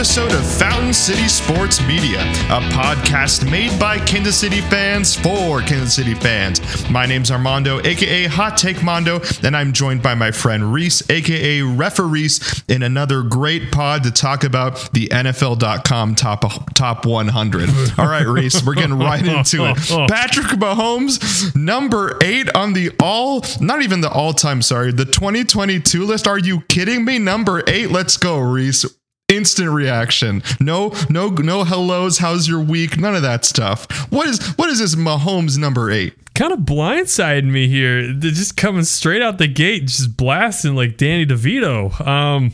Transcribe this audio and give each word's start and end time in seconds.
episode 0.00 0.32
of 0.32 0.42
Fountain 0.58 0.94
City 0.94 1.28
Sports 1.28 1.86
Media, 1.86 2.22
a 2.48 2.62
podcast 2.72 3.50
made 3.50 3.78
by 3.78 3.98
Kansas 3.98 4.34
City 4.34 4.62
fans 4.62 5.14
for 5.14 5.60
Kansas 5.60 5.94
City 5.94 6.14
fans. 6.14 6.88
My 6.88 7.04
name's 7.04 7.30
Armando, 7.30 7.80
aka 7.80 8.24
Hot 8.24 8.56
Take 8.56 8.82
Mondo, 8.82 9.20
and 9.42 9.54
I'm 9.54 9.74
joined 9.74 10.02
by 10.02 10.14
my 10.14 10.30
friend 10.30 10.72
Reese, 10.72 11.02
aka 11.10 11.60
Referees, 11.60 12.64
in 12.66 12.82
another 12.82 13.22
great 13.22 13.70
pod 13.72 14.02
to 14.04 14.10
talk 14.10 14.42
about 14.42 14.90
the 14.94 15.08
NFL.com 15.08 16.14
top 16.14 16.72
top 16.74 17.04
100. 17.04 17.68
All 17.98 18.06
right, 18.06 18.26
Reese, 18.26 18.64
we're 18.64 18.76
getting 18.76 18.98
right 18.98 19.20
into 19.20 19.66
it. 19.66 19.76
Patrick 20.08 20.46
Mahomes, 20.58 21.54
number 21.54 22.16
eight 22.22 22.48
on 22.56 22.72
the 22.72 22.90
all, 23.02 23.44
not 23.60 23.82
even 23.82 24.00
the 24.00 24.10
all-time, 24.10 24.62
sorry, 24.62 24.92
the 24.92 25.04
2022 25.04 26.06
list. 26.06 26.26
Are 26.26 26.38
you 26.38 26.62
kidding 26.70 27.04
me? 27.04 27.18
Number 27.18 27.62
eight. 27.66 27.90
Let's 27.90 28.16
go, 28.16 28.38
Reese 28.38 28.86
instant 29.30 29.70
reaction. 29.70 30.42
No, 30.60 30.92
no, 31.08 31.28
no 31.28 31.64
hellos. 31.64 32.18
How's 32.18 32.48
your 32.48 32.60
week? 32.60 32.98
None 32.98 33.14
of 33.14 33.22
that 33.22 33.44
stuff. 33.44 33.90
What 34.10 34.26
is 34.28 34.44
what 34.56 34.68
is 34.70 34.78
this 34.80 34.94
Mahomes 34.94 35.56
number 35.56 35.90
eight? 35.90 36.14
Kind 36.34 36.52
of 36.52 36.60
blindsided 36.60 37.44
me 37.44 37.68
here. 37.68 38.12
They're 38.12 38.30
just 38.30 38.56
coming 38.56 38.84
straight 38.84 39.22
out 39.22 39.38
the 39.38 39.48
gate, 39.48 39.86
just 39.86 40.16
blasting 40.16 40.74
like 40.74 40.96
Danny 40.96 41.26
DeVito. 41.26 42.06
Um, 42.06 42.52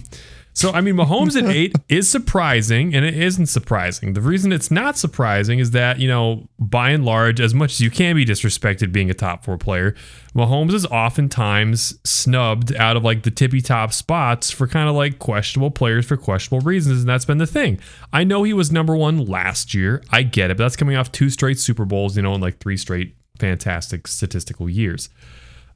so 0.57 0.71
I 0.71 0.81
mean, 0.81 0.95
Mahomes 0.95 1.37
at 1.37 1.55
eight 1.55 1.77
is 1.91 2.09
surprising, 2.09 2.95
and 2.95 3.05
it 3.05 3.15
isn't 3.15 3.49
surprising. 3.49 4.15
The 4.15 4.23
reason 4.23 4.53
it's 4.53 4.71
not 4.71 4.97
surprising 4.97 5.59
is 5.59 5.73
that 5.73 6.01
you 6.01 6.09
know, 6.09 6.49
by 6.59 6.93
and 6.93 7.05
large, 7.05 7.43
as 7.43 7.53
much 7.53 7.73
as 7.73 7.81
you 7.83 7.91
can 7.91 8.17
be 8.17 8.25
disrespected 8.25 8.91
being 8.91 9.11
a 9.11 9.15
top 9.15 9.45
four 9.45 9.59
player, 9.59 9.95
Mahomes 10.35 10.73
is 10.73 10.87
oftentimes 10.87 11.99
snubbed 12.09 12.75
out 12.77 12.97
of 12.97 13.05
like 13.05 13.23
the 13.23 13.31
tippy 13.31 13.61
top 13.61 13.93
spots 13.93 14.51
for 14.51 14.67
kind 14.67 14.89
of 14.89 14.95
like 14.95 15.19
questionable 15.19 15.71
players 15.71 16.07
for 16.07 16.17
questionable 16.17 16.65
reasons, 16.65 17.01
and 17.01 17.09
that's 17.09 17.27
been 17.27 17.37
the 17.37 17.47
thing. 17.47 17.79
I 18.11 18.25
know 18.25 18.43
he 18.43 18.55
was 18.55 18.73
number 18.73 18.97
one 18.97 19.27
last 19.27 19.75
year. 19.75 20.03
I 20.11 20.23
get 20.23 20.51
it, 20.51 20.57
but 20.57 20.65
that's 20.65 20.77
coming 20.77 20.97
off 20.97 21.13
two 21.13 21.29
straight 21.29 21.59
Super 21.59 21.85
Bowls, 21.85 22.17
you 22.17 22.23
know, 22.23 22.33
and 22.33 22.43
like 22.43 22.61
three 22.61 22.79
straight 22.79 23.15
fantastic 23.39 24.07
statistical 24.07 24.71
years. 24.71 25.11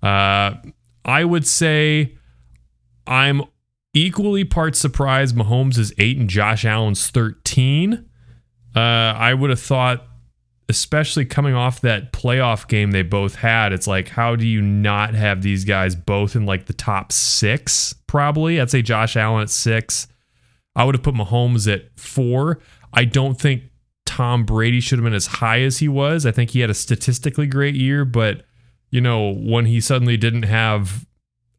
Uh, 0.02 0.54
I 1.04 1.22
would 1.22 1.46
say 1.46 2.16
I'm 3.06 3.42
equally 3.94 4.44
parts 4.44 4.78
surprised 4.78 5.36
Mahomes 5.36 5.78
is 5.78 5.92
eight 5.98 6.18
and 6.18 6.28
Josh 6.28 6.64
Allen's 6.64 7.10
13. 7.10 8.06
Uh, 8.74 8.78
I 8.78 9.34
would 9.34 9.50
have 9.50 9.60
thought, 9.60 10.06
especially 10.68 11.24
coming 11.24 11.54
off 11.54 11.80
that 11.80 12.12
playoff 12.12 12.68
game 12.68 12.92
they 12.92 13.02
both 13.02 13.36
had, 13.36 13.72
it's 13.72 13.86
like, 13.86 14.08
how 14.08 14.36
do 14.36 14.46
you 14.46 14.62
not 14.62 15.14
have 15.14 15.42
these 15.42 15.64
guys 15.64 15.96
both 15.96 16.36
in 16.36 16.46
like 16.46 16.66
the 16.66 16.72
top 16.72 17.12
six? 17.12 17.94
Probably. 18.06 18.60
I'd 18.60 18.70
say 18.70 18.82
Josh 18.82 19.16
Allen 19.16 19.42
at 19.42 19.50
six. 19.50 20.06
I 20.76 20.84
would 20.84 20.94
have 20.94 21.02
put 21.02 21.14
Mahomes 21.14 21.72
at 21.72 21.98
four. 21.98 22.60
I 22.92 23.04
don't 23.04 23.40
think 23.40 23.64
Tom 24.06 24.44
Brady 24.44 24.80
should 24.80 24.98
have 24.98 25.04
been 25.04 25.14
as 25.14 25.26
high 25.26 25.60
as 25.62 25.78
he 25.78 25.88
was. 25.88 26.26
I 26.26 26.30
think 26.30 26.50
he 26.50 26.60
had 26.60 26.70
a 26.70 26.74
statistically 26.74 27.46
great 27.46 27.74
year, 27.74 28.04
but 28.04 28.44
you 28.90 29.00
know, 29.00 29.32
when 29.32 29.66
he 29.66 29.80
suddenly 29.80 30.16
didn't 30.16 30.42
have 30.42 31.06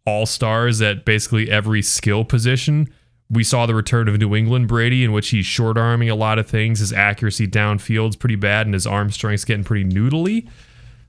all 0.05 0.25
stars 0.25 0.81
at 0.81 1.05
basically 1.05 1.49
every 1.49 1.81
skill 1.81 2.23
position. 2.25 2.91
We 3.29 3.43
saw 3.43 3.65
the 3.65 3.75
return 3.75 4.07
of 4.07 4.19
New 4.19 4.35
England 4.35 4.67
Brady, 4.67 5.03
in 5.03 5.11
which 5.13 5.29
he's 5.29 5.45
short 5.45 5.77
arming 5.77 6.09
a 6.09 6.15
lot 6.15 6.37
of 6.37 6.47
things. 6.47 6.79
His 6.79 6.91
accuracy 6.91 7.47
downfield's 7.47 8.15
pretty 8.15 8.35
bad, 8.35 8.67
and 8.67 8.73
his 8.73 8.85
arm 8.85 9.09
strength's 9.11 9.45
getting 9.45 9.63
pretty 9.63 9.85
noodly. 9.85 10.49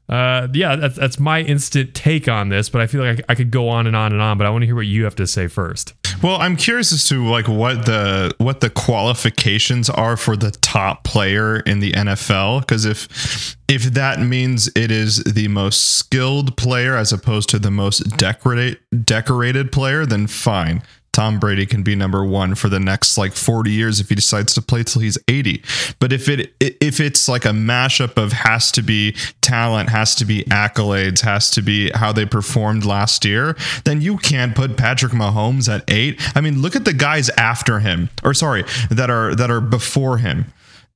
Uh, 0.09 0.49
yeah, 0.53 0.77
that's, 0.77 0.97
that's 0.97 1.19
my 1.19 1.41
instant 1.41 1.95
take 1.95 2.29
on 2.29 2.49
this, 2.49 2.69
but 2.69 2.81
I 2.81 2.87
feel 2.87 3.03
like 3.03 3.21
I, 3.21 3.33
I 3.33 3.35
could 3.35 3.51
go 3.51 3.69
on 3.69 3.87
and 3.87 3.97
on 3.97 4.13
and 4.13 4.21
on. 4.21 4.37
But 4.37 4.47
I 4.47 4.51
want 4.51 4.63
to 4.63 4.67
hear 4.67 4.75
what 4.75 4.87
you 4.87 5.05
have 5.05 5.15
to 5.17 5.27
say 5.27 5.47
first. 5.47 5.95
Well, 6.23 6.37
I'm 6.37 6.57
curious 6.57 6.93
as 6.93 7.05
to 7.09 7.27
like 7.27 7.49
what 7.49 7.87
the 7.87 8.35
what 8.39 8.61
the 8.61 8.71
qualifications 8.71 9.91
are 9.91 10.17
for 10.17 10.37
the 10.37 10.51
top 10.51 11.05
player 11.05 11.61
in 11.61 11.81
the 11.81 11.93
NFL 11.93 12.61
because 12.61 12.85
if 12.85 13.57
if 13.69 13.85
that 13.95 14.21
means 14.21 14.69
it 14.77 14.91
is 14.91 15.25
the 15.25 15.49
most 15.49 15.95
skilled 15.97 16.57
player 16.57 16.97
as 16.97 17.13
opposed 17.13 17.49
to 17.51 17.59
the 17.59 17.71
most 17.71 18.01
decorate 18.19 18.79
decorated 19.05 19.73
player, 19.73 20.07
then 20.07 20.27
fine. 20.27 20.83
Tom 21.13 21.39
Brady 21.39 21.67
can 21.67 21.83
be 21.83 21.95
number 21.95 22.25
one 22.25 22.55
for 22.55 22.69
the 22.69 22.81
next 22.81 23.19
like 23.19 23.33
40 23.35 23.71
years 23.71 24.01
if 24.01 24.09
he 24.09 24.15
decides 24.15 24.55
to 24.55 24.63
play 24.63 24.83
till 24.83 25.03
he's 25.03 25.19
80. 25.29 25.63
But 25.99 26.13
if 26.13 26.29
it 26.29 26.55
if 26.59 27.01
it's 27.01 27.29
like 27.29 27.45
a 27.45 27.51
mashup 27.51 28.17
of 28.17 28.33
has 28.33 28.73
to 28.73 28.83
be 28.83 29.15
talent, 29.43 29.91
has 29.91 30.15
to 30.17 30.25
be 30.25 30.45
accolades, 30.45 31.21
has 31.21 31.51
to 31.51 31.63
be 31.63 31.91
how 31.91 32.13
they 32.13 32.25
performed 32.25 32.85
last 32.87 33.25
year, 33.25 33.57
then 33.85 34.01
you 34.01 34.17
can't 34.17 34.55
put 34.55 34.77
Patrick 34.77 35.13
Mahomes 35.13 35.69
at 35.73 35.85
eight. 35.89 36.21
I 36.35 36.41
mean, 36.41 36.63
look 36.63 36.75
at 36.75 36.87
the 36.87 36.95
guys 36.95 37.29
after 37.31 37.81
him, 37.81 38.09
or 38.25 38.33
sorry, 38.33 38.65
that 38.91 39.11
are 39.11 39.35
that 39.35 39.51
are 39.51 39.61
before 39.61 40.19
him. 40.19 40.47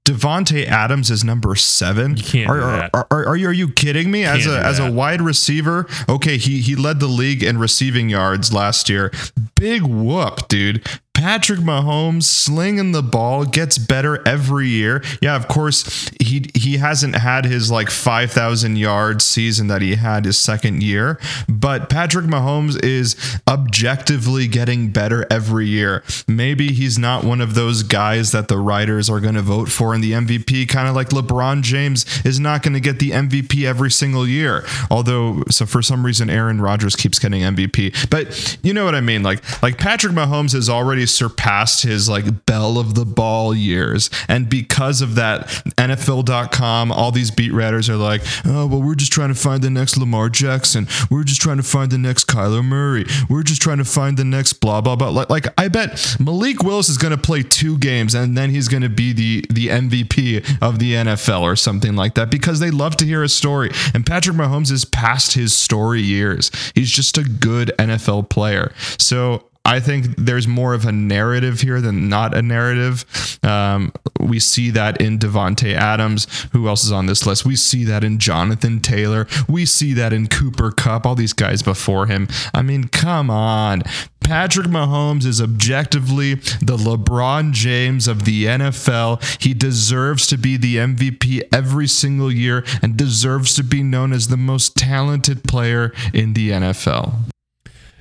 Davante 0.07 0.67
Adams 0.67 1.11
is 1.11 1.25
number 1.25 1.55
seven. 1.57 2.17
You 2.17 2.23
can't 2.23 2.51
are, 2.51 2.61
that. 2.61 2.91
Are, 2.95 3.07
are, 3.11 3.27
are, 3.29 3.37
you 3.37 3.49
are 3.49 3.53
you 3.53 3.69
kidding 3.69 4.11
me? 4.11 4.25
As 4.25 4.47
a 4.47 4.59
as 4.59 4.79
a 4.79 4.91
wide 4.91 5.21
receiver, 5.21 5.87
okay, 6.09 6.37
he 6.37 6.61
he 6.61 6.77
led 6.77 7.01
the 7.01 7.07
league 7.07 7.43
in 7.43 7.59
receiving 7.59 8.09
yards 8.09 8.53
last 8.53 8.89
year. 8.89 9.13
Big 9.57 9.83
whoop, 9.83 10.49
dude. 10.49 10.87
Patrick 11.17 11.61
Mahomes 11.61 12.25
slinging 12.25 12.93
the 12.93 13.03
ball 13.03 13.47
gets 13.47 13.79
better 13.79 14.23
every 14.29 14.69
year. 14.69 15.03
Yeah, 15.23 15.35
of 15.35 15.49
course 15.49 16.11
he 16.21 16.51
he 16.55 16.77
hasn't 16.77 17.17
had 17.17 17.47
his 17.47 17.71
like 17.71 17.89
5000 17.89 18.77
yard 18.77 19.23
season 19.23 19.69
that 19.69 19.81
he 19.81 19.95
had 19.95 20.27
his 20.27 20.39
second 20.39 20.83
year, 20.83 21.19
but 21.49 21.89
Patrick 21.89 22.27
Mahomes 22.27 22.79
is 22.85 23.17
objectively 23.49 24.47
getting 24.47 24.91
better 24.91 25.27
every 25.31 25.67
year. 25.67 26.05
Maybe 26.29 26.69
he's 26.69 26.99
not 26.99 27.25
one 27.25 27.41
of 27.41 27.55
those 27.55 27.83
guys 27.83 28.33
that 28.33 28.49
the 28.49 28.59
writers 28.59 29.09
are 29.09 29.19
going 29.19 29.37
to 29.37 29.43
vote 29.43 29.71
for 29.71 29.95
in 29.95 30.03
the 30.03 30.13
MVP 30.13 30.69
kind 30.69 30.87
of 30.87 30.95
like 30.95 31.09
LeBron 31.09 31.63
James 31.63 32.05
is 32.27 32.39
not 32.39 32.63
going 32.63 32.75
to 32.75 32.81
get 32.81 32.99
the 32.99 33.13
MVP 33.13 33.65
every 33.65 33.91
single 33.91 34.29
year. 34.29 34.67
Although 34.91 35.45
so 35.51 35.65
for 35.65 35.81
some 35.81 36.05
reason 36.05 36.29
Aaron 36.29 36.61
Rodgers 36.61 36.95
keeps 36.95 37.19
getting 37.19 37.41
MVP. 37.41 38.11
But 38.11 38.59
you 38.63 38.75
know 38.75 38.85
what 38.85 38.95
I 38.95 39.01
mean 39.01 39.23
like 39.23 39.63
like 39.63 39.79
Patrick 39.79 40.13
Mahomes 40.13 40.53
has 40.53 40.69
already 40.69 41.06
surpassed 41.07 41.83
his 41.83 42.09
like 42.09 42.47
bell 42.47 42.79
of 42.79 42.95
the 42.95 43.05
ball 43.05 43.55
years 43.55 44.11
and 44.29 44.49
because 44.49 45.01
of 45.01 45.15
that 45.15 45.47
NFL.com 45.79 46.93
all 46.93 47.11
these 47.11 47.31
beat 47.31 47.53
writers 47.53 47.89
are 47.89 47.97
like, 47.97 48.23
"Oh, 48.45 48.67
well 48.67 48.83
we're 48.83 48.95
just 48.95 49.13
trying 49.13 49.29
to 49.29 49.35
find 49.35 49.63
the 49.63 49.71
next 49.71 49.97
Lamar 49.97 50.29
Jackson. 50.29 50.87
We're 51.11 51.25
just 51.25 51.41
trying 51.41 51.57
to 51.59 51.63
find 51.63 51.91
the 51.91 51.99
next 51.99 52.27
Kyler 52.27 52.65
Murray. 52.65 53.07
We're 53.29 53.43
just 53.43 53.63
trying 53.63 53.79
to 53.79 53.85
find 53.85 54.17
the 54.17 54.25
next 54.25 54.55
blah 54.55 54.81
blah 54.81 54.97
blah." 54.97 55.11
Like, 55.11 55.31
like 55.31 55.47
I 55.59 55.69
bet 55.69 56.17
Malik 56.19 56.63
Willis 56.63 56.89
is 56.89 56.99
going 56.99 57.13
to 57.13 57.19
play 57.21 57.43
two 57.43 57.79
games 57.79 58.15
and 58.15 58.37
then 58.37 58.51
he's 58.51 58.69
going 58.69 58.83
to 58.83 58.89
be 58.89 59.13
the 59.13 59.45
the 59.51 59.69
MVP 59.69 60.63
of 60.63 60.79
the 60.79 60.95
NFL 60.95 61.43
or 61.43 61.57
something 61.57 61.97
like 61.97 62.15
that 62.15 62.31
because 62.31 62.61
they 62.61 62.71
love 62.71 62.97
to 62.97 63.05
hear 63.05 63.23
a 63.23 63.29
story. 63.29 63.71
And 63.95 64.05
Patrick 64.05 64.37
Mahomes 64.37 64.71
is 64.71 64.85
past 64.85 65.35
his 65.35 65.55
story 65.55 66.03
years. 66.03 66.51
He's 66.75 66.91
just 66.91 67.19
a 67.19 67.25
good 67.25 67.73
NFL 67.79 68.31
player. 68.31 68.73
So 68.99 69.45
I 69.67 69.81
think 69.81 70.15
there's 70.17 70.47
more 70.47 70.75
of 70.75 70.87
a 70.87 70.93
narrative 70.93 71.61
here 71.61 71.81
than 71.81 72.09
not 72.09 72.37
a 72.37 72.41
narrative. 72.41 73.05
Um, 73.43 73.93
we 74.21 74.39
see 74.39 74.71
that 74.71 75.01
in 75.01 75.19
Davante 75.19 75.75
Adams. 75.75 76.47
Who 76.53 76.69
else 76.69 76.85
is 76.85 76.93
on 76.93 77.07
this 77.07 77.27
list? 77.27 77.45
We 77.45 77.57
see 77.57 77.83
that 77.85 78.05
in 78.05 78.21
Jonathan 78.21 78.81
Taylor. 78.81 79.27
We 79.49 79.67
see 79.67 79.93
that 79.95 80.13
in 80.13 80.29
Cooper 80.29 80.71
Kupp. 80.71 81.05
All 81.05 81.17
these 81.17 81.33
guys 81.33 81.63
before 81.63 82.07
him. 82.07 82.29
I 82.55 82.63
mean, 82.63 82.85
come 82.85 83.29
on. 83.29 83.83
Patrick 84.21 84.69
Mahomes 84.69 85.25
is 85.25 85.41
objectively 85.41 86.35
the 86.35 86.77
LeBron 86.77 87.53
James 87.53 88.07
of 88.07 88.25
the 88.25 88.45
NFL. 88.45 89.43
He 89.43 89.53
deserves 89.53 90.29
to 90.29 90.37
be 90.37 90.57
the 90.57 90.77
MVP 90.77 91.43
every 91.53 91.89
single 91.89 92.33
year 92.33 92.65
and 92.83 92.97
deserves 92.97 93.55
to 93.55 93.65
be 93.65 93.83
known 93.83 94.13
as 94.13 94.29
the 94.29 94.37
most 94.37 94.77
talented 94.77 95.43
player 95.43 95.93
in 96.13 96.35
the 96.35 96.51
NFL. 96.51 97.15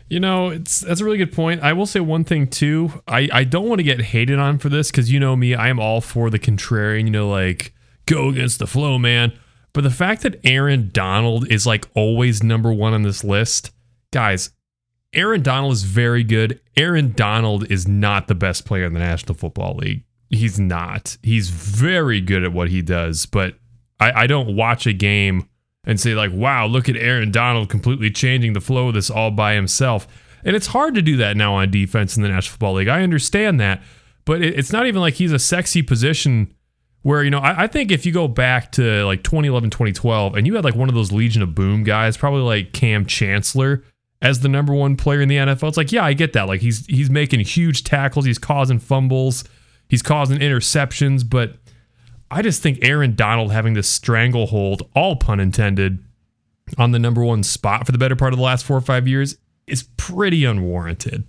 You 0.08 0.20
know, 0.20 0.50
it's 0.50 0.82
that's 0.82 1.02
a 1.02 1.06
really 1.06 1.18
good 1.18 1.34
point. 1.34 1.64
I 1.64 1.74
will 1.74 1.88
say 1.88 2.00
one 2.00 2.24
thing 2.24 2.48
too. 2.48 3.02
I 3.08 3.28
I 3.32 3.44
don't 3.44 3.68
want 3.68 3.80
to 3.80 3.84
get 3.84 4.02
hated 4.02 4.38
on 4.38 4.60
for 4.60 4.70
this 4.70 4.92
because 4.92 5.12
you 5.12 5.20
know 5.20 5.36
me, 5.36 5.56
I 5.56 5.70
am 5.70 5.80
all 5.80 6.02
for 6.02 6.30
the 6.30 6.40
contrarian. 6.40 7.06
You 7.06 7.12
know, 7.12 7.30
like 7.30 7.74
go 8.06 8.30
against 8.30 8.60
the 8.60 8.68
flow, 8.68 9.00
man. 9.00 9.34
But 9.74 9.84
the 9.84 9.90
fact 9.90 10.22
that 10.22 10.40
Aaron 10.46 10.90
Donald 10.94 11.52
is 11.52 11.66
like 11.66 11.88
always 11.96 12.44
number 12.44 12.72
one 12.72 12.94
on 12.94 13.02
this 13.04 13.24
list, 13.24 13.72
guys. 14.12 14.52
Aaron 15.14 15.42
Donald 15.42 15.72
is 15.72 15.84
very 15.84 16.26
good. 16.26 16.60
Aaron 16.76 17.14
Donald 17.14 17.72
is 17.72 17.88
not 17.88 18.28
the 18.28 18.36
best 18.36 18.66
player 18.66 18.84
in 18.84 18.94
the 18.94 19.00
National 19.00 19.34
Football 19.34 19.76
League. 19.78 20.04
He's 20.30 20.60
not. 20.60 21.18
He's 21.24 21.50
very 21.50 22.20
good 22.20 22.44
at 22.44 22.52
what 22.52 22.70
he 22.70 22.82
does, 22.82 23.26
but 23.26 23.56
I, 24.00 24.24
I 24.24 24.28
don't 24.28 24.58
watch 24.58 24.86
a 24.86 24.94
game 24.94 25.48
and 25.86 26.00
say 26.00 26.14
like, 26.14 26.32
"Wow, 26.34 26.66
look 26.68 26.90
at 26.90 26.96
Aaron 26.96 27.32
Donald 27.32 27.70
completely 27.70 28.12
changing 28.12 28.54
the 28.54 28.62
flow 28.62 28.90
of 28.90 28.94
this 28.94 29.10
all 29.10 29.32
by 29.32 29.54
himself." 29.56 30.08
And 30.44 30.56
it's 30.56 30.68
hard 30.68 30.96
to 30.96 31.02
do 31.02 31.18
that 31.18 31.36
now 31.36 31.56
on 31.56 31.72
defense 31.72 32.16
in 32.16 32.24
the 32.24 32.30
National 32.30 32.52
Football 32.52 32.74
League. 32.76 32.88
I 32.88 33.02
understand 33.02 33.60
that, 33.60 33.82
but 34.26 34.42
it's 34.42 34.72
not 34.72 34.86
even 34.86 35.02
like 35.02 35.16
he's 35.16 35.32
a 35.32 35.40
sexy 35.40 35.82
position 35.82 36.54
where 37.02 37.24
you 37.24 37.30
know 37.30 37.40
I, 37.40 37.64
I 37.64 37.68
think 37.68 37.92
if 37.92 38.06
you 38.06 38.12
go 38.12 38.28
back 38.28 38.72
to 38.74 39.06
like 39.06 39.24
2011, 39.24 39.70
2012, 39.70 40.36
and 40.36 40.48
you 40.48 40.56
had 40.56 40.64
like 40.64 40.76
one 40.76 40.90
of 40.90 40.96
those 40.96 41.12
Legion 41.12 41.42
of 41.42 41.56
Boom 41.56 41.84
guys, 41.84 42.18
probably 42.18 42.42
like 42.42 42.74
Kam 42.74 43.06
Chancellor 43.06 43.84
as 44.22 44.40
the 44.40 44.48
number 44.48 44.74
one 44.74 44.96
player 44.96 45.22
in 45.22 45.30
the 45.30 45.38
NFL, 45.38 45.68
it's 45.68 45.78
like 45.78 45.92
yeah, 45.92 46.06
I 46.06 46.14
get 46.14 46.34
that. 46.34 46.48
Like 46.48 46.62
he's 46.62 46.86
he's 46.86 47.10
making 47.10 47.42
huge 47.42 47.84
tackles, 47.84 48.26
he's 48.26 48.40
causing 48.40 48.80
fumbles. 48.80 49.44
He's 49.88 50.02
causing 50.02 50.40
interceptions, 50.40 51.28
but 51.28 51.58
I 52.32 52.42
just 52.42 52.62
think 52.62 52.80
Aaron 52.82 53.16
Donald 53.16 53.52
having 53.52 53.74
this 53.74 53.88
stranglehold, 53.88 54.90
all 54.96 55.16
pun 55.16 55.40
intended, 55.40 56.04
on 56.78 56.92
the 56.92 57.00
number 57.00 57.24
one 57.24 57.44
spot 57.44 57.86
for 57.86 57.92
the 57.92 57.98
better 57.98 58.16
part 58.16 58.34
of 58.34 58.38
the 58.38 58.44
last 58.44 58.66
four 58.66 58.78
or 58.78 58.82
five 58.82 59.08
years 59.08 59.38
is 59.68 59.84
pretty 59.98 60.46
unwarranted. 60.46 61.26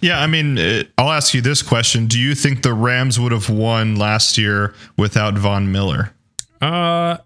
Yeah, 0.00 0.20
I 0.20 0.26
mean, 0.26 0.58
uh, 0.58 0.84
I'll 0.96 1.10
ask 1.10 1.34
you 1.34 1.40
this 1.40 1.62
question: 1.62 2.06
Do 2.06 2.18
you 2.18 2.34
think 2.34 2.62
the 2.62 2.72
Rams 2.72 3.20
would 3.20 3.32
have 3.32 3.48
won 3.48 3.96
last 3.96 4.38
year 4.38 4.74
without 4.96 5.34
Von 5.34 5.70
Miller? 5.70 6.14
Uh, 6.60 7.18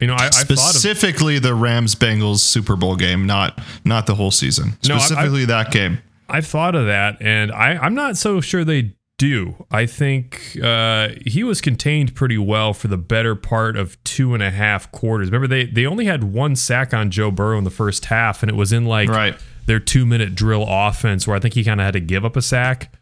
you 0.00 0.06
know, 0.06 0.14
I, 0.14 0.26
I 0.26 0.30
specifically 0.30 1.38
the 1.38 1.54
Rams 1.54 1.94
Bengals 1.94 2.38
Super 2.38 2.76
Bowl 2.76 2.96
game, 2.96 3.26
not 3.26 3.60
not 3.84 4.06
the 4.06 4.14
whole 4.14 4.30
season. 4.30 4.78
Specifically 4.80 5.46
no, 5.46 5.54
I, 5.56 5.64
that 5.64 5.72
game. 5.72 5.98
I've 6.28 6.46
thought 6.46 6.74
of 6.74 6.86
that, 6.86 7.20
and 7.20 7.52
I, 7.52 7.76
I'm 7.76 7.94
not 7.94 8.16
so 8.16 8.40
sure 8.40 8.64
they 8.64 8.94
do. 9.18 9.66
I 9.70 9.84
think 9.84 10.56
uh, 10.62 11.08
he 11.26 11.44
was 11.44 11.60
contained 11.60 12.14
pretty 12.14 12.38
well 12.38 12.72
for 12.72 12.88
the 12.88 12.96
better 12.96 13.34
part 13.34 13.76
of 13.76 14.02
two 14.04 14.32
and 14.32 14.42
a 14.42 14.50
half 14.50 14.90
quarters. 14.92 15.28
Remember, 15.28 15.48
they 15.48 15.66
they 15.66 15.84
only 15.84 16.06
had 16.06 16.24
one 16.24 16.56
sack 16.56 16.94
on 16.94 17.10
Joe 17.10 17.30
Burrow 17.30 17.58
in 17.58 17.64
the 17.64 17.70
first 17.70 18.06
half, 18.06 18.42
and 18.42 18.48
it 18.48 18.54
was 18.54 18.72
in 18.72 18.86
like 18.86 19.08
right. 19.08 19.36
their 19.66 19.80
two 19.80 20.06
minute 20.06 20.34
drill 20.34 20.64
offense 20.66 21.26
where 21.26 21.36
I 21.36 21.40
think 21.40 21.54
he 21.54 21.64
kind 21.64 21.80
of 21.80 21.84
had 21.84 21.92
to 21.92 22.00
give 22.00 22.24
up 22.24 22.36
a 22.36 22.42
sack. 22.42 22.94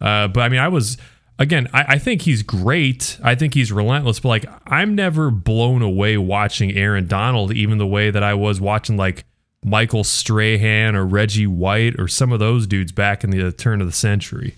Uh, 0.00 0.26
but 0.28 0.40
I 0.40 0.48
mean, 0.48 0.60
I 0.60 0.68
was 0.68 0.96
again, 1.38 1.68
I, 1.72 1.84
I, 1.94 1.98
think 1.98 2.22
he's 2.22 2.42
great. 2.42 3.18
I 3.22 3.34
think 3.34 3.54
he's 3.54 3.70
relentless, 3.70 4.20
but 4.20 4.28
like 4.28 4.46
I'm 4.66 4.94
never 4.94 5.30
blown 5.30 5.82
away 5.82 6.16
watching 6.16 6.72
Aaron 6.72 7.06
Donald, 7.06 7.52
even 7.52 7.78
the 7.78 7.86
way 7.86 8.10
that 8.10 8.22
I 8.22 8.34
was 8.34 8.60
watching 8.60 8.96
like 8.96 9.24
Michael 9.64 10.04
Strahan 10.04 10.96
or 10.96 11.04
Reggie 11.04 11.46
White 11.46 11.98
or 11.98 12.08
some 12.08 12.32
of 12.32 12.38
those 12.38 12.66
dudes 12.66 12.92
back 12.92 13.22
in 13.22 13.30
the 13.30 13.52
turn 13.52 13.80
of 13.80 13.86
the 13.86 13.92
century. 13.92 14.54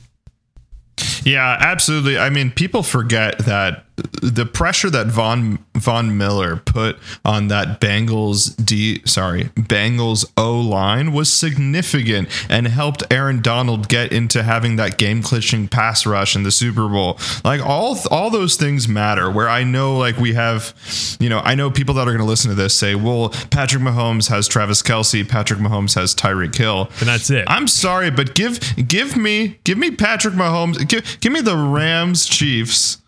Yeah, 1.25 1.57
absolutely. 1.61 2.19
I 2.19 2.31
mean, 2.31 2.51
people 2.51 2.83
forget 2.83 3.39
that 3.41 3.85
the 4.23 4.47
pressure 4.47 4.91
that 4.91 5.07
Von 5.09 5.59
Von 5.75 6.17
Miller 6.17 6.57
put 6.57 6.99
on 7.25 7.49
that 7.49 7.81
Bengals 7.81 8.55
D 8.65 9.03
sorry 9.05 9.45
Bengals 9.57 10.31
O 10.37 10.61
line 10.61 11.13
was 11.13 11.33
significant 11.33 12.29
and 12.49 12.69
helped 12.69 13.03
Aaron 13.11 13.41
Donald 13.41 13.89
get 13.89 14.13
into 14.13 14.43
having 14.43 14.77
that 14.77 14.99
game 14.99 15.23
clinching 15.23 15.69
pass 15.69 16.07
rush 16.07 16.37
in 16.37 16.43
the 16.43 16.51
Super 16.51 16.89
Bowl. 16.89 17.19
Like 17.45 17.65
all 17.65 17.99
all 18.11 18.31
those 18.31 18.57
things 18.57 18.89
matter. 18.89 19.31
Where 19.31 19.49
I 19.49 19.65
know 19.65 19.97
like 19.97 20.17
we 20.19 20.35
have, 20.35 20.75
you 21.21 21.29
know, 21.29 21.41
I 21.41 21.55
know 21.55 21.71
people 21.71 21.95
that 21.95 22.03
are 22.03 22.13
going 22.13 22.19
to 22.19 22.25
listen 22.25 22.51
to 22.51 22.57
this 22.57 22.77
say, 22.77 22.95
well, 22.95 23.31
Patrick 23.51 23.83
Mahomes 23.83 24.29
has 24.29 24.49
Travis 24.49 24.83
Kelce, 24.83 25.29
Patrick 25.29 25.61
Mahomes 25.61 25.95
has 25.95 26.15
Tyreek 26.15 26.55
Hill, 26.55 26.91
and 27.01 27.09
that's 27.09 27.31
it. 27.31 27.45
I'm 27.49 27.67
sorry, 27.69 28.11
but 28.11 28.35
give 28.35 28.61
give 28.87 29.17
me 29.17 29.59
give 29.65 29.79
me 29.79 29.91
Patrick 29.91 30.35
Mahomes, 30.35 30.87
give 30.89 31.19
give 31.21 31.33
me 31.33 31.41
the 31.41 31.57
Rams 31.57 32.27
Chiefs 32.27 32.99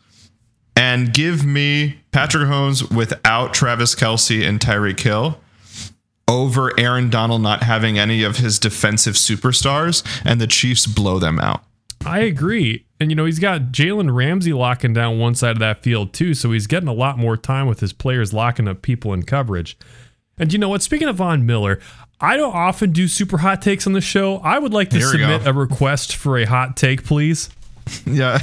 and 0.77 1.13
give 1.13 1.45
me 1.45 2.01
Patrick 2.11 2.49
Holmes 2.49 2.89
without 2.91 3.55
Travis 3.55 3.95
Kelce 3.95 4.47
and 4.47 4.61
Tyreek 4.61 5.01
Hill 5.01 5.39
over 6.29 6.79
Aaron 6.79 7.11
Donald 7.11 7.43
not 7.43 7.63
having 7.63 7.99
any 7.99 8.23
of 8.23 8.37
his 8.39 8.59
defensive 8.59 9.15
superstars, 9.15 10.03
and 10.25 10.41
the 10.41 10.47
Chiefs 10.47 10.87
blow 10.87 11.19
them 11.19 11.39
out. 11.39 11.63
I 12.07 12.21
agree. 12.21 12.85
And, 12.99 13.11
you 13.11 13.17
know, 13.17 13.25
he's 13.25 13.39
got 13.39 13.73
Jalen 13.73 14.15
Ramsey 14.15 14.53
locking 14.53 14.93
down 14.93 15.19
one 15.19 15.35
side 15.35 15.53
of 15.53 15.59
that 15.61 15.83
field, 15.83 16.13
too. 16.13 16.35
So 16.35 16.53
he's 16.53 16.67
getting 16.67 16.89
a 16.89 16.93
lot 16.93 17.19
more 17.19 17.37
time 17.37 17.67
with 17.67 17.81
his 17.81 17.93
players 17.93 18.33
locking 18.33 18.67
up 18.67 18.83
people 18.83 19.13
in 19.13 19.25
coverage. 19.25 19.77
And 20.39 20.53
you 20.53 20.59
know 20.59 20.69
what? 20.69 20.83
Speaking 20.83 21.09
of 21.09 21.17
Von 21.17 21.45
Miller, 21.45 21.79
I 22.21 22.37
don't 22.37 22.55
often 22.55 22.93
do 22.93 23.09
super 23.09 23.39
hot 23.39 23.61
takes 23.61 23.87
on 23.87 23.93
the 23.93 24.01
show. 24.01 24.39
I 24.39 24.59
would 24.59 24.73
like 24.73 24.91
to 24.91 25.01
submit 25.01 25.47
a 25.47 25.53
request 25.53 26.17
for 26.17 26.39
a 26.39 26.45
hot 26.45 26.77
take, 26.77 27.05
please. 27.05 27.51
Yeah. 28.07 28.39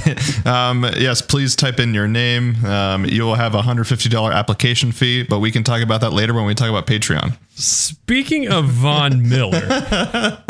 Um, 0.45 0.85
yes, 0.97 1.21
please 1.21 1.55
type 1.55 1.79
in 1.79 1.93
your 1.93 2.07
name. 2.07 2.63
Um, 2.65 3.05
you 3.05 3.23
will 3.23 3.35
have 3.35 3.55
a 3.55 3.61
$150 3.61 4.33
application 4.33 4.91
fee, 4.91 5.23
but 5.23 5.39
we 5.39 5.51
can 5.51 5.63
talk 5.63 5.81
about 5.81 6.01
that 6.01 6.11
later 6.11 6.33
when 6.33 6.45
we 6.45 6.55
talk 6.55 6.69
about 6.69 6.87
Patreon. 6.87 7.37
Speaking 7.49 8.47
of 8.47 8.65
Von 8.65 9.27
Miller, 9.27 10.41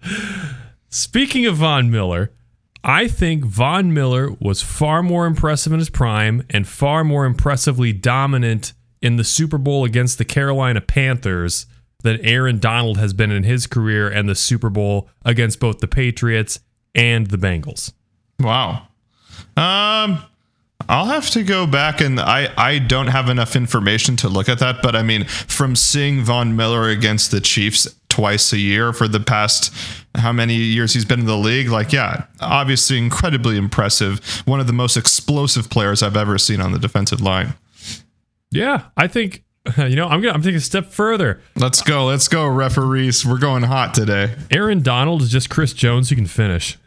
speaking 0.90 1.46
of 1.46 1.56
Von 1.56 1.90
Miller, 1.90 2.32
I 2.84 3.08
think 3.08 3.44
Von 3.44 3.92
Miller 3.92 4.30
was 4.40 4.62
far 4.62 5.02
more 5.02 5.26
impressive 5.26 5.72
in 5.72 5.78
his 5.78 5.90
prime 5.90 6.44
and 6.50 6.68
far 6.68 7.02
more 7.02 7.24
impressively 7.24 7.92
dominant 7.92 8.72
in 9.02 9.16
the 9.16 9.24
Super 9.24 9.58
Bowl 9.58 9.84
against 9.84 10.18
the 10.18 10.24
Carolina 10.24 10.80
Panthers 10.80 11.66
than 12.02 12.20
Aaron 12.20 12.58
Donald 12.58 12.98
has 12.98 13.12
been 13.12 13.30
in 13.30 13.42
his 13.42 13.66
career 13.66 14.08
and 14.08 14.28
the 14.28 14.34
Super 14.34 14.70
Bowl 14.70 15.08
against 15.24 15.60
both 15.60 15.80
the 15.80 15.88
Patriots 15.88 16.60
and 16.94 17.28
the 17.28 17.36
Bengals. 17.36 17.92
Wow. 18.40 18.86
Um, 19.56 20.22
I'll 20.88 21.06
have 21.06 21.30
to 21.30 21.42
go 21.42 21.66
back 21.66 22.00
and 22.00 22.18
I, 22.18 22.52
I 22.56 22.78
don't 22.78 23.08
have 23.08 23.28
enough 23.28 23.54
information 23.54 24.16
to 24.16 24.28
look 24.28 24.48
at 24.48 24.58
that, 24.58 24.82
but 24.82 24.96
I 24.96 25.02
mean, 25.02 25.24
from 25.24 25.76
seeing 25.76 26.22
Von 26.22 26.56
Miller 26.56 26.88
against 26.88 27.30
the 27.30 27.40
Chiefs 27.40 27.86
twice 28.08 28.52
a 28.52 28.58
year 28.58 28.92
for 28.92 29.06
the 29.06 29.20
past 29.20 29.72
how 30.16 30.32
many 30.32 30.54
years 30.54 30.92
he's 30.94 31.04
been 31.04 31.20
in 31.20 31.26
the 31.26 31.36
league, 31.36 31.68
like, 31.68 31.92
yeah, 31.92 32.24
obviously 32.40 32.98
incredibly 32.98 33.56
impressive. 33.56 34.42
One 34.46 34.58
of 34.58 34.66
the 34.66 34.72
most 34.72 34.96
explosive 34.96 35.70
players 35.70 36.02
I've 36.02 36.16
ever 36.16 36.38
seen 36.38 36.60
on 36.60 36.72
the 36.72 36.78
defensive 36.78 37.20
line. 37.20 37.54
Yeah, 38.50 38.86
I 38.96 39.06
think 39.06 39.44
you 39.76 39.94
know, 39.94 40.08
I'm 40.08 40.20
gonna 40.20 40.32
I'm 40.32 40.42
taking 40.42 40.56
a 40.56 40.60
step 40.60 40.86
further. 40.86 41.40
Let's 41.54 41.82
go, 41.82 42.06
let's 42.06 42.28
go, 42.28 42.48
referees. 42.48 43.24
We're 43.24 43.38
going 43.38 43.62
hot 43.62 43.94
today. 43.94 44.34
Aaron 44.50 44.82
Donald 44.82 45.22
is 45.22 45.30
just 45.30 45.50
Chris 45.50 45.72
Jones 45.72 46.08
who 46.10 46.16
can 46.16 46.26
finish. 46.26 46.78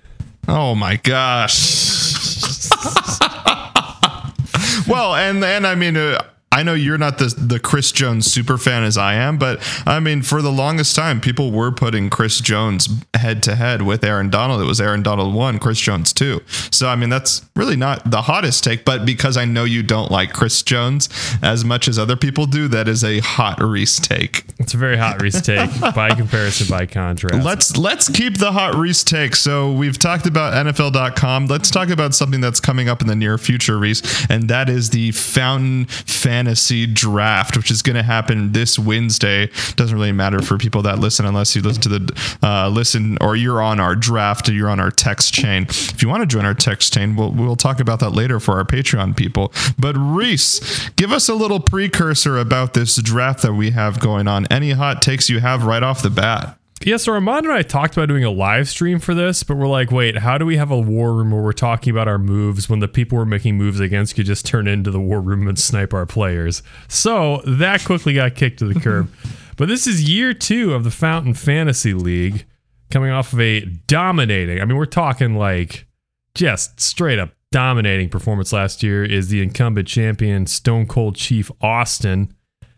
Oh 0.47 0.75
my 0.75 0.97
gosh. 0.97 2.69
well, 4.87 5.15
and 5.15 5.43
and 5.43 5.65
I 5.65 5.75
mean, 5.75 5.95
uh, 5.95 6.21
I 6.53 6.61
know 6.61 6.75
you're 6.75 6.99
not 6.99 7.17
the 7.17 7.33
the 7.35 7.59
Chris 7.59 7.91
Jones 7.91 8.31
super 8.31 8.59
fan 8.59 8.83
as 8.83 8.95
I 8.95 9.15
am, 9.15 9.39
but 9.39 9.59
I 9.87 9.99
mean, 9.99 10.21
for 10.21 10.43
the 10.43 10.51
longest 10.51 10.95
time, 10.95 11.19
people 11.19 11.51
were 11.51 11.71
putting 11.71 12.11
Chris 12.11 12.39
Jones 12.39 12.87
head 13.15 13.41
to 13.43 13.55
head 13.55 13.81
with 13.81 14.03
Aaron 14.03 14.29
Donald. 14.29 14.61
It 14.61 14.65
was 14.65 14.79
Aaron 14.79 15.01
Donald 15.01 15.33
one, 15.33 15.57
Chris 15.57 15.79
Jones 15.79 16.13
two. 16.13 16.43
So 16.71 16.89
I 16.89 16.95
mean, 16.95 17.09
that's 17.09 17.43
really 17.55 17.75
not 17.75 18.09
the 18.09 18.21
hottest 18.21 18.63
take, 18.63 18.85
but 18.85 19.03
because 19.03 19.35
I 19.35 19.45
know 19.45 19.63
you 19.63 19.81
don't 19.81 20.11
like 20.11 20.31
Chris 20.31 20.61
Jones 20.61 21.09
as 21.41 21.65
much 21.65 21.87
as 21.87 21.97
other 21.97 22.15
people 22.15 22.45
do, 22.45 22.67
that 22.67 22.87
is 22.87 23.03
a 23.03 23.19
hot 23.19 23.59
Reese 23.59 23.99
take. 23.99 24.45
It's 24.59 24.75
a 24.75 24.77
very 24.77 24.97
hot 24.97 25.23
Reese 25.23 25.41
take 25.41 25.71
by 25.95 26.13
comparison, 26.13 26.67
by 26.69 26.85
contrast. 26.85 27.43
Let's 27.43 27.77
let's 27.77 28.09
keep 28.09 28.37
the 28.37 28.51
hot 28.51 28.75
Reese 28.75 29.03
take. 29.03 29.35
So 29.35 29.71
we've 29.71 29.97
talked 29.97 30.27
about 30.27 30.53
NFL.com. 30.67 31.47
Let's 31.47 31.71
talk 31.71 31.89
about 31.89 32.13
something 32.13 32.41
that's 32.41 32.59
coming 32.59 32.89
up 32.89 33.01
in 33.01 33.07
the 33.07 33.15
near 33.15 33.39
future, 33.39 33.79
Reese, 33.79 34.29
and 34.29 34.49
that 34.49 34.69
is 34.69 34.91
the 34.91 35.11
Fountain 35.13 35.85
Fan 35.85 36.42
fantasy 36.43 36.85
draft, 36.85 37.55
which 37.55 37.71
is 37.71 37.81
going 37.81 37.95
to 37.95 38.03
happen 38.03 38.51
this 38.51 38.77
Wednesday. 38.77 39.49
Doesn't 39.77 39.95
really 39.95 40.11
matter 40.11 40.41
for 40.41 40.57
people 40.57 40.81
that 40.81 40.99
listen 40.99 41.25
unless 41.25 41.55
you 41.55 41.61
listen 41.61 41.81
to 41.83 41.89
the 41.89 42.37
uh, 42.43 42.67
listen 42.67 43.17
or 43.21 43.37
you're 43.37 43.61
on 43.61 43.79
our 43.79 43.95
draft 43.95 44.49
or 44.49 44.53
you're 44.53 44.69
on 44.69 44.81
our 44.81 44.91
text 44.91 45.33
chain. 45.33 45.63
If 45.69 46.01
you 46.01 46.09
want 46.09 46.21
to 46.21 46.27
join 46.27 46.45
our 46.45 46.53
text 46.53 46.93
chain, 46.93 47.15
we'll 47.15 47.31
we'll 47.31 47.55
talk 47.55 47.79
about 47.79 48.01
that 48.01 48.09
later 48.09 48.41
for 48.41 48.57
our 48.57 48.65
Patreon 48.65 49.15
people. 49.15 49.53
But 49.79 49.95
Reese, 49.97 50.89
give 50.97 51.13
us 51.13 51.29
a 51.29 51.33
little 51.33 51.61
precursor 51.61 52.37
about 52.37 52.73
this 52.73 53.01
draft 53.01 53.41
that 53.43 53.53
we 53.53 53.71
have 53.71 54.01
going 54.01 54.27
on. 54.27 54.45
Any 54.51 54.71
hot 54.71 55.01
takes 55.01 55.29
you 55.29 55.39
have 55.39 55.63
right 55.63 55.81
off 55.81 56.01
the 56.01 56.09
bat? 56.09 56.57
Yeah, 56.85 56.97
so 56.97 57.13
Armand 57.13 57.45
and 57.45 57.53
I 57.53 57.61
talked 57.61 57.95
about 57.95 58.07
doing 58.07 58.25
a 58.25 58.29
live 58.29 58.67
stream 58.67 58.99
for 58.99 59.13
this, 59.13 59.43
but 59.43 59.55
we're 59.55 59.67
like, 59.67 59.89
wait, 59.89 60.17
how 60.17 60.37
do 60.37 60.45
we 60.45 60.57
have 60.57 60.69
a 60.69 60.79
war 60.79 61.13
room 61.13 61.31
where 61.31 61.41
we're 61.41 61.53
talking 61.53 61.91
about 61.91 62.09
our 62.09 62.17
moves 62.17 62.67
when 62.67 62.79
the 62.79 62.89
people 62.89 63.17
we're 63.17 63.25
making 63.25 63.57
moves 63.57 63.79
against 63.79 64.15
could 64.15 64.25
just 64.25 64.45
turn 64.45 64.67
into 64.67 64.91
the 64.91 64.99
war 64.99 65.21
room 65.21 65.47
and 65.47 65.57
snipe 65.57 65.93
our 65.93 66.05
players? 66.05 66.61
So 66.89 67.41
that 67.45 67.85
quickly 67.85 68.13
got 68.13 68.35
kicked 68.35 68.59
to 68.59 68.65
the 68.65 68.79
curb. 68.79 69.09
but 69.57 69.69
this 69.69 69.87
is 69.87 70.09
year 70.09 70.33
two 70.33 70.73
of 70.73 70.83
the 70.83 70.91
Fountain 70.91 71.33
Fantasy 71.33 71.93
League, 71.93 72.45
coming 72.91 73.11
off 73.11 73.31
of 73.31 73.39
a 73.39 73.61
dominating, 73.61 74.61
I 74.61 74.65
mean, 74.65 74.77
we're 74.77 74.85
talking 74.85 75.35
like 75.35 75.87
just 76.35 76.81
straight 76.81 77.19
up 77.19 77.31
dominating 77.51 78.09
performance 78.09 78.51
last 78.51 78.83
year 78.83 79.05
is 79.05 79.29
the 79.29 79.41
incumbent 79.41 79.87
champion 79.87 80.47
Stone 80.47 80.87
Cold 80.87 81.15
Chief 81.15 81.49
Austin 81.61 82.35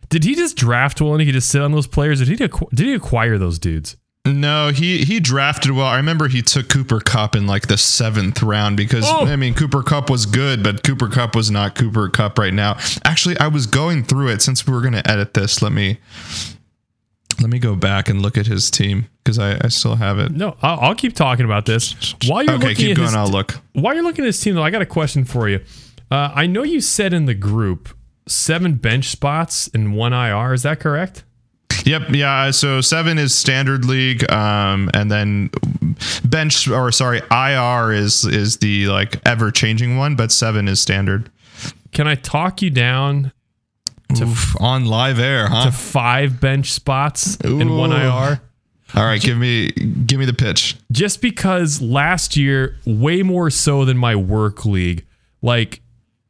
did 0.09 0.23
he 0.23 0.35
just 0.35 0.57
draft 0.57 1.01
well 1.01 1.13
and 1.13 1.21
he 1.21 1.31
just 1.31 1.49
sit 1.49 1.61
on 1.61 1.71
those 1.71 1.87
players? 1.87 2.19
Did 2.19 2.27
he 2.27 2.35
did 2.35 2.85
he 2.85 2.93
acquire 2.93 3.37
those 3.37 3.59
dudes? 3.59 3.97
No, 4.25 4.69
he 4.69 5.05
he 5.05 5.19
drafted 5.19 5.71
well. 5.71 5.85
I 5.85 5.97
remember 5.97 6.27
he 6.27 6.41
took 6.41 6.67
Cooper 6.67 6.99
Kupp 6.99 7.35
in 7.35 7.45
like 7.45 7.67
the 7.67 7.77
seventh 7.77 8.41
round 8.41 8.75
because 8.75 9.05
oh. 9.07 9.27
I 9.27 9.35
mean 9.35 9.53
Cooper 9.53 9.83
Kupp 9.83 10.09
was 10.09 10.25
good, 10.25 10.63
but 10.63 10.83
Cooper 10.83 11.09
Kupp 11.09 11.35
was 11.35 11.51
not 11.51 11.75
Cooper 11.75 12.09
Kupp 12.09 12.39
right 12.39 12.53
now. 12.53 12.77
Actually, 13.03 13.37
I 13.37 13.47
was 13.47 13.67
going 13.67 14.03
through 14.03 14.29
it 14.29 14.41
since 14.41 14.65
we 14.65 14.73
were 14.73 14.81
going 14.81 14.93
to 14.93 15.07
edit 15.07 15.35
this. 15.35 15.61
Let 15.61 15.73
me 15.73 15.99
let 17.39 17.51
me 17.51 17.59
go 17.59 17.75
back 17.75 18.09
and 18.09 18.21
look 18.21 18.35
at 18.35 18.47
his 18.47 18.71
team 18.71 19.07
because 19.23 19.37
I, 19.37 19.59
I 19.63 19.67
still 19.67 19.95
have 19.95 20.17
it. 20.17 20.31
No, 20.31 20.57
I'll, 20.61 20.79
I'll 20.79 20.95
keep 20.95 21.13
talking 21.13 21.45
about 21.45 21.67
this 21.67 22.15
while 22.25 22.41
you're 22.41 22.55
okay. 22.55 22.69
Looking 22.69 22.85
keep 22.87 22.97
going. 22.97 23.07
His, 23.07 23.15
I'll 23.15 23.27
look. 23.27 23.59
While 23.73 23.93
you're 23.93 24.03
looking 24.03 24.25
at 24.25 24.27
his 24.27 24.41
team, 24.41 24.55
though, 24.55 24.63
I 24.63 24.71
got 24.71 24.81
a 24.81 24.87
question 24.87 25.23
for 25.25 25.47
you. 25.47 25.59
Uh, 26.09 26.31
I 26.33 26.47
know 26.47 26.63
you 26.63 26.81
said 26.81 27.13
in 27.13 27.25
the 27.25 27.35
group 27.35 27.89
seven 28.27 28.75
bench 28.75 29.09
spots 29.09 29.69
and 29.73 29.95
one 29.95 30.13
IR. 30.13 30.53
Is 30.53 30.63
that 30.63 30.79
correct? 30.79 31.23
Yep. 31.85 32.09
Yeah. 32.09 32.51
So 32.51 32.81
seven 32.81 33.17
is 33.19 33.33
standard 33.35 33.85
league, 33.85 34.29
um, 34.31 34.89
and 34.93 35.11
then 35.11 35.51
bench 36.23 36.67
or 36.67 36.91
sorry, 36.91 37.21
IR 37.31 37.91
is 37.91 38.25
is 38.25 38.57
the 38.57 38.87
like 38.87 39.17
ever 39.25 39.51
changing 39.51 39.97
one, 39.97 40.15
but 40.15 40.31
seven 40.31 40.67
is 40.67 40.79
standard. 40.79 41.29
Can 41.91 42.07
I 42.07 42.15
talk 42.15 42.61
you 42.61 42.69
down 42.71 43.31
Oof, 44.19 44.59
on 44.59 44.85
live 44.85 45.19
air, 45.19 45.47
huh? 45.47 45.65
to 45.65 45.71
five 45.71 46.41
bench 46.41 46.71
spots 46.71 47.37
in 47.37 47.77
one 47.77 47.91
IR? 47.91 48.41
All 48.95 49.03
right, 49.03 49.21
give 49.21 49.37
me 49.37 49.69
give 49.71 50.19
me 50.19 50.25
the 50.25 50.33
pitch. 50.33 50.75
just 50.91 51.21
because 51.21 51.81
last 51.81 52.35
year, 52.35 52.77
way 52.85 53.21
more 53.23 53.49
so 53.49 53.85
than 53.85 53.97
my 53.97 54.15
work 54.15 54.65
league, 54.65 55.05
like 55.41 55.81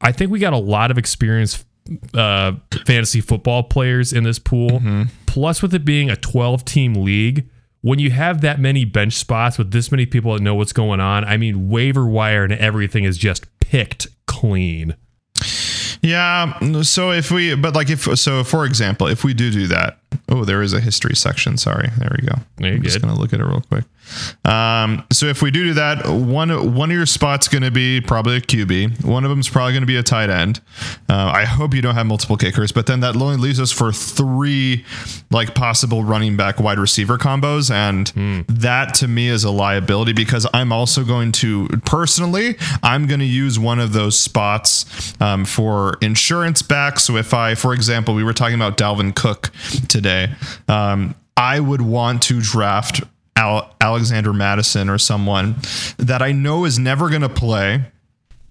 I 0.02 0.12
think 0.12 0.32
we 0.32 0.40
got 0.40 0.54
a 0.54 0.58
lot 0.58 0.92
of 0.92 0.98
experienced 0.98 1.66
uh, 2.14 2.54
fantasy 2.86 3.22
football 3.22 3.64
players 3.64 4.14
in 4.14 4.24
this 4.24 4.40
pool. 4.40 4.82
Plus, 5.26 5.62
with 5.62 5.74
it 5.74 5.86
being 5.86 6.10
a 6.10 6.16
12 6.16 6.66
team 6.66 6.94
league, 6.96 7.50
when 7.82 8.00
you 8.00 8.10
have 8.12 8.42
that 8.42 8.60
many 8.60 8.84
bench 8.84 9.14
spots 9.14 9.58
with 9.58 9.72
this 9.72 9.92
many 9.92 10.06
people 10.06 10.34
that 10.34 10.42
know 10.42 10.56
what's 10.56 10.74
going 10.74 11.00
on, 11.00 11.24
I 11.24 11.38
mean, 11.38 11.70
waiver 11.70 12.06
wire 12.08 12.44
and 12.44 12.54
everything 12.54 13.04
is 13.04 13.18
just 13.18 13.46
picked 13.60 14.08
clean. 14.26 14.96
Yeah. 16.02 16.82
So 16.82 17.12
if 17.12 17.32
we, 17.32 17.56
but 17.56 17.76
like 17.76 17.90
if 17.90 18.04
so, 18.18 18.44
for 18.44 18.66
example, 18.66 19.08
if 19.08 19.24
we 19.24 19.34
do 19.34 19.52
do 19.52 19.68
that, 19.68 20.00
oh, 20.30 20.46
there 20.46 20.62
is 20.62 20.74
a 20.74 20.80
history 20.80 21.16
section. 21.16 21.58
Sorry, 21.58 21.90
there 21.98 22.16
we 22.20 22.28
go. 22.28 22.36
There 22.58 22.74
I'm 22.74 22.82
just 22.84 23.02
gonna 23.02 23.16
look 23.16 23.34
at 23.34 23.40
it 23.40 23.46
real 23.46 23.62
quick. 23.62 23.86
Um, 24.44 25.06
so 25.12 25.28
if 25.28 25.42
we 25.42 25.52
do 25.52 25.64
do 25.64 25.74
that, 25.76 26.08
one 26.08 26.76
one 26.76 26.92
of 26.92 26.98
your 26.98 27.06
spots 27.06 27.48
going 27.48 27.64
to 27.64 27.72
be 27.72 28.02
probably 28.02 28.38
a 28.38 28.42
QB. 28.42 29.04
One 29.04 29.24
of 29.24 29.30
them 29.30 29.40
is 29.40 29.50
probably 29.50 29.74
going 29.74 29.84
to 29.84 29.88
be 29.88 29.98
a 29.98 30.04
tight 30.04 30.30
end. 30.30 30.62
Uh, 31.10 31.32
I 31.34 31.46
hope 31.46 31.74
you 31.74 31.82
don't 31.82 31.96
have 31.96 32.06
multiple 32.06 32.38
kickers, 32.38 32.72
but 32.72 32.86
then 32.88 33.00
that 33.02 33.16
only 33.16 33.38
leaves 33.38 33.60
us 33.60 33.72
for 33.72 33.92
three 33.92 34.86
like 35.32 35.56
possible 35.56 36.04
running 36.04 36.38
back 36.38 36.60
wide 36.60 36.80
receiver 36.80 37.18
combos, 37.18 37.72
and 37.72 38.08
that 38.48 38.94
to 38.96 39.08
me 39.08 39.28
is 39.28 39.44
a 39.44 39.52
liability 39.52 40.14
because 40.14 40.48
I'm 40.54 40.72
also 40.72 41.04
going 41.04 41.32
to 41.34 41.68
personally 41.86 42.56
I'm 42.84 43.08
going 43.08 43.20
to 43.20 43.26
use 43.26 43.58
one 43.58 43.80
of 43.80 43.94
those 43.94 44.18
spots 44.18 45.14
um, 45.22 45.46
for 45.46 45.98
insurance 46.02 46.62
back. 46.62 47.00
So 47.00 47.18
if 47.18 47.34
I, 47.34 47.56
for 47.56 47.74
example, 47.74 48.14
we 48.14 48.24
were 48.24 48.34
talking 48.34 48.56
about 48.56 48.78
Dalvin 48.78 49.16
Cook 49.16 49.52
today. 49.88 50.34
Um, 50.68 51.16
I 51.38 51.60
would 51.60 51.82
want 51.82 52.22
to 52.24 52.40
draft 52.42 53.02
Al- 53.38 53.76
Alexander 53.82 54.32
Mattison 54.34 54.90
or 54.90 54.98
someone 54.98 55.56
that 55.98 56.22
I 56.22 56.32
know 56.32 56.66
is 56.66 56.80
never 56.80 57.10
going 57.10 57.22
to 57.22 57.30
play, 57.30 57.86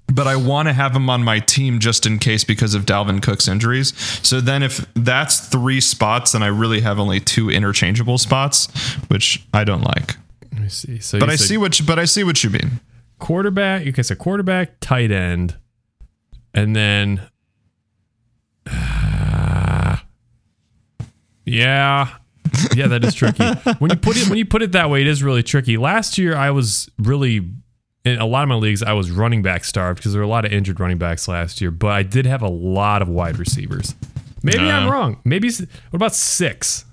but 0.07 0.27
I 0.27 0.37
want 0.37 0.69
to 0.69 0.75
have 0.75 0.95
him 0.95 1.09
on 1.09 1.25
my 1.25 1.39
team 1.39 1.79
just 1.79 2.05
in 2.05 2.19
case 2.19 2.45
because 2.45 2.75
of 2.75 2.85
Dalvin 2.85 3.23
Cook's 3.23 3.49
injuries. 3.49 3.97
So 4.27 4.41
then, 4.41 4.63
if 4.63 4.87
that's 4.95 5.41
three 5.49 5.81
spots, 5.81 6.33
then 6.33 6.43
I 6.43 6.49
really 6.49 6.81
have 6.83 6.99
only 6.99 7.21
two 7.21 7.49
interchangeable 7.51 8.19
spots, 8.19 8.67
which 9.09 9.47
I 9.55 9.65
don't 9.65 9.81
like. 9.83 10.17
Let 10.53 10.63
me 10.63 10.69
see. 10.69 10.99
So, 11.01 11.19
But 11.19 11.31
I 11.31 11.37
see 11.37 11.57
what 11.57 11.81
you, 11.81 11.87
but 11.87 11.99
I 11.99 12.05
see 12.05 12.23
what 12.23 12.45
you 12.45 12.51
mean. 12.51 12.81
quarterback. 13.19 13.87
Okay, 13.87 14.03
so 14.03 14.15
quarterback, 14.15 14.79
tight 14.81 15.11
end, 15.11 15.57
and 16.53 16.77
then. 16.77 17.23
yeah, 21.45 22.09
yeah, 22.77 22.87
that 22.89 23.05
is 23.05 23.15
tricky. 23.15 23.45
when 23.79 23.91
you 23.91 23.97
put 23.97 24.17
it 24.17 24.29
when 24.29 24.39
you 24.39 24.47
put 24.47 24.63
it 24.63 24.73
that 24.73 24.91
way, 24.91 25.01
it 25.01 25.07
is 25.07 25.23
really 25.23 25.43
tricky. 25.43 25.77
Last 25.77 26.19
year, 26.19 26.37
I 26.37 26.51
was 26.51 26.89
really 26.99 27.49
in 28.05 28.19
a 28.19 28.27
lot 28.27 28.43
of 28.43 28.49
my 28.49 28.55
leagues. 28.57 28.83
I 28.83 28.93
was 28.93 29.11
running 29.11 29.43
back 29.43 29.65
starved 29.65 29.99
because 29.99 30.13
there 30.13 30.21
were 30.21 30.27
a 30.27 30.29
lot 30.29 30.45
of 30.45 30.53
injured 30.53 30.79
running 30.81 30.99
backs 30.99 31.27
last 31.29 31.61
year. 31.61 31.71
But 31.71 31.93
I 31.93 32.03
did 32.03 32.27
have 32.27 32.43
a 32.43 32.49
lot 32.49 33.01
of 33.03 33.09
wide 33.09 33.39
receivers. 33.39 33.95
Maybe 34.43 34.59
I'm 34.71 34.89
Uh. 34.89 34.93
wrong. 34.93 35.21
Maybe 35.25 35.51
what 35.51 35.69
about 35.95 36.15
six? 36.15 36.85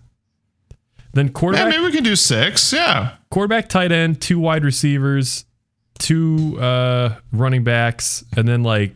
Then 1.14 1.30
quarterback. 1.30 1.66
Yeah, 1.66 1.70
maybe 1.80 1.84
we 1.84 1.92
can 1.92 2.04
do 2.06 2.16
six. 2.16 2.72
Yeah. 2.72 3.16
quarterback, 3.30 3.68
tight 3.68 3.92
end, 3.92 4.22
two 4.22 4.40
wide 4.40 4.64
receivers, 4.64 5.44
two 6.00 6.58
uh, 6.62 7.16
running 7.34 7.64
backs, 7.66 8.24
and 8.38 8.48
then 8.48 8.64
like 8.64 8.96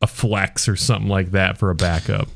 a 0.00 0.06
flex 0.06 0.68
or 0.68 0.76
something 0.76 1.08
like 1.08 1.32
that 1.32 1.58
for 1.58 1.70
a 1.70 1.74
backup. 1.74 2.28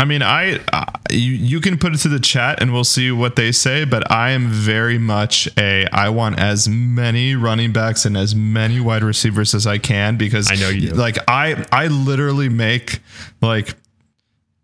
I 0.00 0.06
mean, 0.06 0.22
I 0.22 0.58
uh, 0.72 0.86
you 1.10 1.32
you 1.32 1.60
can 1.60 1.76
put 1.76 1.92
it 1.92 1.98
to 1.98 2.08
the 2.08 2.18
chat 2.18 2.62
and 2.62 2.72
we'll 2.72 2.84
see 2.84 3.12
what 3.12 3.36
they 3.36 3.52
say. 3.52 3.84
But 3.84 4.10
I 4.10 4.30
am 4.30 4.48
very 4.48 4.96
much 4.96 5.46
a 5.58 5.86
I 5.92 6.08
want 6.08 6.40
as 6.40 6.66
many 6.70 7.34
running 7.34 7.70
backs 7.70 8.06
and 8.06 8.16
as 8.16 8.34
many 8.34 8.80
wide 8.80 9.04
receivers 9.04 9.54
as 9.54 9.66
I 9.66 9.76
can 9.76 10.16
because 10.16 10.50
I 10.50 10.54
know 10.54 10.70
you 10.70 10.88
do. 10.88 10.94
Like 10.94 11.18
I 11.28 11.66
I 11.70 11.88
literally 11.88 12.48
make 12.48 13.00
like 13.42 13.74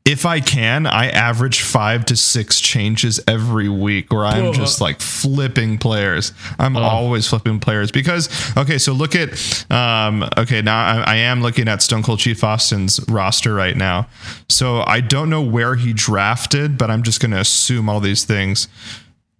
if 0.06 0.24
I 0.24 0.38
can, 0.38 0.86
I 0.86 1.08
average 1.08 1.60
five 1.60 2.04
to 2.06 2.16
six 2.16 2.60
changes 2.60 3.20
every 3.26 3.68
week 3.68 4.12
where 4.12 4.24
I'm 4.24 4.52
just 4.52 4.80
like 4.80 5.00
flipping 5.00 5.78
players. 5.78 6.32
I'm 6.60 6.76
always 6.76 7.26
flipping 7.26 7.58
players 7.58 7.90
because, 7.90 8.28
okay, 8.56 8.78
so 8.78 8.92
look 8.92 9.16
at, 9.16 9.30
um, 9.68 10.28
okay, 10.38 10.62
now 10.62 10.78
I, 10.78 11.00
I 11.00 11.16
am 11.16 11.42
looking 11.42 11.66
at 11.66 11.82
Stone 11.82 12.04
Cold 12.04 12.20
Chief 12.20 12.42
Austin's 12.44 13.00
roster 13.08 13.52
right 13.52 13.76
now. 13.76 14.06
So 14.48 14.82
I 14.86 15.00
don't 15.00 15.28
know 15.28 15.42
where 15.42 15.74
he 15.74 15.92
drafted, 15.92 16.78
but 16.78 16.88
I'm 16.88 17.02
just 17.02 17.20
going 17.20 17.32
to 17.32 17.40
assume 17.40 17.88
all 17.88 17.98
these 17.98 18.24
things. 18.24 18.68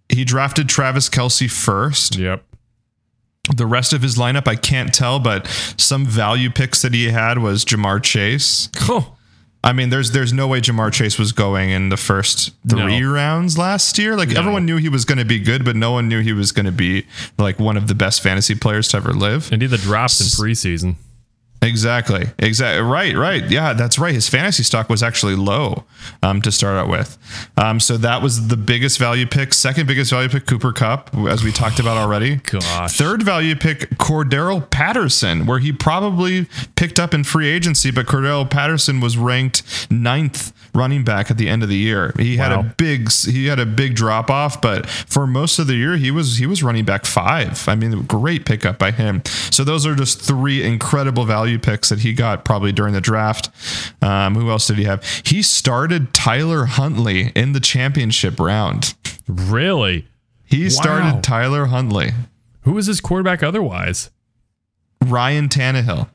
He 0.09 0.25
drafted 0.25 0.67
Travis 0.67 1.09
Kelce 1.09 1.49
first. 1.49 2.17
Yep. 2.17 2.43
The 3.55 3.65
rest 3.65 3.93
of 3.93 4.01
his 4.01 4.17
lineup, 4.17 4.49
I 4.49 4.57
can't 4.57 4.93
tell, 4.93 5.19
but 5.19 5.47
some 5.77 6.05
value 6.05 6.49
picks 6.49 6.81
that 6.81 6.93
he 6.93 7.09
had 7.09 7.39
was 7.39 7.63
Ja'Marr 7.63 8.03
Chase. 8.03 8.69
Oh, 8.81 9.16
I 9.63 9.73
mean, 9.73 9.89
there's 9.89 10.11
there's 10.11 10.31
no 10.31 10.47
way 10.47 10.61
Ja'Marr 10.61 10.93
Chase 10.93 11.17
was 11.19 11.31
going 11.33 11.71
in 11.71 11.89
the 11.89 11.97
first 11.97 12.51
three 12.69 13.01
No. 13.01 13.11
rounds 13.11 13.57
last 13.57 13.97
year. 13.97 14.15
Like 14.15 14.33
everyone 14.33 14.65
knew 14.65 14.77
he 14.77 14.87
was 14.89 15.03
going 15.03 15.17
to 15.17 15.25
be 15.25 15.39
good, 15.39 15.65
but 15.65 15.75
no 15.75 15.91
one 15.91 16.07
knew 16.07 16.21
he 16.21 16.31
was 16.31 16.51
going 16.51 16.67
to 16.67 16.71
be 16.71 17.05
like 17.37 17.59
one 17.59 17.75
of 17.75 17.87
the 17.87 17.95
best 17.95 18.21
fantasy 18.21 18.55
players 18.55 18.87
to 18.89 18.97
ever 18.97 19.13
live. 19.13 19.51
and 19.51 19.61
he 19.61 19.67
the 19.67 19.77
drops 19.77 20.21
in 20.21 20.27
preseason. 20.27 20.95
Exactly. 21.61 22.25
Exactly. 22.39 22.81
Right. 22.81 23.15
Right. 23.15 23.49
Yeah, 23.49 23.73
that's 23.73 23.97
right. 23.97 24.13
His 24.13 24.29
fantasy 24.29 24.63
stock 24.63 24.89
was 24.89 25.01
actually 25.01 25.35
low 25.35 25.85
um, 26.21 26.41
to 26.43 26.51
start 26.51 26.77
out 26.77 26.87
with. 26.87 27.17
Um, 27.57 27.79
so 27.79 27.97
that 27.97 28.21
was 28.21 28.47
the 28.47 28.57
biggest 28.57 28.99
value 28.99 29.25
pick. 29.25 29.53
Second 29.53 29.87
biggest 29.87 30.11
value 30.11 30.29
pick, 30.29 30.45
Cooper 30.45 30.71
Kupp, 30.71 31.15
as 31.15 31.43
we 31.43 31.51
talked 31.51 31.79
about 31.79 31.97
already. 31.97 32.35
Gosh. 32.37 32.95
Third 32.95 33.23
value 33.23 33.55
pick, 33.55 33.89
Cordero 33.91 34.69
Patterson, 34.69 35.45
where 35.45 35.59
he 35.59 35.71
probably 35.71 36.47
picked 36.75 36.99
up 36.99 37.13
in 37.13 37.23
free 37.23 37.47
agency, 37.47 37.91
but 37.91 38.05
Cordero 38.05 38.47
Patterson 38.49 38.99
was 38.99 39.17
ranked 39.17 39.87
ninth 39.91 40.53
running 40.73 41.03
back 41.03 41.31
at 41.31 41.37
the 41.37 41.47
end 41.47 41.63
of 41.63 41.69
the 41.69 41.77
year. 41.77 42.13
He 42.17 42.37
had 42.37 42.51
a 42.51 42.63
big 42.63 43.11
he 43.11 43.47
had 43.47 43.59
a 43.59 43.65
big 43.65 43.95
drop 43.95 44.29
off, 44.29 44.61
but 44.61 44.87
for 44.87 45.27
most 45.27 45.59
of 45.59 45.67
the 45.67 45.75
year 45.75 45.97
he 45.97 46.11
was 46.11 46.37
he 46.37 46.45
was 46.45 46.63
running 46.63 46.85
back 46.85 47.05
five. 47.05 47.67
I 47.67 47.75
mean, 47.75 48.03
great 48.03 48.45
pickup 48.45 48.77
by 48.79 48.91
him. 48.91 49.21
So 49.25 49.63
those 49.63 49.85
are 49.85 49.95
just 49.95 50.21
three 50.21 50.63
incredible 50.63 51.25
value 51.25 51.59
picks 51.59 51.89
that 51.89 51.99
he 51.99 52.13
got 52.13 52.45
probably 52.45 52.71
during 52.71 52.93
the 52.93 53.01
draft. 53.01 53.49
Um, 54.01 54.35
who 54.35 54.49
else 54.49 54.67
did 54.67 54.77
he 54.77 54.83
have? 54.85 55.03
He 55.23 55.41
started 55.41 56.13
Tyler 56.13 56.65
Huntley 56.65 57.31
in 57.35 57.53
the 57.53 57.59
championship 57.59 58.39
round. 58.39 58.93
Really? 59.27 60.07
He 60.45 60.69
started 60.69 61.23
Tyler 61.23 61.65
Huntley. 61.65 62.11
Who 62.61 62.73
was 62.73 62.85
his 62.85 63.01
quarterback 63.01 63.43
otherwise? 63.43 64.09
Ryan 65.05 65.49
Tannehill. 65.49 66.09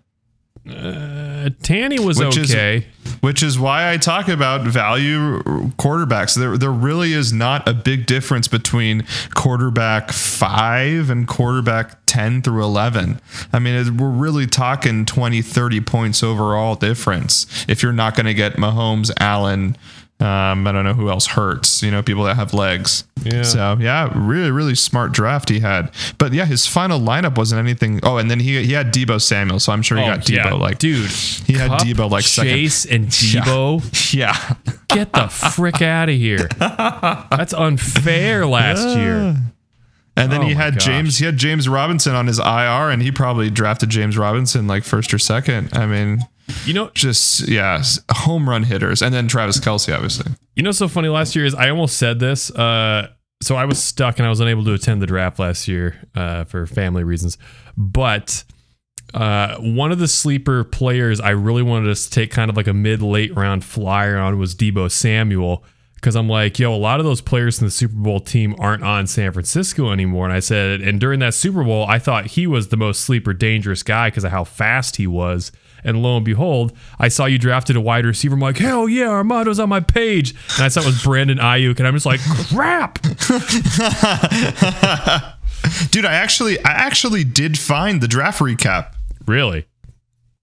Uh, 0.69 1.51
Tanny 1.63 1.99
was 1.99 2.19
Which 2.21 2.37
is- 2.37 2.55
okay. 2.55 2.87
which 3.21 3.43
is 3.43 3.59
why 3.59 3.93
I 3.93 3.97
talk 3.97 4.29
about 4.29 4.63
value 4.63 5.43
quarterbacks. 5.77 6.37
There, 6.37 6.57
there 6.57 6.71
really 6.71 7.13
is 7.13 7.33
not 7.33 7.67
a 7.69 7.75
big 7.75 8.07
difference 8.07 8.47
between 8.47 9.05
quarterback 9.35 10.13
five 10.13 11.11
and 11.11 11.27
quarterback 11.27 11.99
10 12.07 12.43
through 12.43 12.63
11. 12.63 13.21
I 13.53 13.59
mean, 13.59 13.75
it, 13.75 13.91
we're 13.91 14.09
really 14.09 14.47
talking 14.47 15.05
20, 15.05 15.43
30 15.43 15.81
points 15.81 16.23
overall 16.23 16.77
difference 16.77 17.65
if 17.69 17.83
you're 17.83 17.93
not 17.93 18.15
going 18.15 18.27
to 18.27 18.35
get 18.35 18.55
Mahomes, 18.57 19.11
Allen. 19.19 19.77
Um, 20.21 20.69
I 20.69 20.73
don't 20.73 20.85
know 20.85 20.95
who 20.95 21.09
else 21.11 21.27
hurts, 21.27 21.83
you 21.83 21.91
know, 21.91 22.01
people 22.01 22.23
that 22.25 22.37
have 22.37 22.55
legs. 22.55 23.03
Yeah. 23.25 23.43
So, 23.43 23.77
yeah, 23.81 24.09
really, 24.15 24.53
really 24.53 24.77
smart 24.77 25.11
draft 25.11 25.49
he 25.49 25.59
had. 25.59 25.91
But 26.19 26.33
yeah, 26.33 26.45
his 26.45 26.65
final 26.65 27.01
lineup 27.01 27.37
wasn't 27.37 27.59
anything. 27.59 27.99
Oh, 28.05 28.19
and 28.19 28.31
then 28.31 28.39
he, 28.39 28.63
he 28.65 28.73
had 28.73 28.95
Deebo 28.95 29.21
Samuel. 29.21 29.59
So 29.59 29.73
I'm 29.73 29.83
sure 29.83 29.99
he 29.99 30.05
Oh, 30.05 30.07
got 30.07 30.21
Deebo 30.21 30.35
yeah, 30.45 30.53
like 30.53 30.79
dude. 30.79 31.11
he 31.11 31.55
had 31.55 31.73
Deebo 31.73 32.09
like 32.09 32.23
second. 32.25 32.53
Chase 32.53 32.85
and 32.85 33.07
Deebo. 33.09 33.83
Yeah. 34.15 34.37
Get 34.89 35.13
the 35.13 35.27
frick 35.29 35.83
out 35.83 36.09
of 36.09 36.15
here. 36.15 36.47
That's 36.59 37.55
unfair 37.55 38.47
last 38.47 38.97
year. 38.99 39.37
And 40.15 40.31
then 40.31 40.43
Oh 40.43 40.47
he 40.47 40.53
had 40.55 40.75
gosh. 40.75 40.85
James. 40.85 41.19
He 41.19 41.25
had 41.25 41.37
James 41.39 41.67
Robinson 41.69 42.15
on 42.15 42.27
his 42.27 42.39
IR, 42.39 42.91
and 42.91 43.01
he 43.03 43.11
probably 43.11 43.49
drafted 43.51 43.89
James 43.89 44.17
Robinson 44.19 44.67
like 44.69 44.85
first 44.85 45.13
or 45.15 45.19
second. 45.19 45.71
I 45.73 45.87
mean, 45.87 46.21
You 46.65 46.75
know, 46.75 46.91
just 46.95 47.49
yeah, 47.49 47.83
home 48.11 48.49
run 48.49 48.65
hitters, 48.65 49.03
and 49.03 49.15
then 49.15 49.29
Travis 49.29 49.59
Kelce, 49.59 49.95
obviously. 49.95 50.33
You 50.55 50.63
know, 50.63 50.73
so 50.73 50.89
funny 50.89 51.09
last 51.09 51.35
year 51.35 51.45
is 51.45 51.55
I 51.55 51.71
almost 51.71 51.97
said 51.97 52.19
this. 52.19 52.51
Uh, 52.51 53.09
so 53.43 53.57
I 53.57 53.65
was 53.65 53.83
stuck 53.83 54.19
and 54.19 54.27
I 54.27 54.29
was 54.29 54.41
unable 54.41 54.65
to 54.65 54.73
attend 54.73 55.03
the 55.03 55.07
draft 55.07 55.39
last 55.39 55.67
year 55.67 56.01
uh, 56.15 56.45
for 56.45 56.67
family 56.67 57.03
reasons. 57.03 57.39
But 57.77 58.45
uh, 59.15 59.57
one 59.57 59.93
of 59.93 59.99
the 59.99 60.09
sleeper 60.09 60.65
players 60.65 61.21
I 61.21 61.31
really 61.31 61.63
wanted 61.63 61.95
to 61.95 62.11
take 62.11 62.31
kind 62.31 62.51
of 62.51 62.57
like 62.57 62.69
a 62.69 62.73
mid 62.73 63.03
late 63.03 63.35
round 63.37 63.65
flyer 63.65 64.17
on 64.17 64.39
was 64.39 64.55
Deebo 64.55 64.91
Samuel 64.91 65.65
because 65.97 66.17
I'm 66.17 66.29
like, 66.29 66.59
yo, 66.59 66.75
a 66.75 66.77
lot 66.77 66.99
of 66.99 67.07
those 67.07 67.21
players 67.21 67.61
in 67.61 67.67
the 67.67 67.71
Super 67.71 67.95
Bowl 67.95 68.21
team 68.21 68.57
aren't 68.59 68.83
on 68.83 69.07
San 69.07 69.33
Francisco 69.33 69.93
anymore. 69.93 70.25
And 70.25 70.35
I 70.35 70.41
said, 70.41 70.81
and 70.81 71.01
during 71.01 71.21
that 71.21 71.35
Super 71.35 71.63
Bowl, 71.63 71.87
I 71.87 72.01
thought 72.01 72.27
he 72.27 72.47
was 72.47 72.69
the 72.69 72.77
most 72.77 73.03
sleeper 73.03 73.33
dangerous 73.33 73.83
guy 73.85 74.09
because 74.09 74.25
of 74.25 74.33
how 74.33 74.43
fast 74.45 74.97
he 74.97 75.07
was. 75.07 75.53
And 75.85 76.03
lo 76.03 76.17
and 76.17 76.25
behold, 76.25 76.73
I 76.99 77.09
saw 77.09 77.27
you 77.27 77.39
drafted 77.39 77.77
a 77.77 77.81
wide 77.81 78.07
receiver. 78.07 78.35
I'm 78.35 78.41
like, 78.41 78.59
hell 78.59 78.89
yeah, 78.89 79.09
Armando's 79.09 79.59
on 79.59 79.69
my 79.69 79.81
page. 79.81 80.35
And 80.57 80.65
I 80.65 80.69
saw 80.69 80.81
it 80.81 80.87
was 80.87 81.03
Brandon 81.03 81.39
Aiyuk, 81.39 81.79
and 81.79 81.89
I'm 81.89 81.95
just 81.95 82.07
like, 82.07 82.21
crap. 82.21 83.03
Dude, 85.91 86.05
I 86.05 86.15
actually 86.15 86.59
I 86.65 86.71
actually 86.71 87.25
did 87.25 87.59
find 87.59 88.01
the 88.01 88.09
draft 88.09 88.41
recap. 88.41 88.95
Really? 89.27 89.67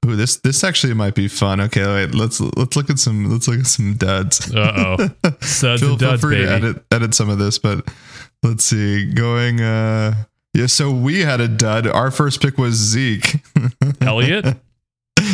Ooh, 0.05 0.15
this 0.15 0.37
this 0.37 0.63
actually 0.63 0.93
might 0.93 1.15
be 1.15 1.27
fun. 1.27 1.59
Okay, 1.59 1.85
wait, 1.85 2.15
let's 2.15 2.39
let's 2.39 2.75
look 2.75 2.89
at 2.89 2.99
some 2.99 3.29
let's 3.29 3.47
look 3.47 3.59
at 3.59 3.67
some 3.67 3.95
duds. 3.95 4.53
Uh 4.53 5.09
oh. 5.23 5.31
Suds 5.41 5.81
feel, 5.81 5.91
and 5.91 5.99
feel 5.99 6.17
free 6.17 6.37
baby. 6.37 6.47
to 6.47 6.53
edit 6.53 6.85
edit 6.91 7.15
some 7.15 7.29
of 7.29 7.37
this, 7.37 7.59
but 7.59 7.87
let's 8.43 8.63
see. 8.63 9.11
Going 9.11 9.61
uh 9.61 10.13
yeah, 10.53 10.65
so 10.65 10.91
we 10.91 11.19
had 11.19 11.41
a 11.41 11.47
dud. 11.47 11.85
Our 11.85 12.11
first 12.11 12.41
pick 12.41 12.57
was 12.57 12.75
Zeke. 12.75 13.35
Elliott? 14.01 14.57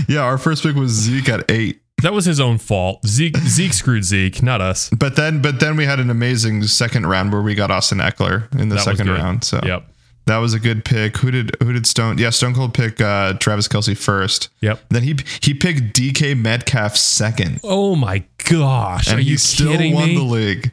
yeah, 0.07 0.19
our 0.21 0.37
first 0.37 0.63
pick 0.63 0.75
was 0.75 0.91
Zeke 0.91 1.29
at 1.29 1.49
eight. 1.51 1.81
That 2.01 2.13
was 2.13 2.25
his 2.25 2.39
own 2.39 2.57
fault. 2.57 3.05
Zeke 3.07 3.37
Zeke 3.37 3.73
screwed 3.73 4.03
Zeke, 4.03 4.43
not 4.43 4.61
us. 4.61 4.89
But 4.89 5.15
then 5.15 5.41
but 5.41 5.59
then 5.59 5.75
we 5.77 5.85
had 5.85 5.99
an 5.99 6.09
amazing 6.09 6.63
second 6.63 7.05
round 7.07 7.31
where 7.31 7.41
we 7.41 7.55
got 7.55 7.71
Austin 7.71 7.99
Ekeler 7.99 8.51
in 8.59 8.69
the 8.69 8.75
That 8.75 8.85
was 8.85 8.97
second 8.97 9.07
good. 9.07 9.17
round. 9.19 9.43
So 9.43 9.59
Yep. 9.63 9.87
that 10.27 10.37
was 10.37 10.53
a 10.53 10.59
good 10.59 10.83
pick. 10.83 11.17
Who 11.17 11.31
did 11.31 11.55
who 11.63 11.71
did 11.73 11.87
Stone? 11.87 12.17
Yeah, 12.17 12.31
Stone 12.31 12.53
Cold 12.53 12.73
pick 12.73 12.99
uh 12.99 13.33
Travis 13.35 13.67
Kelce 13.69 13.97
first. 13.97 14.49
Yep. 14.61 14.81
Then 14.89 15.03
he 15.03 15.15
he 15.41 15.53
picked 15.53 15.95
DK 15.95 16.35
Metcalf 16.37 16.97
second. 16.97 17.61
Oh 17.63 17.95
my 17.95 18.23
gosh. 18.49 19.07
and 19.07 19.17
Are 19.17 19.21
he 19.21 19.31
you 19.31 19.37
still 19.37 19.71
kidding 19.71 19.93
won 19.93 20.09
me? 20.09 20.15
the 20.17 20.23
league. 20.23 20.71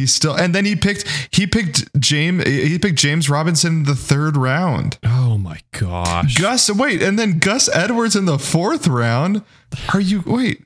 He 0.00 0.06
still 0.06 0.34
and 0.34 0.54
then 0.54 0.64
he 0.64 0.74
picked 0.76 1.04
he 1.30 1.46
picked 1.46 1.88
James 2.00 2.42
he 2.44 2.78
picked 2.78 2.98
James 2.98 3.28
Robinson 3.28 3.72
in 3.78 3.82
the 3.84 3.94
third 3.94 4.36
round. 4.36 4.98
oh 5.04 5.36
my 5.38 5.60
gosh. 5.78 6.36
Gus 6.38 6.70
wait, 6.70 7.02
and 7.02 7.18
then 7.18 7.38
Gus 7.38 7.68
Edwards 7.74 8.16
in 8.16 8.24
the 8.24 8.38
fourth 8.38 8.88
round. 8.88 9.42
Are 9.92 10.00
you 10.00 10.22
wait? 10.26 10.64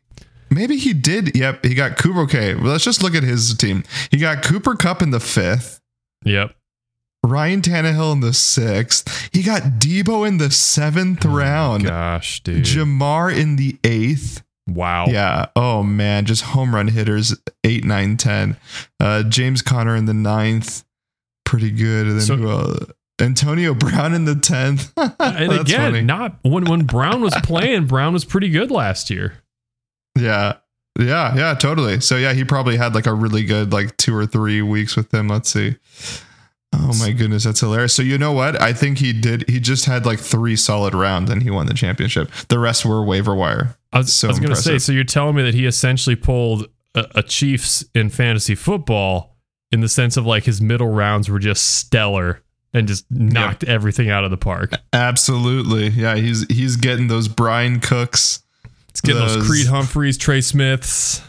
Maybe 0.51 0.77
he 0.77 0.93
did. 0.93 1.37
Yep, 1.37 1.65
he 1.65 1.75
got 1.75 1.97
Cooper. 1.99 2.21
Okay, 2.21 2.55
well, 2.55 2.65
let's 2.73 2.85
just 2.85 3.03
look 3.03 3.15
at 3.17 3.25
his 3.25 3.55
team. 3.57 3.83
He 4.13 4.19
got 4.19 4.45
Cooper 4.45 4.77
Kupp 4.77 5.03
in 5.03 5.11
the 5.11 5.19
fifth, 5.21 5.81
Yep. 6.25 6.55
Ryan 7.25 7.61
Tannehill 7.63 8.13
in 8.13 8.21
the 8.21 8.33
sixth. 8.35 9.31
He 9.33 9.43
got 9.43 9.63
Deebo 9.81 10.29
in 10.29 10.39
the 10.39 10.51
seventh 10.51 11.25
oh 11.27 11.31
round, 11.31 11.85
Gosh, 11.85 12.41
dude. 12.43 12.65
Ja'Marr 12.65 13.35
in 13.37 13.57
the 13.57 13.79
eighth. 13.83 14.43
Wow. 14.69 15.07
Yeah. 15.07 15.47
Oh 15.57 15.83
man, 15.83 16.25
just 16.27 16.43
home 16.43 16.75
run 16.75 16.89
hitters 16.89 17.37
eight, 17.65 17.85
nine, 17.85 18.17
ten. 18.17 18.57
Uh, 19.01 19.23
James 19.25 19.63
Conner 19.63 19.95
in 19.97 20.07
the 20.07 20.15
ninth, 20.15 20.85
pretty 21.45 21.71
good. 21.71 22.07
And 22.07 22.17
then 22.17 22.27
So- 22.27 22.37
who 22.37 22.49
else? 22.51 22.79
Antonio 23.21 23.75
Brown 23.75 24.13
in 24.13 24.25
the 24.25 24.35
tenth. 24.35 24.93
And 25.21 25.53
again, 25.53 26.05
not 26.05 26.37
when 26.43 26.65
when 26.65 26.83
Brown 26.85 27.21
was 27.21 27.35
playing, 27.45 27.87
Brown 27.87 28.13
was 28.13 28.25
pretty 28.25 28.49
good 28.51 28.71
last 28.73 29.09
year. 29.09 29.35
yeah, 30.19 30.55
yeah, 30.99 31.35
yeah, 31.37 31.55
totally. 31.55 32.01
So 32.01 32.17
yeah, 32.17 32.33
he 32.33 32.45
probably 32.45 32.77
had 32.77 32.95
like 32.95 33.07
a 33.07 33.15
really 33.15 33.45
good 33.45 33.73
like 33.73 33.97
two 33.99 34.17
or 34.17 34.27
three 34.27 34.63
weeks 34.63 34.97
with 34.97 35.11
them. 35.11 35.29
Let's 35.29 35.49
see. 35.49 35.77
Oh 36.73 36.93
my 36.99 37.13
goodness, 37.13 37.45
that's 37.45 37.61
hilarious. 37.61 37.95
So 37.95 38.03
you 38.03 38.19
know 38.19 38.33
what? 38.33 38.61
I 38.61 38.73
think 38.73 38.99
he 38.99 39.13
did. 39.13 39.49
He 39.49 39.61
just 39.61 39.85
had 39.85 40.05
like 40.05 40.19
three 40.19 40.57
solid 40.57 40.93
rounds 40.93 41.31
and 41.31 41.41
he 41.41 41.51
won 41.51 41.67
the 41.67 41.75
championship. 41.75 42.31
The 42.49 42.59
rest 42.59 42.85
were 42.85 43.05
waiver 43.05 43.33
wire. 43.35 43.77
I 43.95 43.99
was, 43.99 44.13
So 44.13 44.29
I 44.29 44.31
was 44.31 44.41
going 44.41 44.55
to 44.55 44.57
say, 44.61 44.79
so 44.79 44.93
you're 44.93 45.05
telling 45.05 45.37
me 45.37 45.43
that 45.45 45.55
he 45.55 45.67
essentially 45.67 46.17
pulled 46.17 46.67
a, 46.95 47.07
a 47.17 47.23
Chiefs 47.23 47.85
in 47.95 48.11
fantasy 48.11 48.55
football 48.55 49.37
in 49.73 49.81
the 49.81 49.89
sense 49.89 50.17
of 50.17 50.27
like 50.27 50.45
his 50.45 50.61
middle 50.61 50.89
rounds 50.89 51.29
were 51.29 51.39
just 51.39 51.77
stellar 51.79 52.43
and 52.73 52.89
just 52.89 53.11
knocked 53.11 53.65
everything 53.65 54.11
out 54.11 54.25
of 54.25 54.31
the 54.31 54.37
park. 54.37 54.73
Absolutely. 54.93 55.89
Yeah, 55.89 56.17
he's 56.17 56.47
he's 56.49 56.77
getting 56.77 57.09
those 57.09 57.29
Brian 57.29 57.81
Cooks. 57.81 58.43
It's 58.91 59.01
getting 59.01 59.21
those, 59.21 59.37
Those- 59.37 59.47
Creed 59.47 59.67
Humphreys, 59.67 60.19
Trey 60.19 60.41
Smiths, 60.41 61.23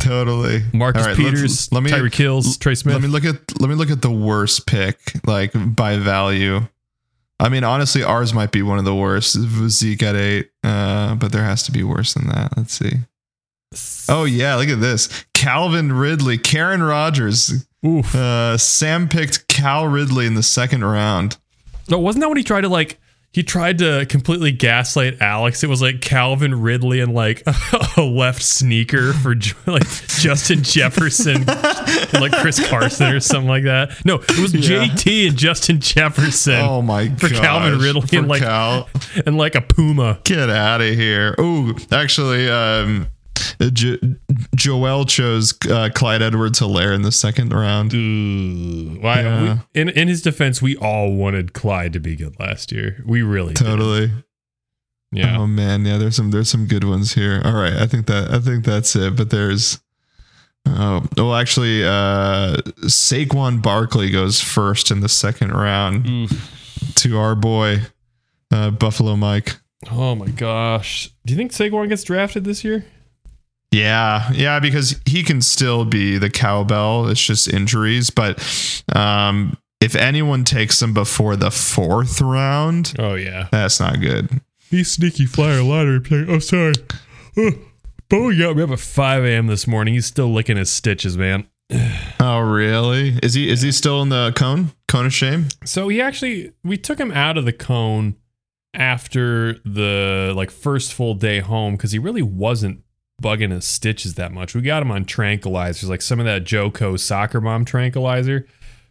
Totally. 0.00 0.62
Marcus 0.72 1.06
right, 1.06 1.16
Peters, 1.16 1.70
let 1.72 1.82
me 1.82 1.90
Tyreek 1.90 2.14
Hills, 2.14 2.56
Trey 2.56 2.74
Smith. 2.74 2.94
Let 2.94 3.02
me 3.02 3.08
look 3.08 3.24
at 3.24 3.60
let 3.60 3.68
me 3.68 3.74
look 3.76 3.90
at 3.90 4.02
the 4.02 4.10
worst 4.10 4.66
pick, 4.66 4.98
like 5.26 5.52
by 5.54 5.98
value. 5.98 6.60
I 7.40 7.48
mean, 7.48 7.64
honestly, 7.64 8.02
ours 8.02 8.34
might 8.34 8.52
be 8.52 8.60
one 8.60 8.78
of 8.78 8.84
the 8.84 8.94
worst. 8.94 9.32
Zeke 9.70 10.02
at 10.02 10.14
eight, 10.14 10.50
uh, 10.62 11.14
but 11.14 11.32
there 11.32 11.42
has 11.42 11.62
to 11.64 11.72
be 11.72 11.82
worse 11.82 12.12
than 12.12 12.26
that. 12.28 12.54
Let's 12.56 12.74
see. 12.74 12.98
Oh 14.08 14.24
yeah, 14.24 14.56
look 14.56 14.68
at 14.68 14.80
this. 14.80 15.24
Calvin 15.32 15.92
Ridley, 15.92 16.36
Karen 16.36 16.82
Rogers. 16.82 17.66
Oof. 17.84 18.14
Uh, 18.14 18.58
Sam 18.58 19.08
picked 19.08 19.48
Cal 19.48 19.86
Ridley 19.86 20.26
in 20.26 20.34
the 20.34 20.42
second 20.42 20.84
round. 20.84 21.38
No, 21.88 21.98
wasn't 21.98 22.20
that 22.22 22.28
when 22.28 22.36
he 22.36 22.44
tried 22.44 22.60
to 22.62 22.68
like 22.68 22.99
he 23.32 23.42
tried 23.44 23.78
to 23.78 24.06
completely 24.06 24.50
gaslight 24.52 25.20
Alex? 25.22 25.62
It 25.62 25.68
was 25.68 25.80
like 25.80 26.00
Calvin 26.00 26.60
Ridley 26.60 27.00
and 27.00 27.14
like 27.14 27.42
a 27.96 28.02
left 28.02 28.42
sneaker 28.42 29.12
for 29.12 29.34
like 29.66 29.86
Justin 30.18 30.62
Jefferson 30.64 31.48
and 31.48 32.12
like 32.20 32.32
Chris 32.32 32.66
Carson 32.68 33.12
or 33.14 33.20
something 33.20 33.48
like 33.48 33.64
that. 33.64 34.04
No, 34.04 34.16
it 34.16 34.38
was 34.38 34.52
Yeah. 34.54 34.84
JT 34.86 35.28
and 35.28 35.36
Justin 35.38 35.80
Jefferson 35.80 36.54
Oh 36.56 36.82
my 36.82 37.06
god. 37.06 37.20
for 37.20 37.28
Calvin 37.28 37.78
Ridley 37.78 38.06
for 38.08 38.16
and 38.16 38.28
like 38.28 38.42
Cal. 38.42 38.88
and 39.24 39.36
like 39.38 39.54
a 39.54 39.60
Puma. 39.60 40.20
Get 40.24 40.50
out 40.50 40.80
of 40.80 40.94
here. 40.94 41.34
Oh, 41.38 41.72
actually, 41.92 42.48
um, 42.50 43.06
jo- 43.72 43.98
Joel 44.56 45.04
chose 45.04 45.54
uh, 45.68 45.88
Clyde 45.94 46.22
Edwards 46.22 46.60
Helaire 46.60 46.94
in 46.94 47.02
the 47.02 47.12
second 47.12 47.52
round. 47.52 47.92
Ooh. 47.94 48.98
Why- 49.00 49.22
Yeah. 49.22 49.58
we- 49.74 49.80
in 49.80 49.88
in 49.90 50.08
his 50.08 50.22
defense, 50.22 50.60
we 50.62 50.76
all 50.76 51.12
wanted 51.14 51.52
Clyde 51.52 51.92
to 51.94 52.00
be 52.00 52.16
good 52.16 52.38
last 52.40 52.72
year. 52.72 53.02
We 53.06 53.22
really 53.22 53.54
did. 53.54 53.64
Totally. 53.64 54.10
Yeah. 55.12 55.38
Oh 55.40 55.46
man, 55.46 55.84
yeah. 55.84 55.98
There's 55.98 56.14
some 56.16 56.30
there's 56.30 56.48
some 56.48 56.66
good 56.66 56.84
ones 56.84 57.14
here. 57.14 57.42
All 57.44 57.54
right, 57.54 57.72
I 57.74 57.86
think 57.86 58.06
that 58.06 58.30
I 58.30 58.38
think 58.38 58.64
that's 58.64 58.94
it. 58.94 59.16
But 59.16 59.30
there's 59.30 59.80
oh 60.66 61.04
well, 61.16 61.34
actually, 61.34 61.82
uh, 61.84 62.56
Saquon 62.84 63.60
Barkley 63.60 64.10
goes 64.10 64.40
first 64.40 64.90
in 64.92 65.00
the 65.00 65.08
second 65.08 65.50
round 65.52 66.30
to 66.96 67.18
our 67.18 67.34
boy 67.34 67.78
uh, 68.52 68.70
Buffalo 68.70 69.16
Mike. 69.16 69.56
Oh 69.90 70.14
my 70.14 70.28
gosh. 70.28 71.10
Do 71.26 71.32
you 71.32 71.36
think 71.36 71.52
Saquon 71.52 71.88
gets 71.88 72.04
drafted 72.04 72.44
this 72.44 72.62
year? 72.62 72.84
Yeah, 73.72 74.30
yeah, 74.32 74.58
because 74.58 75.00
he 75.06 75.22
can 75.22 75.40
still 75.42 75.84
be 75.84 76.18
the 76.18 76.30
cowbell. 76.30 77.08
It's 77.08 77.24
just 77.24 77.46
injuries. 77.48 78.10
But 78.10 78.38
um, 78.94 79.56
if 79.80 79.94
anyone 79.94 80.44
takes 80.44 80.82
him 80.82 80.92
before 80.92 81.36
the 81.36 81.50
fourth 81.52 82.20
round, 82.20 82.94
Oh 82.98 83.14
yeah. 83.14 83.48
that's 83.52 83.78
not 83.78 84.00
good. 84.00 84.40
He's 84.70 84.90
sneaky 84.90 85.26
flyer 85.26 85.62
lottery 85.62 86.00
pick. 86.00 86.28
Oh, 86.28 86.38
sorry. 86.40 86.74
Oh, 87.36 87.52
Bowie 88.08 88.38
got 88.38 88.56
me 88.56 88.62
up 88.64 88.70
at 88.70 88.80
5 88.80 89.24
a.m. 89.24 89.46
this 89.46 89.66
morning. 89.68 89.94
He's 89.94 90.06
still 90.06 90.32
licking 90.32 90.56
his 90.56 90.70
stitches, 90.70 91.16
man. 91.16 91.46
Oh, 92.22 92.40
really? 92.40 93.18
Is 93.22 93.32
he 93.34 93.48
is 93.48 93.62
he 93.62 93.72
still 93.72 94.02
in 94.02 94.10
the 94.10 94.32
cone? 94.36 94.72
Cone 94.88 95.06
of 95.06 95.12
shame? 95.14 95.48
So 95.64 95.88
he 95.88 96.00
actually, 96.00 96.52
we 96.62 96.76
took 96.76 96.98
him 96.98 97.10
out 97.12 97.38
of 97.38 97.44
the 97.46 97.52
cone 97.52 98.16
after 98.74 99.54
the 99.64 100.32
like 100.36 100.50
first 100.50 100.92
full 100.92 101.14
day 101.14 101.40
home 101.40 101.76
because 101.76 101.92
he 101.92 101.98
really 101.98 102.20
wasn't 102.22 102.82
bugging 103.20 103.50
his 103.50 103.64
stitches 103.64 104.14
that 104.14 104.32
much. 104.32 104.54
We 104.54 104.62
got 104.62 104.82
him 104.82 104.90
on 104.90 105.04
tranquilizers, 105.04 105.88
like 105.88 106.02
some 106.02 106.18
of 106.20 106.26
that 106.26 106.44
Joko 106.44 106.96
soccer 106.96 107.40
mom 107.40 107.64
tranquilizer. 107.64 108.46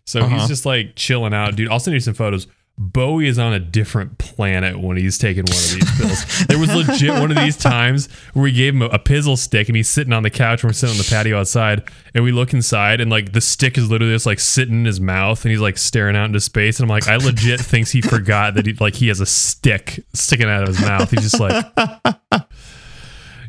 So 0.06 0.22
Uh-huh. 0.22 0.40
he's 0.40 0.48
just 0.48 0.66
like 0.66 0.96
chilling 0.96 1.34
out, 1.34 1.56
dude. 1.56 1.70
I'll 1.70 1.80
send 1.80 1.94
you 1.94 2.00
some 2.00 2.14
photos. 2.14 2.48
Bowie 2.82 3.28
is 3.28 3.38
on 3.38 3.52
a 3.52 3.60
different 3.60 4.18
planet 4.20 4.80
when 4.80 4.96
he's 4.96 5.18
taking 5.18 5.44
one 5.44 5.52
of 5.58 5.70
these 5.74 5.92
pills. 5.98 6.46
there 6.48 6.58
was 6.58 6.74
legit 6.74 7.10
one 7.12 7.30
of 7.30 7.36
these 7.36 7.58
times 7.58 8.08
where 8.32 8.44
we 8.44 8.54
gave 8.54 8.74
him 8.74 8.82
a, 8.84 8.86
a 8.86 8.98
pizzle 9.00 9.38
stick 9.38 9.68
and 9.68 9.76
he's 9.76 9.90
sitting 9.90 10.14
on 10.14 10.24
the 10.24 10.30
couch 10.30 10.64
and 10.64 10.70
we're 10.70 10.74
sitting 10.74 10.94
on 10.94 10.98
the 10.98 11.04
patio 11.10 11.38
outside 11.42 11.84
and 12.16 12.24
we 12.24 12.32
look 12.32 12.54
inside 12.54 13.02
and 13.02 13.12
like 13.12 13.34
the 13.34 13.42
stick 13.42 13.78
is 13.78 13.92
literally 13.92 14.14
just 14.14 14.26
like 14.26 14.40
sitting 14.40 14.76
in 14.76 14.86
his 14.86 15.02
mouth 15.02 15.44
and 15.44 15.52
he's 15.52 15.60
like 15.60 15.78
staring 15.78 16.16
out 16.16 16.24
into 16.28 16.40
space 16.40 16.80
and 16.80 16.86
I'm 16.86 16.90
like 16.90 17.10
I 17.10 17.18
legit 17.18 17.60
thinks 17.60 17.92
he 17.92 18.00
forgot 18.00 18.54
that 18.54 18.66
he 18.66 18.72
like 18.76 18.96
he 18.96 19.10
has 19.10 19.20
a 19.20 19.26
stick 19.26 20.00
sticking 20.14 20.48
out 20.48 20.62
of 20.64 20.70
his 20.70 20.80
mouth. 20.80 21.12
He's 21.12 21.30
just 21.34 21.40
like 21.42 21.66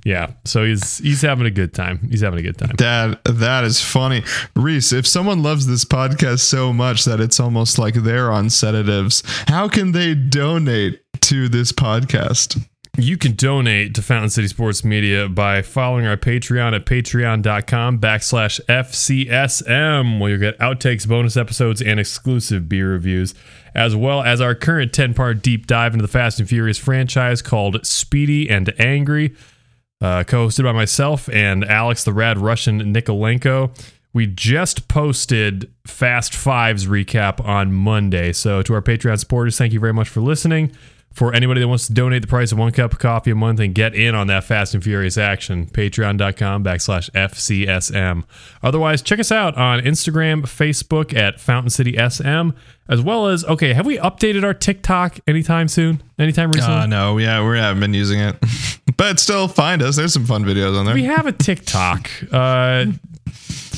Yeah. 0.05 0.33
So 0.45 0.65
he's 0.65 0.99
he's 0.99 1.23
having 1.23 1.47
a 1.47 1.51
good 1.51 1.75
time. 1.75 2.09
He's 2.11 2.23
having 2.23 2.39
a 2.39 2.43
good 2.43 2.59
time. 2.59 2.73
That 2.79 3.21
that 3.25 3.65
is 3.65 3.83
funny, 3.83 4.23
Reese. 4.57 4.93
If 4.93 5.07
someone 5.07 5.43
loves 5.43 5.67
this 5.67 5.85
podcast 5.85 6.41
so 6.41 6.73
much 6.73 7.05
that 7.05 7.21
it's 7.21 7.39
almost 7.39 7.79
like 7.79 7.95
they're 7.95 8.33
on 8.33 8.51
sedatives, 8.51 9.23
how 9.47 9.69
can 9.69 9.93
they 9.93 10.15
donate 10.15 11.03
to 11.23 11.49
this 11.49 11.73
podcast? 11.73 12.65
You 12.99 13.17
can 13.17 13.35
donate 13.35 13.95
to 13.95 14.03
Fountain 14.03 14.31
City 14.31 14.49
Sports 14.49 14.85
Media 14.85 15.29
by 15.29 15.63
following 15.63 16.07
our 16.07 16.17
Patreon 16.17 16.75
at 16.75 16.87
patreon.com 16.87 18.01
backslash 18.01 18.61
FCSM, 18.67 20.19
where 20.19 20.31
you'll 20.31 20.41
get 20.41 20.59
outtakes, 20.59 21.09
bonus 21.09 21.37
episodes, 21.37 21.81
and 21.81 22.01
exclusive 22.01 22.69
beer 22.69 22.91
reviews, 22.91 23.33
as 23.75 23.95
well 23.95 24.23
as 24.23 24.41
our 24.41 24.55
current 24.55 24.93
10 24.93 25.15
part 25.15 25.41
deep 25.41 25.67
dive 25.67 25.95
into 25.95 26.03
the 26.03 26.09
Fast 26.09 26.41
and 26.41 26.49
Furious 26.49 26.79
franchise 26.79 27.43
called 27.43 27.87
Speedy 27.87 28.51
and 28.51 28.75
Angry. 28.79 29.35
Uh, 30.01 30.25
co-hosted 30.25 30.65
by 30.65 30.73
myself 30.73 31.29
and 31.33 31.65
Alex, 31.65 32.05
the 32.05 32.13
Rad 32.13 32.39
Russian 32.39 32.93
Nikolenko. 32.93 33.71
We 34.13 34.27
just 34.27 34.89
posted 34.89 35.71
Fast 35.87 36.35
Fives 36.35 36.87
recap 36.87 37.45
on 37.47 37.73
Monday. 37.73 38.33
So 38.33 38.63
to 38.63 38.75
our 38.75 38.83
Patreon 38.83 39.19
supporters, 39.21 39.57
thank 39.57 39.73
you 39.73 39.81
very 39.81 39.93
much 39.93 40.09
for 40.09 40.21
listening. 40.21 40.73
For 41.13 41.35
anybody 41.35 41.61
that 41.61 41.67
wants 41.67 41.89
to 41.89 41.93
donate 41.93 42.23
the 42.23 42.29
price 42.29 42.53
of 42.53 42.59
one 42.59 42.71
cup 42.71 42.93
of 42.93 43.01
coffee 43.01 43.33
a 43.33 43.35
month 43.35 43.59
and 43.59 43.75
get 43.75 43.97
in 43.97 44.15
on 44.15 44.29
that 44.29 44.45
fast 44.45 44.75
and 44.75 44.83
furious 44.83 45.19
action, 45.19 45.67
patreon.com 45.67 46.63
backslash 46.63 47.11
FCSM. 47.11 48.23
Otherwise, 48.63 49.03
check 49.03 49.19
us 49.19 49.33
out 49.33 49.57
on 49.57 49.81
Instagram, 49.81 50.43
Facebook 50.43 51.13
at 51.17 51.41
Fountain 51.41 51.71
City 51.71 51.97
SM, 51.97 52.51
as 52.89 53.01
well 53.03 53.27
as, 53.27 53.45
okay, 53.45 53.73
have 53.73 53.87
we 53.87 53.99
updated 53.99 54.45
our 54.45 54.55
TikTok 54.55 55.19
anytime 55.27 55.67
soon? 55.67 56.01
Anytime 56.17 56.53
recently? 56.53 56.77
Uh, 56.77 56.87
no, 56.87 57.19
yeah, 57.19 57.45
we 57.45 57.59
haven't 57.59 57.81
been 57.81 57.95
using 57.95 58.21
it, 58.21 58.37
but 58.97 59.19
still 59.21 59.49
find 59.49 59.83
us. 59.83 59.97
There's 59.97 60.13
some 60.13 60.27
fun 60.27 60.45
videos 60.45 60.79
on 60.79 60.87
there. 60.87 60.95
we 60.95 61.05
have 61.05 61.27
a 61.27 61.33
TikTok. 61.33 62.11
Uh, 62.33 62.87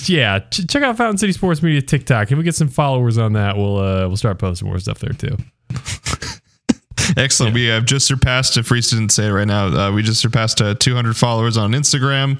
yeah, 0.07 0.41
ch- 0.41 0.67
check 0.69 0.83
out 0.83 0.97
Fountain 0.97 1.19
City 1.19 1.33
Sports 1.33 1.63
Media 1.63 1.81
TikTok. 1.83 2.31
If 2.33 2.39
we 2.39 2.45
get 2.45 2.55
some 2.55 2.69
followers 2.69 3.19
on 3.19 3.35
that, 3.35 3.57
we'll 3.57 3.79
uh, 3.79 4.07
we'll 4.09 4.17
start 4.17 4.39
posting 4.39 4.69
more 4.69 4.79
stuff 4.79 4.99
there 4.99 5.13
too. 5.13 5.37
Excellent. 7.17 7.55
We 7.55 7.67
have 7.67 7.85
just 7.85 8.07
surpassed, 8.07 8.57
if 8.57 8.71
Reese 8.71 8.91
didn't 8.91 9.11
say 9.11 9.29
it 9.29 9.33
right 9.33 9.47
now, 9.47 9.67
uh, 9.67 9.93
we 9.93 10.03
just 10.03 10.21
surpassed 10.21 10.61
uh, 10.61 10.75
200 10.75 11.17
followers 11.17 11.57
on 11.57 11.73
Instagram. 11.73 12.39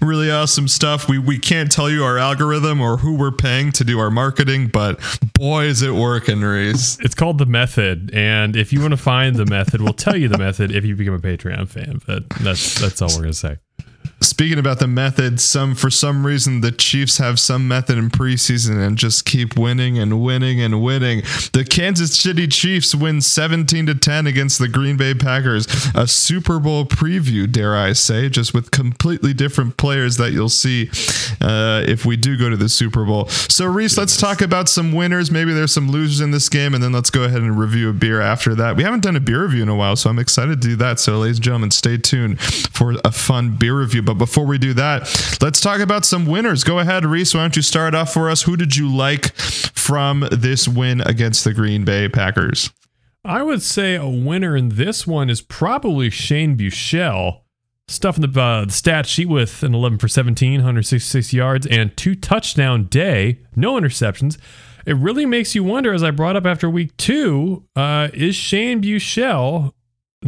Really 0.00 0.30
awesome 0.30 0.68
stuff. 0.68 1.08
We, 1.08 1.18
we 1.18 1.38
can't 1.38 1.70
tell 1.70 1.90
you 1.90 2.04
our 2.04 2.18
algorithm 2.18 2.80
or 2.80 2.98
who 2.98 3.16
we're 3.16 3.32
paying 3.32 3.72
to 3.72 3.84
do 3.84 3.98
our 3.98 4.10
marketing, 4.10 4.68
but 4.68 5.00
boy, 5.34 5.64
is 5.64 5.82
it 5.82 5.92
working, 5.92 6.40
Reese. 6.40 6.98
It's 7.00 7.14
called 7.14 7.38
the 7.38 7.46
method, 7.46 8.10
and 8.14 8.56
if 8.56 8.72
you 8.72 8.80
want 8.80 8.92
to 8.92 8.96
find 8.96 9.36
the 9.36 9.46
method, 9.46 9.80
we'll 9.80 9.92
tell 9.92 10.16
you 10.16 10.28
the 10.28 10.38
method 10.38 10.70
if 10.70 10.84
you 10.84 10.96
become 10.96 11.14
a 11.14 11.18
Patreon 11.18 11.68
fan. 11.68 12.00
But 12.06 12.28
that's 12.40 12.80
that's 12.80 13.02
all 13.02 13.08
we're 13.08 13.22
gonna 13.22 13.32
say. 13.34 13.58
Speaking 14.22 14.58
about 14.58 14.78
the 14.78 14.86
method, 14.86 15.42
some 15.42 15.74
for 15.74 15.90
some 15.90 16.24
reason 16.24 16.62
the 16.62 16.72
Chiefs 16.72 17.18
have 17.18 17.38
some 17.38 17.68
method 17.68 17.98
in 17.98 18.08
preseason 18.08 18.82
and 18.82 18.96
just 18.96 19.26
keep 19.26 19.58
winning 19.58 19.98
and 19.98 20.22
winning 20.22 20.58
and 20.58 20.82
winning. 20.82 21.20
The 21.52 21.66
Kansas 21.68 22.18
City 22.18 22.46
Chiefs 22.46 22.94
win 22.94 23.20
17 23.20 23.84
to 23.86 23.94
10 23.94 24.26
against 24.26 24.58
the 24.58 24.68
Green 24.68 24.96
Bay 24.96 25.12
Packers. 25.12 25.66
A 25.94 26.06
Super 26.06 26.58
Bowl 26.58 26.86
preview, 26.86 27.50
dare 27.50 27.76
I 27.76 27.92
say, 27.92 28.30
just 28.30 28.54
with 28.54 28.70
completely 28.70 29.34
different 29.34 29.76
players 29.76 30.16
that 30.16 30.32
you'll 30.32 30.48
see 30.48 30.88
uh, 31.42 31.84
if 31.86 32.06
we 32.06 32.16
do 32.16 32.38
go 32.38 32.48
to 32.48 32.56
the 32.56 32.70
Super 32.70 33.04
Bowl. 33.04 33.28
So 33.28 33.66
Reese, 33.66 33.98
let's 33.98 34.16
talk 34.16 34.40
about 34.40 34.70
some 34.70 34.92
winners. 34.92 35.30
Maybe 35.30 35.52
there's 35.52 35.72
some 35.72 35.90
losers 35.90 36.22
in 36.22 36.30
this 36.30 36.48
game, 36.48 36.72
and 36.72 36.82
then 36.82 36.92
let's 36.92 37.10
go 37.10 37.24
ahead 37.24 37.42
and 37.42 37.58
review 37.58 37.90
a 37.90 37.92
beer 37.92 38.22
after 38.22 38.54
that. 38.54 38.76
We 38.76 38.82
haven't 38.82 39.02
done 39.02 39.16
a 39.16 39.20
beer 39.20 39.42
review 39.42 39.62
in 39.62 39.68
a 39.68 39.76
while, 39.76 39.94
so 39.94 40.08
I'm 40.08 40.18
excited 40.18 40.62
to 40.62 40.68
do 40.68 40.76
that. 40.76 41.00
So, 41.00 41.18
ladies 41.18 41.36
and 41.36 41.44
gentlemen, 41.44 41.70
stay 41.70 41.98
tuned 41.98 42.40
for 42.40 42.94
a 43.04 43.12
fun 43.12 43.56
beer 43.56 43.78
review. 43.78 44.05
But 44.06 44.14
before 44.14 44.46
we 44.46 44.56
do 44.56 44.72
that, 44.74 45.02
let's 45.42 45.60
talk 45.60 45.80
about 45.80 46.04
some 46.04 46.24
winners. 46.24 46.64
Go 46.64 46.78
ahead, 46.78 47.04
Reese. 47.04 47.34
Why 47.34 47.40
don't 47.40 47.56
you 47.56 47.62
start 47.62 47.94
off 47.94 48.12
for 48.14 48.30
us? 48.30 48.42
Who 48.42 48.56
did 48.56 48.76
you 48.76 48.88
like 48.94 49.34
from 49.34 50.26
this 50.30 50.66
win 50.66 51.00
against 51.02 51.44
the 51.44 51.52
Green 51.52 51.84
Bay 51.84 52.08
Packers? 52.08 52.70
I 53.24 53.42
would 53.42 53.60
say 53.60 53.96
a 53.96 54.06
winner 54.06 54.56
in 54.56 54.70
this 54.70 55.06
one 55.06 55.28
is 55.28 55.42
probably 55.42 56.08
Shane 56.10 56.56
Buechele. 56.56 57.40
Stuff 57.88 58.16
in 58.16 58.30
the, 58.30 58.40
uh, 58.40 58.64
the 58.64 58.72
stat 58.72 59.06
sheet 59.06 59.28
with 59.28 59.62
an 59.62 59.74
11 59.74 59.98
for 59.98 60.08
17, 60.08 60.54
166 60.54 61.32
yards, 61.32 61.66
and 61.66 61.96
two 61.96 62.14
touchdown 62.14 62.84
day, 62.84 63.40
no 63.54 63.74
interceptions. 63.74 64.38
It 64.86 64.96
really 64.96 65.26
makes 65.26 65.54
you 65.56 65.64
wonder, 65.64 65.92
as 65.92 66.04
I 66.04 66.12
brought 66.12 66.36
up 66.36 66.46
after 66.46 66.70
week 66.70 66.96
two, 66.96 67.64
uh, 67.74 68.08
is 68.14 68.36
Shane 68.36 68.80
Buechele 68.80 69.72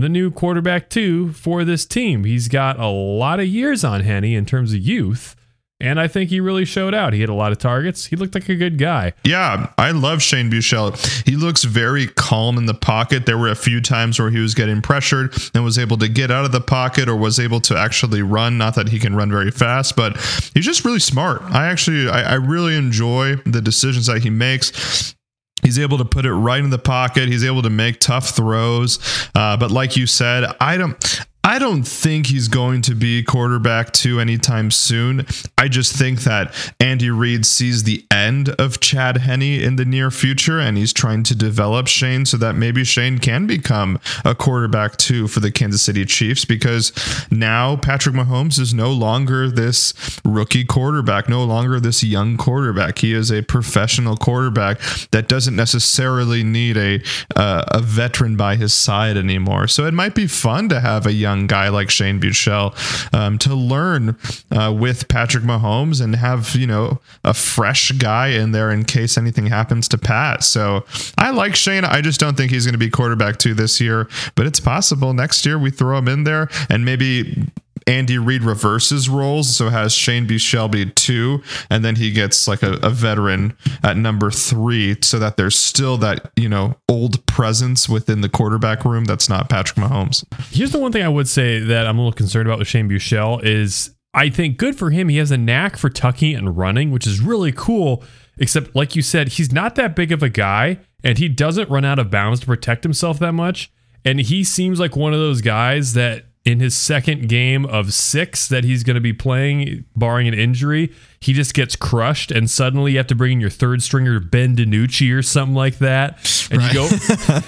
the 0.00 0.08
new 0.08 0.30
quarterback 0.30 0.90
too 0.90 1.32
for 1.32 1.64
this 1.64 1.86
team? 1.86 2.24
He's 2.24 2.48
got 2.48 2.78
a 2.78 2.88
lot 2.88 3.40
of 3.40 3.46
years 3.46 3.84
on 3.84 4.00
Henne 4.02 4.24
in 4.24 4.46
terms 4.46 4.72
of 4.72 4.80
youth. 4.80 5.34
And 5.80 6.00
I 6.00 6.08
think 6.08 6.30
he 6.30 6.40
really 6.40 6.64
showed 6.64 6.92
out. 6.92 7.12
He 7.12 7.20
hit 7.20 7.28
a 7.28 7.34
lot 7.34 7.52
of 7.52 7.58
targets. 7.58 8.06
He 8.06 8.16
looked 8.16 8.34
like 8.34 8.48
a 8.48 8.56
good 8.56 8.78
guy. 8.78 9.12
Yeah, 9.22 9.70
I 9.78 9.92
love 9.92 10.20
Shane 10.20 10.50
Buechele. 10.50 11.24
He 11.24 11.36
looks 11.36 11.62
very 11.62 12.08
calm 12.08 12.58
in 12.58 12.66
the 12.66 12.74
pocket. 12.74 13.26
There 13.26 13.38
were 13.38 13.50
a 13.50 13.54
few 13.54 13.80
times 13.80 14.18
where 14.18 14.30
he 14.30 14.40
was 14.40 14.54
getting 14.54 14.82
pressured 14.82 15.36
and 15.54 15.62
was 15.62 15.78
able 15.78 15.96
to 15.98 16.08
get 16.08 16.32
out 16.32 16.44
of 16.44 16.50
the 16.50 16.60
pocket 16.60 17.08
or 17.08 17.14
was 17.14 17.38
able 17.38 17.60
to 17.60 17.76
actually 17.78 18.22
run. 18.22 18.58
Not 18.58 18.74
that 18.74 18.88
he 18.88 18.98
can 18.98 19.14
run 19.14 19.30
very 19.30 19.52
fast, 19.52 19.94
but 19.94 20.16
he's 20.52 20.64
just 20.64 20.84
really 20.84 20.98
smart. 20.98 21.42
I 21.42 21.66
actually, 21.66 22.08
I, 22.10 22.32
I 22.32 22.34
really 22.34 22.74
enjoy 22.74 23.36
the 23.46 23.60
decisions 23.62 24.06
that 24.06 24.22
he 24.22 24.30
makes. 24.30 25.14
He's 25.62 25.78
able 25.78 25.98
to 25.98 26.04
put 26.04 26.24
it 26.24 26.32
right 26.32 26.62
in 26.62 26.70
the 26.70 26.78
pocket. 26.78 27.28
He's 27.28 27.44
able 27.44 27.62
to 27.62 27.70
make 27.70 28.00
tough 28.00 28.30
throws. 28.30 28.98
Uh, 29.34 29.56
but 29.56 29.70
like 29.70 29.96
you 29.96 30.06
said, 30.06 30.44
I 30.60 30.76
don't. 30.76 31.20
I 31.48 31.58
don't 31.58 31.84
think 31.84 32.26
he's 32.26 32.46
going 32.46 32.82
to 32.82 32.94
be 32.94 33.22
quarterback 33.22 33.92
two 33.92 34.20
anytime 34.20 34.70
soon. 34.70 35.26
I 35.56 35.68
just 35.68 35.96
think 35.96 36.20
that 36.24 36.54
Andy 36.78 37.08
Reid 37.08 37.46
sees 37.46 37.84
the 37.84 38.04
end 38.10 38.50
of 38.58 38.80
Chad 38.80 39.16
Henne 39.16 39.40
in 39.40 39.76
the 39.76 39.86
near 39.86 40.10
future 40.10 40.60
and 40.60 40.76
he's 40.76 40.92
trying 40.92 41.22
to 41.22 41.34
develop 41.34 41.86
Shane 41.86 42.26
so 42.26 42.36
that 42.36 42.54
maybe 42.54 42.84
Shane 42.84 43.18
can 43.18 43.46
become 43.46 43.98
a 44.26 44.34
quarterback 44.34 44.98
two 44.98 45.26
for 45.26 45.40
the 45.40 45.50
Kansas 45.50 45.80
City 45.80 46.04
Chiefs 46.04 46.44
because 46.44 46.92
now 47.30 47.76
Patrick 47.76 48.14
Mahomes 48.14 48.58
is 48.58 48.74
no 48.74 48.92
longer 48.92 49.48
this 49.48 50.20
rookie 50.26 50.66
quarterback, 50.66 51.30
no 51.30 51.44
longer 51.44 51.80
this 51.80 52.04
young 52.04 52.36
quarterback. 52.36 52.98
He 52.98 53.14
is 53.14 53.32
a 53.32 53.40
professional 53.40 54.18
quarterback 54.18 54.80
that 55.12 55.28
doesn't 55.28 55.56
necessarily 55.56 56.42
need 56.42 56.76
a 56.76 57.02
uh, 57.36 57.64
a 57.68 57.80
veteran 57.80 58.36
by 58.36 58.56
his 58.56 58.74
side 58.74 59.16
anymore. 59.16 59.66
So 59.66 59.86
it 59.86 59.94
might 59.94 60.14
be 60.14 60.26
fun 60.26 60.68
to 60.68 60.80
have 60.80 61.06
a 61.06 61.12
young 61.12 61.37
guy 61.46 61.68
like 61.68 61.90
Shane 61.90 62.20
Buechele 62.20 62.74
um, 63.14 63.38
to 63.38 63.54
learn 63.54 64.16
uh, 64.50 64.74
with 64.76 65.08
Patrick 65.08 65.44
Mahomes 65.44 66.00
and 66.00 66.16
have 66.16 66.54
you 66.54 66.66
know 66.66 67.00
a 67.24 67.34
fresh 67.34 67.92
guy 67.92 68.28
in 68.28 68.52
there 68.52 68.70
in 68.70 68.84
case 68.84 69.16
anything 69.16 69.46
happens 69.46 69.88
to 69.88 69.98
Pat. 69.98 70.44
So 70.44 70.84
I 71.16 71.30
like 71.30 71.54
Shane. 71.54 71.84
I 71.84 72.00
just 72.00 72.20
don't 72.20 72.36
think 72.36 72.50
he's 72.50 72.64
going 72.64 72.74
to 72.74 72.78
be 72.78 72.90
quarterback 72.90 73.38
two 73.38 73.54
this 73.54 73.80
year, 73.80 74.08
but 74.34 74.46
it's 74.46 74.60
possible 74.60 75.12
next 75.12 75.44
year 75.46 75.58
we 75.58 75.70
throw 75.70 75.98
him 75.98 76.08
in 76.08 76.24
there 76.24 76.48
and 76.68 76.84
maybe 76.84 77.46
Andy 77.88 78.18
Reid 78.18 78.42
reverses 78.42 79.08
roles, 79.08 79.54
so 79.54 79.70
has 79.70 79.94
Shane 79.94 80.26
B. 80.26 80.36
Shelby 80.36 80.90
two, 80.90 81.42
and 81.70 81.82
then 81.84 81.96
he 81.96 82.12
gets 82.12 82.46
like 82.46 82.62
a, 82.62 82.74
a, 82.82 82.90
veteran 82.90 83.56
at 83.82 83.96
number 83.96 84.30
three, 84.30 84.96
so 85.02 85.18
that 85.18 85.38
there's 85.38 85.58
still 85.58 85.96
that 85.98 86.30
you 86.36 86.48
know 86.48 86.76
old 86.88 87.24
presence 87.26 87.88
within 87.88 88.20
the 88.20 88.28
quarterback 88.28 88.84
room 88.84 89.06
that's 89.06 89.28
not 89.28 89.48
Patrick 89.48 89.78
Mahomes. 89.78 90.24
Here's 90.50 90.72
the 90.72 90.78
one 90.78 90.92
thing 90.92 91.02
I 91.02 91.08
would 91.08 91.28
say 91.28 91.60
that 91.60 91.86
I'm 91.86 91.98
a 91.98 92.02
little 92.02 92.12
concerned 92.12 92.46
about 92.46 92.58
with 92.58 92.68
Shane 92.68 92.88
Buechele 92.88 93.42
is 93.42 93.94
I 94.12 94.28
think 94.28 94.58
good 94.58 94.76
for 94.76 94.90
him. 94.90 95.08
He 95.08 95.16
has 95.16 95.30
a 95.30 95.38
knack 95.38 95.76
for 95.76 95.88
tucking 95.88 96.34
and 96.34 96.56
running, 96.56 96.90
which 96.90 97.06
is 97.06 97.20
really 97.20 97.52
cool. 97.52 98.04
Except, 98.40 98.74
like 98.76 98.94
you 98.94 99.02
said, 99.02 99.28
he's 99.28 99.50
not 99.50 99.74
that 99.76 99.96
big 99.96 100.12
of 100.12 100.22
a 100.22 100.28
guy, 100.28 100.78
and 101.02 101.18
he 101.18 101.28
doesn't 101.28 101.68
run 101.70 101.84
out 101.84 101.98
of 101.98 102.10
bounds 102.10 102.40
to 102.40 102.46
protect 102.46 102.84
himself 102.84 103.18
that 103.18 103.32
much. 103.32 103.72
And 104.04 104.20
he 104.20 104.44
seems 104.44 104.78
like 104.78 104.94
one 104.94 105.12
of 105.12 105.18
those 105.18 105.40
guys 105.40 105.94
that 105.94 106.26
in 106.48 106.60
his 106.60 106.74
second 106.74 107.28
game 107.28 107.66
of 107.66 107.92
six 107.92 108.48
that 108.48 108.64
he's 108.64 108.82
going 108.82 108.94
to 108.94 109.02
be 109.02 109.12
playing, 109.12 109.84
barring 109.94 110.26
an 110.26 110.32
injury, 110.32 110.90
he 111.20 111.34
just 111.34 111.52
gets 111.52 111.76
crushed, 111.76 112.30
and 112.30 112.48
suddenly 112.48 112.92
you 112.92 112.96
have 112.96 113.06
to 113.08 113.14
bring 113.14 113.32
in 113.32 113.40
your 113.40 113.50
third 113.50 113.82
stringer 113.82 114.18
Ben 114.18 114.56
DiNucci 114.56 115.14
or 115.14 115.20
something 115.20 115.54
like 115.54 115.76
that, 115.78 116.48
and 116.50 116.62
right. 116.62 116.72
you 116.72 116.80
go 116.80 116.88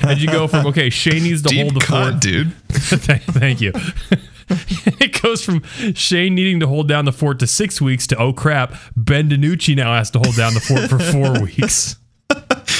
and 0.11 0.21
you 0.21 0.29
go 0.29 0.47
from 0.47 0.67
okay, 0.67 0.91
Shane 0.91 1.23
needs 1.23 1.41
to 1.43 1.49
Deep 1.49 1.63
hold 1.63 1.75
the 1.77 1.81
cut, 1.81 2.11
fort, 2.11 2.21
dude. 2.21 2.53
Thank 2.69 3.63
you. 3.63 3.73
it 5.01 5.23
goes 5.23 5.43
from 5.43 5.63
Shane 5.95 6.35
needing 6.35 6.61
to 6.61 6.67
hold 6.67 6.87
down 6.87 7.07
the 7.07 7.13
fort 7.13 7.39
to 7.39 7.47
six 7.47 7.81
weeks 7.81 8.07
to 8.09 8.19
oh 8.19 8.35
crap, 8.35 8.75
Ben 8.97 9.31
DiNucci 9.31 9.75
now 9.75 9.95
has 9.95 10.11
to 10.11 10.19
hold 10.19 10.37
down 10.37 10.53
the 10.53 10.61
fort 10.61 10.91
for 10.91 10.99
four 10.99 11.41
weeks. 11.41 11.97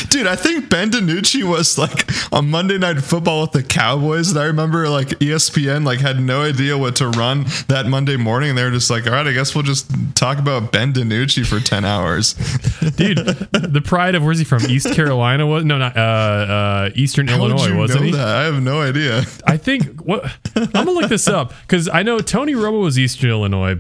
Dude, 0.09 0.27
I 0.27 0.37
think 0.37 0.69
Ben 0.71 0.91
DiNucci 0.91 1.43
was 1.43 1.79
like 1.79 2.09
on 2.33 2.51
Monday 2.51 2.79
Night 2.79 3.01
Football 3.01 3.43
with 3.43 3.53
the 3.53 3.63
Cowboys, 3.63 4.31
and 4.31 4.39
I 4.39 4.45
remember 4.45 4.89
like 4.89 5.09
ESPN 5.09 5.85
like 5.85 6.01
had 6.01 6.21
no 6.21 6.43
idea 6.43 6.79
what 6.79 6.97
to 6.97 7.09
run 7.11 7.45
that 7.69 7.87
Monday 7.87 8.17
morning, 8.17 8.51
and 8.51 8.59
they 8.59 8.65
were 8.65 8.71
just 8.71 8.91
like, 8.91 9.07
"All 9.07 9.13
right, 9.13 9.27
I 9.27 9.33
guess 9.33 9.55
we'll 9.55 9.65
just 9.65 9.91
talk 10.17 10.39
about 10.39 10.73
Ben 10.73 10.93
DiNucci 10.93 11.47
for 11.47 11.61
ten 11.61 11.85
hours." 11.85 12.35
Dude, 12.97 13.19
the 13.19 13.83
pride 13.85 14.15
of 14.15 14.25
where's 14.25 14.39
he 14.39 14.45
from? 14.45 14.63
East 14.69 14.93
Carolina 14.95 15.47
was 15.47 15.65
no, 15.65 15.79
not 15.79 15.97
uh, 15.97 16.01
uh, 16.01 16.91
Eastern 16.95 17.29
How 17.29 17.37
Illinois, 17.37 17.77
wasn't 17.77 18.05
he? 18.05 18.13
That? 18.13 18.27
I 18.27 18.45
have 18.45 18.63
no 18.63 18.81
idea. 18.81 19.25
I 19.47 19.57
think 19.57 20.01
what 20.01 20.25
I'm 20.57 20.71
gonna 20.71 20.93
look 20.93 21.09
this 21.09 21.29
up 21.29 21.53
because 21.63 21.89
I 21.89 22.03
know 22.03 22.19
Tony 22.21 22.55
Romo 22.55 22.83
was 22.83 22.99
Eastern 22.99 23.31
Illinois. 23.31 23.79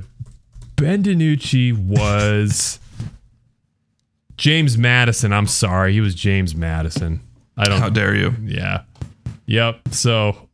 Ben 0.77 1.03
DiNucci 1.03 1.77
was. 1.77 2.79
James 4.41 4.79
Madison. 4.79 5.35
I'm 5.35 5.47
sorry, 5.47 5.93
he 5.93 6.01
was 6.01 6.15
James 6.15 6.55
Madison. 6.55 7.21
I 7.59 7.69
don't. 7.69 7.79
How 7.79 7.91
dare 7.91 8.15
you? 8.15 8.35
Yeah. 8.43 8.85
Yep. 9.45 9.89
So, 9.91 10.49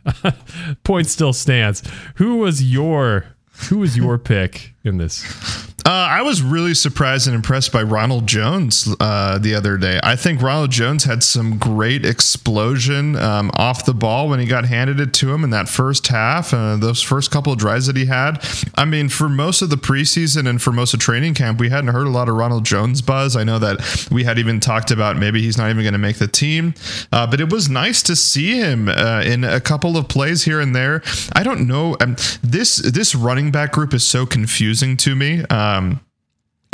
point 0.82 1.06
still 1.06 1.32
stands. 1.32 1.84
Who 2.16 2.38
was 2.38 2.64
your 2.72 3.26
Who 3.68 3.78
was 3.78 3.96
your 3.96 4.18
pick 4.18 4.74
in 4.82 4.98
this? 4.98 5.71
Uh, 5.84 5.90
I 6.10 6.22
was 6.22 6.42
really 6.42 6.74
surprised 6.74 7.26
and 7.26 7.34
impressed 7.34 7.72
by 7.72 7.82
Ronald 7.82 8.26
Jones 8.26 8.88
uh, 9.00 9.38
the 9.38 9.54
other 9.54 9.76
day. 9.76 9.98
I 10.02 10.14
think 10.14 10.40
Ronald 10.40 10.70
Jones 10.70 11.04
had 11.04 11.24
some 11.24 11.58
great 11.58 12.04
explosion 12.04 13.16
um, 13.16 13.50
off 13.54 13.84
the 13.84 13.94
ball 13.94 14.28
when 14.28 14.38
he 14.38 14.46
got 14.46 14.64
handed 14.64 15.00
it 15.00 15.12
to 15.14 15.32
him 15.32 15.42
in 15.42 15.50
that 15.50 15.68
first 15.68 16.06
half. 16.06 16.54
Uh, 16.54 16.76
those 16.76 17.02
first 17.02 17.30
couple 17.32 17.52
of 17.52 17.58
drives 17.58 17.86
that 17.86 17.96
he 17.96 18.06
had. 18.06 18.44
I 18.76 18.84
mean, 18.84 19.08
for 19.08 19.28
most 19.28 19.60
of 19.60 19.70
the 19.70 19.76
preseason 19.76 20.48
and 20.48 20.62
for 20.62 20.70
most 20.70 20.94
of 20.94 21.00
training 21.00 21.34
camp, 21.34 21.58
we 21.58 21.68
hadn't 21.68 21.92
heard 21.92 22.06
a 22.06 22.10
lot 22.10 22.28
of 22.28 22.36
Ronald 22.36 22.64
Jones 22.64 23.02
buzz. 23.02 23.34
I 23.34 23.42
know 23.42 23.58
that 23.58 24.08
we 24.10 24.22
had 24.22 24.38
even 24.38 24.60
talked 24.60 24.92
about 24.92 25.16
maybe 25.16 25.42
he's 25.42 25.58
not 25.58 25.68
even 25.70 25.82
going 25.82 25.92
to 25.94 25.98
make 25.98 26.18
the 26.18 26.28
team, 26.28 26.74
uh, 27.10 27.26
but 27.26 27.40
it 27.40 27.50
was 27.50 27.68
nice 27.68 28.02
to 28.04 28.14
see 28.14 28.56
him 28.58 28.88
uh, 28.88 29.22
in 29.24 29.42
a 29.42 29.60
couple 29.60 29.96
of 29.96 30.08
plays 30.08 30.44
here 30.44 30.60
and 30.60 30.76
there. 30.76 31.02
I 31.32 31.42
don't 31.42 31.66
know. 31.66 31.96
Um, 32.00 32.16
this 32.42 32.76
this 32.76 33.14
running 33.14 33.50
back 33.50 33.72
group 33.72 33.92
is 33.94 34.06
so 34.06 34.26
confusing 34.26 34.96
to 34.98 35.16
me. 35.16 35.42
Um, 35.72 36.00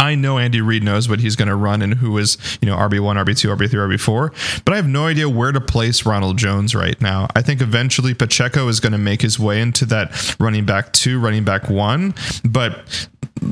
I 0.00 0.14
know 0.14 0.38
Andy 0.38 0.60
Reid 0.60 0.84
knows 0.84 1.08
what 1.08 1.18
he's 1.18 1.34
going 1.34 1.48
to 1.48 1.56
run 1.56 1.82
and 1.82 1.94
who 1.94 2.18
is, 2.18 2.38
you 2.62 2.68
know, 2.68 2.76
RB1, 2.76 3.16
RB2, 3.24 3.56
RB3, 3.56 3.96
RB4, 3.96 4.62
but 4.64 4.72
I 4.72 4.76
have 4.76 4.86
no 4.86 5.06
idea 5.06 5.28
where 5.28 5.50
to 5.50 5.60
place 5.60 6.06
Ronald 6.06 6.38
Jones 6.38 6.72
right 6.72 7.00
now. 7.00 7.26
I 7.34 7.42
think 7.42 7.60
eventually 7.60 8.14
Pacheco 8.14 8.68
is 8.68 8.78
going 8.78 8.92
to 8.92 8.98
make 8.98 9.22
his 9.22 9.40
way 9.40 9.60
into 9.60 9.84
that 9.86 10.36
running 10.38 10.64
back 10.64 10.92
two, 10.92 11.18
running 11.18 11.42
back 11.42 11.68
one, 11.68 12.14
but 12.44 13.08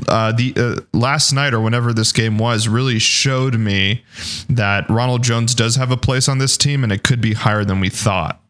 uh, 0.07 0.31
the 0.31 0.53
uh, 0.55 0.97
last 0.97 1.33
night 1.33 1.53
or 1.53 1.59
whenever 1.59 1.93
this 1.93 2.13
game 2.13 2.37
was 2.37 2.67
really 2.67 2.99
showed 2.99 3.55
me 3.55 4.03
that 4.49 4.89
Ronald 4.89 5.23
Jones 5.23 5.53
does 5.53 5.75
have 5.75 5.91
a 5.91 5.97
place 5.97 6.29
on 6.29 6.37
this 6.37 6.57
team 6.57 6.83
and 6.83 6.91
it 6.93 7.03
could 7.03 7.19
be 7.19 7.33
higher 7.33 7.65
than 7.65 7.79
we 7.79 7.89
thought. 7.89 8.41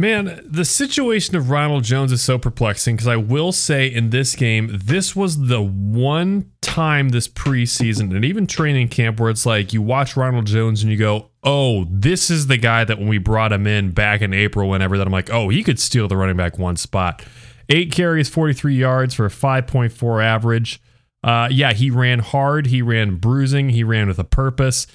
Man, 0.00 0.40
the 0.44 0.64
situation 0.64 1.34
of 1.34 1.50
Ronald 1.50 1.82
Jones 1.82 2.12
is 2.12 2.22
so 2.22 2.38
perplexing 2.38 2.94
because 2.94 3.08
I 3.08 3.16
will 3.16 3.50
say 3.50 3.88
in 3.88 4.10
this 4.10 4.36
game, 4.36 4.70
this 4.72 5.16
was 5.16 5.48
the 5.48 5.60
one 5.60 6.52
time 6.60 7.08
this 7.08 7.26
preseason 7.26 8.14
and 8.14 8.24
even 8.24 8.46
training 8.46 8.90
camp 8.90 9.18
where 9.18 9.28
it's 9.28 9.44
like 9.44 9.72
you 9.72 9.82
watch 9.82 10.16
Ronald 10.16 10.46
Jones 10.46 10.82
and 10.82 10.92
you 10.92 10.96
go, 10.96 11.30
oh, 11.42 11.84
this 11.90 12.30
is 12.30 12.46
the 12.46 12.56
guy 12.56 12.84
that 12.84 13.00
when 13.00 13.08
we 13.08 13.18
brought 13.18 13.52
him 13.52 13.66
in 13.66 13.90
back 13.90 14.22
in 14.22 14.32
April, 14.32 14.68
whenever 14.68 14.96
that 14.96 15.06
I'm 15.08 15.12
like, 15.12 15.32
oh, 15.32 15.48
he 15.48 15.64
could 15.64 15.80
steal 15.80 16.06
the 16.06 16.16
running 16.16 16.36
back 16.36 16.60
one 16.60 16.76
spot. 16.76 17.24
Eight 17.68 17.90
carries, 17.90 18.28
43 18.28 18.76
yards 18.76 19.14
for 19.14 19.26
a 19.26 19.30
5.4 19.30 20.24
average. 20.24 20.80
Uh, 21.24 21.48
yeah, 21.50 21.72
he 21.72 21.90
ran 21.90 22.20
hard. 22.20 22.68
He 22.68 22.82
ran 22.82 23.16
bruising. 23.16 23.70
He 23.70 23.82
ran 23.82 24.06
with 24.06 24.20
a 24.20 24.24
purpose 24.24 24.86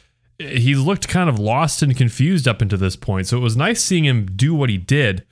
he 0.44 0.76
looked 0.76 1.08
kind 1.08 1.30
of 1.30 1.40
lost 1.40 1.82
and 1.82 1.96
confused 1.96 2.48
up 2.48 2.62
until 2.62 2.80
this 2.80 2.96
point. 2.96 3.28
So 3.28 3.38
it 3.38 3.42
was 3.42 3.58
nice 3.58 3.84
seeing 3.84 4.06
him 4.06 4.26
do 4.36 4.54
what 4.54 4.70
he 4.70 4.78
did. 4.78 5.26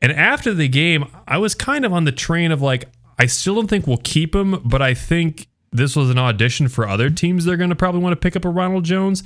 And 0.00 0.12
after 0.12 0.54
the 0.54 0.68
game, 0.68 1.06
I 1.26 1.38
was 1.38 1.54
kind 1.54 1.84
of 1.84 1.92
on 1.92 2.04
the 2.04 2.12
train 2.12 2.52
of 2.52 2.62
like, 2.62 2.88
I 3.18 3.26
still 3.26 3.54
don't 3.56 3.68
think 3.68 3.86
we'll 3.86 3.98
keep 3.98 4.34
him, 4.34 4.60
but 4.64 4.80
I 4.80 4.94
think 4.94 5.48
this 5.72 5.96
was 5.96 6.10
an 6.10 6.18
audition 6.18 6.68
for 6.68 6.88
other 6.88 7.10
teams 7.10 7.44
they're 7.44 7.56
going 7.56 7.70
to 7.70 7.76
probably 7.76 8.00
want 8.00 8.12
to 8.12 8.16
pick 8.16 8.36
up 8.36 8.44
a 8.44 8.48
Ronald 8.48 8.84
Jones. 8.84 9.22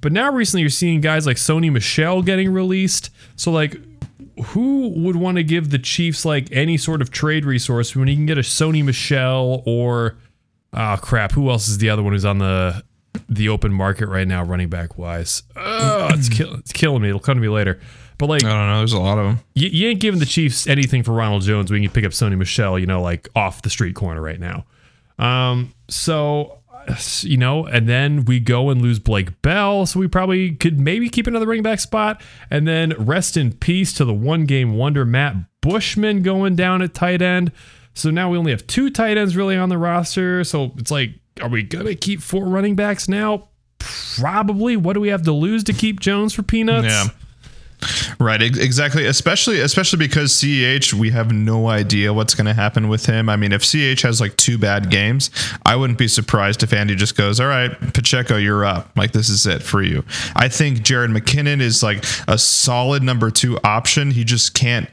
But 0.00 0.12
now 0.12 0.32
recently 0.32 0.62
you're 0.62 0.70
seeing 0.70 1.00
guys 1.00 1.26
like 1.26 1.36
Sony 1.36 1.72
Michel 1.72 2.22
getting 2.22 2.52
released. 2.52 3.10
So 3.36 3.50
like 3.50 3.76
who 4.46 4.88
would 4.88 5.16
want 5.16 5.36
to 5.36 5.42
give 5.42 5.70
the 5.70 5.78
Chiefs 5.78 6.24
like 6.24 6.48
any 6.52 6.76
sort 6.76 7.02
of 7.02 7.10
trade 7.10 7.44
resource 7.44 7.94
when 7.94 8.08
you 8.08 8.16
can 8.16 8.26
get 8.26 8.38
a 8.38 8.42
Sony 8.42 8.84
Michel 8.84 9.62
or 9.66 10.18
oh 10.72 10.98
crap, 11.00 11.32
who 11.32 11.50
else 11.50 11.68
is 11.68 11.78
the 11.78 11.90
other 11.90 12.02
one 12.02 12.12
who's 12.12 12.24
on 12.24 12.38
the 12.38 12.82
the 13.28 13.48
open 13.48 13.72
market 13.72 14.08
right 14.08 14.26
now, 14.26 14.42
running 14.44 14.68
back 14.68 14.98
wise. 14.98 15.42
Oh, 15.56 16.08
it's, 16.12 16.28
kill, 16.28 16.54
it's 16.54 16.72
killing 16.72 17.02
me. 17.02 17.08
It'll 17.08 17.20
come 17.20 17.36
to 17.36 17.40
me 17.40 17.48
later. 17.48 17.80
But 18.18 18.28
like, 18.28 18.44
I 18.44 18.48
don't 18.50 18.68
know. 18.68 18.78
There's 18.78 18.92
a 18.92 19.00
lot 19.00 19.18
of 19.18 19.24
them. 19.24 19.40
You, 19.54 19.68
you 19.68 19.88
ain't 19.88 20.00
giving 20.00 20.20
the 20.20 20.26
Chiefs 20.26 20.66
anything 20.66 21.02
for 21.02 21.12
Ronald 21.12 21.42
Jones 21.42 21.70
when 21.70 21.82
you 21.82 21.88
pick 21.88 22.04
up 22.04 22.12
Sony 22.12 22.36
Michel, 22.36 22.78
you 22.78 22.86
know, 22.86 23.00
like 23.00 23.28
off 23.34 23.62
the 23.62 23.70
street 23.70 23.94
corner 23.94 24.20
right 24.20 24.38
now. 24.38 24.64
Um, 25.18 25.74
so 25.88 26.60
you 27.22 27.36
know, 27.36 27.66
and 27.66 27.88
then 27.88 28.24
we 28.24 28.40
go 28.40 28.70
and 28.70 28.80
lose 28.82 28.98
Blake 28.98 29.40
Bell, 29.42 29.86
so 29.86 30.00
we 30.00 30.08
probably 30.08 30.52
could 30.52 30.80
maybe 30.80 31.08
keep 31.08 31.26
another 31.26 31.46
running 31.46 31.62
back 31.62 31.80
spot, 31.80 32.22
and 32.50 32.66
then 32.66 32.94
rest 32.98 33.36
in 33.36 33.52
peace 33.52 33.92
to 33.94 34.04
the 34.04 34.14
one 34.14 34.44
game 34.44 34.76
wonder 34.76 35.04
Matt 35.04 35.36
Bushman 35.60 36.22
going 36.22 36.56
down 36.56 36.82
at 36.82 36.94
tight 36.94 37.22
end. 37.22 37.52
So 37.94 38.10
now 38.10 38.30
we 38.30 38.38
only 38.38 38.52
have 38.52 38.66
two 38.66 38.90
tight 38.90 39.18
ends 39.18 39.36
really 39.36 39.56
on 39.56 39.68
the 39.68 39.78
roster. 39.78 40.44
So 40.44 40.72
it's 40.78 40.90
like 40.90 41.19
are 41.40 41.48
we 41.48 41.62
gonna 41.62 41.94
keep 41.94 42.20
four 42.20 42.46
running 42.46 42.76
backs 42.76 43.08
now? 43.08 43.48
Probably. 44.18 44.76
What 44.76 44.94
do 44.94 45.00
we 45.00 45.08
have 45.08 45.22
to 45.24 45.32
lose 45.32 45.64
to 45.64 45.72
keep 45.72 46.00
Jones 46.00 46.34
for 46.34 46.42
peanuts? 46.42 46.86
Yeah. 46.86 47.04
Right, 48.18 48.42
exactly. 48.42 49.06
Especially, 49.06 49.60
especially 49.60 49.98
because 49.98 50.32
Ceh, 50.32 50.92
we 50.92 51.10
have 51.10 51.32
no 51.32 51.68
idea 51.68 52.12
what's 52.12 52.34
going 52.34 52.46
to 52.46 52.54
happen 52.54 52.88
with 52.88 53.06
him. 53.06 53.28
I 53.28 53.36
mean, 53.36 53.52
if 53.52 53.62
Ceh 53.62 54.00
has 54.02 54.20
like 54.20 54.36
two 54.36 54.58
bad 54.58 54.90
games, 54.90 55.30
I 55.64 55.76
wouldn't 55.76 55.98
be 55.98 56.08
surprised 56.08 56.62
if 56.62 56.72
Andy 56.72 56.94
just 56.94 57.16
goes, 57.16 57.40
"All 57.40 57.46
right, 57.46 57.70
Pacheco, 57.94 58.36
you're 58.36 58.64
up. 58.64 58.90
Like 58.96 59.12
this 59.12 59.28
is 59.28 59.46
it 59.46 59.62
for 59.62 59.82
you." 59.82 60.04
I 60.36 60.48
think 60.48 60.82
Jared 60.82 61.10
McKinnon 61.10 61.60
is 61.60 61.82
like 61.82 62.04
a 62.28 62.36
solid 62.36 63.02
number 63.02 63.30
two 63.30 63.58
option. 63.64 64.10
He 64.10 64.24
just 64.24 64.54
can't 64.54 64.88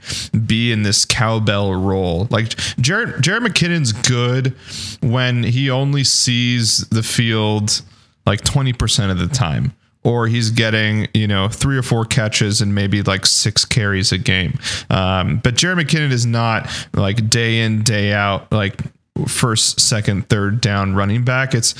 be 0.46 0.72
in 0.72 0.84
this 0.84 1.04
cowbell 1.06 1.76
role. 1.76 2.28
Like 2.30 2.56
Jared, 2.80 3.16
Jerick 3.16 3.48
McKinnon's 3.48 3.92
good 3.92 4.56
when 5.02 5.44
he 5.44 5.70
only 5.70 6.04
sees 6.04 6.88
the 6.90 7.04
field 7.04 7.82
like 8.26 8.42
twenty 8.44 8.74
percent 8.74 9.12
of 9.12 9.20
the 9.20 9.28
time 9.28 9.74
or 10.08 10.26
he's 10.26 10.52
getting 10.52 11.06
you 11.14 11.28
know 11.28 11.50
three 11.50 11.78
or 11.78 11.84
four 11.84 12.06
catches 12.06 12.62
and 12.62 12.74
maybe 12.74 13.04
like 13.04 13.26
six 13.26 13.66
carries 13.66 14.14
a 14.14 14.18
game. 14.18 14.58
Um, 14.90 15.40
but 15.44 15.56
Jeremy 15.56 15.84
McKinnon 15.84 16.12
is 16.12 16.26
not 16.26 16.70
like 16.94 17.30
day 17.30 17.60
in 17.60 17.84
day 17.84 18.14
out 18.14 18.50
like 18.52 18.80
first, 19.26 19.80
second, 19.80 20.30
third 20.30 20.62
down 20.62 20.96
running 20.96 21.24
back. 21.24 21.54
It's, 21.54 21.74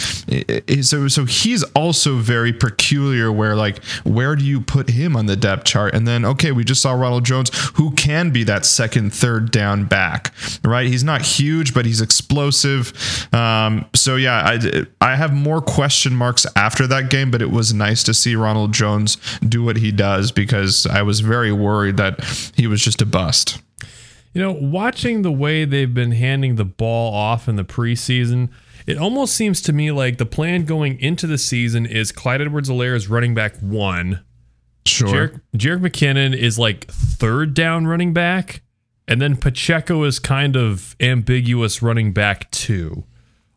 so 0.88 1.08
so 1.08 1.26
he's 1.26 1.64
also 1.76 2.18
very 2.18 2.54
peculiar. 2.54 3.32
Where 3.32 3.56
like 3.56 3.84
where 4.04 4.36
do 4.36 4.44
you 4.44 4.62
put 4.62 4.90
him 4.90 5.16
on 5.16 5.26
the 5.26 5.36
depth 5.36 5.66
chart? 5.66 5.94
And 5.94 6.08
then 6.08 6.26
okay, 6.26 6.52
we 6.52 6.64
just 6.64 6.82
saw 6.82 6.94
Ronald 6.94 7.26
Jones, 7.26 7.52
who 7.76 7.92
can 7.92 8.32
be 8.32 8.44
that 8.46 8.66
second, 8.66 9.14
third 9.14 9.52
down 9.52 9.86
back, 9.86 10.34
right? 10.64 10.88
He's 10.88 11.04
not 11.04 11.22
huge, 11.22 11.74
but 11.74 11.86
he's 11.86 12.02
explosive. 12.02 12.94
Um, 13.34 13.86
so 13.94 14.16
yeah, 14.16 14.42
I 14.46 14.86
I 15.02 15.16
have 15.16 15.34
more 15.34 15.62
question 15.62 16.16
marks 16.16 16.46
after 16.56 16.88
that 16.88 17.10
game, 17.10 17.32
but 17.32 17.42
it 17.42 17.52
was 17.52 17.74
nice 17.74 18.04
to 18.04 18.14
see 18.14 18.36
Ronald 18.36 18.74
Jones 18.74 19.18
do 19.48 19.64
what 19.64 19.78
he 19.78 19.92
does 19.92 20.32
because 20.32 20.86
I 20.86 21.02
was 21.02 21.20
very 21.20 21.52
worried 21.52 21.98
that 21.98 22.24
he 22.56 22.68
was 22.68 22.82
just 22.82 23.02
a 23.02 23.06
bust. 23.06 23.62
You 24.38 24.44
know, 24.44 24.52
watching 24.52 25.24
the 25.24 25.32
way 25.32 25.66
they've 25.66 25.92
been 25.92 26.12
handing 26.12 26.58
the 26.58 26.64
ball 26.64 27.12
off 27.12 27.48
in 27.48 27.56
the 27.56 27.66
preseason, 27.66 28.50
it 28.86 28.96
almost 28.96 29.36
seems 29.36 29.64
to 29.64 29.74
me 29.74 29.90
like 29.92 30.20
the 30.20 30.28
plan 30.28 30.66
going 30.66 31.00
into 31.00 31.26
the 31.26 31.40
season 31.40 31.88
is 31.88 32.12
Clyde 32.12 32.42
Edwards-Helaire 32.42 32.94
is 32.96 33.10
running 33.10 33.34
back 33.34 33.58
one. 33.58 34.24
Sure. 34.86 35.42
Jerick, 35.56 35.80
McKinnon 35.80 36.38
is 36.38 36.60
like 36.60 36.86
third 36.86 37.56
down 37.56 37.88
running 37.88 38.14
back. 38.14 38.62
And 39.08 39.20
then 39.20 39.38
Pacheco 39.38 40.04
is 40.04 40.20
kind 40.20 40.56
of 40.56 40.96
ambiguous 41.00 41.82
running 41.82 42.14
back 42.14 42.52
two. 42.52 43.06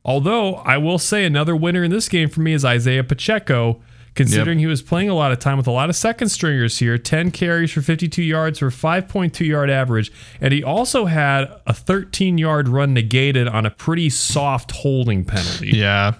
Although 0.02 0.54
I 0.54 0.78
will 0.78 0.98
say 0.98 1.26
another 1.26 1.54
winner 1.54 1.84
in 1.84 1.90
this 1.90 2.08
game 2.08 2.30
for 2.30 2.40
me 2.40 2.54
is 2.54 2.64
Isaiah 2.64 3.04
Pacheco 3.04 3.82
considering 4.20 4.58
yep. 4.58 4.64
he 4.64 4.66
was 4.66 4.82
playing 4.82 5.08
a 5.08 5.14
lot 5.14 5.32
of 5.32 5.38
time 5.38 5.56
with 5.56 5.66
a 5.66 5.70
lot 5.70 5.88
of 5.88 5.96
second 5.96 6.28
stringers 6.28 6.78
here 6.78 6.98
10 6.98 7.30
carries 7.30 7.72
for 7.72 7.80
52 7.80 8.22
yards 8.22 8.58
for 8.58 8.68
5.2 8.68 9.46
yard 9.46 9.70
average. 9.70 10.12
And 10.42 10.52
he 10.52 10.62
also 10.62 11.06
had 11.06 11.50
a 11.66 11.72
13 11.72 12.36
yard 12.36 12.68
run 12.68 12.92
negated 12.92 13.48
on 13.48 13.64
a 13.64 13.70
pretty 13.70 14.10
soft 14.10 14.72
holding 14.72 15.24
penalty. 15.24 15.70
Yeah. 15.70 16.14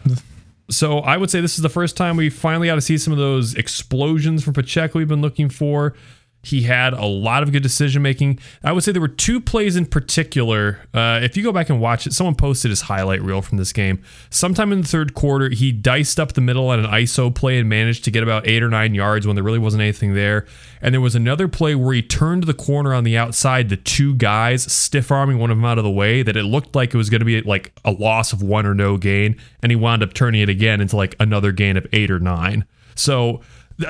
So 0.71 1.01
I 1.01 1.19
would 1.19 1.31
say 1.31 1.43
this 1.43 1.57
is 1.57 1.63
the 1.63 1.69
first 1.69 1.95
time 1.97 2.17
we 2.17 2.31
finally 2.31 2.69
got 2.69 2.77
to 2.77 2.81
see 2.81 2.97
some 2.97 3.13
of 3.13 3.19
those 3.19 3.55
explosions 3.55 4.43
from 4.43 4.55
Pacheco 4.55 4.99
we've 4.99 5.09
been 5.09 5.21
looking 5.21 5.51
for. 5.51 5.95
He 6.43 6.63
had 6.63 6.95
a 6.95 7.05
lot 7.05 7.43
of 7.43 7.53
good 7.53 7.63
decision 7.63 8.01
making. 8.01 8.39
I 8.65 8.73
would 8.73 8.83
say 8.83 8.93
there 8.93 9.01
were 9.01 9.09
two 9.09 9.41
plays 9.41 9.77
in 9.77 9.85
particular. 9.85 10.81
Uh, 10.95 11.21
if 11.23 11.37
you 11.37 11.43
go 11.43 11.53
back 11.53 11.69
and 11.69 11.81
watch 11.81 12.07
it, 12.07 12.15
someone 12.15 12.35
posted 12.35 12.71
his 12.71 12.83
highlight 12.83 13.21
reel 13.21 13.43
from 13.43 13.59
this 13.59 13.75
game. 13.75 14.03
Sometime 14.31 14.73
in 14.73 14.81
the 14.81 14.89
third 14.89 15.13
quarter, 15.13 15.51
he 15.51 15.71
diced 15.71 16.19
up 16.19 16.33
the 16.33 16.41
middle 16.41 16.69
on 16.69 16.79
an 16.79 16.87
ISO 16.87 17.35
play 17.35 17.59
and 17.59 17.69
managed 17.69 18.05
to 18.05 18.11
get 18.11 18.23
about 18.23 18.47
eight 18.49 18.63
or 18.63 18.71
nine 18.71 18.95
yards 18.95 19.27
when 19.27 19.37
there 19.37 19.45
really 19.45 19.59
wasn't 19.59 19.83
anything 19.83 20.15
there. 20.15 20.47
And 20.81 20.95
there 20.95 21.01
was 21.03 21.15
another 21.15 21.47
play 21.47 21.75
where 21.75 21.95
he 21.95 22.03
turned 22.03 22.45
the 22.45 22.55
corner 22.55 22.95
on 22.95 23.05
the 23.05 23.19
outside, 23.19 23.69
the 23.69 23.77
two 23.77 24.15
guys 24.15 24.63
stiff 24.73 25.11
arming 25.11 25.39
one 25.39 25.51
of 25.51 25.59
them 25.59 25.65
out 25.67 25.77
of 25.77 25.85
the 25.85 25.91
way, 25.91 26.23
that 26.23 26.39
it 26.39 26.45
looked 26.45 26.75
like 26.75 26.95
it 26.95 26.97
was 26.97 27.11
going 27.11 27.21
to 27.21 27.27
be 27.27 27.43
like 27.43 27.73
a 27.85 27.91
loss 27.91 28.33
of 28.33 28.43
one 28.43 28.65
or 28.65 28.75
no 28.75 28.97
gain. 28.97 29.37
And 29.63 29.71
he 29.71 29.77
wound 29.77 30.03
up 30.03 30.15
turning 30.15 30.41
it 30.41 30.49
again 30.49 30.81
into 30.81 30.97
like 30.97 31.17
another 31.21 31.53
gain 31.53 31.77
of 31.77 31.87
eight 31.93 32.11
or 32.11 32.19
nine. 32.19 32.65
So 32.95 33.43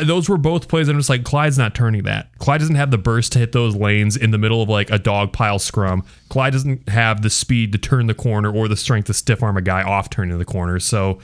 those 0.05 0.29
were 0.29 0.39
both 0.39 0.69
plays. 0.69 0.89
I'm 0.89 0.97
just 0.97 1.11
like, 1.11 1.25
Clyde's 1.25 1.59
not 1.59 1.75
turning 1.75 2.05
that. 2.05 2.37
Clyde 2.39 2.61
doesn't 2.61 2.77
have 2.77 2.91
the 2.91 2.99
burst 2.99 3.33
to 3.33 3.39
hit 3.39 3.53
those 3.53 3.75
lanes 3.75 4.17
in 4.17 4.31
the 4.31 4.39
middle 4.39 4.63
of 4.63 4.69
like 4.69 4.91
a 4.91 4.99
dog 4.99 5.33
pile 5.33 5.59
scrum. 5.59 6.05
Clyde 6.29 6.53
doesn't 6.53 6.89
have 6.89 7.23
the 7.23 7.31
speed 7.31 7.73
to 7.73 7.79
turn 7.79 8.07
the 8.07 8.15
corner 8.15 8.53
or 8.55 8.69
the 8.69 8.77
strength 8.77 9.07
to 9.07 9.15
stiff 9.15 9.43
arm 9.43 9.57
a 9.57 9.63
guy 9.63 9.83
off 9.83 10.11
turning 10.11 10.39
the 10.39 10.45
corner. 10.45 10.79
So, 10.79 11.19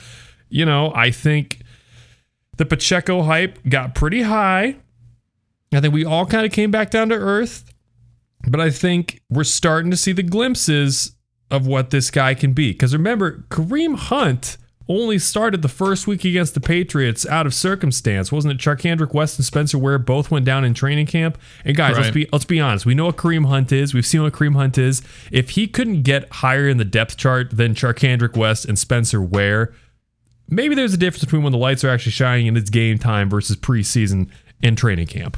you 0.48 0.64
know, 0.64 0.92
I 0.94 1.10
think 1.10 1.62
the 2.56 2.66
Pacheco 2.66 3.22
hype 3.22 3.58
got 3.68 3.94
pretty 3.94 4.22
high. 4.22 4.76
I 5.72 5.80
think 5.80 5.92
we 5.92 6.04
all 6.04 6.26
kind 6.26 6.46
of 6.46 6.52
came 6.52 6.70
back 6.70 6.90
down 6.90 7.08
to 7.10 7.14
earth. 7.14 7.64
But 8.48 8.60
I 8.60 8.70
think 8.70 9.22
we're 9.28 9.44
starting 9.44 9.90
to 9.90 9.96
see 9.96 10.12
the 10.12 10.22
glimpses 10.22 11.16
of 11.50 11.66
what 11.66 11.90
this 11.90 12.10
guy 12.10 12.34
can 12.34 12.52
be. 12.52 12.72
Because 12.72 12.92
remember, 12.92 13.44
Kareem 13.48 13.96
Hunt 13.96 14.56
only 14.88 15.18
started 15.18 15.62
the 15.62 15.68
first 15.68 16.06
week 16.06 16.24
against 16.24 16.54
the 16.54 16.60
Patriots 16.60 17.26
out 17.26 17.46
of 17.46 17.54
circumstance. 17.54 18.30
Wasn't 18.30 18.52
it 18.52 18.58
Charcandrick 18.58 19.12
West 19.12 19.38
and 19.38 19.44
Spencer 19.44 19.78
Ware 19.78 19.98
both 19.98 20.30
went 20.30 20.44
down 20.44 20.64
in 20.64 20.74
training 20.74 21.06
camp? 21.06 21.38
And 21.64 21.76
guys, 21.76 21.96
let's 21.96 22.10
be 22.10 22.28
let's 22.32 22.44
be 22.44 22.60
honest. 22.60 22.86
We 22.86 22.94
know 22.94 23.06
what 23.06 23.16
Kareem 23.16 23.46
Hunt 23.46 23.72
is. 23.72 23.94
We've 23.94 24.06
seen 24.06 24.22
what 24.22 24.32
Kareem 24.32 24.54
Hunt 24.54 24.78
is. 24.78 25.02
If 25.32 25.50
he 25.50 25.66
couldn't 25.66 26.02
get 26.02 26.30
higher 26.32 26.68
in 26.68 26.76
the 26.76 26.84
depth 26.84 27.16
chart 27.16 27.56
than 27.56 27.74
Charcandrick 27.74 28.36
West 28.36 28.64
and 28.64 28.78
Spencer 28.78 29.20
Ware, 29.20 29.74
maybe 30.48 30.74
there's 30.74 30.94
a 30.94 30.98
difference 30.98 31.24
between 31.24 31.42
when 31.42 31.52
the 31.52 31.58
lights 31.58 31.82
are 31.82 31.90
actually 31.90 32.12
shining 32.12 32.46
and 32.48 32.56
it's 32.56 32.70
game 32.70 32.98
time 32.98 33.28
versus 33.28 33.56
preseason 33.56 34.30
and 34.62 34.78
training 34.78 35.06
camp. 35.06 35.36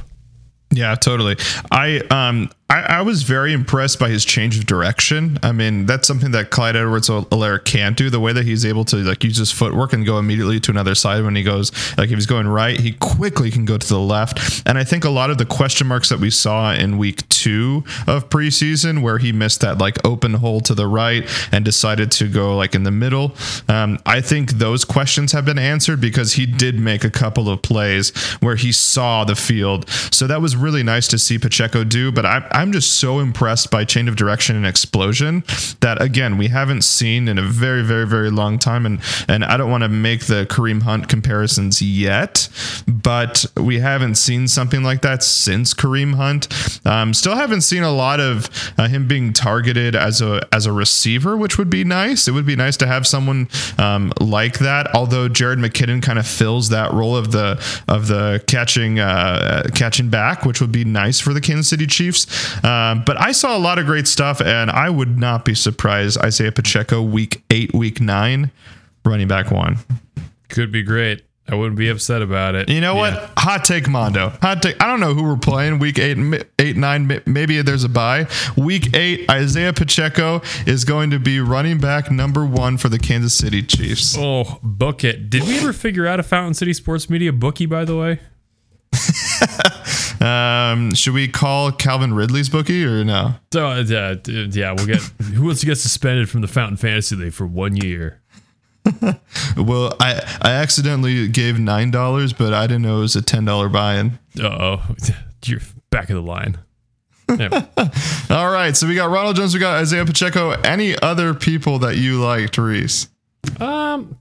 Yeah, 0.71 0.93
totally. 0.95 1.37
I 1.71 2.01
um 2.11 2.51
I, 2.69 2.81
I 2.81 3.01
was 3.01 3.23
very 3.23 3.51
impressed 3.51 3.99
by 3.99 4.09
his 4.09 4.23
change 4.23 4.57
of 4.57 4.67
direction. 4.67 5.39
I 5.41 5.51
mean, 5.51 5.87
that's 5.87 6.07
something 6.07 6.31
that 6.31 6.51
Clyde 6.51 6.75
Edwards 6.75 7.09
Helaire 7.09 7.63
can't 7.63 7.97
do. 7.97 8.11
The 8.11 8.19
way 8.19 8.31
that 8.31 8.45
he's 8.45 8.63
able 8.63 8.85
to 8.85 8.97
like 8.97 9.23
use 9.23 9.37
his 9.37 9.51
footwork 9.51 9.91
and 9.91 10.05
go 10.05 10.19
immediately 10.19 10.59
to 10.59 10.71
another 10.71 10.93
side 10.93 11.23
when 11.23 11.35
he 11.35 11.41
goes 11.41 11.71
like 11.97 12.09
if 12.09 12.15
he's 12.15 12.27
going 12.27 12.47
right, 12.47 12.79
he 12.79 12.91
quickly 12.91 13.49
can 13.49 13.65
go 13.65 13.77
to 13.77 13.87
the 13.87 13.99
left. 13.99 14.61
And 14.67 14.77
I 14.77 14.83
think 14.83 15.03
a 15.03 15.09
lot 15.09 15.31
of 15.31 15.39
the 15.39 15.45
question 15.45 15.87
marks 15.87 16.09
that 16.09 16.19
we 16.19 16.29
saw 16.29 16.73
in 16.73 16.99
week 16.99 17.27
two 17.29 17.83
of 18.05 18.29
preseason, 18.29 19.01
where 19.01 19.17
he 19.17 19.31
missed 19.31 19.61
that 19.61 19.79
like 19.79 20.05
open 20.05 20.35
hole 20.35 20.61
to 20.61 20.75
the 20.75 20.85
right 20.85 21.27
and 21.51 21.65
decided 21.65 22.11
to 22.11 22.27
go 22.27 22.55
like 22.55 22.75
in 22.75 22.83
the 22.83 22.91
middle, 22.91 23.33
um, 23.67 23.97
I 24.05 24.21
think 24.21 24.53
those 24.53 24.85
questions 24.85 25.31
have 25.31 25.45
been 25.45 25.59
answered 25.59 25.99
because 25.99 26.33
he 26.33 26.45
did 26.45 26.79
make 26.79 27.03
a 27.03 27.09
couple 27.09 27.49
of 27.49 27.63
plays 27.63 28.15
where 28.41 28.55
he 28.55 28.71
saw 28.71 29.23
the 29.23 29.35
field. 29.35 29.89
So 30.11 30.27
that 30.27 30.39
was 30.39 30.55
really 30.55 30.83
nice 30.83 31.07
to 31.07 31.17
see 31.17 31.39
Pacheco 31.39 31.83
do. 31.83 32.11
But 32.11 32.25
I, 32.25 32.47
I'm 32.59 32.73
just 32.73 32.95
so 32.99 33.19
impressed 33.19 33.71
by 33.71 33.85
change 33.85 34.09
of 34.09 34.17
direction 34.17 34.57
and 34.57 34.67
explosion 34.67 35.45
that 35.79 36.01
again 36.01 36.37
we 36.37 36.49
haven't 36.49 36.81
seen 36.81 37.29
in 37.29 37.37
a 37.37 37.41
very 37.41 37.83
very 37.83 38.05
very 38.05 38.29
long 38.29 38.59
time. 38.59 38.85
And 38.85 38.99
and 39.29 39.45
I 39.45 39.55
don't 39.55 39.71
want 39.71 39.83
to 39.83 39.87
make 39.87 40.25
the 40.25 40.45
Kareem 40.45 40.81
Hunt 40.81 41.07
comparisons 41.07 41.81
yet, 41.81 42.49
but 42.85 43.45
we 43.55 43.79
haven't 43.79 44.15
seen 44.15 44.49
something 44.49 44.83
like 44.83 45.01
that 45.03 45.23
since 45.23 45.73
Kareem 45.73 46.15
Hunt. 46.15 46.49
Um, 46.85 47.13
still 47.13 47.37
haven't 47.37 47.61
seen 47.61 47.83
a 47.83 47.93
lot 47.93 48.19
of 48.19 48.49
uh, 48.77 48.89
him 48.89 49.07
being 49.07 49.31
targeted 49.31 49.95
as 49.95 50.21
a 50.21 50.45
as 50.51 50.65
a 50.65 50.73
receiver, 50.73 51.37
which 51.37 51.57
would 51.57 51.69
be 51.69 51.85
nice. 51.85 52.27
It 52.27 52.31
would 52.31 52.45
be 52.45 52.57
nice 52.57 52.75
to 52.77 52.87
have 52.87 53.07
someone 53.07 53.47
um, 53.77 54.11
like 54.19 54.59
that. 54.59 54.93
Although 54.93 55.29
Jerick 55.29 55.65
McKinnon 55.65 56.03
kind 56.03 56.19
of 56.19 56.27
fills 56.27 56.67
that 56.69 56.91
role 56.91 57.15
of 57.15 57.31
the 57.31 57.51
of 57.87 58.07
the 58.07 58.43
catching 58.47 58.99
uh, 58.99 59.63
catching 59.73 60.09
back, 60.09 60.43
which 60.43 60.59
would 60.59 60.73
be 60.73 60.83
nice 60.83 61.21
for 61.21 61.33
the 61.33 61.39
Kansas 61.39 61.69
City 61.69 61.87
Chiefs. 61.87 62.48
Um, 62.63 63.03
but 63.05 63.19
I 63.19 63.31
saw 63.31 63.55
a 63.55 63.59
lot 63.59 63.79
of 63.79 63.85
great 63.85 64.07
stuff, 64.07 64.41
and 64.41 64.69
I 64.71 64.89
would 64.89 65.17
not 65.17 65.45
be 65.45 65.55
surprised. 65.55 66.17
Isaiah 66.19 66.51
Pacheco, 66.51 67.01
week 67.01 67.43
eight, 67.49 67.73
week 67.73 67.99
nine, 68.01 68.51
running 69.05 69.27
back 69.27 69.51
one. 69.51 69.77
Could 70.49 70.71
be 70.71 70.83
great. 70.83 71.23
I 71.51 71.55
wouldn't 71.55 71.77
be 71.79 71.89
upset 71.89 72.21
about 72.21 72.53
it. 72.53 72.69
You 72.69 72.79
know 72.79 72.93
Yeah. 72.93 72.99
what? 73.25 73.31
Hot 73.39 73.65
take, 73.65 73.87
Mondo. 73.89 74.29
Hot 74.43 74.61
take. 74.61 74.79
I 74.79 74.85
don't 74.85 74.99
know 74.99 75.15
who 75.15 75.23
we're 75.23 75.35
playing 75.35 75.79
week 75.79 75.97
eight, 75.97 76.15
eight, 76.59 76.77
nine. 76.77 77.21
Maybe 77.25 77.59
there's 77.63 77.83
a 77.83 77.89
bye. 77.89 78.27
Week 78.55 78.95
eight, 78.95 79.27
Isaiah 79.31 79.73
Pacheco 79.73 80.43
is 80.67 80.85
going 80.85 81.09
to 81.09 81.17
be 81.17 81.39
running 81.39 81.79
back 81.79 82.11
number 82.11 82.45
one 82.45 82.77
for 82.77 82.87
the 82.89 82.99
Kansas 82.99 83.33
City 83.33 83.63
Chiefs. 83.63 84.15
Oh, 84.15 84.59
book 84.61 85.03
it. 85.03 85.31
Did 85.31 85.41
we 85.47 85.57
ever 85.57 85.73
figure 85.73 86.05
out 86.05 86.19
a 86.19 86.23
Fountain 86.23 86.53
City 86.53 86.71
Sports 86.73 87.09
Media 87.09 87.33
bookie, 87.33 87.65
by 87.65 87.83
the 87.83 87.97
way? 87.97 88.19
Um, 90.21 90.93
should 90.95 91.13
we 91.13 91.27
call 91.27 91.71
Calvin 91.71 92.13
Ridley's 92.13 92.49
bookie 92.49 92.83
or 92.83 93.03
no? 93.05 93.35
So, 93.53 93.67
uh, 93.67 93.83
yeah, 93.87 94.15
yeah, 94.25 94.73
we'll 94.73 94.85
get. 94.85 95.01
who 95.33 95.45
wants 95.45 95.61
to 95.61 95.65
get 95.65 95.77
suspended 95.77 96.29
from 96.29 96.41
the 96.41 96.47
Fountain 96.47 96.77
Fantasy 96.77 97.15
League 97.15 97.33
for 97.33 97.47
one 97.47 97.75
year? 97.75 98.21
Well, 99.57 99.95
I 99.99 100.21
I 100.41 100.51
accidentally 100.51 101.27
gave 101.27 101.59
nine 101.59 101.91
dollars, 101.91 102.33
but 102.33 102.53
I 102.53 102.65
didn't 102.65 102.83
know 102.83 102.97
it 102.97 103.01
was 103.01 103.15
a 103.15 103.21
ten 103.21 103.45
dollar 103.45 103.69
buy-in. 103.69 104.17
Oh. 104.41 104.85
You're 105.45 105.59
back 105.89 106.09
of 106.09 106.15
the 106.15 106.21
line. 106.21 106.57
Yeah. 107.29 107.65
All 108.29 108.49
right, 108.51 108.75
so 108.75 108.87
we 108.87 108.95
got 108.95 109.09
Ronald 109.11 109.35
Jones, 109.35 109.53
we 109.53 109.59
got 109.59 109.75
Isaiah 109.75 110.05
Pacheco. 110.05 110.51
Any 110.51 110.97
other 110.99 111.33
people 111.33 111.79
that 111.79 111.97
you 111.97 112.19
liked, 112.19 112.57
Reese? 112.57 113.07
Um, 113.59 114.17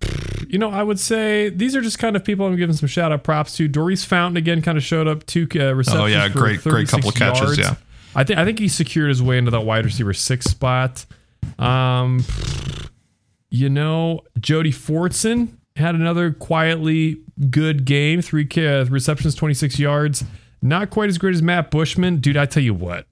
you 0.48 0.58
know, 0.58 0.70
I 0.70 0.82
would 0.82 0.98
say 0.98 1.48
these 1.50 1.76
are 1.76 1.80
just 1.80 1.98
kind 1.98 2.16
of 2.16 2.24
people 2.24 2.46
I'm 2.46 2.56
giving 2.56 2.74
some 2.74 2.88
shout 2.88 3.12
out 3.12 3.22
props 3.24 3.56
to. 3.56 3.68
Daurice 3.68 4.04
Fountain 4.04 4.36
again 4.36 4.62
kind 4.62 4.78
of 4.78 4.84
showed 4.84 5.06
up 5.06 5.24
two 5.26 5.46
uh, 5.56 5.74
receptions. 5.74 6.02
Oh, 6.02 6.06
yeah, 6.06 6.28
great- 6.28 6.60
great 6.62 6.88
36 6.88 6.90
couple 6.90 7.10
catches, 7.12 7.40
yards. 7.40 7.58
yeah. 7.58 7.74
I 8.14 8.24
think 8.24 8.38
I 8.38 8.44
think 8.44 8.58
he 8.58 8.68
secured 8.68 9.10
his 9.10 9.22
way 9.22 9.38
into 9.38 9.50
that 9.50 9.60
wide 9.60 9.84
receiver 9.84 10.12
six 10.14 10.46
spot. 10.46 11.04
Um, 11.58 12.24
you 13.50 13.68
know, 13.68 14.22
Jody 14.40 14.72
Fortson 14.72 15.48
had 15.76 15.94
another 15.94 16.32
quietly 16.32 17.18
good 17.50 17.84
game. 17.84 18.20
Three 18.22 18.48
uh, 18.56 18.84
receptions, 18.86 19.34
26 19.34 19.78
yards. 19.78 20.24
Not 20.60 20.90
quite 20.90 21.08
as 21.08 21.18
great 21.18 21.34
as 21.34 21.42
Matt 21.42 21.70
Bushman. 21.70 22.16
Dude, 22.16 22.36
I 22.36 22.46
tell 22.46 22.62
you 22.62 22.74
what. 22.74 23.06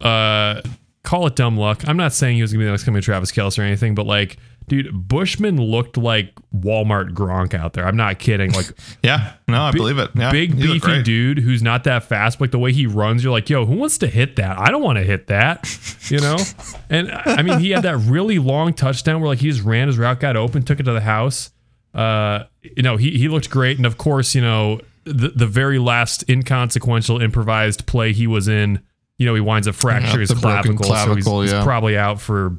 Uh, 0.00 0.60
call 1.04 1.26
it 1.26 1.36
dumb 1.36 1.56
luck. 1.56 1.86
I'm 1.86 1.96
not 1.96 2.12
saying 2.12 2.36
he 2.36 2.42
was 2.42 2.52
going 2.52 2.60
to 2.60 2.62
be 2.62 2.66
the 2.66 2.72
next 2.72 2.84
coming 2.84 3.00
Travis 3.02 3.30
Kelce 3.30 3.58
or 3.58 3.62
anything, 3.62 3.94
but 3.94 4.06
like, 4.06 4.36
dude, 4.72 5.06
Bushman 5.06 5.58
looked 5.60 5.98
like 5.98 6.34
Walmart 6.54 7.10
Gronk 7.10 7.52
out 7.52 7.74
there. 7.74 7.86
I'm 7.86 7.96
not 7.96 8.18
kidding. 8.18 8.52
Like, 8.52 8.72
Yeah, 9.02 9.34
no, 9.46 9.60
I 9.60 9.70
believe 9.70 9.98
it. 9.98 10.10
Yeah, 10.14 10.30
big 10.32 10.56
beefy 10.56 11.02
dude 11.02 11.38
who's 11.38 11.62
not 11.62 11.84
that 11.84 12.04
fast. 12.04 12.38
But 12.38 12.44
like 12.44 12.50
the 12.52 12.58
way 12.58 12.72
he 12.72 12.86
runs, 12.86 13.22
you're 13.22 13.32
like, 13.32 13.50
yo, 13.50 13.66
who 13.66 13.76
wants 13.76 13.98
to 13.98 14.06
hit 14.06 14.36
that? 14.36 14.58
I 14.58 14.70
don't 14.70 14.82
want 14.82 14.96
to 14.96 15.04
hit 15.04 15.26
that, 15.26 15.68
you 16.10 16.20
know. 16.20 16.38
and 16.90 17.12
I 17.12 17.42
mean, 17.42 17.58
he 17.58 17.70
had 17.70 17.82
that 17.82 17.98
really 17.98 18.38
long 18.38 18.72
touchdown 18.72 19.20
where 19.20 19.28
like 19.28 19.40
he 19.40 19.50
just 19.50 19.62
ran 19.62 19.88
his 19.88 19.98
route, 19.98 20.20
got 20.20 20.36
open, 20.36 20.62
took 20.62 20.80
it 20.80 20.84
to 20.84 20.92
the 20.92 21.02
house. 21.02 21.50
Uh, 21.94 22.44
you 22.62 22.82
know, 22.82 22.96
he 22.96 23.18
he 23.18 23.28
looked 23.28 23.50
great, 23.50 23.76
and 23.76 23.84
of 23.84 23.98
course, 23.98 24.34
you 24.34 24.40
know, 24.40 24.80
the 25.04 25.28
the 25.28 25.46
very 25.46 25.78
last 25.78 26.24
inconsequential 26.30 27.20
improvised 27.20 27.84
play 27.86 28.14
he 28.14 28.26
was 28.26 28.48
in, 28.48 28.80
you 29.18 29.26
know, 29.26 29.34
he 29.34 29.42
winds 29.42 29.68
up 29.68 29.74
fracturing 29.74 30.14
Yeah, 30.14 30.20
his 30.20 30.40
broken 30.40 30.78
clavicle, 30.78 30.84
so 30.84 31.14
he's, 31.14 31.24
clavicle, 31.24 31.42
he's 31.42 31.64
probably 31.64 31.98
out 31.98 32.22
for 32.22 32.56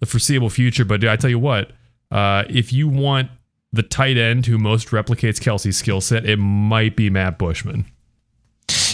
the 0.00 0.06
foreseeable 0.06 0.50
future. 0.50 0.84
But 0.84 1.00
dude, 1.00 1.10
I 1.10 1.16
tell 1.16 1.30
you 1.30 1.38
what, 1.38 1.72
uh, 2.10 2.44
if 2.48 2.72
you 2.72 2.88
want 2.88 3.30
the 3.72 3.82
tight 3.82 4.16
end 4.16 4.46
who 4.46 4.58
most 4.58 4.88
replicates 4.88 5.40
Kelce's 5.40 5.76
skill 5.76 6.00
set, 6.00 6.24
it 6.24 6.38
might 6.38 6.96
be 6.96 7.10
Matt 7.10 7.38
Bushman. 7.38 7.84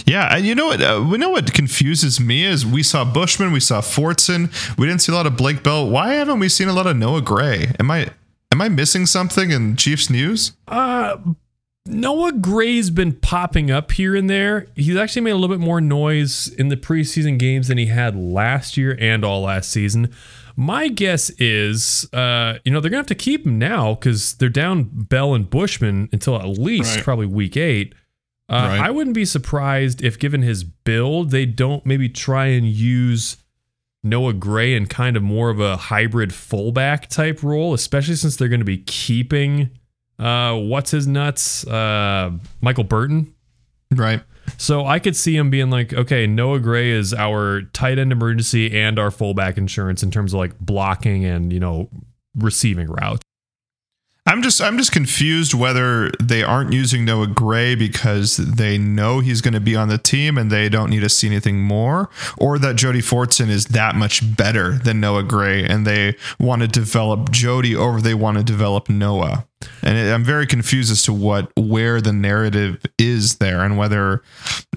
Yeah, 0.05 0.35
and 0.35 0.45
you 0.45 0.53
know 0.53 0.67
what? 0.67 0.81
Uh, 0.81 1.03
we 1.09 1.17
know 1.17 1.31
what 1.31 1.51
confuses 1.53 2.19
me 2.19 2.45
is 2.45 2.65
we 2.65 2.83
saw 2.83 3.03
Bushman, 3.03 3.51
we 3.51 3.59
saw 3.59 3.81
Fortson, 3.81 4.77
we 4.77 4.85
didn't 4.85 5.01
see 5.01 5.11
a 5.11 5.15
lot 5.15 5.25
of 5.25 5.35
Blake 5.35 5.63
Bell. 5.63 5.89
Why 5.89 6.13
haven't 6.13 6.39
we 6.39 6.47
seen 6.47 6.67
a 6.67 6.73
lot 6.73 6.85
of 6.85 6.95
Noah 6.95 7.21
Gray? 7.21 7.71
Am 7.79 7.89
I 7.89 8.09
am 8.51 8.61
I 8.61 8.69
missing 8.69 9.05
something 9.07 9.49
in 9.49 9.75
Chiefs 9.75 10.09
news? 10.09 10.51
Uh, 10.67 11.17
Noah 11.87 12.33
Gray's 12.33 12.89
been 12.89 13.13
popping 13.13 13.71
up 13.71 13.91
here 13.91 14.15
and 14.15 14.29
there. 14.29 14.67
He's 14.75 14.95
actually 14.95 15.23
made 15.23 15.31
a 15.31 15.35
little 15.35 15.55
bit 15.55 15.63
more 15.63 15.81
noise 15.81 16.47
in 16.49 16.69
the 16.69 16.77
preseason 16.77 17.37
games 17.37 17.67
than 17.67 17.77
he 17.77 17.87
had 17.87 18.15
last 18.15 18.77
year 18.77 18.97
and 18.99 19.25
all 19.25 19.41
last 19.41 19.71
season. 19.71 20.13
My 20.55 20.87
guess 20.87 21.29
is, 21.31 22.07
uh, 22.13 22.59
you 22.63 22.71
know, 22.71 22.79
they're 22.79 22.89
gonna 22.91 22.99
have 22.99 23.07
to 23.07 23.15
keep 23.15 23.45
him 23.45 23.59
now 23.59 23.93
because 23.95 24.35
they're 24.35 24.47
down 24.49 24.89
Bell 24.91 25.33
and 25.33 25.49
Bushman 25.49 26.07
until 26.11 26.37
at 26.37 26.47
least 26.47 26.95
Right. 26.95 27.03
probably 27.03 27.25
week 27.25 27.57
eight. 27.57 27.93
Uh, 28.47 28.53
Right. 28.69 28.79
I 28.79 28.91
wouldn't 28.91 29.15
be 29.15 29.25
surprised 29.25 30.03
if, 30.03 30.17
given 30.19 30.41
his 30.43 30.63
build, 30.63 31.31
they 31.31 31.45
don't 31.45 31.85
maybe 31.85 32.07
try 32.07 32.45
and 32.47 32.67
use 32.67 33.37
Noah 34.03 34.33
Gray 34.33 34.75
in 34.75 34.85
kind 34.85 35.17
of 35.17 35.23
more 35.23 35.49
of 35.49 35.59
a 35.59 35.75
hybrid 35.75 36.31
fullback 36.31 37.09
type 37.09 37.41
role, 37.41 37.73
especially 37.73 38.15
since 38.15 38.35
they're 38.35 38.47
going 38.47 38.59
to 38.59 38.65
be 38.65 38.77
keeping 38.77 39.71
uh, 40.19 40.55
what's 40.57 40.91
his 40.91 41.07
nuts, 41.07 41.67
uh, 41.67 42.31
Michael 42.61 42.83
Burton. 42.85 43.33
Right. 43.91 44.21
So 44.57 44.85
I 44.85 44.99
could 44.99 45.15
see 45.15 45.35
him 45.35 45.49
being 45.49 45.69
like, 45.69 45.93
okay, 45.93 46.27
Noah 46.27 46.59
Gray 46.59 46.91
is 46.91 47.13
our 47.13 47.61
tight 47.73 47.99
end 47.99 48.11
emergency 48.11 48.77
and 48.77 48.97
our 48.97 49.11
fullback 49.11 49.57
insurance 49.57 50.03
in 50.03 50.11
terms 50.11 50.33
of 50.33 50.39
like 50.39 50.57
blocking 50.59 51.25
and 51.25 51.51
you 51.51 51.59
know 51.59 51.89
receiving 52.35 52.87
routes. 52.87 53.21
I'm 54.27 54.41
just 54.41 54.59
I'm 54.59 54.79
just 54.79 54.91
confused 54.91 55.53
whether 55.53 56.09
they 56.21 56.41
aren't 56.41 56.73
using 56.73 57.05
Noah 57.05 57.27
Gray 57.27 57.75
because 57.75 58.37
they 58.37 58.75
know 58.75 59.19
he's 59.19 59.39
going 59.39 59.53
to 59.53 59.59
be 59.59 59.75
on 59.75 59.87
the 59.87 59.99
team 59.99 60.35
and 60.39 60.51
they 60.51 60.67
don't 60.67 60.89
need 60.89 61.01
to 61.01 61.09
see 61.09 61.27
anything 61.27 61.61
more, 61.61 62.09
or 62.39 62.57
that 62.57 62.75
Jody 62.75 63.01
Fortson 63.01 63.49
is 63.49 63.65
that 63.67 63.95
much 63.95 64.35
better 64.35 64.79
than 64.79 64.99
Noah 64.99 65.21
Gray 65.21 65.63
and 65.63 65.85
they 65.85 66.15
want 66.39 66.63
to 66.63 66.67
develop 66.67 67.29
Jody 67.29 67.75
over 67.75 68.01
they 68.01 68.15
want 68.15 68.39
to 68.39 68.43
develop 68.43 68.89
Noah. 68.89 69.45
And 69.81 69.97
I'm 69.97 70.23
very 70.23 70.47
confused 70.47 70.91
as 70.91 71.03
to 71.03 71.13
what 71.13 71.51
where 71.57 72.01
the 72.01 72.13
narrative 72.13 72.83
is 72.97 73.37
there 73.37 73.61
and 73.63 73.77
whether 73.77 74.23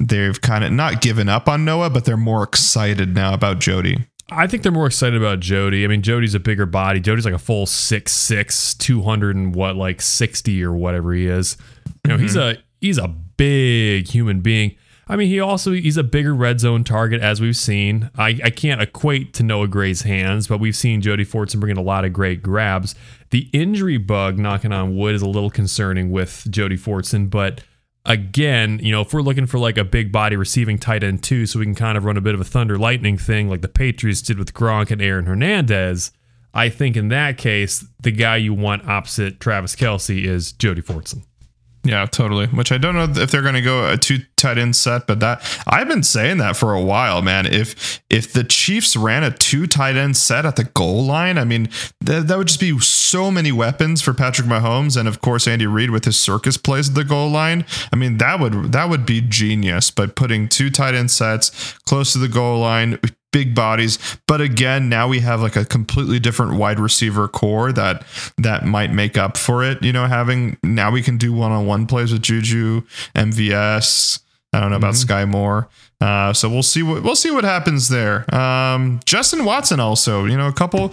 they've 0.00 0.40
kind 0.40 0.64
of 0.64 0.72
not 0.72 1.00
given 1.00 1.28
up 1.28 1.48
on 1.48 1.64
Noah, 1.64 1.90
but 1.90 2.04
they're 2.04 2.16
more 2.16 2.42
excited 2.42 3.14
now 3.14 3.34
about 3.34 3.58
Jody. 3.58 4.06
I 4.30 4.46
think 4.46 4.62
they're 4.62 4.72
more 4.72 4.86
excited 4.86 5.16
about 5.16 5.40
Jody. 5.40 5.84
I 5.84 5.88
mean, 5.88 6.02
Jody's 6.02 6.34
a 6.34 6.40
bigger 6.40 6.66
body. 6.66 7.00
Jody's 7.00 7.24
like 7.24 7.34
a 7.34 7.38
full 7.38 7.64
6'6", 7.64 8.76
200 8.76 9.36
and 9.36 9.54
what, 9.54 9.76
like 9.76 10.02
60 10.02 10.62
or 10.62 10.74
whatever 10.74 11.14
he 11.14 11.26
is. 11.26 11.56
You 12.04 12.10
know, 12.10 12.18
he's 12.18 12.36
mm-hmm. 12.36 12.58
a 12.58 12.62
he's 12.80 12.98
a 12.98 13.08
big 13.08 14.06
human 14.08 14.40
being. 14.40 14.76
I 15.08 15.16
mean, 15.16 15.28
he 15.28 15.40
also 15.40 15.72
he's 15.72 15.96
a 15.96 16.02
bigger 16.02 16.34
red 16.34 16.60
zone 16.60 16.84
target 16.84 17.20
as 17.22 17.40
we've 17.40 17.56
seen. 17.56 18.10
I, 18.16 18.38
I 18.44 18.50
can't 18.50 18.82
equate 18.82 19.32
to 19.34 19.42
Noah 19.42 19.68
Gray's 19.68 20.02
hands, 20.02 20.46
but 20.46 20.60
we've 20.60 20.76
seen 20.76 21.00
Jody 21.00 21.24
Fortson 21.24 21.60
bring 21.60 21.70
in 21.70 21.78
a 21.78 21.82
lot 21.82 22.04
of 22.04 22.12
great 22.12 22.42
grabs. 22.42 22.94
The 23.30 23.48
injury 23.52 23.96
bug, 23.96 24.38
knocking 24.38 24.72
on 24.72 24.96
wood, 24.96 25.14
is 25.14 25.22
a 25.22 25.28
little 25.28 25.50
concerning 25.50 26.10
with 26.10 26.46
Jody 26.50 26.76
Fortson, 26.76 27.30
but 27.30 27.62
again, 28.04 28.80
you 28.82 28.90
know, 28.90 29.02
if 29.02 29.12
we're 29.12 29.22
looking 29.22 29.46
for 29.46 29.58
like 29.58 29.78
a 29.78 29.84
big 29.84 30.10
body 30.10 30.36
receiving 30.36 30.78
tight 30.78 31.04
end 31.04 31.22
too, 31.22 31.46
so 31.46 31.58
we 31.58 31.64
can 31.64 31.74
kind 31.74 31.96
of 31.96 32.04
run 32.04 32.16
a 32.16 32.22
bit 32.22 32.34
of 32.34 32.40
a 32.40 32.44
thunder 32.44 32.78
lightning 32.78 33.16
thing 33.16 33.48
like 33.48 33.62
the 33.62 33.68
Patriots 33.68 34.22
did 34.22 34.38
with 34.38 34.54
Gronk 34.54 34.90
and 34.90 35.00
Aaron 35.00 35.26
Hernandez, 35.26 36.10
I 36.54 36.70
think 36.70 36.96
in 36.96 37.08
that 37.08 37.38
case, 37.38 37.84
the 38.00 38.10
guy 38.10 38.36
you 38.36 38.54
want 38.54 38.88
opposite 38.88 39.40
Travis 39.40 39.76
Kelce 39.76 40.24
is 40.24 40.52
Jody 40.52 40.82
Fortson. 40.82 41.24
Yeah, 41.88 42.04
totally. 42.04 42.48
Which 42.48 42.70
I 42.70 42.76
don't 42.76 42.94
know 42.94 43.04
if 43.22 43.30
they're 43.30 43.40
going 43.40 43.54
uh, 43.54 43.60
to 43.60 43.64
go 43.64 43.90
a 43.90 43.96
two 43.96 44.18
tight 44.36 44.58
end 44.58 44.76
set, 44.76 45.06
but 45.06 45.20
that 45.20 45.42
I've 45.66 45.88
been 45.88 46.02
saying 46.02 46.36
that 46.36 46.54
for 46.54 46.74
a 46.74 46.82
while, 46.82 47.22
man. 47.22 47.46
If 47.46 48.02
if 48.10 48.30
the 48.30 48.44
Chiefs 48.44 48.94
ran 48.94 49.24
a 49.24 49.30
two 49.30 49.66
tight 49.66 49.96
end 49.96 50.14
set 50.18 50.44
at 50.44 50.56
the 50.56 50.64
goal 50.64 51.06
line, 51.06 51.38
I 51.38 51.44
mean, 51.44 51.70
th- 52.04 52.24
that 52.24 52.36
would 52.36 52.48
just 52.48 52.60
be 52.60 52.78
so 52.80 53.30
many 53.30 53.52
weapons 53.52 54.02
for 54.02 54.12
Patrick 54.12 54.46
Mahomes, 54.46 54.98
and 54.98 55.08
of 55.08 55.22
course 55.22 55.48
Andy 55.48 55.66
Reid 55.66 55.90
with 55.90 56.04
his 56.04 56.20
circus 56.20 56.58
plays 56.58 56.90
at 56.90 56.94
the 56.94 57.04
goal 57.04 57.30
line. 57.30 57.64
I 57.90 57.96
mean, 57.96 58.18
that 58.18 58.38
would 58.38 58.72
that 58.72 58.90
would 58.90 59.06
be 59.06 59.22
genius 59.22 59.90
by 59.90 60.08
putting 60.08 60.46
two 60.46 60.68
tight 60.68 60.94
end 60.94 61.10
sets 61.10 61.72
close 61.86 62.12
to 62.12 62.18
the 62.18 62.28
goal 62.28 62.60
line, 62.60 62.98
big 63.32 63.54
bodies. 63.54 63.98
But 64.26 64.40
again, 64.40 64.88
now 64.88 65.08
we 65.08 65.20
have 65.20 65.40
like 65.40 65.56
a 65.56 65.64
completely 65.64 66.18
different 66.18 66.54
wide 66.54 66.80
receiver 66.80 67.28
core 67.28 67.72
that 67.72 68.04
that 68.38 68.64
might 68.64 68.92
make 68.92 69.16
up 69.16 69.36
for 69.36 69.64
it. 69.64 69.82
You 69.82 69.92
know, 69.92 70.06
having 70.06 70.56
now 70.62 70.90
we 70.90 71.02
can 71.02 71.16
do 71.18 71.32
one 71.32 71.52
on 71.52 71.66
one 71.66 71.86
plays 71.86 72.12
with 72.12 72.22
Juju, 72.22 72.82
MVS. 73.14 74.20
I 74.52 74.60
don't 74.60 74.70
know 74.70 74.76
about 74.76 74.94
mm-hmm. 74.94 75.12
Skyy 75.12 75.28
Moore. 75.28 75.68
Uh, 76.00 76.32
so 76.32 76.48
we'll 76.48 76.62
see 76.62 76.82
what 76.82 77.02
we'll 77.02 77.16
see 77.16 77.30
what 77.30 77.44
happens 77.44 77.88
there. 77.88 78.32
Um, 78.34 79.00
Justin 79.04 79.44
Watson 79.44 79.80
also, 79.80 80.24
you 80.24 80.36
know, 80.36 80.48
a 80.48 80.52
couple. 80.52 80.92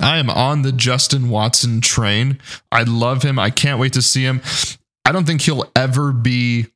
I 0.00 0.18
am 0.18 0.30
on 0.30 0.62
the 0.62 0.72
Justin 0.72 1.28
Watson 1.28 1.80
train. 1.80 2.38
I 2.70 2.84
love 2.84 3.24
him. 3.24 3.38
I 3.38 3.50
can't 3.50 3.80
wait 3.80 3.92
to 3.94 4.02
see 4.02 4.22
him. 4.22 4.40
I 5.04 5.12
don't 5.12 5.26
think 5.26 5.40
he'll 5.40 5.70
ever 5.74 6.12
be 6.12 6.66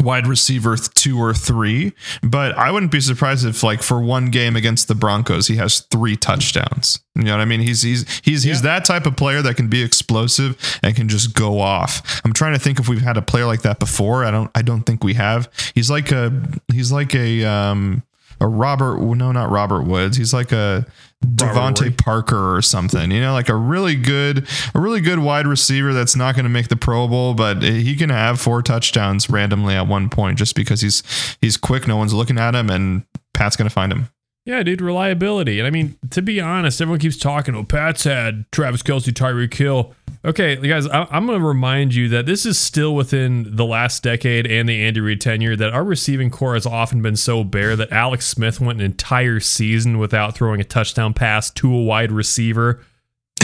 wide 0.00 0.26
receiver 0.26 0.76
two 0.76 1.18
or 1.18 1.32
three, 1.32 1.92
but 2.22 2.56
I 2.56 2.70
wouldn't 2.70 2.92
be 2.92 3.00
surprised 3.00 3.46
if 3.46 3.62
like 3.62 3.82
for 3.82 4.00
one 4.00 4.26
game 4.26 4.56
against 4.56 4.88
the 4.88 4.94
Broncos 4.94 5.46
he 5.46 5.56
has 5.56 5.80
three 5.80 6.16
touchdowns. 6.16 7.00
You 7.14 7.24
know 7.24 7.32
what 7.32 7.40
I 7.40 7.44
mean? 7.46 7.60
He's 7.60 7.82
he's 7.82 8.20
he's 8.20 8.44
yeah. 8.44 8.52
he's 8.52 8.62
that 8.62 8.84
type 8.84 9.06
of 9.06 9.16
player 9.16 9.42
that 9.42 9.56
can 9.56 9.68
be 9.68 9.82
explosive 9.82 10.56
and 10.82 10.94
can 10.94 11.08
just 11.08 11.34
go 11.34 11.60
off. 11.60 12.20
I'm 12.24 12.32
trying 12.32 12.52
to 12.52 12.58
think 12.58 12.78
if 12.78 12.88
we've 12.88 13.02
had 13.02 13.16
a 13.16 13.22
player 13.22 13.46
like 13.46 13.62
that 13.62 13.78
before. 13.78 14.24
I 14.24 14.30
don't 14.30 14.50
I 14.54 14.62
don't 14.62 14.82
think 14.82 15.02
we 15.02 15.14
have. 15.14 15.50
He's 15.74 15.90
like 15.90 16.12
a 16.12 16.32
he's 16.72 16.92
like 16.92 17.14
a 17.14 17.44
um 17.44 18.02
a 18.40 18.46
Robert 18.46 19.00
no 19.00 19.32
not 19.32 19.50
Robert 19.50 19.82
Woods. 19.82 20.16
He's 20.16 20.34
like 20.34 20.52
a 20.52 20.86
DeVante 21.24 21.96
Parker 21.96 22.54
or 22.56 22.62
something. 22.62 23.10
You 23.10 23.20
know, 23.20 23.32
like 23.32 23.48
a 23.48 23.54
really 23.54 23.94
good, 23.94 24.46
a 24.74 24.80
really 24.80 25.00
good 25.00 25.18
wide 25.18 25.46
receiver 25.46 25.92
that's 25.92 26.16
not 26.16 26.34
going 26.34 26.44
to 26.44 26.50
make 26.50 26.68
the 26.68 26.76
Pro 26.76 27.08
Bowl, 27.08 27.34
but 27.34 27.62
he 27.62 27.96
can 27.96 28.10
have 28.10 28.40
four 28.40 28.62
touchdowns 28.62 29.28
randomly 29.28 29.74
at 29.74 29.86
one 29.86 30.08
point 30.08 30.38
just 30.38 30.54
because 30.54 30.80
he's 30.80 31.02
he's 31.40 31.56
quick. 31.56 31.86
No 31.86 31.96
one's 31.96 32.12
looking 32.12 32.38
at 32.38 32.54
him, 32.54 32.70
and 32.70 33.04
Pat's 33.34 33.56
going 33.56 33.68
to 33.68 33.74
find 33.74 33.92
him. 33.92 34.08
Yeah, 34.46 34.62
dude, 34.62 34.80
reliability. 34.80 35.58
And 35.58 35.66
I 35.66 35.70
mean, 35.70 35.98
to 36.10 36.22
be 36.22 36.40
honest, 36.40 36.80
everyone 36.80 37.00
keeps 37.00 37.16
talking. 37.16 37.56
Oh, 37.56 37.64
Pat's 37.64 38.04
had 38.04 38.50
Travis 38.52 38.80
Kelce, 38.80 39.12
Tyreek 39.12 39.52
Hill. 39.52 39.92
Okay, 40.24 40.54
guys, 40.56 40.86
I, 40.86 41.08
am 41.10 41.26
going 41.26 41.40
to 41.40 41.44
remind 41.44 41.96
you 41.96 42.08
that 42.10 42.26
this 42.26 42.46
is 42.46 42.56
still 42.56 42.94
within 42.94 43.56
the 43.56 43.64
last 43.64 44.04
decade 44.04 44.46
and 44.46 44.68
the 44.68 44.84
Andy 44.84 45.00
Reid 45.00 45.20
tenure 45.20 45.56
that 45.56 45.72
our 45.72 45.82
receiving 45.82 46.30
core 46.30 46.54
has 46.54 46.64
often 46.64 47.02
been 47.02 47.16
so 47.16 47.42
bare 47.42 47.74
that 47.74 47.90
Alex 47.90 48.24
Smith 48.24 48.60
went 48.60 48.78
an 48.78 48.84
entire 48.84 49.40
season 49.40 49.98
without 49.98 50.36
throwing 50.36 50.60
a 50.60 50.64
touchdown 50.64 51.12
pass 51.12 51.50
to 51.50 51.74
a 51.74 51.82
wide 51.82 52.12
receiver. 52.12 52.80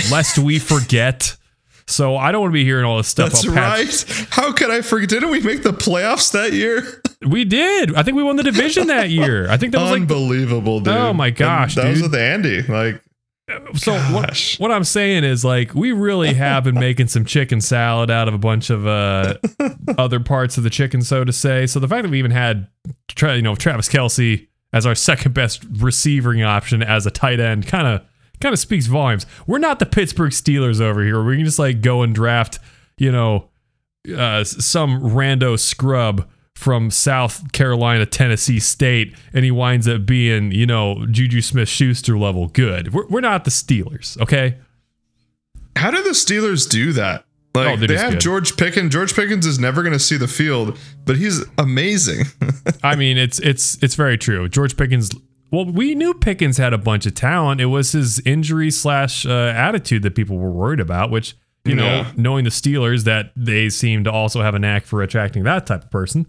Lest 0.09 0.39
we 0.39 0.61
forget. 0.61 1.37
So 1.93 2.17
I 2.17 2.33
don't 2.33 2.43
want 2.43 2.53
to 2.53 2.55
be 2.55 2.65
hearing 2.65 2.85
all 2.85 2.97
this 2.97 3.09
stuff. 3.09 3.31
That's 3.31 3.47
right. 3.47 4.27
How 4.31 4.53
could 4.53 4.71
I 4.71 4.81
forget? 4.81 5.09
Didn't 5.09 5.31
we 5.31 5.41
make 5.41 5.63
the 5.63 5.73
playoffs 5.73 6.33
that 6.33 6.53
year? 6.53 7.03
We 7.23 7.45
did. 7.45 7.95
I 7.95 8.03
think 8.03 8.17
we 8.17 8.25
won 8.25 8.35
the 8.35 8.43
division 8.43 8.89
that 8.89 9.09
year. 9.09 9.49
I 9.49 9.57
think 9.57 9.71
that 9.75 9.81
was 9.81 9.93
unbelievable, 9.93 10.79
like, 10.79 10.85
dude. 10.87 10.95
Oh 10.95 11.13
my 11.13 11.31
gosh, 11.31 11.77
that 11.77 11.83
dude. 11.83 11.93
was 11.93 12.03
with 12.03 12.17
Andy. 12.17 12.63
Like, 12.63 13.01
so 13.75 13.97
what, 14.13 14.57
what, 14.59 14.73
I'm 14.73 14.85
saying 14.85 15.25
is 15.25 15.45
like 15.45 15.75
we 15.75 15.93
really 15.93 16.35
have 16.35 16.65
been 16.65 16.75
making 16.75 17.09
some 17.09 17.25
chicken 17.25 17.61
salad 17.61 18.11
out 18.11 18.29
of 18.29 18.35
a 18.35 18.39
bunch 18.39 18.71
of 18.71 18.87
uh, 18.87 19.35
other 19.99 20.21
parts 20.21 20.59
of 20.59 20.65
the 20.65 20.71
chicken, 20.71 21.03
so 21.03 21.25
to 21.25 21.33
say. 21.33 21.67
So 21.67 21.81
the 21.81 21.89
fact 21.89 22.03
that 22.03 22.11
we 22.11 22.19
even 22.19 22.31
had, 22.31 22.69
you 23.21 23.43
know, 23.43 23.55
Travis 23.55 23.89
Kelce 23.89 24.47
as 24.73 24.87
our 24.87 24.95
second 24.95 25.35
best 25.35 25.65
receiving 25.79 26.43
option 26.43 26.83
as 26.83 27.07
a 27.07 27.11
tight 27.11 27.41
end, 27.41 27.67
kind 27.67 27.87
of 27.87 28.03
kind 28.43 28.53
of 28.53 28.59
speaks 28.59 28.87
volumes. 28.87 29.25
We're 29.47 29.59
not 29.59 29.79
the 29.79 29.87
Pittsburgh 29.87 30.33
Steelers 30.33 30.81
over 30.81 31.03
here. 31.03 31.23
We 31.23 31.37
can 31.37 31.45
just 31.45 31.59
like 31.59 31.81
go 31.81 32.03
and 32.03 32.15
draft, 32.15 32.59
you 32.99 33.11
know, 33.11 33.49
uh, 34.17 34.45
some 34.45 35.01
rando 35.01 35.59
scrub 35.59 36.29
from 36.55 36.91
South 36.91 37.53
Carolina, 37.53 38.05
Tennessee 38.05 38.61
State, 38.61 39.17
and 39.33 39.45
he 39.45 39.51
winds 39.51 39.89
up 39.89 40.05
being, 40.05 40.53
you 40.53 40.67
know, 40.67 41.07
Juju 41.07 41.41
Smith 41.41 41.69
Schuster 41.69 42.19
level 42.19 42.49
good. 42.49 42.93
We're, 42.93 43.07
we're 43.09 43.21
not 43.21 43.45
the 43.45 43.51
Steelers, 43.51 44.21
okay? 44.21 44.59
How 45.77 45.91
do 45.91 46.03
the 46.03 46.11
Steelers 46.11 46.69
do 46.69 46.93
that? 46.93 47.25
Like 47.55 47.69
oh, 47.69 47.87
they 47.87 47.97
have 47.97 48.13
good. 48.13 48.21
George 48.21 48.57
Pickens. 48.57 48.93
George 48.93 49.15
Pickens 49.15 49.47
is 49.47 49.59
never 49.59 49.83
going 49.83 49.93
to 49.93 49.99
see 49.99 50.17
the 50.17 50.29
field, 50.29 50.79
but 51.05 51.17
he's 51.17 51.45
amazing. 51.59 52.25
I 52.83 52.97
mean, 52.97 53.19
it's 53.19 53.39
it's 53.41 53.83
it's 53.83 53.95
very 53.95 54.17
true. 54.17 54.49
George 54.49 54.77
Pickens. 54.77 55.11
Well, 55.53 55.67
we 55.67 55.95
knew 55.95 56.15
Pickens 56.15 56.57
had 56.57 56.73
a 56.73 56.79
bunch 56.79 57.07
of 57.07 57.15
talent. 57.15 57.61
It 57.61 57.67
was 57.67 57.93
his 57.93 58.19
injury 58.21 58.71
slash 58.71 59.27
uh, 59.27 59.53
attitude 59.55 60.03
that 60.03 60.15
people 60.15 60.39
were 60.39 60.51
worried 60.51 60.81
about, 60.81 61.11
which 61.11 61.37
you 61.65 61.77
know, 61.77 62.07
knowing 62.17 62.43
the 62.43 62.51
Steelers 62.51 63.05
that 63.05 63.33
they 63.37 63.69
seem 63.69 64.03
to 64.05 64.11
also 64.11 64.43
have 64.43 64.55
a 64.55 64.59
knack 64.59 64.85
for 64.85 65.01
attracting 65.03 65.45
that 65.45 65.67
type 65.67 65.85
of 65.85 65.91
person. 65.91 66.27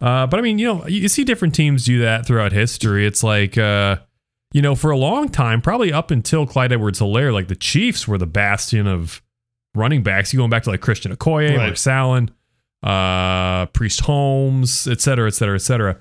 Uh, 0.00 0.26
but 0.26 0.38
I 0.38 0.42
mean, 0.42 0.58
you 0.58 0.66
know, 0.66 0.86
you 0.86 1.08
see 1.08 1.24
different 1.24 1.54
teams 1.54 1.86
do 1.86 2.00
that 2.00 2.26
throughout 2.26 2.52
history. 2.52 3.06
It's 3.06 3.22
like, 3.22 3.56
uh, 3.56 3.96
you 4.52 4.60
know, 4.60 4.74
for 4.74 4.90
a 4.90 4.96
long 4.98 5.30
time, 5.30 5.62
probably 5.62 5.90
up 5.92 6.10
until 6.10 6.46
Clyde 6.46 6.72
Edwards 6.72 7.00
Helaire, 7.00 7.32
like 7.32 7.48
the 7.48 7.56
Chiefs 7.56 8.06
were 8.06 8.18
the 8.18 8.26
bastion 8.26 8.86
of 8.86 9.22
running 9.74 10.02
backs. 10.02 10.34
You 10.34 10.38
going 10.38 10.50
back 10.50 10.64
to 10.64 10.70
like 10.70 10.82
Christian 10.82 11.16
Okoye, 11.16 11.56
right. 11.56 11.68
Mark 11.68 11.86
Allen, 11.86 12.30
uh, 12.82 13.66
Priest 13.66 14.00
Holmes, 14.00 14.86
et 14.86 15.00
cetera, 15.00 15.28
et 15.28 15.34
cetera, 15.34 15.54
et 15.54 15.62
cetera. 15.62 15.98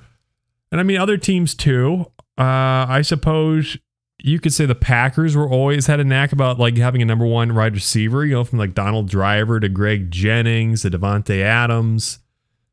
And 0.71 0.81
I 0.81 0.83
mean, 0.83 0.97
other 0.97 1.17
teams 1.17 1.55
too. 1.55 2.11
Uh, 2.37 2.85
I 2.89 3.01
suppose 3.03 3.77
you 4.19 4.39
could 4.39 4.53
say 4.53 4.65
the 4.65 4.75
Packers 4.75 5.35
were 5.35 5.47
always 5.47 5.87
had 5.87 5.99
a 5.99 6.03
knack 6.03 6.31
about 6.31 6.59
like 6.59 6.77
having 6.77 7.01
a 7.01 7.05
number 7.05 7.25
one 7.25 7.53
wide 7.55 7.73
receiver, 7.73 8.25
you 8.25 8.33
know, 8.33 8.43
from 8.43 8.59
like 8.59 8.73
Donald 8.73 9.09
Driver 9.09 9.59
to 9.59 9.69
Greg 9.69 10.09
Jennings 10.11 10.83
to 10.83 10.89
Davante 10.89 11.41
Adams. 11.41 12.19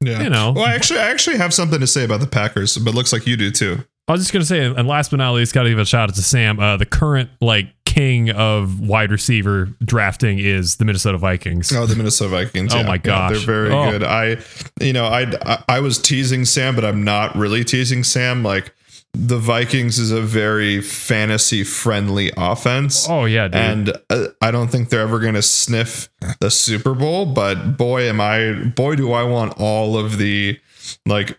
Yeah. 0.01 0.23
You 0.23 0.31
know. 0.31 0.53
Well, 0.53 0.65
I 0.65 0.75
actually 0.75 1.01
I 1.01 1.11
actually 1.11 1.37
have 1.37 1.53
something 1.53 1.81
to 1.81 1.87
say 1.87 2.05
about 2.05 2.21
the 2.21 2.27
Packers, 2.27 2.79
but 2.79 2.95
looks 2.95 3.13
like 3.13 3.27
you 3.27 3.37
do 3.37 3.51
too. 3.51 3.85
I 4.09 4.13
was 4.13 4.23
just 4.23 4.33
gonna 4.33 4.45
say, 4.45 4.65
and 4.65 4.89
last 4.89 5.11
but 5.11 5.19
not 5.19 5.33
least, 5.33 5.53
gotta 5.53 5.69
give 5.69 5.79
a 5.79 5.85
shout 5.85 6.09
out 6.09 6.15
to 6.15 6.23
Sam. 6.23 6.59
Uh, 6.59 6.77
the 6.77 6.87
current 6.87 7.31
like 7.41 7.67
king 7.85 8.31
of 8.31 8.81
wide 8.81 9.11
receiver 9.11 9.69
drafting 9.85 10.39
is 10.39 10.77
the 10.77 10.85
Minnesota 10.85 11.19
Vikings. 11.19 11.73
Oh, 11.73 11.87
the 11.87 11.97
Minnesota 11.97 12.31
Vikings. 12.31 12.75
oh 12.75 12.83
my 12.83 12.99
gosh, 12.99 13.33
yeah, 13.33 13.37
they're 13.37 13.47
very 13.47 13.73
oh. 13.73 13.91
good. 13.91 14.03
I, 14.05 14.39
you 14.81 14.93
know, 14.93 15.05
I, 15.05 15.27
I 15.45 15.65
I 15.69 15.81
was 15.81 15.99
teasing 15.99 16.45
Sam, 16.45 16.75
but 16.75 16.85
I'm 16.85 17.05
not 17.05 17.37
really 17.37 17.63
teasing 17.63 18.03
Sam. 18.03 18.43
Like 18.43 18.75
the 19.13 19.39
Vikings 19.39 19.99
is 19.99 20.11
a 20.11 20.21
very 20.21 20.81
fantasy 20.81 21.65
friendly 21.65 22.33
offense. 22.37 23.09
Oh 23.09 23.25
yeah, 23.25 23.49
dude. 23.49 23.57
and 23.57 23.93
uh, 24.09 24.29
I 24.41 24.51
don't 24.51 24.69
think 24.69 24.89
they're 24.89 25.01
ever 25.01 25.19
going 25.19 25.35
to 25.35 25.43
sniff 25.43 26.09
the 26.41 26.51
Super 26.51 26.95
Bowl. 26.95 27.27
But 27.27 27.77
boy, 27.77 28.09
am 28.09 28.21
I 28.21 28.53
boy 28.53 28.97
do 28.97 29.13
I 29.13 29.25
want 29.25 29.55
all 29.59 29.99
of 29.99 30.19
the 30.19 30.59
like 31.07 31.39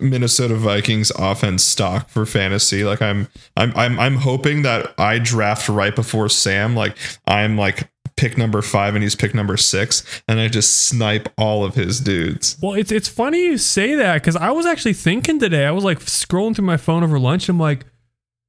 Minnesota 0.00 0.54
Vikings 0.54 1.10
offense 1.18 1.62
stock 1.62 2.08
for 2.08 2.26
fantasy. 2.26 2.84
Like 2.84 3.02
I'm 3.02 3.28
I'm 3.56 3.72
I'm 3.76 3.98
I'm 3.98 4.16
hoping 4.16 4.62
that 4.62 4.94
I 4.98 5.18
draft 5.18 5.68
right 5.68 5.94
before 5.94 6.28
Sam. 6.28 6.74
Like 6.76 6.96
I'm 7.26 7.56
like 7.56 7.88
pick 8.16 8.38
number 8.38 8.62
five 8.62 8.94
and 8.94 9.02
he's 9.02 9.14
pick 9.14 9.34
number 9.34 9.56
six, 9.56 10.22
and 10.26 10.40
I 10.40 10.48
just 10.48 10.86
snipe 10.86 11.28
all 11.36 11.64
of 11.64 11.74
his 11.74 12.00
dudes. 12.00 12.56
Well, 12.62 12.74
it's 12.74 12.90
it's 12.90 13.08
funny 13.08 13.44
you 13.44 13.58
say 13.58 13.94
that 13.94 14.14
because 14.14 14.36
I 14.36 14.50
was 14.50 14.66
actually 14.66 14.94
thinking 14.94 15.38
today. 15.38 15.66
I 15.66 15.70
was 15.70 15.84
like 15.84 16.00
scrolling 16.00 16.56
through 16.56 16.66
my 16.66 16.76
phone 16.76 17.02
over 17.02 17.18
lunch. 17.18 17.48
I'm 17.48 17.58
like, 17.58 17.84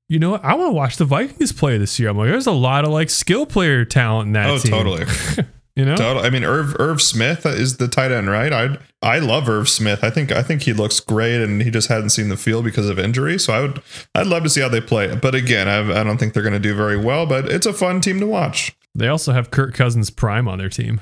you 0.09 0.19
know, 0.19 0.31
what? 0.31 0.43
I 0.43 0.55
want 0.55 0.69
to 0.69 0.73
watch 0.73 0.97
the 0.97 1.05
Vikings 1.05 1.51
play 1.51 1.77
this 1.77 1.99
year. 1.99 2.09
I'm 2.09 2.17
like, 2.17 2.29
there's 2.29 2.47
a 2.47 2.51
lot 2.51 2.85
of 2.85 2.91
like 2.91 3.09
skill 3.09 3.45
player 3.45 3.83
talent 3.85 4.27
in 4.27 4.33
that. 4.33 4.49
Oh, 4.49 4.57
team. 4.57 4.71
totally. 4.71 5.05
you 5.75 5.83
know, 5.83 5.97
totally. 5.97 6.25
I 6.25 6.29
mean, 6.29 6.45
Irv 6.45 6.75
Irv 6.79 7.01
Smith 7.01 7.45
is 7.45 7.77
the 7.77 7.89
tight 7.89 8.11
end, 8.11 8.29
right? 8.29 8.53
I 8.53 8.77
I 9.01 9.19
love 9.19 9.49
Irv 9.49 9.67
Smith. 9.67 10.03
I 10.03 10.09
think 10.09 10.31
I 10.31 10.43
think 10.43 10.61
he 10.61 10.71
looks 10.71 11.01
great, 11.01 11.41
and 11.41 11.61
he 11.61 11.69
just 11.69 11.89
hadn't 11.89 12.11
seen 12.11 12.29
the 12.29 12.37
field 12.37 12.63
because 12.63 12.89
of 12.89 12.97
injury. 12.97 13.37
So 13.37 13.53
I 13.53 13.61
would 13.61 13.81
I'd 14.15 14.27
love 14.27 14.43
to 14.43 14.49
see 14.49 14.61
how 14.61 14.69
they 14.69 14.81
play. 14.81 15.13
But 15.13 15.35
again, 15.35 15.67
I, 15.67 15.99
I 15.99 16.03
don't 16.03 16.17
think 16.17 16.33
they're 16.33 16.43
going 16.43 16.53
to 16.53 16.59
do 16.59 16.73
very 16.73 16.97
well. 16.97 17.25
But 17.25 17.51
it's 17.51 17.65
a 17.65 17.73
fun 17.73 17.99
team 17.99 18.21
to 18.21 18.27
watch. 18.27 18.75
They 18.97 19.07
also 19.07 19.31
have 19.31 19.51
Kirk 19.51 19.75
Cousins 19.75 20.09
prime 20.09 20.47
on 20.47 20.57
their 20.57 20.69
team. 20.69 20.99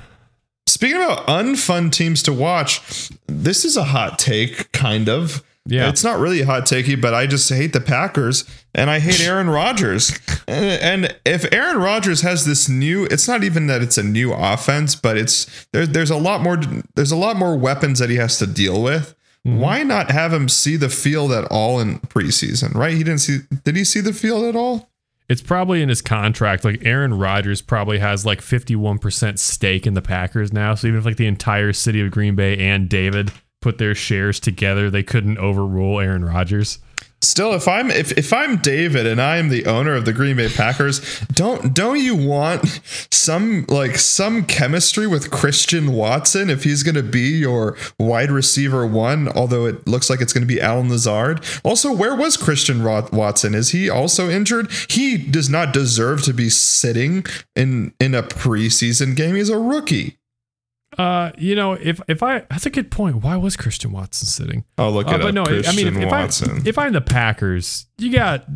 speaking 0.66 1.02
about 1.02 1.26
unfun 1.26 1.90
teams 1.90 2.22
to 2.24 2.32
watch, 2.32 3.10
this 3.26 3.64
is 3.64 3.76
a 3.76 3.84
hot 3.84 4.18
take, 4.18 4.70
kind 4.72 5.08
of. 5.08 5.42
Yeah. 5.64 5.88
It's 5.88 6.04
not 6.04 6.20
really 6.20 6.42
a 6.42 6.46
hot 6.46 6.64
takey, 6.64 7.00
but 7.00 7.14
I 7.14 7.26
just 7.26 7.48
hate 7.48 7.72
the 7.72 7.80
Packers 7.80 8.44
and 8.74 8.88
I 8.88 9.00
hate 9.00 9.20
Aaron 9.20 9.50
Rodgers. 9.50 10.16
And, 10.46 11.04
and 11.06 11.16
if 11.24 11.50
Aaron 11.52 11.78
Rodgers 11.78 12.20
has 12.20 12.44
this 12.44 12.68
new, 12.68 13.04
it's 13.06 13.26
not 13.26 13.42
even 13.42 13.66
that 13.66 13.82
it's 13.82 13.98
a 13.98 14.02
new 14.02 14.32
offense, 14.32 14.94
but 14.94 15.16
it's 15.16 15.66
there, 15.72 15.86
there's 15.86 16.10
a 16.10 16.16
lot 16.16 16.42
more 16.42 16.60
there's 16.94 17.10
a 17.10 17.16
lot 17.16 17.36
more 17.36 17.56
weapons 17.56 17.98
that 17.98 18.10
he 18.10 18.16
has 18.16 18.38
to 18.38 18.46
deal 18.46 18.82
with. 18.82 19.14
Mm-hmm. 19.44 19.58
Why 19.58 19.82
not 19.82 20.10
have 20.10 20.32
him 20.32 20.48
see 20.48 20.76
the 20.76 20.88
field 20.88 21.32
at 21.32 21.44
all 21.46 21.80
in 21.80 21.98
preseason, 22.00 22.74
right? 22.74 22.94
He 22.94 23.02
didn't 23.02 23.20
see 23.20 23.38
did 23.64 23.74
he 23.74 23.84
see 23.84 24.00
the 24.00 24.12
field 24.12 24.44
at 24.44 24.54
all? 24.54 24.90
It's 25.28 25.42
probably 25.42 25.82
in 25.82 25.88
his 25.88 26.02
contract. 26.02 26.64
Like 26.64 26.84
Aaron 26.84 27.14
Rodgers 27.14 27.60
probably 27.60 27.98
has 27.98 28.24
like 28.24 28.40
51% 28.40 29.38
stake 29.38 29.86
in 29.86 29.94
the 29.94 30.02
Packers 30.02 30.52
now. 30.52 30.74
So 30.74 30.86
even 30.86 31.00
if 31.00 31.06
like 31.06 31.16
the 31.16 31.26
entire 31.26 31.72
city 31.72 32.00
of 32.00 32.12
Green 32.12 32.36
Bay 32.36 32.56
and 32.58 32.88
David 32.88 33.32
put 33.60 33.78
their 33.78 33.94
shares 33.94 34.38
together, 34.38 34.88
they 34.88 35.02
couldn't 35.02 35.38
overrule 35.38 36.00
Aaron 36.00 36.24
Rodgers. 36.24 36.78
Still, 37.26 37.54
if 37.54 37.66
I'm 37.66 37.90
if, 37.90 38.12
if 38.12 38.32
I'm 38.32 38.58
David 38.58 39.04
and 39.04 39.20
I 39.20 39.38
am 39.38 39.48
the 39.48 39.66
owner 39.66 39.94
of 39.94 40.04
the 40.04 40.12
Green 40.12 40.36
Bay 40.36 40.48
Packers, 40.48 41.20
don't 41.32 41.74
don't 41.74 41.98
you 41.98 42.14
want 42.14 42.80
some 43.10 43.66
like 43.68 43.98
some 43.98 44.44
chemistry 44.44 45.08
with 45.08 45.32
Christian 45.32 45.92
Watson 45.92 46.48
if 46.48 46.62
he's 46.62 46.84
gonna 46.84 47.02
be 47.02 47.30
your 47.38 47.76
wide 47.98 48.30
receiver 48.30 48.86
one, 48.86 49.28
although 49.28 49.66
it 49.66 49.88
looks 49.88 50.08
like 50.08 50.20
it's 50.20 50.32
gonna 50.32 50.46
be 50.46 50.60
Allen 50.60 50.88
Lazard. 50.88 51.44
Also, 51.64 51.92
where 51.92 52.14
was 52.14 52.36
Christian 52.36 52.84
Watson? 52.84 53.56
Is 53.56 53.70
he 53.70 53.90
also 53.90 54.30
injured? 54.30 54.70
He 54.88 55.18
does 55.18 55.50
not 55.50 55.72
deserve 55.72 56.22
to 56.22 56.32
be 56.32 56.48
sitting 56.48 57.26
in 57.56 57.92
in 57.98 58.14
a 58.14 58.22
preseason 58.22 59.16
game. 59.16 59.34
He's 59.34 59.50
a 59.50 59.58
rookie. 59.58 60.16
Uh, 60.96 61.30
you 61.36 61.54
know, 61.54 61.72
if 61.74 62.00
if 62.08 62.22
I 62.22 62.40
that's 62.50 62.66
a 62.66 62.70
good 62.70 62.90
point. 62.90 63.16
Why 63.16 63.36
was 63.36 63.56
Christian 63.56 63.92
Watson 63.92 64.26
sitting? 64.26 64.64
Oh, 64.78 64.90
look 64.90 65.08
Uh, 65.08 65.12
at 65.14 65.20
but 65.20 65.28
up, 65.28 65.34
no, 65.34 65.44
Christian 65.44 65.72
I 65.88 65.90
mean, 65.92 66.02
if 66.02 66.10
Watson. 66.10 66.62
I 66.64 66.68
if 66.68 66.78
I'm 66.78 66.92
the 66.92 67.00
Packers, 67.00 67.86
you 67.98 68.12
got 68.12 68.46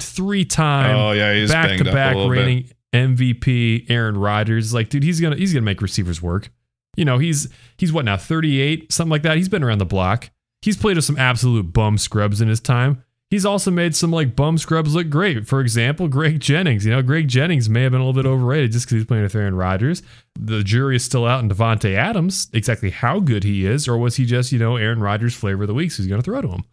three 0.00 0.44
time 0.44 0.96
oh 0.96 1.12
yeah, 1.12 1.32
he's 1.34 1.50
back 1.50 1.78
to 1.78 1.84
back 1.84 2.14
bit. 2.16 2.28
reigning 2.28 2.70
MVP 2.94 3.90
Aaron 3.90 4.16
Rodgers. 4.16 4.72
Like, 4.74 4.88
dude, 4.88 5.02
he's 5.02 5.20
gonna 5.20 5.36
he's 5.36 5.52
gonna 5.52 5.62
make 5.62 5.80
receivers 5.82 6.20
work. 6.22 6.50
You 6.96 7.04
know, 7.04 7.18
he's 7.18 7.48
he's 7.76 7.92
what 7.92 8.04
now, 8.04 8.16
38, 8.16 8.90
something 8.92 9.10
like 9.10 9.22
that. 9.22 9.36
He's 9.36 9.48
been 9.48 9.62
around 9.62 9.78
the 9.78 9.86
block. 9.86 10.30
He's 10.62 10.76
played 10.76 10.96
with 10.96 11.04
some 11.04 11.16
absolute 11.16 11.72
bum 11.72 11.96
scrubs 11.98 12.40
in 12.40 12.48
his 12.48 12.60
time. 12.60 13.04
He's 13.30 13.44
also 13.44 13.70
made 13.70 13.94
some 13.94 14.10
like 14.10 14.34
bum 14.34 14.56
scrubs 14.56 14.94
look 14.94 15.10
great. 15.10 15.46
For 15.46 15.60
example, 15.60 16.08
Greg 16.08 16.40
Jennings. 16.40 16.86
You 16.86 16.92
know, 16.92 17.02
Greg 17.02 17.28
Jennings 17.28 17.68
may 17.68 17.82
have 17.82 17.92
been 17.92 18.00
a 18.00 18.06
little 18.06 18.22
bit 18.22 18.28
overrated 18.28 18.72
just 18.72 18.86
because 18.86 18.96
he's 18.96 19.04
playing 19.04 19.24
with 19.24 19.34
Aaron 19.34 19.54
Rodgers. 19.54 20.02
The 20.38 20.64
jury 20.64 20.96
is 20.96 21.04
still 21.04 21.26
out 21.26 21.40
on 21.40 21.50
Davante 21.50 21.94
Adams, 21.94 22.48
exactly 22.54 22.88
how 22.88 23.20
good 23.20 23.44
he 23.44 23.66
is, 23.66 23.86
or 23.86 23.98
was 23.98 24.16
he 24.16 24.24
just, 24.24 24.50
you 24.50 24.58
know, 24.58 24.76
Aaron 24.76 25.00
Rodgers 25.00 25.34
flavor 25.34 25.64
of 25.64 25.68
the 25.68 25.74
week, 25.74 25.92
so 25.92 26.02
he's 26.02 26.10
gonna 26.10 26.22
throw 26.22 26.40
to 26.40 26.48
him. 26.48 26.64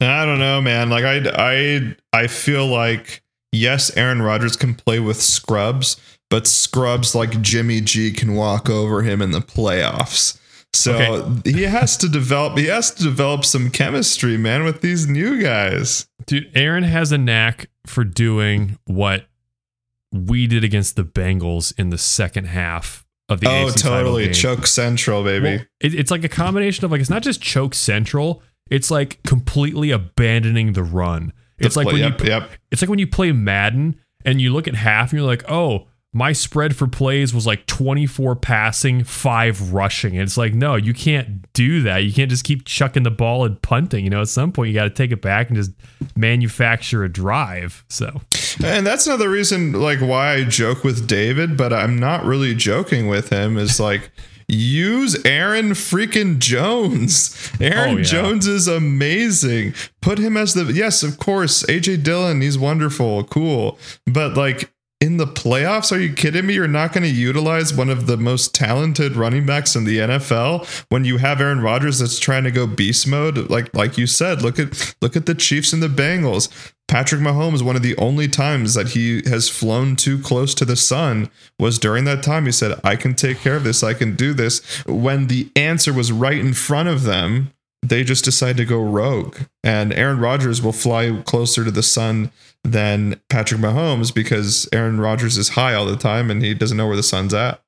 I 0.00 0.24
don't 0.24 0.40
know, 0.40 0.60
man. 0.60 0.90
Like 0.90 1.04
I, 1.04 1.20
I, 1.36 1.96
I 2.12 2.26
feel 2.26 2.66
like 2.66 3.22
yes, 3.52 3.96
Aaron 3.96 4.22
Rodgers 4.22 4.56
can 4.56 4.74
play 4.74 4.98
with 4.98 5.22
scrubs, 5.22 6.00
but 6.30 6.48
scrubs 6.48 7.14
like 7.14 7.40
Jimmy 7.42 7.80
G 7.80 8.10
can 8.10 8.34
walk 8.34 8.68
over 8.68 9.02
him 9.02 9.22
in 9.22 9.30
the 9.30 9.40
playoffs. 9.40 10.38
So 10.74 10.94
Okay. 10.94 11.50
he 11.50 11.62
has 11.64 11.96
to 11.98 12.08
develop. 12.08 12.56
He 12.56 12.66
has 12.66 12.90
to 12.92 13.02
develop 13.02 13.44
some 13.44 13.70
chemistry, 13.70 14.36
man, 14.38 14.64
with 14.64 14.80
these 14.80 15.06
new 15.06 15.40
guys. 15.40 16.06
Dude, 16.26 16.50
Aaron 16.54 16.84
has 16.84 17.12
a 17.12 17.18
knack 17.18 17.68
for 17.86 18.04
doing 18.04 18.78
what 18.86 19.26
we 20.12 20.46
did 20.46 20.64
against 20.64 20.96
the 20.96 21.04
Bengals 21.04 21.72
in 21.78 21.90
the 21.90 21.98
second 21.98 22.46
half 22.46 23.04
of 23.28 23.40
the 23.40 23.48
oh, 23.48 23.66
AFC 23.66 23.82
title 23.82 23.98
totally, 23.98 24.32
choke 24.32 24.66
central, 24.66 25.22
baby. 25.24 25.44
Well, 25.44 25.66
it, 25.80 25.94
it's 25.94 26.10
like 26.10 26.24
a 26.24 26.28
combination 26.28 26.84
of 26.84 26.90
like 26.90 27.00
it's 27.00 27.10
not 27.10 27.22
just 27.22 27.42
choke 27.42 27.74
central. 27.74 28.42
It's 28.70 28.90
like 28.90 29.22
completely 29.24 29.90
abandoning 29.90 30.72
the 30.72 30.82
run. 30.82 31.32
It's 31.58 31.76
like 31.76 31.86
when 31.86 31.96
yep, 31.98 32.20
you 32.20 32.28
yep. 32.28 32.50
it's 32.70 32.82
like 32.82 32.88
when 32.88 32.98
you 32.98 33.06
play 33.06 33.30
Madden 33.32 33.96
and 34.24 34.40
you 34.40 34.52
look 34.52 34.66
at 34.66 34.74
half 34.74 35.10
and 35.10 35.18
you're 35.18 35.28
like, 35.28 35.48
oh, 35.50 35.86
my 36.14 36.32
spread 36.32 36.76
for 36.76 36.86
plays 36.86 37.32
was 37.32 37.46
like 37.46 37.64
24 37.66 38.36
passing, 38.36 39.02
five 39.02 39.72
rushing. 39.72 40.12
And 40.12 40.22
it's 40.22 40.36
like, 40.36 40.52
no, 40.52 40.74
you 40.76 40.92
can't 40.92 41.50
do 41.54 41.82
that. 41.82 41.98
You 41.98 42.12
can't 42.12 42.28
just 42.28 42.44
keep 42.44 42.66
chucking 42.66 43.02
the 43.02 43.10
ball 43.10 43.46
and 43.46 43.60
punting. 43.62 44.04
You 44.04 44.10
know, 44.10 44.20
at 44.20 44.28
some 44.28 44.52
point 44.52 44.68
you 44.68 44.74
got 44.74 44.84
to 44.84 44.90
take 44.90 45.10
it 45.10 45.22
back 45.22 45.48
and 45.48 45.56
just 45.56 45.70
manufacture 46.14 47.02
a 47.02 47.08
drive. 47.08 47.84
So 47.88 48.20
And 48.62 48.86
that's 48.86 49.06
another 49.06 49.30
reason, 49.30 49.72
like, 49.72 50.00
why 50.00 50.34
I 50.34 50.44
joke 50.44 50.84
with 50.84 51.06
David, 51.06 51.56
but 51.56 51.72
I'm 51.72 51.98
not 51.98 52.24
really 52.24 52.54
joking 52.54 53.08
with 53.08 53.30
him. 53.30 53.56
Is 53.56 53.80
like, 53.80 54.10
use 54.48 55.16
Aaron 55.24 55.70
freaking 55.70 56.38
Jones. 56.38 57.50
Oh, 57.54 57.64
Aaron 57.64 57.94
Oh, 57.94 57.96
yeah. 57.98 58.02
Jones 58.02 58.46
is 58.46 58.68
amazing. 58.68 59.74
Put 60.02 60.18
him 60.18 60.36
as 60.36 60.52
the 60.52 60.64
yes, 60.64 61.02
of 61.02 61.18
course. 61.18 61.62
AJ 61.64 62.02
Dillon, 62.04 62.42
he's 62.42 62.58
wonderful, 62.58 63.24
cool. 63.24 63.78
But 64.06 64.36
like 64.36 64.70
in 65.02 65.16
the 65.16 65.26
playoffs, 65.26 65.90
are 65.90 65.98
you 65.98 66.12
kidding 66.12 66.46
me? 66.46 66.54
You're 66.54 66.68
not 66.68 66.92
going 66.92 67.02
to 67.02 67.08
utilize 67.08 67.74
one 67.74 67.90
of 67.90 68.06
the 68.06 68.16
most 68.16 68.54
talented 68.54 69.16
running 69.16 69.44
backs 69.44 69.74
in 69.74 69.82
the 69.82 69.98
NFL 69.98 70.64
when 70.90 71.04
you 71.04 71.18
have 71.18 71.40
Aaron 71.40 71.60
Rodgers 71.60 71.98
that's 71.98 72.20
trying 72.20 72.44
to 72.44 72.52
go 72.52 72.68
beast 72.68 73.08
mode. 73.08 73.50
Like 73.50 73.74
like 73.74 73.98
you 73.98 74.06
said, 74.06 74.42
look 74.42 74.60
at 74.60 74.94
look 75.02 75.16
at 75.16 75.26
the 75.26 75.34
Chiefs 75.34 75.72
and 75.72 75.82
the 75.82 75.88
Bengals. 75.88 76.72
Patrick 76.86 77.20
Mahomes, 77.20 77.62
one 77.62 77.74
of 77.74 77.82
the 77.82 77.96
only 77.96 78.28
times 78.28 78.74
that 78.74 78.90
he 78.90 79.22
has 79.22 79.48
flown 79.48 79.96
too 79.96 80.20
close 80.20 80.54
to 80.54 80.64
the 80.64 80.76
sun 80.76 81.28
was 81.58 81.80
during 81.80 82.04
that 82.04 82.22
time. 82.22 82.46
He 82.46 82.52
said, 82.52 82.78
I 82.84 82.94
can 82.94 83.14
take 83.14 83.38
care 83.38 83.56
of 83.56 83.64
this. 83.64 83.82
I 83.82 83.94
can 83.94 84.14
do 84.14 84.32
this. 84.32 84.60
When 84.86 85.26
the 85.26 85.50
answer 85.56 85.92
was 85.92 86.12
right 86.12 86.38
in 86.38 86.54
front 86.54 86.88
of 86.88 87.02
them, 87.02 87.52
they 87.82 88.04
just 88.04 88.24
decide 88.24 88.56
to 88.58 88.64
go 88.64 88.80
rogue. 88.80 89.38
And 89.64 89.92
Aaron 89.92 90.20
Rodgers 90.20 90.62
will 90.62 90.72
fly 90.72 91.22
closer 91.24 91.64
to 91.64 91.70
the 91.72 91.82
sun 91.82 92.30
than 92.64 93.20
Patrick 93.28 93.60
Mahomes 93.60 94.14
because 94.14 94.68
Aaron 94.72 95.00
Rodgers 95.00 95.36
is 95.36 95.50
high 95.50 95.74
all 95.74 95.84
the 95.86 95.96
time 95.96 96.30
and 96.30 96.42
he 96.42 96.54
doesn't 96.54 96.76
know 96.76 96.86
where 96.86 96.96
the 96.96 97.02
sun's 97.02 97.34
at. 97.34 97.60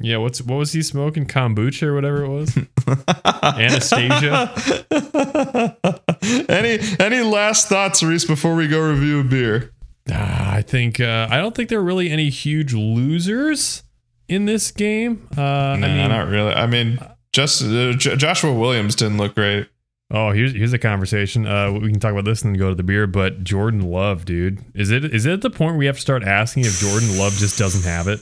yeah, 0.00 0.16
what's 0.18 0.40
what 0.42 0.56
was 0.56 0.72
he 0.72 0.82
smoking? 0.82 1.26
Kombucha 1.26 1.84
or 1.84 1.94
whatever 1.94 2.24
it 2.24 2.28
was. 2.28 2.56
Anastasia. 3.42 4.52
any 6.48 6.78
any 7.00 7.20
last 7.22 7.68
thoughts, 7.68 8.02
Reese, 8.02 8.24
before 8.24 8.54
we 8.54 8.68
go 8.68 8.80
review 8.80 9.20
a 9.20 9.24
beer? 9.24 9.72
Ah, 10.10 10.54
I 10.54 10.62
think 10.62 11.00
uh, 11.00 11.28
I 11.30 11.38
don't 11.38 11.54
think 11.54 11.68
there 11.68 11.78
are 11.80 11.84
really 11.84 12.10
any 12.10 12.30
huge 12.30 12.72
losers 12.74 13.82
in 14.28 14.46
this 14.46 14.70
game. 14.70 15.28
Uh, 15.36 15.40
I 15.42 15.76
Nah, 15.76 15.86
mean, 15.88 16.08
not 16.08 16.28
really. 16.28 16.52
I 16.52 16.66
mean, 16.66 16.98
just 17.32 17.62
uh, 17.62 17.92
Joshua 17.94 18.52
Williams 18.52 18.94
didn't 18.94 19.18
look 19.18 19.34
great. 19.34 19.68
Oh, 20.10 20.30
here's 20.30 20.52
here's 20.52 20.72
a 20.72 20.78
conversation. 20.78 21.46
Uh, 21.46 21.72
we 21.72 21.90
can 21.90 21.98
talk 21.98 22.12
about 22.12 22.24
this 22.24 22.42
and 22.42 22.54
then 22.54 22.58
go 22.60 22.68
to 22.68 22.74
the 22.74 22.82
beer. 22.84 23.06
But 23.06 23.42
Jordan 23.42 23.80
Love, 23.80 24.24
dude, 24.24 24.64
is 24.74 24.90
it 24.90 25.04
is 25.04 25.26
it 25.26 25.32
at 25.32 25.40
the 25.40 25.50
point 25.50 25.72
where 25.72 25.78
we 25.78 25.86
have 25.86 25.96
to 25.96 26.00
start 26.00 26.22
asking 26.22 26.64
if 26.64 26.78
Jordan 26.80 27.18
Love 27.18 27.32
just 27.34 27.58
doesn't 27.58 27.82
have 27.84 28.06
it? 28.06 28.20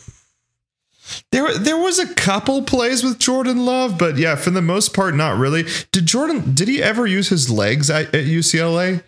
There, 1.32 1.52
there 1.58 1.76
was 1.76 1.98
a 1.98 2.14
couple 2.14 2.62
plays 2.62 3.04
with 3.04 3.18
Jordan 3.18 3.66
Love, 3.66 3.98
but 3.98 4.16
yeah, 4.16 4.36
for 4.36 4.48
the 4.50 4.62
most 4.62 4.94
part, 4.94 5.14
not 5.14 5.36
really. 5.36 5.64
Did 5.92 6.06
Jordan? 6.06 6.54
Did 6.54 6.66
he 6.68 6.82
ever 6.82 7.06
use 7.06 7.28
his 7.28 7.50
legs 7.50 7.90
at, 7.90 8.06
at 8.14 8.24
UCLA? 8.24 9.02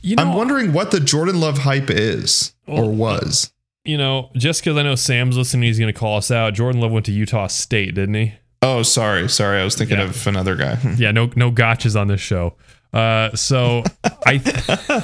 You 0.00 0.14
know, 0.14 0.22
I'm 0.22 0.34
wondering 0.34 0.72
what 0.72 0.92
the 0.92 1.00
Jordan 1.00 1.40
Love 1.40 1.58
hype 1.58 1.90
is 1.90 2.54
or 2.68 2.88
was. 2.88 3.52
you 3.84 3.98
know, 3.98 4.30
just 4.36 4.62
because 4.62 4.78
I 4.78 4.82
know 4.82 4.94
Sam's 4.94 5.36
listening, 5.36 5.64
he's 5.64 5.80
going 5.80 5.92
to 5.92 5.98
call 5.98 6.18
us 6.18 6.30
out. 6.30 6.54
Jordan 6.54 6.80
Love 6.80 6.92
went 6.92 7.06
to 7.06 7.12
Utah 7.12 7.48
State, 7.48 7.96
didn't 7.96 8.14
he? 8.14 8.34
Oh, 8.62 8.82
sorry, 8.82 9.28
sorry. 9.28 9.60
I 9.60 9.64
was 9.64 9.74
thinking 9.76 9.98
Yeah. 9.98 10.04
of 10.04 10.26
another 10.26 10.54
guy. 10.56 10.78
Yeah, 10.96 11.12
no 11.12 11.30
no 11.36 11.50
gotchas 11.50 11.98
on 11.98 12.08
this 12.08 12.20
show. 12.20 12.56
Uh, 12.92 13.34
so 13.34 13.84
I 14.26 15.02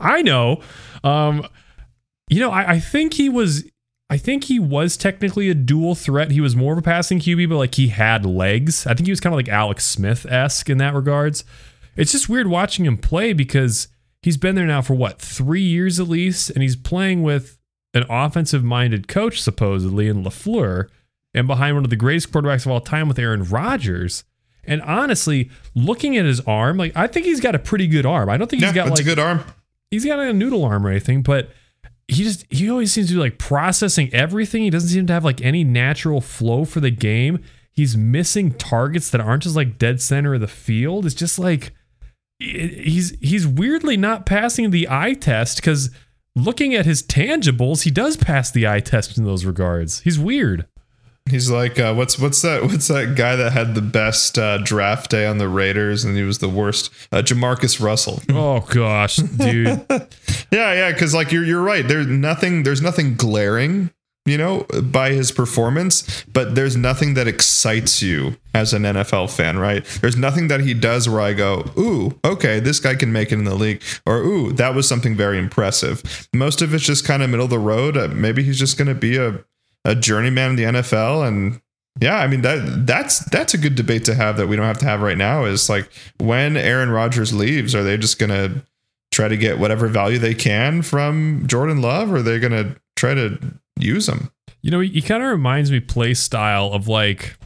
I 0.00 0.22
know. 0.22 0.60
Um, 1.02 1.46
you 2.28 2.40
know, 2.40 2.50
I, 2.50 2.72
I 2.72 2.80
think 2.80 3.14
he 3.14 3.28
was. 3.28 3.64
I 4.12 4.16
think 4.16 4.44
he 4.44 4.58
was 4.58 4.96
technically 4.96 5.48
a 5.50 5.54
dual 5.54 5.94
threat. 5.94 6.32
He 6.32 6.40
was 6.40 6.56
more 6.56 6.72
of 6.72 6.78
a 6.80 6.82
passing 6.82 7.20
QB, 7.20 7.48
but 7.48 7.56
like 7.56 7.76
he 7.76 7.88
had 7.88 8.26
legs. 8.26 8.84
I 8.86 8.94
think 8.94 9.06
he 9.06 9.12
was 9.12 9.20
kind 9.20 9.32
of 9.32 9.36
like 9.38 9.48
Alex 9.48 9.84
Smith 9.84 10.26
esque 10.26 10.68
in 10.68 10.78
that 10.78 10.94
regards. 10.94 11.44
It's 11.96 12.10
just 12.12 12.28
weird 12.28 12.48
watching 12.48 12.84
him 12.86 12.96
play 12.98 13.32
because 13.32 13.86
he's 14.22 14.36
been 14.36 14.56
there 14.56 14.66
now 14.66 14.82
for 14.82 14.94
what 14.94 15.20
three 15.20 15.62
years 15.62 16.00
at 16.00 16.08
least, 16.08 16.50
and 16.50 16.60
he's 16.62 16.74
playing 16.76 17.22
with 17.22 17.56
an 17.94 18.04
offensive 18.10 18.64
minded 18.64 19.06
coach 19.06 19.40
supposedly 19.40 20.08
in 20.08 20.24
LaFleur, 20.24 20.88
and 21.34 21.46
behind 21.46 21.76
one 21.76 21.84
of 21.84 21.90
the 21.90 21.96
greatest 21.96 22.32
quarterbacks 22.32 22.66
of 22.66 22.72
all 22.72 22.80
time 22.80 23.08
with 23.08 23.18
Aaron 23.18 23.44
Rodgers. 23.44 24.24
And 24.64 24.82
honestly, 24.82 25.50
looking 25.74 26.16
at 26.16 26.24
his 26.24 26.40
arm, 26.40 26.76
like 26.76 26.92
I 26.96 27.06
think 27.06 27.26
he's 27.26 27.40
got 27.40 27.54
a 27.54 27.58
pretty 27.58 27.86
good 27.86 28.06
arm. 28.06 28.28
I 28.28 28.36
don't 28.36 28.48
think 28.48 28.62
yeah, 28.62 28.68
he's 28.68 28.74
got 28.74 28.84
that's 28.86 29.00
like 29.00 29.06
a 29.06 29.08
good 29.08 29.18
arm. 29.18 29.44
he's 29.90 30.04
got 30.04 30.18
a 30.18 30.32
noodle 30.32 30.64
arm 30.64 30.86
or 30.86 30.90
anything, 30.90 31.22
but 31.22 31.50
he 32.08 32.24
just 32.24 32.44
he 32.50 32.68
always 32.68 32.92
seems 32.92 33.08
to 33.08 33.14
be 33.14 33.20
like 33.20 33.38
processing 33.38 34.12
everything. 34.12 34.62
He 34.62 34.70
doesn't 34.70 34.88
seem 34.88 35.06
to 35.06 35.12
have 35.12 35.24
like 35.24 35.40
any 35.40 35.64
natural 35.64 36.20
flow 36.20 36.64
for 36.64 36.80
the 36.80 36.90
game. 36.90 37.42
He's 37.72 37.96
missing 37.96 38.52
targets 38.52 39.10
that 39.10 39.20
aren't 39.20 39.44
just 39.44 39.56
like 39.56 39.78
dead 39.78 40.00
center 40.00 40.34
of 40.34 40.40
the 40.40 40.48
field. 40.48 41.06
It's 41.06 41.14
just 41.14 41.38
like 41.38 41.72
he's 42.38 43.16
he's 43.20 43.46
weirdly 43.46 43.96
not 43.96 44.26
passing 44.26 44.70
the 44.70 44.88
eye 44.90 45.14
test 45.14 45.56
because 45.58 45.90
looking 46.34 46.74
at 46.74 46.86
his 46.86 47.02
tangibles, 47.02 47.82
he 47.82 47.90
does 47.90 48.16
pass 48.16 48.50
the 48.50 48.66
eye 48.66 48.80
test 48.80 49.16
in 49.16 49.24
those 49.24 49.44
regards. 49.44 50.00
He's 50.00 50.18
weird. 50.18 50.66
He's 51.30 51.50
like, 51.50 51.78
uh, 51.78 51.94
what's 51.94 52.18
what's 52.18 52.42
that? 52.42 52.62
What's 52.64 52.88
that 52.88 53.14
guy 53.16 53.36
that 53.36 53.52
had 53.52 53.74
the 53.74 53.82
best 53.82 54.38
uh, 54.38 54.58
draft 54.58 55.10
day 55.10 55.26
on 55.26 55.38
the 55.38 55.48
Raiders 55.48 56.04
and 56.04 56.16
he 56.16 56.22
was 56.22 56.38
the 56.38 56.48
worst? 56.48 56.92
Uh, 57.12 57.22
JaMarcus 57.22 57.80
Russell. 57.80 58.20
Oh 58.30 58.60
gosh, 58.60 59.16
dude. 59.16 59.86
yeah, 60.50 60.72
yeah, 60.72 60.92
because 60.92 61.14
like 61.14 61.32
you're 61.32 61.44
you're 61.44 61.62
right. 61.62 61.86
There's 61.86 62.06
nothing. 62.06 62.64
There's 62.64 62.82
nothing 62.82 63.14
glaring, 63.14 63.90
you 64.26 64.36
know, 64.36 64.66
by 64.82 65.12
his 65.12 65.32
performance, 65.32 66.24
but 66.32 66.54
there's 66.54 66.76
nothing 66.76 67.14
that 67.14 67.26
excites 67.26 68.02
you 68.02 68.36
as 68.54 68.72
an 68.72 68.82
NFL 68.82 69.34
fan, 69.34 69.58
right? 69.58 69.84
There's 70.00 70.16
nothing 70.16 70.48
that 70.48 70.60
he 70.60 70.74
does 70.74 71.08
where 71.08 71.20
I 71.20 71.32
go, 71.32 71.70
ooh, 71.78 72.18
okay, 72.24 72.60
this 72.60 72.80
guy 72.80 72.94
can 72.94 73.12
make 73.12 73.32
it 73.32 73.36
in 73.36 73.44
the 73.44 73.54
league, 73.54 73.82
or 74.06 74.18
ooh, 74.18 74.52
that 74.54 74.74
was 74.74 74.88
something 74.88 75.16
very 75.16 75.38
impressive. 75.38 76.28
Most 76.34 76.62
of 76.62 76.74
it's 76.74 76.84
just 76.84 77.04
kind 77.04 77.22
of 77.22 77.30
middle 77.30 77.44
of 77.44 77.50
the 77.50 77.58
road. 77.58 77.96
Uh, 77.96 78.08
maybe 78.08 78.42
he's 78.42 78.58
just 78.58 78.76
going 78.76 78.88
to 78.88 78.94
be 78.94 79.16
a 79.16 79.44
a 79.84 79.94
journeyman 79.94 80.50
in 80.50 80.56
the 80.56 80.64
NFL 80.64 81.26
and 81.26 81.60
yeah, 82.00 82.18
I 82.18 82.28
mean 82.28 82.42
that 82.42 82.86
that's 82.86 83.18
that's 83.26 83.52
a 83.52 83.58
good 83.58 83.74
debate 83.74 84.04
to 84.04 84.14
have 84.14 84.36
that 84.36 84.46
we 84.46 84.56
don't 84.56 84.64
have 84.64 84.78
to 84.78 84.84
have 84.86 85.02
right 85.02 85.18
now 85.18 85.44
is 85.44 85.68
like 85.68 85.90
when 86.18 86.56
Aaron 86.56 86.90
Rodgers 86.90 87.32
leaves, 87.32 87.74
are 87.74 87.82
they 87.82 87.96
just 87.96 88.18
gonna 88.18 88.64
try 89.12 89.28
to 89.28 89.36
get 89.36 89.58
whatever 89.58 89.88
value 89.88 90.18
they 90.18 90.34
can 90.34 90.82
from 90.82 91.44
Jordan 91.46 91.82
Love 91.82 92.12
or 92.12 92.16
are 92.16 92.22
they 92.22 92.38
gonna 92.38 92.76
try 92.96 93.14
to 93.14 93.38
use 93.78 94.08
him? 94.08 94.30
You 94.62 94.70
know, 94.70 94.80
he 94.80 95.02
kind 95.02 95.22
of 95.22 95.30
reminds 95.30 95.70
me 95.70 95.80
play 95.80 96.14
style 96.14 96.72
of 96.72 96.86
like 96.86 97.36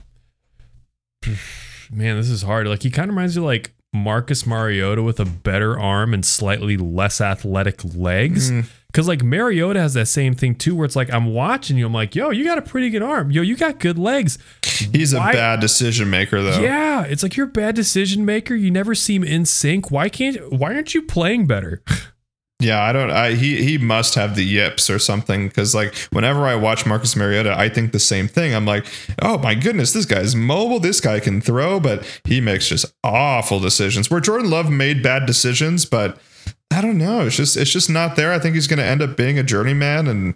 man, 1.91 2.17
this 2.17 2.29
is 2.29 2.43
hard. 2.43 2.67
Like 2.67 2.83
he 2.83 2.91
kind 2.91 3.09
of 3.09 3.17
reminds 3.17 3.37
me 3.37 3.45
like 3.45 3.73
Marcus 3.95 4.47
Mariota 4.47 5.03
with 5.03 5.21
a 5.21 5.25
better 5.25 5.79
arm 5.79 6.13
and 6.13 6.25
slightly 6.25 6.77
less 6.77 7.21
athletic 7.21 7.83
legs. 7.95 8.51
Mm. 8.51 8.69
Cause 8.95 9.09
like 9.09 9.23
Mariota 9.23 9.81
has 9.81 9.95
that 9.95 10.07
same 10.07 10.35
thing 10.35 10.55
too, 10.55 10.75
where 10.75 10.85
it's 10.85 10.95
like 10.95 11.13
I'm 11.13 11.35
watching 11.35 11.77
you, 11.77 11.85
I'm 11.85 11.93
like, 11.93 12.15
yo, 12.15 12.31
you 12.31 12.45
got 12.45 12.59
a 12.59 12.63
pretty 12.63 12.91
good 12.91 13.03
arm, 13.03 13.31
yo, 13.31 13.43
you 13.43 13.57
got 13.57 13.81
good 13.81 13.99
legs. 13.99 14.39
He's 14.63 15.13
a 15.13 15.19
bad 15.19 15.61
decision 15.61 16.09
maker 16.11 16.41
though. 16.43 16.61
Yeah, 16.61 17.03
it's 17.03 17.23
like 17.23 17.37
you're 17.37 17.47
a 17.49 17.51
bad 17.51 17.75
decision 17.75 18.25
maker. 18.25 18.55
You 18.55 18.71
never 18.71 18.95
seem 18.95 19.25
in 19.25 19.45
sync. 19.47 19.91
Why 19.91 20.09
can't? 20.09 20.53
Why 20.53 20.75
aren't 20.75 20.95
you 20.95 21.03
playing 21.03 21.47
better? 21.47 21.83
Yeah, 22.61 22.83
I 22.83 22.93
don't. 22.93 23.11
I 23.11 23.33
he 23.33 23.63
he 23.63 23.77
must 23.79 24.15
have 24.15 24.37
the 24.37 24.45
yips 24.45 24.89
or 24.89 24.99
something 24.99 25.49
because 25.49 25.75
like 25.75 25.95
whenever 26.13 26.47
I 26.47 26.55
watch 26.55 26.87
Marcus 26.87 27.15
Mariota, 27.15 27.55
I 27.59 27.69
think 27.69 27.93
the 27.93 27.99
same 27.99 28.27
thing. 28.27 28.55
I'm 28.55 28.65
like, 28.65 28.87
oh 29.21 29.37
my 29.39 29.55
goodness, 29.55 29.93
this 29.93 30.07
guy's 30.07 30.35
mobile. 30.35 30.81
This 30.81 31.01
guy 31.01 31.21
can 31.21 31.43
throw, 31.43 31.79
but 31.79 32.07
he 32.25 32.41
makes 32.41 32.69
just 32.69 32.87
awful 33.03 33.61
decisions. 33.61 34.11
Where 34.11 34.21
Jordan 34.21 34.51
Love 34.51 34.71
made 34.71 35.03
bad 35.03 35.27
decisions, 35.27 35.85
but 35.85 36.19
I 36.75 36.81
don't 36.81 36.99
know. 36.99 37.27
It's 37.27 37.37
just 37.37 37.57
it's 37.57 37.71
just 37.71 37.89
not 37.89 38.17
there. 38.17 38.33
I 38.33 38.39
think 38.41 38.57
he's 38.57 38.67
going 38.67 38.79
to 38.79 38.85
end 38.85 39.01
up 39.01 39.17
being 39.17 39.39
a 39.39 39.45
journeyman, 39.45 40.09
and 40.09 40.35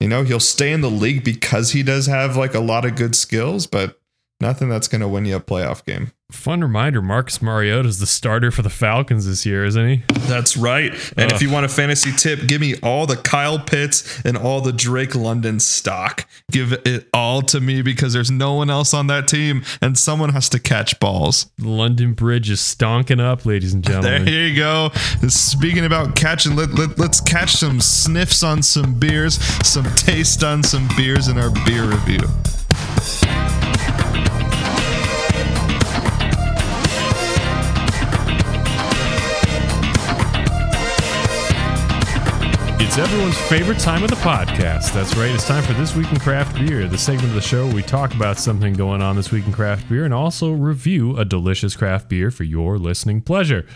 you 0.00 0.08
know 0.08 0.24
he'll 0.24 0.40
stay 0.40 0.72
in 0.72 0.80
the 0.80 0.90
league 0.90 1.22
because 1.22 1.70
he 1.70 1.84
does 1.84 2.06
have 2.06 2.36
like 2.36 2.54
a 2.54 2.60
lot 2.60 2.84
of 2.84 2.96
good 2.96 3.14
skills, 3.14 3.66
but 3.66 4.00
nothing 4.40 4.68
that's 4.68 4.88
going 4.88 5.00
to 5.00 5.08
win 5.08 5.24
you 5.24 5.36
a 5.36 5.40
playoff 5.40 5.84
game. 5.84 6.12
Fun 6.30 6.60
reminder: 6.60 7.00
Marcus 7.00 7.40
Mariota 7.40 7.88
is 7.88 8.00
the 8.00 8.06
starter 8.06 8.50
for 8.50 8.60
the 8.60 8.68
Falcons 8.68 9.24
this 9.24 9.46
year, 9.46 9.64
isn't 9.64 9.88
he? 9.88 10.02
That's 10.26 10.58
right. 10.58 10.92
And 11.16 11.32
if 11.32 11.40
you 11.40 11.50
want 11.50 11.64
a 11.64 11.70
fantasy 11.70 12.12
tip, 12.12 12.46
give 12.46 12.60
me 12.60 12.74
all 12.82 13.06
the 13.06 13.16
Kyle 13.16 13.58
Pitts 13.58 14.20
and 14.26 14.36
all 14.36 14.60
the 14.60 14.72
Drake 14.72 15.14
London 15.14 15.58
stock. 15.58 16.26
Give 16.50 16.74
it 16.84 17.08
all 17.14 17.40
to 17.42 17.60
me 17.60 17.80
because 17.80 18.12
there's 18.12 18.30
no 18.30 18.52
one 18.52 18.68
else 18.68 18.92
on 18.92 19.06
that 19.06 19.26
team 19.26 19.64
and 19.80 19.96
someone 19.98 20.28
has 20.34 20.50
to 20.50 20.58
catch 20.58 21.00
balls. 21.00 21.50
The 21.56 21.70
London 21.70 22.12
Bridge 22.12 22.50
is 22.50 22.60
stonking 22.60 23.20
up, 23.22 23.46
ladies 23.46 23.72
and 23.72 23.82
gentlemen. 23.86 24.26
There 24.26 24.48
you 24.48 24.54
go. 24.54 24.90
Speaking 25.28 25.86
about 25.86 26.14
catching, 26.14 26.56
let, 26.56 26.74
let, 26.74 26.98
let's 26.98 27.22
catch 27.22 27.52
some 27.52 27.80
sniffs 27.80 28.42
on 28.42 28.62
some 28.62 28.98
beers, 28.98 29.42
some 29.66 29.86
taste 29.94 30.44
on 30.44 30.62
some 30.62 30.88
beers 30.94 31.28
in 31.28 31.38
our 31.38 31.50
beer 31.64 31.84
review. 31.84 32.20
It's 42.80 42.96
everyone's 42.96 43.36
favorite 43.36 43.80
time 43.80 44.04
of 44.04 44.10
the 44.10 44.16
podcast. 44.16 44.92
That's 44.92 45.16
right. 45.16 45.30
It's 45.34 45.46
time 45.46 45.64
for 45.64 45.72
This 45.72 45.96
Week 45.96 46.08
in 46.12 46.18
Craft 46.20 46.54
Beer, 46.54 46.86
the 46.86 46.96
segment 46.96 47.30
of 47.30 47.34
the 47.34 47.40
show 47.40 47.66
where 47.66 47.74
we 47.74 47.82
talk 47.82 48.14
about 48.14 48.38
something 48.38 48.72
going 48.72 49.02
on 49.02 49.16
this 49.16 49.32
week 49.32 49.46
in 49.46 49.52
craft 49.52 49.88
beer 49.88 50.04
and 50.04 50.14
also 50.14 50.52
review 50.52 51.16
a 51.16 51.24
delicious 51.24 51.74
craft 51.74 52.08
beer 52.08 52.30
for 52.30 52.44
your 52.44 52.78
listening 52.78 53.20
pleasure. 53.20 53.66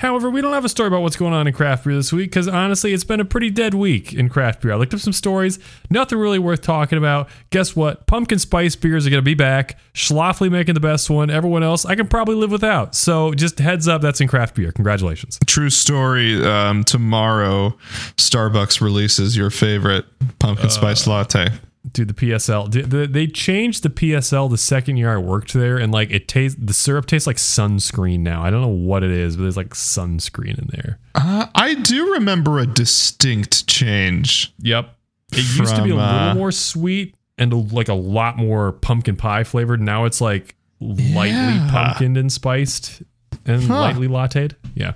However, 0.00 0.30
we 0.30 0.40
don't 0.40 0.54
have 0.54 0.64
a 0.64 0.68
story 0.70 0.86
about 0.86 1.02
what's 1.02 1.16
going 1.16 1.34
on 1.34 1.46
in 1.46 1.52
craft 1.52 1.84
beer 1.84 1.94
this 1.94 2.10
week 2.10 2.30
because 2.30 2.48
honestly, 2.48 2.94
it's 2.94 3.04
been 3.04 3.20
a 3.20 3.24
pretty 3.24 3.50
dead 3.50 3.74
week 3.74 4.14
in 4.14 4.30
craft 4.30 4.62
beer. 4.62 4.72
I 4.72 4.76
looked 4.76 4.94
up 4.94 5.00
some 5.00 5.12
stories, 5.12 5.58
nothing 5.90 6.16
really 6.16 6.38
worth 6.38 6.62
talking 6.62 6.96
about. 6.96 7.28
Guess 7.50 7.76
what? 7.76 8.06
Pumpkin 8.06 8.38
spice 8.38 8.74
beers 8.76 9.06
are 9.06 9.10
going 9.10 9.18
to 9.18 9.22
be 9.22 9.34
back. 9.34 9.78
Schlafly 9.92 10.50
making 10.50 10.72
the 10.72 10.80
best 10.80 11.10
one. 11.10 11.28
Everyone 11.28 11.62
else, 11.62 11.84
I 11.84 11.96
can 11.96 12.08
probably 12.08 12.34
live 12.34 12.50
without. 12.50 12.94
So 12.94 13.34
just 13.34 13.58
heads 13.58 13.88
up, 13.88 14.00
that's 14.00 14.22
in 14.22 14.28
craft 14.28 14.54
beer. 14.54 14.72
Congratulations. 14.72 15.38
True 15.44 15.68
story. 15.68 16.42
Um, 16.46 16.82
tomorrow, 16.82 17.76
Starbucks 18.16 18.80
releases 18.80 19.36
your 19.36 19.50
favorite 19.50 20.06
pumpkin 20.38 20.70
spice 20.70 21.06
latte. 21.06 21.48
Dude, 21.92 22.08
the 22.08 22.14
PSL. 22.14 23.10
They 23.12 23.26
changed 23.26 23.82
the 23.82 23.88
PSL 23.88 24.50
the 24.50 24.58
second 24.58 24.98
year 24.98 25.14
I 25.14 25.16
worked 25.16 25.54
there, 25.54 25.78
and 25.78 25.90
like 25.90 26.10
it 26.10 26.28
tastes, 26.28 26.58
the 26.60 26.74
syrup 26.74 27.06
tastes 27.06 27.26
like 27.26 27.36
sunscreen 27.38 28.20
now. 28.20 28.42
I 28.44 28.50
don't 28.50 28.60
know 28.60 28.68
what 28.68 29.02
it 29.02 29.10
is, 29.10 29.36
but 29.36 29.44
there's 29.44 29.56
like 29.56 29.70
sunscreen 29.70 30.58
in 30.58 30.68
there. 30.72 30.98
Uh, 31.14 31.46
I 31.54 31.74
do 31.74 32.12
remember 32.12 32.58
a 32.58 32.66
distinct 32.66 33.66
change. 33.66 34.52
Yep. 34.58 34.94
It 35.32 35.58
used 35.58 35.74
to 35.76 35.82
be 35.82 35.90
a 35.90 35.94
little 35.94 36.00
uh, 36.00 36.34
more 36.34 36.52
sweet 36.52 37.14
and 37.38 37.50
a, 37.52 37.56
like 37.56 37.88
a 37.88 37.94
lot 37.94 38.36
more 38.36 38.72
pumpkin 38.72 39.16
pie 39.16 39.44
flavored. 39.44 39.80
Now 39.80 40.04
it's 40.04 40.20
like 40.20 40.56
lightly 40.80 41.30
Yeah. 41.30 41.68
pumpkined 41.70 42.18
and 42.18 42.30
spiced 42.30 43.02
and 43.46 43.62
Huh. 43.62 43.80
lightly 43.80 44.06
latteed. 44.08 44.52
Yeah. 44.74 44.94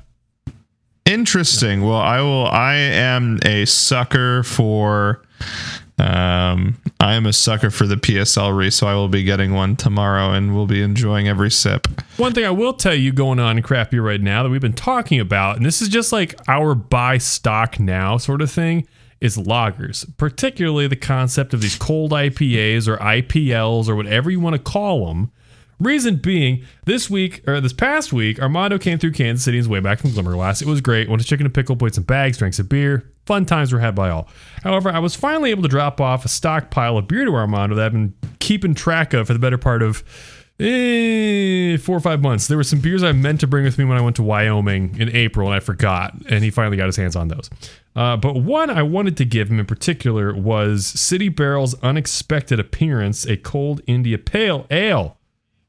Interesting. 1.07 1.83
Well, 1.83 1.97
I 1.99 2.21
will. 2.21 2.47
I 2.47 2.75
am 2.75 3.39
a 3.45 3.65
sucker 3.65 4.43
for. 4.43 5.23
Um, 5.99 6.77
I 6.99 7.15
am 7.15 7.25
a 7.25 7.33
sucker 7.33 7.71
for 7.71 7.87
the 7.87 7.97
PSL 7.97 8.57
re, 8.57 8.71
so 8.71 8.87
I 8.87 8.95
will 8.95 9.09
be 9.09 9.23
getting 9.23 9.53
one 9.53 9.77
tomorrow, 9.77 10.33
and 10.33 10.55
we'll 10.55 10.67
be 10.67 10.83
enjoying 10.83 11.29
every 11.29 11.51
sip. 11.51 11.87
One 12.17 12.33
thing 12.33 12.45
I 12.45 12.51
will 12.51 12.73
tell 12.73 12.95
you 12.95 13.13
going 13.13 13.39
on 13.39 13.63
crappy 13.63 13.99
right 13.99 14.21
now 14.21 14.43
that 14.43 14.49
we've 14.49 14.61
been 14.61 14.73
talking 14.73 15.21
about, 15.21 15.57
and 15.57 15.65
this 15.65 15.81
is 15.81 15.89
just 15.89 16.13
like 16.13 16.35
our 16.49 16.75
buy 16.75 17.19
stock 17.19 17.79
now 17.79 18.17
sort 18.17 18.43
of 18.43 18.51
thing, 18.51 18.89
is 19.21 19.37
lagers, 19.37 20.05
particularly 20.17 20.87
the 20.89 20.97
concept 20.97 21.55
of 21.55 21.63
these 21.63 21.77
cold 21.77 22.11
IPAs 22.11 22.89
or 22.89 22.97
IPLs 22.99 23.89
or 23.89 23.95
whatever 23.95 24.31
you 24.31 24.41
want 24.41 24.55
to 24.55 24.63
call 24.63 25.07
them. 25.07 25.31
Reason 25.81 26.17
being, 26.17 26.65
this 26.85 27.11
week 27.11 27.47
or 27.49 27.61
this 27.61 27.73
past 27.73 28.13
week, 28.13 28.41
Armando 28.41 28.79
came 28.79 28.99
through 28.99 29.13
Kansas 29.13 29.45
City 29.45 29.57
on 29.57 29.61
his 29.61 29.69
way 29.69 29.81
back 29.81 29.99
from 29.99 30.11
Glimmerglass. 30.11 30.63
It 30.63 30.69
was 30.69 30.81
great. 30.81 31.09
Went 31.09 31.21
to 31.23 31.29
Chicken 31.29 31.47
and 31.47 31.55
Pickle, 31.55 31.77
played 31.77 31.95
some 31.95 32.05
bags, 32.05 32.39
drank 32.39 32.55
some 32.55 32.67
beer. 32.67 33.11
Fun 33.27 33.47
times 33.47 33.73
were 33.73 33.81
had 33.81 33.95
by 33.95 34.11
all. 34.11 34.29
However, 34.63 34.91
I 34.91 34.99
was 34.99 35.15
finally 35.15 35.51
able 35.51 35.63
to 35.63 35.69
drop 35.69 36.01
off 36.01 36.25
a 36.25 36.29
stockpile 36.29 36.99
of 36.99 37.09
beer 37.09 37.25
to 37.25 37.35
Armando 37.35 37.75
that 37.77 37.87
I've 37.87 37.93
been 37.93 38.15
keeping 38.39 38.75
track 38.75 39.15
of 39.15 39.27
for 39.27 39.33
the 39.33 39.39
better 39.39 39.59
part 39.59 39.83
of 39.83 40.05
eh, 40.61 41.77
four 41.79 41.97
or 41.97 42.01
five 42.01 42.21
months. 42.21 42.47
There 42.47 42.57
were 42.57 42.65
some 42.65 42.81
beers 42.81 43.03
I 43.03 43.13
meant 43.13 43.41
to 43.41 43.47
bring 43.47 43.65
with 43.65 43.79
me 43.79 43.85
when 43.85 43.97
I 43.97 44.01
went 44.01 44.17
to 44.17 44.23
Wyoming 44.23 44.99
in 44.99 45.09
April, 45.15 45.49
and 45.49 45.57
I 45.57 45.61
forgot. 45.61 46.15
And 46.29 46.45
he 46.45 46.51
finally 46.51 46.77
got 46.77 46.87
his 46.87 46.97
hands 46.97 47.17
on 47.17 47.29
those. 47.29 47.51
Uh, 47.97 48.17
but 48.17 48.37
one 48.37 48.71
I 48.71 48.83
wanted 48.83 49.17
to 49.19 49.25
give 49.25 49.51
him 49.51 49.61
in 49.61 49.67
particular 49.67 50.35
was 50.35 50.87
City 50.87 51.29
Barrel's 51.29 51.75
unexpected 51.83 52.61
appearance, 52.61 53.25
a 53.27 53.37
cold 53.37 53.81
India 53.87 54.19
Pale 54.19 54.67
Ale. 54.71 55.17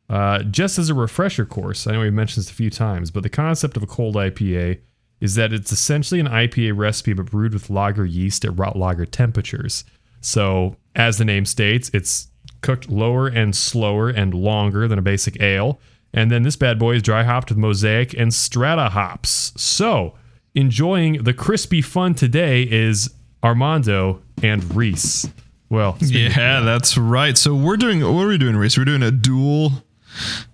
Uh, 0.09 0.43
just 0.43 0.77
as 0.77 0.89
a 0.89 0.93
refresher 0.93 1.45
course, 1.45 1.87
I 1.87 1.93
know 1.93 2.01
we've 2.01 2.13
mentioned 2.13 2.43
this 2.43 2.51
a 2.51 2.55
few 2.55 2.69
times, 2.69 3.11
but 3.11 3.23
the 3.23 3.29
concept 3.29 3.75
of 3.75 3.83
a 3.83 3.87
cold 3.87 4.15
IPA 4.15 4.79
is 5.19 5.35
that 5.35 5.51
it's 5.53 5.71
essentially 5.71 6.19
an 6.19 6.27
IPA 6.27 6.77
recipe 6.77 7.13
but 7.13 7.31
brewed 7.31 7.53
with 7.53 7.69
lager 7.69 8.05
yeast 8.05 8.45
at 8.45 8.57
rot 8.57 8.75
lager 8.75 9.05
temperatures. 9.05 9.83
So, 10.21 10.75
as 10.95 11.17
the 11.17 11.25
name 11.25 11.45
states, 11.45 11.89
it's 11.93 12.27
cooked 12.61 12.89
lower 12.89 13.27
and 13.27 13.55
slower 13.55 14.09
and 14.09 14.33
longer 14.33 14.87
than 14.87 14.99
a 14.99 15.01
basic 15.01 15.41
ale. 15.41 15.79
And 16.13 16.31
then 16.31 16.43
this 16.43 16.55
bad 16.55 16.79
boy 16.79 16.95
is 16.95 17.03
dry 17.03 17.23
hopped 17.23 17.49
with 17.49 17.57
mosaic 17.57 18.13
and 18.13 18.33
strata 18.33 18.89
hops. 18.89 19.53
So, 19.57 20.15
enjoying 20.53 21.23
the 21.23 21.33
crispy 21.33 21.81
fun 21.81 22.15
today 22.15 22.63
is 22.63 23.13
Armando 23.43 24.21
and 24.41 24.75
Reese. 24.75 25.27
Well, 25.69 25.97
Yeah, 26.01 26.61
that's 26.61 26.97
right. 26.97 27.37
So 27.37 27.55
we're 27.55 27.77
doing. 27.77 28.01
What 28.01 28.23
are 28.23 28.27
we 28.27 28.37
doing, 28.37 28.55
Reese? 28.55 28.77
We're 28.77 28.85
doing 28.85 29.03
a 29.03 29.11
dual, 29.11 29.71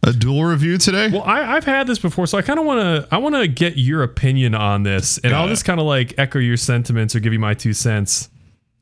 a 0.04 0.14
dual 0.14 0.44
review 0.46 0.78
today. 0.78 1.10
Well, 1.12 1.24
I, 1.24 1.56
I've 1.56 1.64
had 1.66 1.88
this 1.88 2.00
before, 2.00 2.28
so 2.28 2.38
I 2.38 2.42
kind 2.42 2.60
of 2.60 2.66
want 2.66 2.80
to 2.82 3.08
I 3.14 3.18
want 3.18 3.36
to 3.36 3.48
get 3.48 3.78
your 3.78 4.04
opinion 4.04 4.56
on 4.56 4.84
this, 4.84 5.18
and 5.20 5.34
I'll 5.34 5.46
it. 5.46 5.50
just 5.50 5.66
kind 5.66 5.80
of 5.80 5.86
like 5.86 6.14
echo 6.18 6.40
your 6.40 6.58
sentiments 6.58 7.16
or 7.16 7.20
give 7.20 7.34
you 7.34 7.40
my 7.40 7.54
two 7.54 7.74
cents 7.74 8.30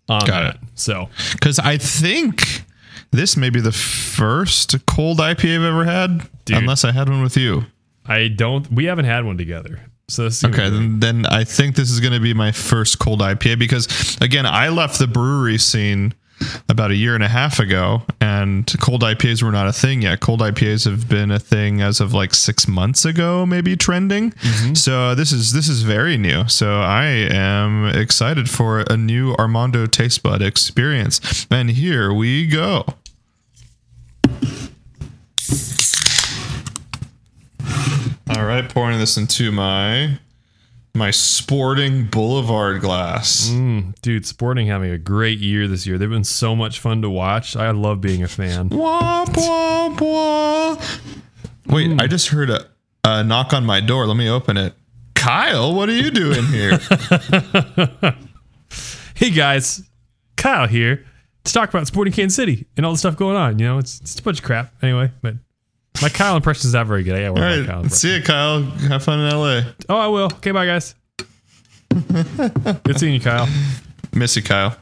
on 0.07 0.21
Got 0.25 0.27
that. 0.43 0.55
it. 0.55 0.61
So 0.75 1.09
Because 1.33 1.59
I 1.59 1.77
think 1.77 2.63
this 3.11 3.35
may 3.37 3.49
be 3.49 3.59
the 3.61 3.71
first 3.71 4.85
cold 4.85 5.19
IPA 5.19 5.55
I've 5.57 5.63
ever 5.63 5.83
had, 5.85 6.27
Dude. 6.45 6.57
unless 6.57 6.83
I 6.85 6.91
had 6.91 7.09
one 7.09 7.21
with 7.21 7.37
you. 7.37 7.65
I 8.05 8.27
don't. 8.27 8.71
We 8.71 8.85
haven't 8.85 9.05
had 9.05 9.25
one 9.25 9.37
together. 9.37 9.81
So 10.07 10.23
this 10.23 10.39
is 10.39 10.45
Okay, 10.45 10.69
then, 10.71 10.99
then 10.99 11.25
I 11.27 11.43
think 11.43 11.75
this 11.75 11.91
is 11.91 11.99
going 11.99 12.13
to 12.13 12.19
be 12.19 12.33
my 12.33 12.51
first 12.51 12.97
cold 12.97 13.19
IPA 13.21 13.59
because, 13.59 14.17
again, 14.21 14.47
I 14.47 14.69
left 14.69 14.97
the 14.97 15.05
brewery 15.05 15.59
scene 15.59 16.15
about 16.67 16.91
a 16.91 16.95
year 16.95 17.15
and 17.15 17.23
a 17.23 17.27
half 17.27 17.59
ago, 17.59 18.03
and 18.21 18.71
cold 18.79 19.01
IPAs 19.01 19.43
were 19.43 19.51
not 19.51 19.67
a 19.67 19.73
thing 19.73 20.03
yet. 20.03 20.19
Cold 20.19 20.41
IPAs 20.41 20.85
have 20.85 21.07
been 21.09 21.31
a 21.31 21.39
thing 21.39 21.81
as 21.81 21.99
of 21.99 22.13
like 22.13 22.33
six 22.33 22.67
months 22.67 23.05
ago, 23.05 23.45
maybe 23.45 23.75
trending. 23.75 24.31
Mm-hmm. 24.31 24.73
So 24.75 24.99
uh, 24.99 25.15
this 25.15 25.31
is 25.31 25.53
this 25.53 25.67
is 25.67 25.83
very 25.83 26.17
new. 26.17 26.47
So 26.47 26.81
I 26.81 27.05
am 27.05 27.85
excited 27.85 28.49
for 28.49 28.81
a 28.89 28.97
new 28.97 29.33
Armando 29.35 29.85
taste 29.85 30.23
bud 30.23 30.41
experience. 30.41 31.47
And 31.51 31.69
here 31.69 32.13
we 32.13 32.47
go. 32.47 32.85
All 38.29 38.45
right, 38.45 38.69
pouring 38.69 38.99
this 38.99 39.17
into 39.17 39.51
my 39.51 40.19
my 40.93 41.11
Sporting 41.11 42.05
Boulevard 42.07 42.81
glass. 42.81 43.49
Mm, 43.49 43.99
dude, 44.01 44.25
Sporting 44.25 44.67
having 44.67 44.91
a 44.91 44.97
great 44.97 45.39
year 45.39 45.67
this 45.67 45.85
year. 45.87 45.97
They've 45.97 46.09
been 46.09 46.23
so 46.23 46.55
much 46.55 46.79
fun 46.79 47.01
to 47.01 47.09
watch. 47.09 47.55
I 47.55 47.71
love 47.71 48.01
being 48.01 48.23
a 48.23 48.27
fan. 48.27 48.69
Wah, 48.73 49.25
wah, 49.35 49.95
wah. 49.99 50.81
Wait, 51.67 51.99
I 52.01 52.07
just 52.07 52.29
heard 52.29 52.49
a, 52.49 52.67
a 53.03 53.23
knock 53.23 53.53
on 53.53 53.65
my 53.65 53.79
door. 53.79 54.07
Let 54.07 54.17
me 54.17 54.29
open 54.29 54.57
it. 54.57 54.73
Kyle, 55.13 55.73
what 55.73 55.89
are 55.89 55.93
you 55.93 56.11
doing 56.11 56.45
here? 56.45 56.79
Hey 59.19 59.31
guys, 59.31 59.83
Kyle 60.37 60.65
here 60.65 61.05
to 61.43 61.51
talk 61.51 61.67
about 61.67 61.85
Sporting 61.87 62.13
Kansas 62.13 62.37
City 62.37 62.65
and 62.77 62.85
all 62.85 62.93
the 62.93 62.97
stuff 62.97 63.17
going 63.17 63.35
on. 63.35 63.59
You 63.59 63.65
know, 63.65 63.77
it's, 63.77 63.99
it's 63.99 64.17
a 64.17 64.23
bunch 64.23 64.39
of 64.39 64.45
crap 64.45 64.71
anyway, 64.81 65.11
but 65.21 65.33
my 66.01 66.09
Kyle 66.09 66.35
impression 66.35 66.67
is 66.67 66.73
not 66.73 66.87
very 66.87 67.03
good. 67.03 67.15
I 67.15 67.21
gotta 67.21 67.33
work 67.33 67.69
All 67.69 67.81
Kyle 67.81 67.89
see 67.89 68.15
you, 68.15 68.23
Kyle. 68.23 68.61
Have 68.63 69.03
fun 69.03 69.19
in 69.19 69.29
LA. 69.29 69.61
Oh, 69.89 69.97
I 69.97 70.07
will. 70.07 70.25
Okay, 70.25 70.51
bye 70.51 70.65
guys. 70.65 70.95
Good 71.89 72.99
seeing 72.99 73.13
you, 73.15 73.19
Kyle. 73.19 73.47
Miss 74.13 74.35
you, 74.35 74.43
Kyle. 74.43 74.75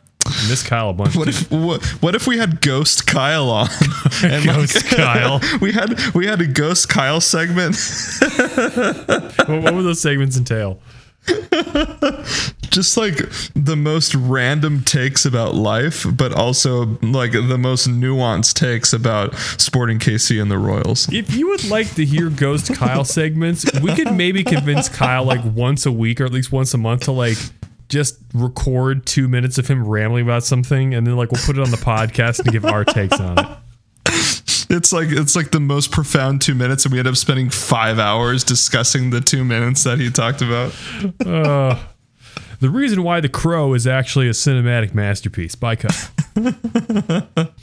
Miss 0.50 0.62
Kyle 0.62 0.90
a 0.90 0.94
bunch. 0.94 1.16
What 1.16 1.30
if 1.30 1.50
what, 1.52 1.84
what 2.02 2.16
if 2.16 2.28
we 2.28 2.38
had 2.38 2.62
Ghost 2.62 3.08
Kyle 3.08 3.50
on? 3.50 3.68
And 4.24 4.44
Ghost 4.46 4.86
Kyle. 4.88 5.40
We 5.62 5.72
had 5.74 6.00
we 6.14 6.26
had 6.26 6.42
a 6.42 6.48
Ghost 6.48 6.90
Kyle 6.90 7.22
segment. 7.22 7.76
what, 8.20 9.62
what 9.62 9.74
would 9.74 9.84
those 9.86 10.02
segments 10.02 10.38
entail? 10.38 10.80
just 12.70 12.98
like 12.98 13.18
the 13.56 13.76
most 13.76 14.16
random 14.16 14.84
takes 14.84 15.26
about 15.26 15.56
life, 15.56 16.06
but 16.12 16.34
also 16.34 16.98
like 17.02 17.32
the 17.32 17.58
most 17.58 17.90
nuanced 17.90 18.54
takes 18.54 18.94
about 18.94 19.36
Sporting 19.36 20.00
KC 20.00 20.42
and 20.42 20.50
the 20.52 20.58
Royals. 20.58 21.12
If 21.12 21.36
you 21.36 21.50
would 21.50 21.68
like 21.70 21.94
to 21.96 22.06
hear 22.06 22.30
Ghost 22.30 22.74
Kyle 22.76 23.04
segments, 23.06 23.66
we 23.82 23.94
could 23.96 24.14
maybe 24.14 24.44
convince 24.44 24.90
Kyle 24.90 25.24
like 25.24 25.42
once 25.44 25.86
a 25.86 25.92
week 25.92 26.22
or 26.22 26.26
at 26.26 26.32
least 26.32 26.52
once 26.52 26.74
a 26.74 26.78
month 26.78 27.04
to 27.04 27.12
like 27.12 27.38
just 27.90 28.20
record 28.34 29.06
two 29.06 29.28
minutes 29.28 29.58
of 29.58 29.68
him 29.68 29.88
rambling 29.88 30.24
about 30.24 30.44
something 30.44 30.94
and 30.94 31.08
then 31.08 31.16
like 31.16 31.32
we'll 31.32 31.44
put 31.46 31.58
it 31.58 31.62
on 31.62 31.72
the 31.72 31.78
podcast 31.78 32.40
and 32.40 32.52
give 32.52 32.66
our 32.66 32.84
takes 32.84 33.20
on 33.20 33.40
it. 33.40 33.58
It's 34.70 34.92
like 34.92 35.10
it's 35.10 35.36
like 35.36 35.52
the 35.52 35.60
most 35.60 35.92
profound 35.92 36.42
two 36.42 36.56
minutes, 36.56 36.86
and 36.86 36.92
we 36.92 37.00
end 37.00 37.08
up 37.08 37.16
spending 37.16 37.50
five 37.50 38.00
hours 38.00 38.44
discussing 38.44 39.10
the 39.12 39.22
two 39.22 39.44
minutes 39.46 39.84
that 39.84 40.00
he 40.00 40.10
talked 40.10 40.42
about. 40.42 40.76
Uh, 41.26 41.80
the 42.60 42.70
reason 42.70 43.04
why 43.04 43.20
The 43.22 43.30
Crow 43.30 43.74
is 43.74 43.88
actually 43.88 44.28
a 44.28 44.32
cinematic 44.32 44.94
masterpiece 44.94 45.56
by 45.56 45.76
Kyle. 45.76 45.92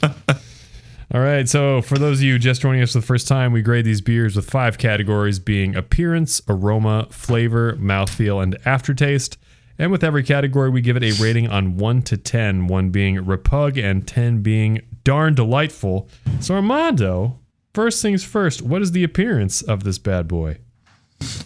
All 1.13 1.21
right, 1.21 1.47
so 1.47 1.81
for 1.81 1.97
those 1.97 2.17
of 2.19 2.23
you 2.23 2.39
just 2.39 2.61
joining 2.61 2.81
us 2.81 2.93
for 2.93 2.99
the 2.99 3.05
first 3.05 3.27
time, 3.27 3.51
we 3.53 3.61
grade 3.61 3.85
these 3.85 4.01
beers 4.01 4.35
with 4.35 4.49
five 4.49 4.77
categories 4.77 5.37
being 5.37 5.75
appearance, 5.75 6.41
aroma, 6.47 7.07
flavor, 7.11 7.73
mouthfeel, 7.73 8.41
and 8.41 8.57
aftertaste. 8.65 9.37
And 9.77 9.91
with 9.91 10.03
every 10.03 10.23
category, 10.23 10.69
we 10.69 10.81
give 10.81 10.97
it 10.97 11.03
a 11.03 11.11
rating 11.21 11.47
on 11.47 11.77
1 11.77 12.01
to 12.03 12.17
10, 12.17 12.67
1 12.67 12.89
being 12.89 13.17
repug 13.17 13.81
and 13.81 14.07
10 14.07 14.41
being 14.41 14.81
darn 15.05 15.33
delightful. 15.33 16.09
So, 16.41 16.55
Armando, 16.55 17.39
first 17.73 18.01
things 18.01 18.25
first, 18.25 18.61
what 18.61 18.81
is 18.81 18.91
the 18.91 19.05
appearance 19.05 19.61
of 19.61 19.85
this 19.85 19.97
bad 19.97 20.27
boy? 20.27 20.57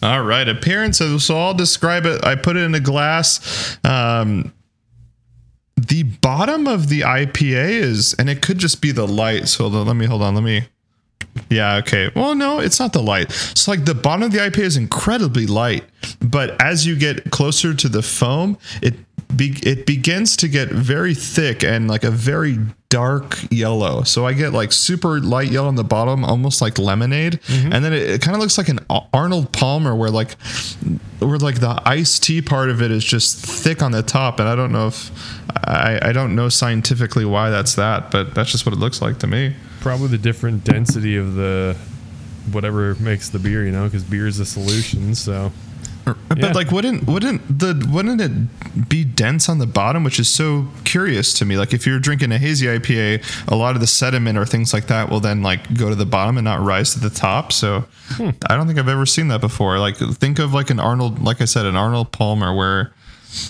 All 0.01 0.23
right, 0.23 0.47
appearance. 0.47 0.97
So 0.97 1.37
I'll 1.37 1.53
describe 1.53 2.05
it. 2.05 2.25
I 2.25 2.35
put 2.35 2.57
it 2.57 2.61
in 2.61 2.73
a 2.73 2.79
glass. 2.79 3.77
Um, 3.83 4.53
the 5.75 6.03
bottom 6.03 6.67
of 6.67 6.89
the 6.89 7.01
IPA 7.01 7.69
is, 7.69 8.15
and 8.17 8.29
it 8.29 8.41
could 8.41 8.57
just 8.57 8.81
be 8.81 8.91
the 8.91 9.07
light. 9.07 9.47
So 9.47 9.67
let 9.67 9.95
me 9.95 10.05
hold 10.05 10.21
on. 10.21 10.35
Let 10.35 10.43
me. 10.43 10.67
Yeah. 11.49 11.77
Okay. 11.77 12.11
Well, 12.15 12.35
no, 12.35 12.59
it's 12.59 12.79
not 12.79 12.93
the 12.93 13.01
light. 13.01 13.29
It's 13.51 13.67
like 13.67 13.85
the 13.85 13.93
bottom 13.93 14.23
of 14.23 14.31
the 14.31 14.39
IPA 14.39 14.59
is 14.59 14.77
incredibly 14.77 15.45
light, 15.45 15.85
but 16.19 16.59
as 16.61 16.87
you 16.87 16.97
get 16.97 17.29
closer 17.31 17.73
to 17.73 17.87
the 17.87 18.01
foam, 18.01 18.57
it 18.81 18.95
be, 19.39 19.57
it 19.63 19.87
begins 19.87 20.37
to 20.37 20.47
get 20.47 20.69
very 20.69 21.15
thick 21.15 21.63
and 21.63 21.87
like 21.87 22.03
a 22.03 22.11
very 22.11 22.59
dark 22.89 23.37
yellow. 23.49 24.03
So 24.03 24.27
I 24.27 24.33
get 24.33 24.51
like 24.51 24.71
super 24.71 25.19
light 25.19 25.49
yellow 25.49 25.67
on 25.67 25.75
the 25.75 25.83
bottom, 25.83 26.23
almost 26.25 26.61
like 26.61 26.77
lemonade, 26.77 27.41
mm-hmm. 27.41 27.71
and 27.71 27.83
then 27.83 27.93
it, 27.93 28.03
it 28.03 28.21
kind 28.21 28.35
of 28.35 28.41
looks 28.41 28.57
like 28.57 28.67
an 28.67 28.79
Arnold 29.13 29.51
Palmer, 29.51 29.95
where 29.95 30.09
like 30.09 30.35
where 31.19 31.37
like 31.37 31.59
the 31.59 31.81
iced 31.85 32.23
tea 32.23 32.41
part 32.41 32.69
of 32.69 32.81
it 32.81 32.91
is 32.91 33.03
just 33.03 33.43
thick 33.43 33.81
on 33.81 33.91
the 33.91 34.03
top, 34.03 34.39
and 34.39 34.47
I 34.47 34.55
don't 34.55 34.71
know 34.71 34.87
if 34.87 35.11
I, 35.63 35.99
I 36.01 36.11
don't 36.11 36.35
know 36.35 36.49
scientifically 36.49 37.25
why 37.25 37.49
that's 37.49 37.75
that, 37.75 38.11
but 38.11 38.35
that's 38.35 38.51
just 38.51 38.65
what 38.65 38.73
it 38.73 38.79
looks 38.79 39.01
like 39.01 39.19
to 39.19 39.27
me. 39.27 39.55
Probably 39.79 40.07
the 40.07 40.17
different 40.17 40.63
density 40.63 41.15
of 41.15 41.35
the 41.35 41.77
whatever 42.51 42.95
makes 42.95 43.29
the 43.29 43.39
beer, 43.39 43.63
you 43.65 43.71
know, 43.71 43.85
because 43.85 44.03
beer 44.03 44.27
is 44.27 44.39
a 44.39 44.45
solution. 44.45 45.15
So 45.15 45.51
But 46.27 46.37
Yeah. 46.39 46.51
like, 46.51 46.71
wouldn't 46.71 47.07
wouldn't 47.07 47.59
the 47.59 47.87
wouldn't 47.91 48.21
it 48.21 48.89
be 48.89 49.03
dense 49.03 49.49
on 49.49 49.59
the 49.59 49.65
bottom, 49.65 50.03
which 50.03 50.19
is 50.19 50.29
so 50.29 50.67
curious 50.83 51.33
to 51.35 51.45
me? 51.45 51.57
Like, 51.57 51.73
if 51.73 51.85
you're 51.85 51.99
drinking 51.99 52.31
a 52.31 52.37
hazy 52.37 52.67
IPA, 52.67 53.23
a 53.47 53.55
lot 53.55 53.75
of 53.75 53.81
the 53.81 53.87
sediment 53.87 54.37
or 54.37 54.45
things 54.45 54.73
like 54.73 54.87
that 54.87 55.09
will 55.09 55.19
then 55.19 55.41
like 55.41 55.73
go 55.77 55.89
to 55.89 55.95
the 55.95 56.05
bottom 56.05 56.37
and 56.37 56.45
not 56.45 56.61
rise 56.61 56.93
to 56.93 56.99
the 56.99 57.09
top. 57.09 57.51
So, 57.51 57.85
hmm. 58.11 58.29
I 58.49 58.55
don't 58.55 58.67
think 58.67 58.79
I've 58.79 58.89
ever 58.89 59.05
seen 59.05 59.27
that 59.29 59.41
before. 59.41 59.79
Like, 59.79 59.97
think 59.97 60.39
of 60.39 60.53
like 60.53 60.69
an 60.69 60.79
Arnold, 60.79 61.21
like 61.21 61.41
I 61.41 61.45
said, 61.45 61.65
an 61.65 61.75
Arnold 61.75 62.11
Palmer, 62.11 62.55
where 62.55 62.91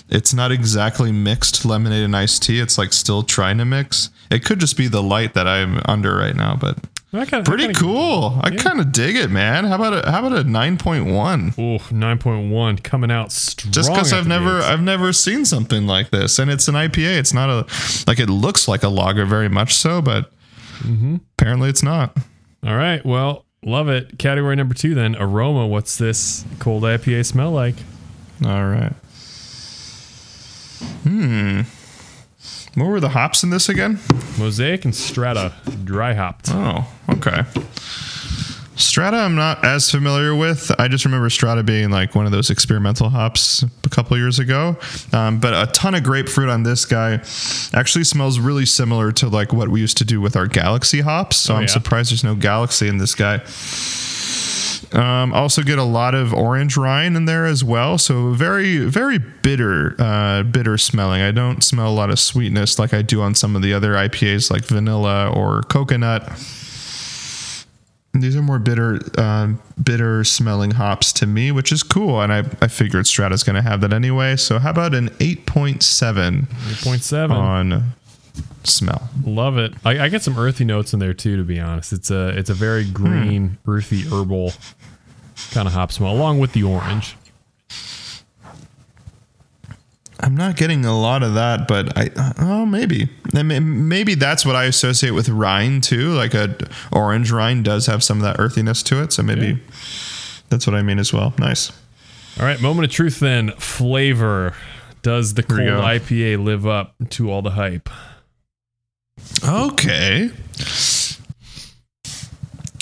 it's 0.08 0.34
not 0.34 0.52
exactly 0.52 1.10
mixed 1.12 1.64
lemonade 1.64 2.04
and 2.04 2.14
iced 2.14 2.42
tea. 2.42 2.60
It's 2.60 2.76
like 2.76 2.92
still 2.92 3.22
trying 3.22 3.58
to 3.58 3.64
mix. 3.64 4.10
It 4.30 4.44
could 4.44 4.60
just 4.60 4.76
be 4.76 4.88
the 4.88 5.02
light 5.02 5.34
that 5.34 5.48
I'm 5.48 5.80
under 5.86 6.14
right 6.16 6.36
now, 6.36 6.54
but 6.60 6.78
kinda, 7.12 7.42
pretty 7.42 7.64
kinda, 7.64 7.78
cool. 7.80 8.38
I 8.40 8.50
kind 8.50 8.78
of 8.80 8.92
dig 8.92 9.16
it, 9.16 9.30
man. 9.30 9.64
How 9.64 9.74
about 9.74 10.06
a 10.06 10.10
how 10.10 10.24
about 10.24 10.38
a 10.38 10.44
nine 10.44 10.78
point 10.78 11.06
one? 11.06 11.50
Point 11.52 12.50
one 12.52 12.76
coming 12.78 13.10
out 13.10 13.32
strong. 13.32 13.72
just 13.72 13.90
because 13.90 14.12
I've 14.12 14.28
never. 14.28 14.60
I've 14.60 14.82
never 14.82 15.12
seen 15.12 15.44
something 15.44 15.86
like 15.86 16.10
this, 16.10 16.38
and 16.38 16.50
it's 16.50 16.68
an 16.68 16.74
IPA. 16.76 17.18
It's 17.18 17.34
not 17.34 17.50
a 17.50 17.66
like 18.06 18.20
it 18.20 18.28
looks 18.30 18.68
like 18.68 18.82
a 18.84 18.88
lager 18.88 19.24
very 19.26 19.48
much 19.48 19.74
so, 19.74 20.00
but 20.00 20.30
apparently 21.36 21.68
it's 21.68 21.82
not. 21.82 22.16
All 22.64 22.76
right, 22.76 23.04
well, 23.04 23.44
love 23.64 23.88
it. 23.88 24.18
Category 24.18 24.54
number 24.54 24.74
two, 24.74 24.94
then 24.94 25.16
aroma. 25.16 25.66
What's 25.66 25.98
this 25.98 26.44
cold 26.60 26.84
IPA 26.84 27.26
smell 27.26 27.50
like? 27.50 27.76
All 28.44 28.66
right. 28.66 28.92
Hmm. 31.02 31.62
What 32.74 32.86
were 32.86 33.00
the 33.00 33.10
hops 33.10 33.42
in 33.42 33.50
this 33.50 33.68
again? 33.68 33.98
Mosaic 34.38 34.84
and 34.84 34.94
Strata, 34.94 35.52
dry 35.84 36.14
hopped. 36.14 36.50
Oh, 36.50 36.86
okay. 37.08 37.42
Strata, 38.76 39.18
I'm 39.18 39.34
not 39.34 39.62
as 39.64 39.90
familiar 39.90 40.34
with. 40.34 40.72
I 40.78 40.88
just 40.88 41.04
remember 41.04 41.28
Strata 41.28 41.62
being 41.62 41.90
like 41.90 42.14
one 42.14 42.24
of 42.24 42.32
those 42.32 42.48
experimental 42.48 43.10
hops 43.10 43.62
a 43.84 43.88
couple 43.90 44.16
years 44.16 44.38
ago. 44.38 44.78
Um, 45.12 45.38
but 45.38 45.52
a 45.52 45.70
ton 45.72 45.94
of 45.94 46.02
grapefruit 46.02 46.48
on 46.48 46.62
this 46.62 46.86
guy. 46.86 47.20
Actually, 47.74 48.04
smells 48.04 48.38
really 48.38 48.64
similar 48.64 49.12
to 49.12 49.28
like 49.28 49.52
what 49.52 49.68
we 49.68 49.80
used 49.80 49.98
to 49.98 50.04
do 50.04 50.20
with 50.20 50.34
our 50.34 50.46
Galaxy 50.46 51.00
hops. 51.00 51.36
So 51.36 51.56
I'm 51.56 51.62
yeah? 51.62 51.66
surprised 51.66 52.10
there's 52.10 52.24
no 52.24 52.34
Galaxy 52.34 52.88
in 52.88 52.96
this 52.98 53.14
guy. 53.14 53.42
Um, 54.92 55.32
also 55.32 55.62
get 55.62 55.78
a 55.78 55.84
lot 55.84 56.14
of 56.14 56.34
orange 56.34 56.76
rind 56.76 57.16
in 57.16 57.24
there 57.24 57.46
as 57.46 57.62
well. 57.62 57.96
So 57.96 58.32
very, 58.32 58.78
very 58.78 59.18
bitter, 59.18 59.94
uh, 60.00 60.42
bitter 60.42 60.76
smelling. 60.78 61.22
I 61.22 61.30
don't 61.30 61.62
smell 61.62 61.88
a 61.88 61.94
lot 61.94 62.10
of 62.10 62.18
sweetness 62.18 62.78
like 62.78 62.92
I 62.92 63.02
do 63.02 63.22
on 63.22 63.34
some 63.34 63.54
of 63.54 63.62
the 63.62 63.72
other 63.72 63.92
IPAs 63.92 64.50
like 64.50 64.64
vanilla 64.64 65.30
or 65.30 65.62
coconut. 65.62 66.28
These 68.12 68.34
are 68.34 68.42
more 68.42 68.58
bitter, 68.58 68.98
uh, 69.16 69.52
bitter 69.80 70.24
smelling 70.24 70.72
hops 70.72 71.12
to 71.14 71.26
me, 71.28 71.52
which 71.52 71.70
is 71.70 71.84
cool. 71.84 72.20
And 72.20 72.32
I, 72.32 72.38
I 72.60 72.66
figured 72.66 73.06
Strata's 73.06 73.44
going 73.44 73.54
to 73.54 73.62
have 73.62 73.82
that 73.82 73.92
anyway. 73.92 74.34
So 74.34 74.58
how 74.58 74.70
about 74.70 74.96
an 74.96 75.10
8.7 75.10 76.46
8.7. 76.48 77.30
on 77.30 77.92
smell? 78.64 79.08
Love 79.24 79.58
it. 79.58 79.74
I, 79.84 80.00
I 80.00 80.08
get 80.08 80.22
some 80.22 80.36
earthy 80.36 80.64
notes 80.64 80.92
in 80.92 80.98
there 80.98 81.14
too, 81.14 81.36
to 81.36 81.44
be 81.44 81.60
honest. 81.60 81.92
It's 81.92 82.10
a 82.10 82.28
it's 82.30 82.50
a 82.50 82.54
very 82.54 82.84
green, 82.84 83.58
earthy, 83.68 84.02
herbal 84.02 84.52
kind 85.50 85.66
of 85.68 85.74
hop 85.74 85.92
smell, 85.92 86.12
along 86.12 86.38
with 86.38 86.52
the 86.52 86.62
orange. 86.62 87.16
I'm 90.22 90.36
not 90.36 90.56
getting 90.56 90.84
a 90.84 90.98
lot 90.98 91.22
of 91.22 91.34
that, 91.34 91.66
but 91.66 91.96
I 91.96 92.10
oh 92.38 92.66
maybe 92.66 93.08
maybe 93.32 94.14
that's 94.14 94.44
what 94.44 94.54
I 94.54 94.64
associate 94.64 95.12
with 95.12 95.30
rind 95.30 95.82
too. 95.82 96.12
Like 96.12 96.34
a 96.34 96.56
orange 96.92 97.30
rind 97.30 97.64
does 97.64 97.86
have 97.86 98.04
some 98.04 98.18
of 98.18 98.24
that 98.24 98.38
earthiness 98.38 98.82
to 98.84 99.02
it, 99.02 99.12
so 99.14 99.22
maybe 99.22 99.46
Yeah. 99.46 99.54
that's 100.50 100.66
what 100.66 100.76
I 100.76 100.82
mean 100.82 100.98
as 100.98 101.12
well. 101.12 101.32
Nice. 101.38 101.72
All 102.38 102.44
right, 102.44 102.60
moment 102.60 102.84
of 102.84 102.90
truth 102.92 103.18
then. 103.20 103.52
Flavor. 103.52 104.54
Does 105.02 105.32
the 105.32 105.42
cold. 105.42 105.60
IPA 105.60 106.44
live 106.44 106.66
up 106.66 106.94
to 107.10 107.30
all 107.30 107.40
the 107.40 107.52
hype? 107.52 107.88
Okay. 109.42 110.30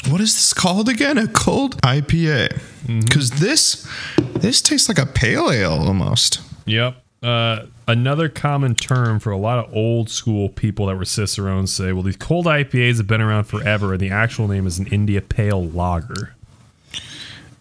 What 0.06 0.20
is 0.20 0.34
this 0.34 0.54
called 0.54 0.88
again? 0.88 1.18
A 1.18 1.26
cold 1.26 1.80
IPA. 1.82 2.60
Because 2.86 3.30
this 3.32 3.86
this 4.34 4.62
tastes 4.62 4.88
like 4.88 4.98
a 4.98 5.06
pale 5.06 5.50
ale 5.50 5.72
almost. 5.72 6.40
Yep. 6.66 7.02
Uh, 7.22 7.66
another 7.88 8.28
common 8.28 8.74
term 8.76 9.18
for 9.18 9.30
a 9.32 9.36
lot 9.36 9.58
of 9.58 9.74
old 9.74 10.08
school 10.08 10.48
people 10.48 10.86
that 10.86 10.96
were 10.96 11.04
cicerones 11.04 11.72
say, 11.72 11.92
well, 11.92 12.04
these 12.04 12.16
cold 12.16 12.46
IPAs 12.46 12.98
have 12.98 13.08
been 13.08 13.20
around 13.20 13.44
forever, 13.44 13.92
and 13.92 14.00
the 14.00 14.10
actual 14.10 14.46
name 14.46 14.66
is 14.66 14.78
an 14.78 14.86
India 14.86 15.20
Pale 15.20 15.66
Lager. 15.70 16.34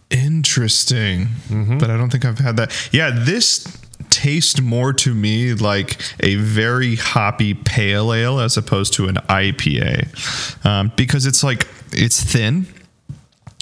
Interesting. 0.10 1.28
But 1.50 1.90
I 1.90 1.98
don't 1.98 2.12
think 2.12 2.24
I've 2.24 2.40
had 2.40 2.56
that. 2.58 2.90
Yeah, 2.94 3.10
this 3.12 3.66
tastes 4.10 4.60
more 4.62 4.94
to 4.94 5.14
me 5.14 5.54
like 5.54 6.02
a 6.20 6.36
very 6.36 6.96
hoppy 6.96 7.54
pale 7.54 8.14
ale 8.14 8.40
as 8.40 8.58
opposed 8.58 8.94
to 8.94 9.08
an 9.08 9.16
IPA. 9.30 10.66
Um, 10.66 10.92
because 10.96 11.26
it's 11.26 11.44
like, 11.44 11.68
it's 11.92 12.22
thin, 12.22 12.68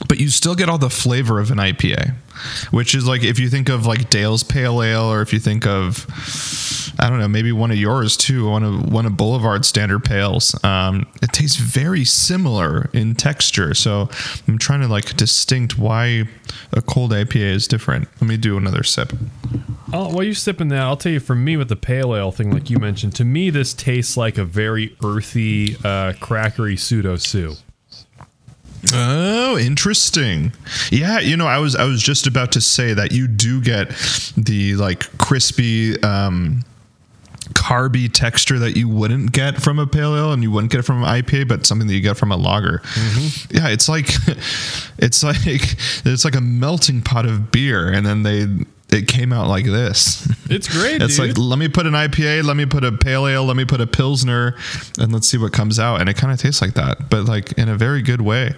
but 0.08 0.20
you 0.20 0.30
still 0.30 0.56
get 0.56 0.70
all 0.70 0.78
the 0.78 0.90
flavor 0.90 1.40
of 1.40 1.52
an 1.52 1.58
IPA, 1.58 2.16
which 2.72 2.96
is 2.96 3.08
like 3.08 3.24
if 3.24 3.40
you 3.40 3.50
think 3.50 3.70
of 3.70 3.86
like 3.86 4.10
Dale's 4.10 4.44
Pale 4.44 4.82
Ale, 4.82 5.04
or 5.04 5.22
if 5.22 5.34
you 5.34 5.40
think 5.40 5.66
of, 5.66 6.06
I 7.00 7.10
don't 7.10 7.20
know, 7.20 7.28
maybe 7.28 7.52
one 7.52 7.72
of 7.72 7.78
yours 7.78 8.18
too, 8.18 8.50
one 8.50 8.64
of 8.64 8.92
one 8.92 9.06
of 9.06 9.18
Boulevard 9.18 9.66
Standard 9.66 10.04
Pales. 10.04 10.56
Um, 10.64 11.06
it 11.22 11.32
tastes 11.32 11.58
very 11.58 12.06
similar 12.06 12.90
in 12.94 13.16
texture. 13.16 13.74
So 13.74 14.10
I'm 14.48 14.58
trying 14.58 14.82
to 14.82 14.88
like 14.88 15.16
distinct 15.16 15.78
why 15.78 16.26
a 16.72 16.82
cold 16.82 17.12
IPA 17.12 17.36
is 17.36 17.68
different. 17.68 18.08
Let 18.22 18.28
me 18.28 18.38
do 18.38 18.58
another 18.58 18.84
sip. 18.84 19.14
Oh, 19.94 20.14
while 20.14 20.24
you're 20.24 20.34
sipping 20.34 20.70
that, 20.70 20.82
I'll 20.82 20.98
tell 20.98 21.12
you 21.12 21.20
for 21.20 21.36
me 21.36 21.58
with 21.58 21.70
the 21.70 21.76
pale 21.76 22.16
ale 22.16 22.32
thing, 22.32 22.52
like 22.52 22.70
you 22.70 22.80
mentioned, 22.80 23.16
to 23.16 23.26
me, 23.26 23.50
this 23.50 23.74
tastes 23.74 24.18
like 24.18 24.38
a 24.38 24.44
very 24.44 24.96
earthy, 25.04 25.76
uh, 25.78 26.14
crackery 26.20 26.78
pseudo 26.78 27.16
sue. 27.16 27.56
Oh, 28.94 29.58
interesting. 29.58 30.54
Yeah, 30.92 31.20
you 31.20 31.38
know, 31.38 31.48
I 31.48 31.58
was 31.58 31.76
I 31.76 31.86
was 31.86 32.02
just 32.02 32.28
about 32.28 32.52
to 32.54 32.62
say 32.62 32.94
that 32.94 33.12
you 33.12 33.28
do 33.28 33.62
get 33.62 33.90
the 34.38 34.76
like 34.76 35.18
crispy 35.18 36.02
um 36.04 36.64
carby 37.54 38.12
texture 38.12 38.58
that 38.58 38.76
you 38.76 38.90
wouldn't 38.90 39.32
get 39.32 39.62
from 39.62 39.78
a 39.78 39.86
pale 39.86 40.16
ale 40.16 40.34
and 40.34 40.42
you 40.42 40.50
wouldn't 40.50 40.72
get 40.72 40.80
it 40.80 40.84
from 40.84 41.04
an 41.04 41.22
IPA, 41.22 41.48
but 41.48 41.66
something 41.66 41.88
that 41.88 41.94
you 41.94 42.02
get 42.02 42.18
from 42.18 42.32
a 42.32 42.38
lager. 42.38 42.82
Yeah, 43.52 43.70
it's 43.70 43.88
like 43.88 44.08
it's 44.98 45.24
like 45.24 45.38
it's 45.46 46.26
like 46.26 46.36
a 46.36 46.42
melting 46.42 47.02
pot 47.02 47.26
of 47.26 47.52
beer 47.52 47.92
and 47.92 48.06
then 48.06 48.24
they 48.24 48.48
it 48.92 49.08
came 49.08 49.34
out 49.34 49.48
like 49.48 49.66
this. 49.66 50.28
It's 50.48 50.68
great, 50.68 51.02
It's 51.02 51.18
dude. 51.18 51.30
like 51.30 51.38
let 51.40 51.58
me 51.58 51.68
put 51.68 51.88
an 51.88 51.94
IPA, 51.94 52.44
let 52.44 52.56
me 52.56 52.68
put 52.68 52.84
a 52.84 52.92
pale 52.92 53.26
ale, 53.28 53.44
let 53.46 53.56
me 53.58 53.66
put 53.66 53.82
a 53.82 53.88
pilsner, 53.88 54.56
and 55.00 55.12
let's 55.12 55.28
see 55.28 55.40
what 55.40 55.52
comes 55.54 55.80
out. 55.80 56.00
And 56.02 56.08
it 56.10 56.16
kind 56.18 56.32
of 56.32 56.40
tastes 56.40 56.62
like 56.62 56.76
that, 56.76 57.10
but 57.10 57.26
like 57.26 57.54
in 57.54 57.68
a 57.68 57.76
very 57.76 58.02
good 58.04 58.22
way. 58.22 58.54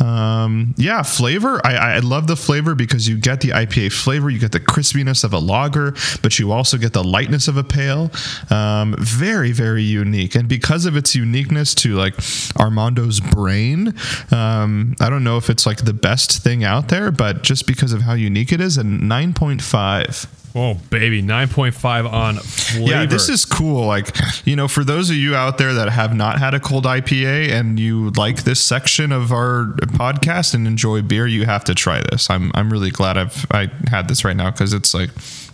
Um, 0.00 0.74
yeah, 0.78 1.02
flavor. 1.02 1.60
I, 1.64 1.96
I 1.96 1.98
love 1.98 2.26
the 2.26 2.34
flavor 2.36 2.74
because 2.74 3.08
you 3.08 3.18
get 3.18 3.40
the 3.42 3.50
IPA 3.50 3.92
flavor, 3.92 4.30
you 4.30 4.38
get 4.38 4.52
the 4.52 4.60
crispiness 4.60 5.22
of 5.22 5.32
a 5.32 5.38
lager, 5.38 5.92
but 6.22 6.38
you 6.38 6.50
also 6.50 6.78
get 6.78 6.92
the 6.92 7.04
lightness 7.04 7.46
of 7.46 7.56
a 7.56 7.62
pale. 7.64 8.10
Um, 8.50 8.96
very 8.98 9.52
very 9.52 9.82
unique, 9.82 10.34
and 10.34 10.48
because 10.48 10.86
of 10.86 10.96
its 10.96 11.14
uniqueness 11.14 11.74
to 11.76 11.94
like 11.94 12.14
Armando's 12.56 13.20
brain, 13.20 13.94
um, 14.30 14.96
I 15.00 15.10
don't 15.10 15.24
know 15.24 15.36
if 15.36 15.50
it's 15.50 15.66
like 15.66 15.84
the 15.84 15.92
best 15.92 16.42
thing 16.42 16.64
out 16.64 16.88
there, 16.88 17.10
but 17.10 17.42
just 17.42 17.66
because 17.66 17.92
of 17.92 18.02
how 18.02 18.14
unique 18.14 18.50
it 18.52 18.60
is, 18.60 18.78
and 18.78 19.08
nine 19.08 19.34
point 19.42 19.60
five. 19.60 20.26
oh, 20.54 20.74
baby, 20.90 21.22
9.5 21.22 22.12
on 22.12 22.36
flavor. 22.36 22.90
Yeah, 22.90 23.06
this 23.06 23.28
is 23.28 23.44
cool. 23.44 23.86
Like, 23.86 24.14
you 24.44 24.54
know, 24.54 24.68
for 24.68 24.84
those 24.84 25.08
of 25.10 25.16
you 25.16 25.34
out 25.34 25.58
there 25.58 25.72
that 25.74 25.88
have 25.88 26.14
not 26.14 26.38
had 26.38 26.54
a 26.54 26.60
cold 26.60 26.84
IPA 26.84 27.50
and 27.50 27.80
you 27.80 28.10
like 28.10 28.44
this 28.44 28.60
section 28.60 29.10
of 29.10 29.32
our 29.32 29.74
podcast 29.96 30.54
and 30.54 30.66
enjoy 30.66 31.02
beer, 31.02 31.26
you 31.26 31.46
have 31.46 31.64
to 31.64 31.74
try 31.74 32.02
this. 32.10 32.30
I'm 32.30 32.52
I'm 32.54 32.70
really 32.70 32.90
glad 32.90 33.16
I've 33.16 33.46
I 33.50 33.70
had 33.88 34.08
this 34.08 34.24
right 34.24 34.36
now 34.36 34.50
because 34.50 34.72
it's 34.74 34.94
like 34.94 35.10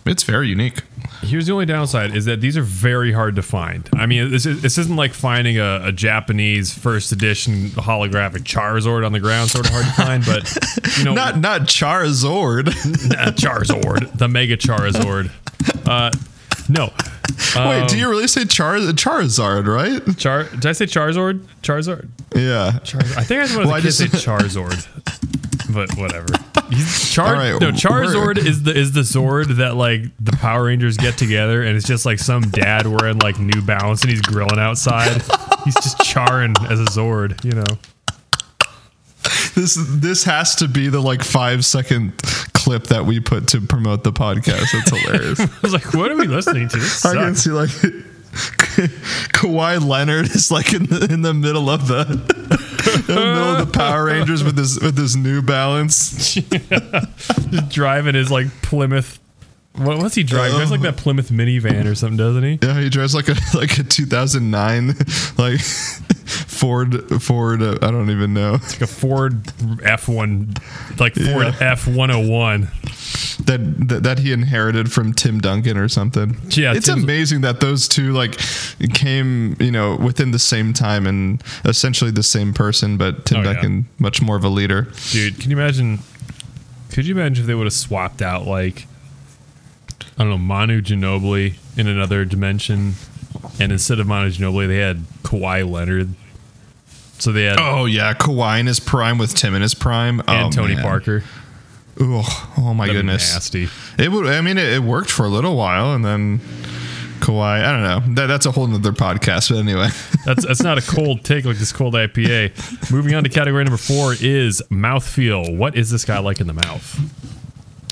it's 0.09 0.23
very 0.23 0.47
unique. 0.49 0.81
Here's 1.21 1.45
the 1.47 1.51
only 1.53 1.65
downside 1.65 2.15
is 2.15 2.25
that 2.25 2.39
these 2.39 2.55
are 2.57 2.61
very 2.63 3.11
hard 3.11 3.35
to 3.35 3.41
find. 3.41 3.89
I 3.93 4.05
mean, 4.05 4.31
this, 4.31 4.45
is, 4.45 4.61
this 4.61 4.77
isn't 4.77 4.95
like 4.95 5.13
finding 5.13 5.57
a, 5.59 5.81
a 5.85 5.91
Japanese 5.91 6.73
first 6.73 7.11
edition 7.11 7.69
holographic 7.71 8.43
Charizard 8.43 9.05
on 9.05 9.11
the 9.11 9.19
ground, 9.19 9.49
sort 9.49 9.65
of 9.67 9.73
hard 9.73 9.85
to 9.85 9.91
find, 9.91 10.25
but, 10.25 10.97
you 10.97 11.03
know, 11.03 11.13
Not 11.13 11.37
not 11.39 11.61
Charizard. 11.61 12.65
Charizard, 13.37 14.17
the 14.17 14.27
Mega 14.29 14.55
Charizard. 14.57 15.29
Uh, 15.85 16.11
no. 16.69 16.91
Wait, 17.55 17.81
Um, 17.81 17.87
do 17.87 17.97
you 17.97 18.09
really 18.09 18.27
say 18.27 18.45
Char 18.45 18.75
Charizard, 18.77 19.67
right? 19.67 20.17
Char? 20.17 20.43
Did 20.45 20.65
I 20.67 20.71
say 20.71 20.85
Charizard? 20.85 21.39
Charizard? 21.61 22.07
Yeah. 22.35 22.79
Charizard. 22.83 23.17
I 23.17 23.23
think 23.23 23.41
I 23.41 23.43
just 23.43 23.55
wanted 23.55 23.67
Well, 23.67 23.75
I 23.77 23.81
to 23.81 23.91
say 23.91 24.05
Charizard, 24.05 25.73
but 25.73 25.95
whatever. 25.97 26.27
He's 26.69 27.09
Char- 27.09 27.33
right, 27.33 27.59
no, 27.59 27.71
Charizard 27.71 28.37
is 28.37 28.63
the 28.63 28.75
is 28.75 28.91
the 28.91 29.01
Zord 29.01 29.57
that 29.57 29.75
like 29.75 30.03
the 30.19 30.33
Power 30.33 30.65
Rangers 30.65 30.97
get 30.97 31.17
together, 31.17 31.63
and 31.63 31.75
it's 31.75 31.87
just 31.87 32.05
like 32.05 32.19
some 32.19 32.43
dad 32.43 32.85
wearing 32.85 33.17
like 33.19 33.39
New 33.39 33.61
Balance 33.61 34.01
and 34.03 34.11
he's 34.11 34.21
grilling 34.21 34.59
outside. 34.59 35.21
he's 35.65 35.75
just 35.75 35.99
charring 35.99 36.53
as 36.69 36.79
a 36.79 36.85
Zord, 36.85 37.43
you 37.43 37.53
know. 37.53 37.63
This 39.55 39.77
this 39.89 40.23
has 40.23 40.55
to 40.57 40.67
be 40.67 40.87
the 40.89 41.01
like 41.01 41.23
five 41.23 41.65
second 41.65 42.17
clip 42.53 42.87
that 42.87 43.05
we 43.05 43.19
put 43.19 43.47
to 43.49 43.61
promote 43.61 44.03
the 44.03 44.13
podcast. 44.13 44.71
That's 44.71 44.89
hilarious. 44.89 45.39
I 45.39 45.49
was 45.61 45.73
like, 45.73 45.93
what 45.93 46.11
are 46.11 46.15
we 46.15 46.27
listening 46.27 46.69
to? 46.69 46.77
I 47.05 47.13
can 47.13 47.35
see 47.35 47.49
like 47.49 47.69
Kawhi 49.33 49.83
Leonard 49.85 50.25
is 50.27 50.51
like 50.51 50.73
in 50.73 50.85
the 50.85 51.07
in 51.11 51.21
the 51.21 51.33
middle 51.33 51.69
of 51.69 51.87
the, 51.87 52.03
the 53.07 53.13
middle 53.15 53.55
of 53.57 53.67
the 53.67 53.73
Power 53.77 54.05
Rangers 54.05 54.43
with 54.43 54.57
his 54.57 54.79
with 54.79 54.97
his 54.97 55.15
New 55.15 55.41
Balance. 55.41 56.33
just 56.35 57.69
driving 57.69 58.15
his 58.15 58.29
like 58.31 58.47
Plymouth. 58.61 59.19
What, 59.73 59.97
what's 59.99 60.15
he 60.15 60.23
driving? 60.23 60.51
He 60.51 60.57
drives 60.57 60.71
like 60.71 60.81
that 60.81 60.97
Plymouth 60.97 61.29
minivan 61.29 61.85
or 61.89 61.95
something, 61.95 62.17
doesn't 62.17 62.43
he? 62.43 62.59
Yeah, 62.61 62.79
he 62.79 62.89
drives 62.89 63.15
like 63.15 63.29
a 63.29 63.35
like 63.55 63.77
a 63.79 63.83
2009 63.83 64.87
like 65.37 65.59
Ford 65.59 67.21
Ford. 67.21 67.61
Uh, 67.61 67.77
I 67.81 67.91
don't 67.91 68.09
even 68.09 68.33
know 68.33 68.55
It's 68.55 68.73
Like 68.73 68.81
a 68.81 68.87
Ford 68.87 69.43
F1, 69.43 70.99
like 70.99 71.15
Ford 71.15 71.55
Yeah. 71.59 71.75
F101. 71.75 72.67
That, 73.45 73.59
that 73.87 74.03
that 74.03 74.19
he 74.19 74.31
inherited 74.31 74.91
from 74.91 75.13
Tim 75.13 75.39
Duncan 75.39 75.77
or 75.77 75.87
something. 75.87 76.37
Yeah, 76.49 76.73
it's 76.73 76.85
Tim's- 76.87 77.03
amazing 77.03 77.41
that 77.41 77.59
those 77.59 77.87
two 77.87 78.11
like 78.13 78.37
came 78.93 79.55
you 79.59 79.71
know 79.71 79.95
within 79.95 80.31
the 80.31 80.39
same 80.39 80.73
time 80.73 81.05
and 81.07 81.41
essentially 81.65 82.11
the 82.11 82.23
same 82.23 82.53
person, 82.53 82.97
but 82.97 83.25
Tim 83.25 83.39
Oh, 83.39 83.41
yeah. 83.43 83.53
Duncan 83.53 83.87
much 83.97 84.21
more 84.21 84.35
of 84.35 84.43
a 84.43 84.49
leader. 84.49 84.87
Dude, 85.11 85.39
can 85.39 85.51
you 85.51 85.57
imagine? 85.57 85.99
Could 86.91 87.05
you 87.05 87.15
imagine 87.15 87.43
if 87.43 87.47
they 87.47 87.55
would 87.55 87.65
have 87.67 87.73
swapped 87.73 88.21
out 88.21 88.45
like 88.47 88.87
I 90.17 90.23
don't 90.23 90.29
know 90.29 90.37
Manu 90.37 90.81
Ginobili 90.81 91.55
in 91.77 91.87
another 91.87 92.25
dimension, 92.25 92.93
and 93.59 93.71
instead 93.71 93.99
of 93.99 94.07
Manu 94.07 94.29
Ginobili, 94.31 94.67
they 94.67 94.77
had 94.79 95.03
Kawhi 95.23 95.69
Leonard. 95.69 96.09
So 97.19 97.31
they 97.31 97.43
had 97.45 97.57
Oh 97.59 97.85
yeah, 97.85 98.13
Kawhi 98.13 98.59
in 98.59 98.67
his 98.67 98.79
prime 98.79 99.17
with 99.17 99.33
Tim 99.35 99.53
in 99.55 99.61
his 99.61 99.73
prime, 99.75 100.19
and 100.27 100.47
oh, 100.47 100.49
Tony 100.51 100.75
man. 100.75 100.83
Parker. 100.83 101.23
Ooh, 102.01 102.21
oh 102.57 102.73
my 102.73 102.87
That'd 102.87 103.01
goodness, 103.01 103.33
nasty. 103.33 103.67
it 103.97 104.09
would. 104.11 104.25
I 104.27 104.39
mean, 104.41 104.57
it, 104.57 104.73
it 104.73 104.79
worked 104.83 105.11
for 105.11 105.25
a 105.25 105.29
little 105.29 105.55
while, 105.57 105.93
and 105.93 106.03
then 106.05 106.39
Kawhi. 107.19 107.61
I 107.63 107.71
don't 107.71 107.83
know. 108.07 108.13
That, 108.15 108.27
that's 108.27 108.45
a 108.45 108.51
whole 108.51 108.67
nother 108.67 108.93
podcast. 108.93 109.49
But 109.49 109.57
anyway, 109.59 109.89
That's 110.25 110.45
that's 110.45 110.63
not 110.63 110.77
a 110.77 110.81
cold 110.81 111.25
take 111.25 111.43
like 111.45 111.57
this 111.57 111.71
cold 111.73 111.93
IPA. 111.95 112.91
Moving 112.91 113.15
on 113.15 113.23
to 113.25 113.29
category 113.29 113.63
number 113.65 113.77
four 113.77 114.13
is 114.13 114.61
mouthfeel. 114.69 115.57
What 115.57 115.75
is 115.75 115.89
this 115.89 116.05
guy 116.05 116.19
like 116.19 116.39
in 116.39 116.47
the 116.47 116.53
mouth? 116.53 116.99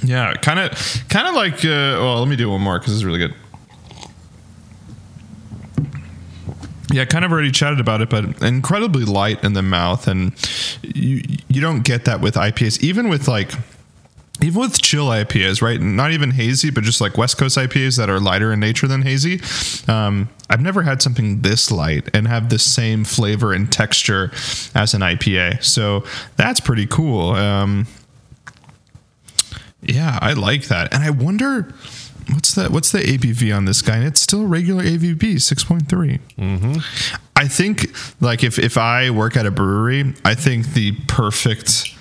yeah, 0.03 0.33
kind 0.35 0.59
of, 0.59 1.03
kind 1.09 1.27
of 1.27 1.33
like. 1.35 1.55
Uh, 1.65 1.99
well, 1.99 2.19
let 2.19 2.27
me 2.29 2.35
do 2.37 2.49
one 2.49 2.61
more 2.61 2.79
because 2.79 2.93
it's 2.95 3.03
really 3.03 3.19
good. 3.19 3.33
Yeah, 6.91 7.03
kind 7.03 7.25
of 7.25 7.31
already 7.33 7.51
chatted 7.51 7.81
about 7.81 8.01
it, 8.01 8.09
but 8.09 8.41
incredibly 8.41 9.03
light 9.03 9.43
in 9.43 9.51
the 9.53 9.61
mouth, 9.61 10.07
and 10.07 10.31
you 10.81 11.21
you 11.49 11.59
don't 11.59 11.81
get 11.83 12.05
that 12.05 12.21
with 12.21 12.35
IPAs, 12.35 12.81
even 12.81 13.09
with 13.09 13.27
like. 13.27 13.51
Even 14.41 14.61
with 14.61 14.81
chill 14.81 15.07
IPAs, 15.07 15.61
right? 15.61 15.81
Not 15.81 16.11
even 16.11 16.31
hazy, 16.31 16.69
but 16.69 16.83
just 16.83 17.01
like 17.01 17.17
West 17.17 17.37
Coast 17.37 17.57
IPAs 17.57 17.97
that 17.97 18.09
are 18.09 18.19
lighter 18.19 18.53
in 18.53 18.59
nature 18.59 18.87
than 18.87 19.01
hazy. 19.01 19.41
Um, 19.91 20.29
I've 20.49 20.61
never 20.61 20.83
had 20.83 21.01
something 21.01 21.41
this 21.41 21.71
light 21.71 22.07
and 22.13 22.27
have 22.27 22.49
the 22.49 22.59
same 22.59 23.03
flavor 23.03 23.51
and 23.51 23.71
texture 23.71 24.31
as 24.75 24.93
an 24.93 25.01
IPA. 25.01 25.63
So 25.63 26.03
that's 26.35 26.59
pretty 26.59 26.85
cool. 26.85 27.31
Um, 27.31 27.87
yeah, 29.81 30.19
I 30.21 30.33
like 30.33 30.65
that. 30.67 30.93
And 30.93 31.03
I 31.03 31.09
wonder 31.09 31.73
what's 32.31 32.53
the 32.55 32.69
what's 32.69 32.91
the 32.91 32.99
ABV 32.99 33.55
on 33.55 33.65
this 33.65 33.81
guy? 33.81 33.97
And 33.97 34.05
it's 34.05 34.21
still 34.21 34.45
regular 34.45 34.83
ABV, 34.83 35.41
six 35.41 35.63
point 35.63 35.89
three. 35.89 36.19
I 37.35 37.47
think 37.47 37.91
like 38.21 38.43
if 38.43 38.59
if 38.59 38.77
I 38.77 39.09
work 39.09 39.35
at 39.37 39.45
a 39.45 39.51
brewery, 39.51 40.13
I 40.25 40.35
think 40.35 40.73
the 40.73 40.93
perfect 41.07 41.93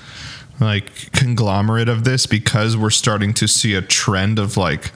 like 0.61 1.12
conglomerate 1.12 1.88
of 1.88 2.04
this 2.04 2.26
because 2.26 2.76
we're 2.76 2.90
starting 2.90 3.34
to 3.34 3.46
see 3.46 3.74
a 3.74 3.82
trend 3.82 4.38
of 4.38 4.57
like 4.57 4.92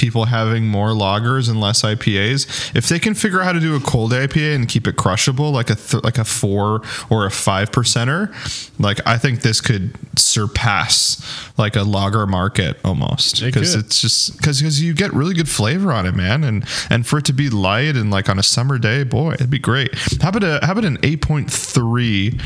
people 0.00 0.24
having 0.24 0.66
more 0.66 0.88
lagers 0.90 1.48
and 1.50 1.60
less 1.60 1.82
IPAs. 1.82 2.74
If 2.74 2.88
they 2.88 2.98
can 2.98 3.14
figure 3.14 3.40
out 3.40 3.44
how 3.44 3.52
to 3.52 3.60
do 3.60 3.76
a 3.76 3.80
cold 3.80 4.12
IPA 4.12 4.54
and 4.56 4.68
keep 4.68 4.86
it 4.86 4.96
crushable, 4.96 5.50
like 5.52 5.68
a 5.70 5.74
th- 5.74 6.02
like 6.02 6.16
a 6.18 6.24
four 6.24 6.82
or 7.10 7.26
a 7.26 7.30
five 7.30 7.70
percenter, 7.70 8.32
like 8.80 8.98
I 9.06 9.18
think 9.18 9.42
this 9.42 9.60
could 9.60 9.92
surpass 10.18 11.50
like 11.58 11.76
a 11.76 11.82
lager 11.82 12.26
market 12.26 12.78
almost 12.84 13.42
because 13.42 13.74
could. 13.74 13.84
it's 13.84 14.00
just 14.00 14.36
because 14.38 14.58
because 14.60 14.82
you 14.82 14.94
get 14.94 15.12
really 15.12 15.34
good 15.34 15.48
flavor 15.48 15.92
on 15.92 16.06
it, 16.06 16.14
man, 16.14 16.44
and 16.44 16.64
and 16.88 17.06
for 17.06 17.18
it 17.18 17.24
to 17.26 17.32
be 17.32 17.50
light 17.50 17.96
and 17.96 18.10
like 18.10 18.28
on 18.28 18.38
a 18.38 18.42
summer 18.42 18.78
day, 18.78 19.04
boy, 19.04 19.32
it'd 19.34 19.50
be 19.50 19.58
great. 19.58 19.90
How 20.22 20.30
about 20.30 20.44
a 20.44 20.60
how 20.64 20.72
about 20.72 20.84
an 20.84 20.98
eight 21.02 21.20
point 21.20 21.50
three 21.50 22.38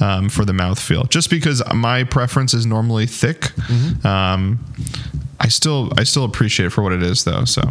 um, 0.00 0.28
for 0.28 0.44
the 0.44 0.52
mouthfeel? 0.52 1.08
Just 1.10 1.28
because 1.30 1.62
my 1.74 2.04
preference 2.04 2.54
is 2.54 2.64
normally 2.66 3.06
thick, 3.06 3.40
Mm-hmm. 3.42 4.06
um, 4.06 4.58
I 5.42 5.48
still 5.48 5.90
I 5.98 6.04
still 6.04 6.24
appreciate 6.24 6.66
it 6.66 6.70
for 6.70 6.82
what 6.82 6.92
it 6.92 7.02
is 7.02 7.24
though. 7.24 7.44
So 7.44 7.62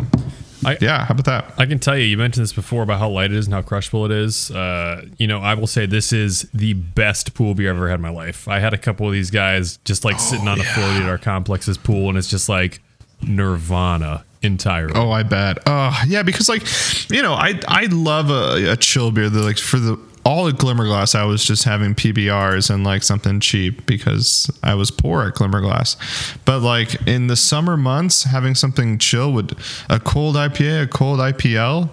I- 0.65 0.77
yeah, 0.79 1.05
how 1.05 1.13
about 1.13 1.25
that? 1.25 1.53
I 1.57 1.65
can 1.65 1.79
tell 1.79 1.97
you, 1.97 2.03
you 2.05 2.17
mentioned 2.17 2.43
this 2.43 2.53
before 2.53 2.83
about 2.83 2.99
how 2.99 3.09
light 3.09 3.31
it 3.31 3.37
is 3.37 3.47
and 3.47 3.53
how 3.53 3.61
crushable 3.63 4.05
it 4.05 4.11
is. 4.11 4.51
Uh, 4.51 5.05
you 5.17 5.25
know, 5.25 5.39
I 5.39 5.55
will 5.55 5.65
say 5.67 5.85
this 5.87 6.13
is 6.13 6.41
the 6.53 6.73
best 6.73 7.33
pool 7.33 7.55
beer 7.55 7.71
I've 7.71 7.77
ever 7.77 7.89
had 7.89 7.95
in 7.95 8.01
my 8.01 8.09
life. 8.09 8.47
I 8.47 8.59
had 8.59 8.73
a 8.73 8.77
couple 8.77 9.07
of 9.07 9.13
these 9.13 9.31
guys 9.31 9.77
just 9.85 10.05
like 10.05 10.19
sitting 10.19 10.47
on 10.47 10.59
a 10.59 10.63
yeah. 10.63 10.75
40 10.75 11.03
at 11.03 11.09
our 11.09 11.17
complex's 11.17 11.77
pool, 11.79 12.09
and 12.09 12.17
it's 12.17 12.29
just 12.29 12.47
like 12.47 12.79
nirvana 13.23 14.23
entirely. 14.43 14.93
Oh, 14.95 15.11
I 15.11 15.23
bet. 15.23 15.59
Oh, 15.65 15.99
yeah, 16.07 16.23
because 16.23 16.49
like, 16.49 16.63
you 17.09 17.21
know, 17.21 17.33
I 17.33 17.59
I 17.67 17.85
love 17.85 18.29
a, 18.29 18.71
a 18.73 18.77
chill 18.77 19.11
beer. 19.11 19.29
That 19.29 19.41
like 19.41 19.57
for 19.57 19.77
the 19.79 19.97
all 20.23 20.47
at 20.47 20.55
Glimmerglass, 20.55 21.15
I 21.15 21.23
was 21.25 21.43
just 21.43 21.63
having 21.63 21.95
PBRs 21.95 22.69
and 22.73 22.83
like 22.83 23.03
something 23.03 23.39
cheap 23.39 23.85
because 23.85 24.51
I 24.61 24.75
was 24.75 24.91
poor 24.91 25.23
at 25.23 25.33
Glimmerglass. 25.33 25.97
But 26.45 26.59
like 26.59 27.07
in 27.07 27.27
the 27.27 27.35
summer 27.35 27.77
months, 27.77 28.23
having 28.23 28.55
something 28.55 28.97
chill 28.97 29.31
would 29.33 29.57
a 29.89 29.99
cold 29.99 30.35
IPA, 30.35 30.83
a 30.83 30.87
cold 30.87 31.19
IPL, 31.19 31.89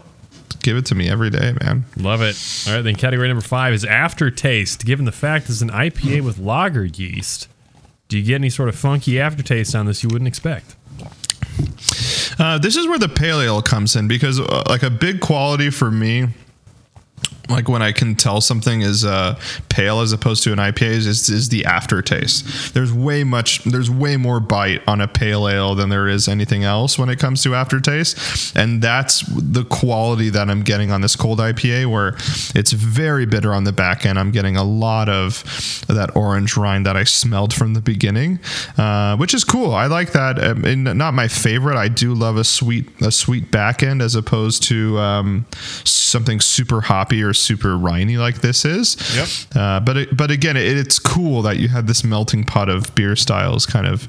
give 0.62 0.76
it 0.76 0.86
to 0.86 0.94
me 0.94 1.08
every 1.08 1.30
day, 1.30 1.54
man. 1.62 1.84
Love 1.96 2.20
it. 2.22 2.36
All 2.66 2.74
right, 2.74 2.82
then 2.82 2.96
category 2.96 3.28
number 3.28 3.42
five 3.42 3.72
is 3.72 3.84
aftertaste. 3.84 4.84
Given 4.84 5.04
the 5.04 5.12
fact 5.12 5.48
it's 5.48 5.62
an 5.62 5.70
IPA 5.70 6.22
with 6.22 6.38
lager 6.38 6.84
yeast, 6.84 7.48
do 8.08 8.18
you 8.18 8.24
get 8.24 8.36
any 8.36 8.50
sort 8.50 8.68
of 8.68 8.74
funky 8.74 9.20
aftertaste 9.20 9.74
on 9.74 9.86
this 9.86 10.02
you 10.02 10.08
wouldn't 10.10 10.28
expect? 10.28 10.76
Uh, 12.38 12.58
this 12.58 12.76
is 12.76 12.86
where 12.86 12.98
the 12.98 13.08
pale 13.08 13.40
ale 13.40 13.62
comes 13.62 13.96
in 13.96 14.06
because 14.06 14.38
uh, 14.38 14.62
like 14.68 14.82
a 14.82 14.90
big 14.90 15.20
quality 15.20 15.70
for 15.70 15.90
me 15.90 16.28
like 17.48 17.68
when 17.68 17.82
I 17.82 17.92
can 17.92 18.14
tell 18.14 18.40
something 18.40 18.82
is 18.82 19.04
uh, 19.04 19.38
pale 19.68 20.00
as 20.00 20.12
opposed 20.12 20.42
to 20.44 20.52
an 20.52 20.58
IPA 20.58 20.82
is, 20.82 21.28
is, 21.28 21.48
the 21.48 21.64
aftertaste. 21.64 22.74
There's 22.74 22.92
way 22.92 23.24
much, 23.24 23.64
there's 23.64 23.90
way 23.90 24.16
more 24.16 24.38
bite 24.38 24.86
on 24.86 25.00
a 25.00 25.08
pale 25.08 25.48
ale 25.48 25.74
than 25.74 25.88
there 25.88 26.08
is 26.08 26.28
anything 26.28 26.64
else 26.64 26.98
when 26.98 27.08
it 27.08 27.18
comes 27.18 27.42
to 27.44 27.54
aftertaste, 27.54 28.54
and 28.56 28.82
that's 28.82 29.24
the 29.28 29.64
quality 29.64 30.28
that 30.30 30.50
I'm 30.50 30.62
getting 30.62 30.90
on 30.90 31.00
this 31.00 31.16
cold 31.16 31.38
IPA, 31.38 31.90
where 31.90 32.16
it's 32.54 32.72
very 32.72 33.24
bitter 33.24 33.54
on 33.54 33.64
the 33.64 33.72
back 33.72 34.04
end. 34.04 34.18
I'm 34.18 34.30
getting 34.30 34.56
a 34.56 34.64
lot 34.64 35.08
of 35.08 35.42
that 35.88 36.14
orange 36.14 36.56
rind 36.56 36.84
that 36.86 36.96
I 36.96 37.04
smelled 37.04 37.54
from 37.54 37.74
the 37.74 37.80
beginning, 37.80 38.40
uh, 38.76 39.16
which 39.16 39.32
is 39.32 39.44
cool. 39.44 39.72
I 39.72 39.86
like 39.86 40.12
that. 40.12 40.42
Um, 40.42 40.64
and 40.64 40.84
not 40.98 41.14
my 41.14 41.28
favorite. 41.28 41.76
I 41.76 41.88
do 41.88 42.14
love 42.14 42.36
a 42.36 42.44
sweet, 42.44 42.88
a 43.00 43.10
sweet 43.10 43.50
back 43.50 43.82
end 43.82 44.02
as 44.02 44.14
opposed 44.14 44.62
to 44.64 44.98
um, 44.98 45.46
something 46.08 46.40
super 46.40 46.80
hoppy 46.80 47.22
or 47.22 47.32
super 47.32 47.76
riney 47.76 48.16
like 48.16 48.40
this 48.40 48.64
is. 48.64 48.96
Yep. 49.16 49.56
Uh, 49.56 49.80
but 49.80 49.96
it, 49.96 50.16
but 50.16 50.30
again, 50.30 50.56
it, 50.56 50.76
it's 50.76 50.98
cool 50.98 51.42
that 51.42 51.58
you 51.58 51.68
have 51.68 51.86
this 51.86 52.04
melting 52.04 52.44
pot 52.44 52.68
of 52.68 52.94
beer 52.94 53.16
styles 53.16 53.66
kind 53.66 53.86
of 53.86 54.08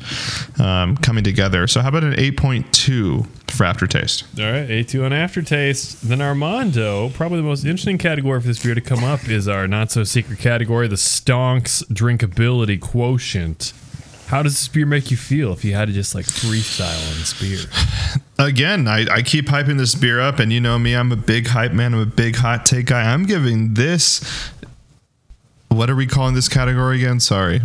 um, 0.60 0.98
coming 0.98 1.24
together. 1.24 1.68
So 1.68 1.82
how 1.82 1.90
about 1.90 2.04
an 2.04 2.20
eight 2.20 2.38
point 2.38 2.72
two 2.74 3.26
for 3.48 3.66
aftertaste? 3.66 4.24
All 4.40 4.46
right, 4.46 4.68
A2 4.68 5.06
on 5.06 5.14
aftertaste. 5.14 6.08
Then 6.08 6.22
Armando, 6.22 7.10
probably 7.10 7.38
the 7.38 7.44
most 7.44 7.66
interesting 7.66 7.98
category 7.98 8.40
for 8.42 8.48
this 8.48 8.64
beer 8.64 8.76
to 8.76 8.82
come 8.82 9.04
up 9.04 9.28
is 9.28 9.48
our 9.48 9.68
not 9.68 9.92
so 9.92 10.04
secret 10.04 10.40
category, 10.40 10.88
the 10.88 10.96
Stonks 10.96 11.84
drinkability 11.92 12.80
quotient. 12.80 13.74
How 14.30 14.44
does 14.44 14.54
this 14.54 14.68
beer 14.68 14.86
make 14.86 15.10
you 15.10 15.18
feel 15.18 15.52
if 15.54 15.66
you 15.66 15.74
had 15.74 15.88
to 15.88 15.92
just 15.92 16.14
like 16.14 16.26
freestyle 16.26 17.12
on 17.12 17.18
this 17.18 17.34
beer? 17.42 17.66
Again, 18.38 18.88
I, 18.88 19.08
I 19.12 19.22
keep 19.24 19.48
hyping 19.48 19.80
this 19.80 19.96
beer 19.96 20.20
up, 20.20 20.38
and 20.38 20.54
you 20.54 20.62
know 20.62 20.78
me, 20.78 20.94
I'm 20.94 21.12
a 21.12 21.16
big 21.16 21.48
hype 21.48 21.72
man. 21.72 21.96
I'm 21.96 22.02
a 22.02 22.06
big 22.06 22.36
hot 22.36 22.64
take 22.64 22.86
guy. 22.86 23.12
I'm 23.12 23.26
giving 23.26 23.74
this. 23.74 24.22
What 25.70 25.90
are 25.90 25.96
we 25.96 26.08
calling 26.08 26.36
this 26.36 26.50
category 26.50 26.98
again? 26.98 27.20
Sorry. 27.20 27.60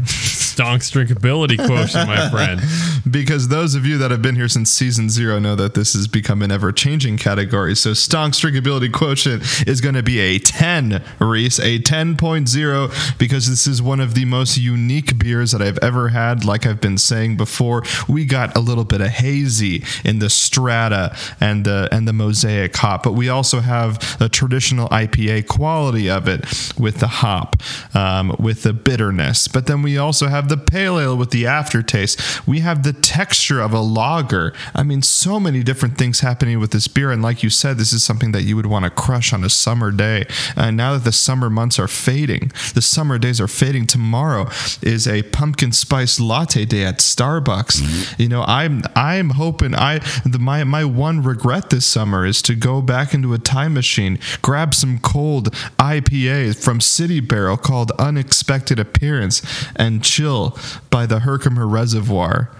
Stonks 0.54 0.92
drinkability 0.92 1.56
quotient, 1.56 2.06
my 2.06 2.30
friend. 2.30 2.60
because 3.10 3.48
those 3.48 3.74
of 3.74 3.84
you 3.84 3.98
that 3.98 4.12
have 4.12 4.22
been 4.22 4.36
here 4.36 4.48
since 4.48 4.70
season 4.70 5.10
zero 5.10 5.40
know 5.40 5.56
that 5.56 5.74
this 5.74 5.94
has 5.94 6.06
become 6.06 6.42
an 6.42 6.52
ever 6.52 6.70
changing 6.70 7.16
category. 7.16 7.74
So 7.74 7.92
Stonk's 7.92 8.40
drinkability 8.40 8.92
quotient 8.92 9.42
is 9.66 9.80
going 9.80 9.96
to 9.96 10.02
be 10.02 10.20
a 10.20 10.38
10, 10.38 11.02
Reese, 11.18 11.58
a 11.58 11.80
10.0, 11.80 13.18
because 13.18 13.48
this 13.48 13.66
is 13.66 13.82
one 13.82 13.98
of 13.98 14.14
the 14.14 14.24
most 14.24 14.56
unique 14.56 15.18
beers 15.18 15.50
that 15.50 15.60
I've 15.60 15.78
ever 15.78 16.10
had. 16.10 16.44
Like 16.44 16.66
I've 16.66 16.80
been 16.80 16.98
saying 16.98 17.36
before, 17.36 17.82
we 18.08 18.24
got 18.24 18.56
a 18.56 18.60
little 18.60 18.84
bit 18.84 19.00
of 19.00 19.08
hazy 19.08 19.82
in 20.04 20.20
the 20.20 20.30
strata 20.30 21.16
and 21.40 21.64
the 21.64 21.88
and 21.90 22.06
the 22.06 22.12
mosaic 22.12 22.76
hop, 22.76 23.02
but 23.02 23.12
we 23.12 23.28
also 23.28 23.58
have 23.60 24.16
a 24.20 24.28
traditional 24.28 24.88
IPA 24.90 25.48
quality 25.48 26.08
of 26.08 26.28
it 26.28 26.44
with 26.78 26.98
the 26.98 27.08
hop, 27.08 27.56
um, 27.94 28.34
with 28.38 28.62
the 28.62 28.72
bitterness. 28.72 29.48
But 29.48 29.66
then 29.66 29.82
we 29.82 29.96
also 29.96 30.26
have 30.26 30.48
the 30.48 30.56
pale 30.56 30.98
ale 30.98 31.16
with 31.16 31.30
the 31.30 31.46
aftertaste. 31.46 32.46
We 32.46 32.60
have 32.60 32.82
the 32.82 32.92
texture 32.92 33.60
of 33.60 33.72
a 33.72 33.80
lager. 33.80 34.52
I 34.74 34.82
mean, 34.82 35.02
so 35.02 35.40
many 35.40 35.62
different 35.62 35.96
things 35.96 36.20
happening 36.20 36.58
with 36.60 36.72
this 36.72 36.88
beer. 36.88 37.10
And 37.10 37.22
like 37.22 37.42
you 37.42 37.50
said, 37.50 37.78
this 37.78 37.92
is 37.92 38.04
something 38.04 38.32
that 38.32 38.42
you 38.42 38.56
would 38.56 38.66
want 38.66 38.84
to 38.84 38.90
crush 38.90 39.32
on 39.32 39.44
a 39.44 39.50
summer 39.50 39.90
day. 39.90 40.26
And 40.56 40.76
now 40.76 40.94
that 40.94 41.04
the 41.04 41.12
summer 41.12 41.48
months 41.48 41.78
are 41.78 41.88
fading, 41.88 42.52
the 42.74 42.82
summer 42.82 43.18
days 43.18 43.40
are 43.40 43.48
fading. 43.48 43.86
Tomorrow 43.86 44.48
is 44.82 45.06
a 45.06 45.22
pumpkin 45.22 45.72
spice 45.72 46.18
latte 46.20 46.64
day 46.64 46.84
at 46.84 46.98
Starbucks. 46.98 48.18
You 48.18 48.28
know, 48.28 48.42
I'm 48.46 48.82
I'm 48.96 49.30
hoping 49.30 49.74
I 49.74 49.98
the, 50.24 50.38
my 50.38 50.64
my 50.64 50.84
one 50.84 51.22
regret 51.22 51.70
this 51.70 51.86
summer 51.86 52.26
is 52.26 52.42
to 52.42 52.54
go 52.54 52.80
back 52.80 53.14
into 53.14 53.34
a 53.34 53.38
time 53.38 53.74
machine, 53.74 54.18
grab 54.42 54.74
some 54.74 54.98
cold 54.98 55.52
IPA 55.78 56.62
from 56.62 56.80
City 56.80 57.20
Barrel 57.20 57.56
called 57.56 57.83
Unexpected 57.98 58.78
Appearance, 58.78 59.42
and 59.76 60.02
chill 60.02 60.58
by 60.90 61.06
the 61.06 61.20
Herkimer 61.20 61.66
Reservoir 61.66 62.50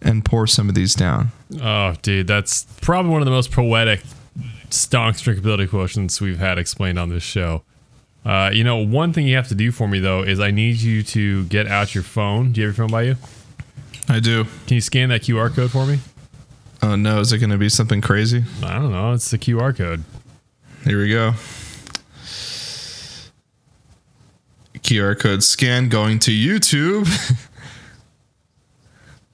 and 0.00 0.24
pour 0.24 0.46
some 0.46 0.68
of 0.68 0.74
these 0.74 0.94
down. 0.94 1.32
Oh, 1.60 1.94
dude, 2.02 2.26
that's 2.26 2.64
probably 2.80 3.12
one 3.12 3.22
of 3.22 3.26
the 3.26 3.32
most 3.32 3.52
poetic 3.52 4.02
Stonks 4.68 5.22
drinkability 5.22 5.68
quotients 5.68 6.20
we've 6.20 6.38
had 6.38 6.58
explained 6.58 6.98
on 6.98 7.10
this 7.10 7.22
show. 7.22 7.62
Uh, 8.24 8.50
you 8.52 8.64
know, 8.64 8.76
one 8.76 9.12
thing 9.12 9.26
you 9.26 9.36
have 9.36 9.48
to 9.48 9.54
do 9.54 9.72
for 9.72 9.88
me 9.88 9.98
though 9.98 10.22
is 10.22 10.40
I 10.40 10.50
need 10.50 10.76
you 10.76 11.02
to 11.04 11.44
get 11.44 11.66
out 11.66 11.94
your 11.94 12.04
phone. 12.04 12.52
Do 12.52 12.60
you 12.60 12.68
have 12.68 12.76
your 12.76 12.88
phone 12.88 12.92
by 12.92 13.02
you? 13.02 13.16
I 14.08 14.20
do. 14.20 14.44
Can 14.66 14.76
you 14.76 14.80
scan 14.80 15.08
that 15.10 15.22
QR 15.22 15.54
code 15.54 15.70
for 15.70 15.86
me? 15.86 15.98
Oh 16.82 16.96
no, 16.96 17.20
is 17.20 17.32
it 17.32 17.38
going 17.38 17.50
to 17.50 17.58
be 17.58 17.68
something 17.68 18.00
crazy? 18.00 18.44
I 18.62 18.74
don't 18.78 18.92
know. 18.92 19.12
It's 19.12 19.30
the 19.30 19.38
QR 19.38 19.76
code. 19.76 20.04
Here 20.84 21.00
we 21.00 21.10
go. 21.10 21.32
QR 24.92 25.18
code 25.18 25.42
scan 25.42 25.88
going 25.88 26.18
to 26.18 26.30
YouTube. 26.30 27.08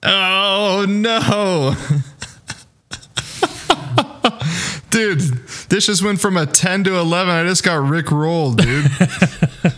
oh 0.04 0.86
no. 0.88 1.74
dude, 4.90 5.18
this 5.68 5.86
just 5.86 6.04
went 6.04 6.20
from 6.20 6.36
a 6.36 6.46
10 6.46 6.84
to 6.84 6.94
11. 6.94 7.34
I 7.34 7.42
just 7.42 7.64
got 7.64 7.82
Rick 7.82 8.12
rolled, 8.12 8.58
dude. 8.58 8.86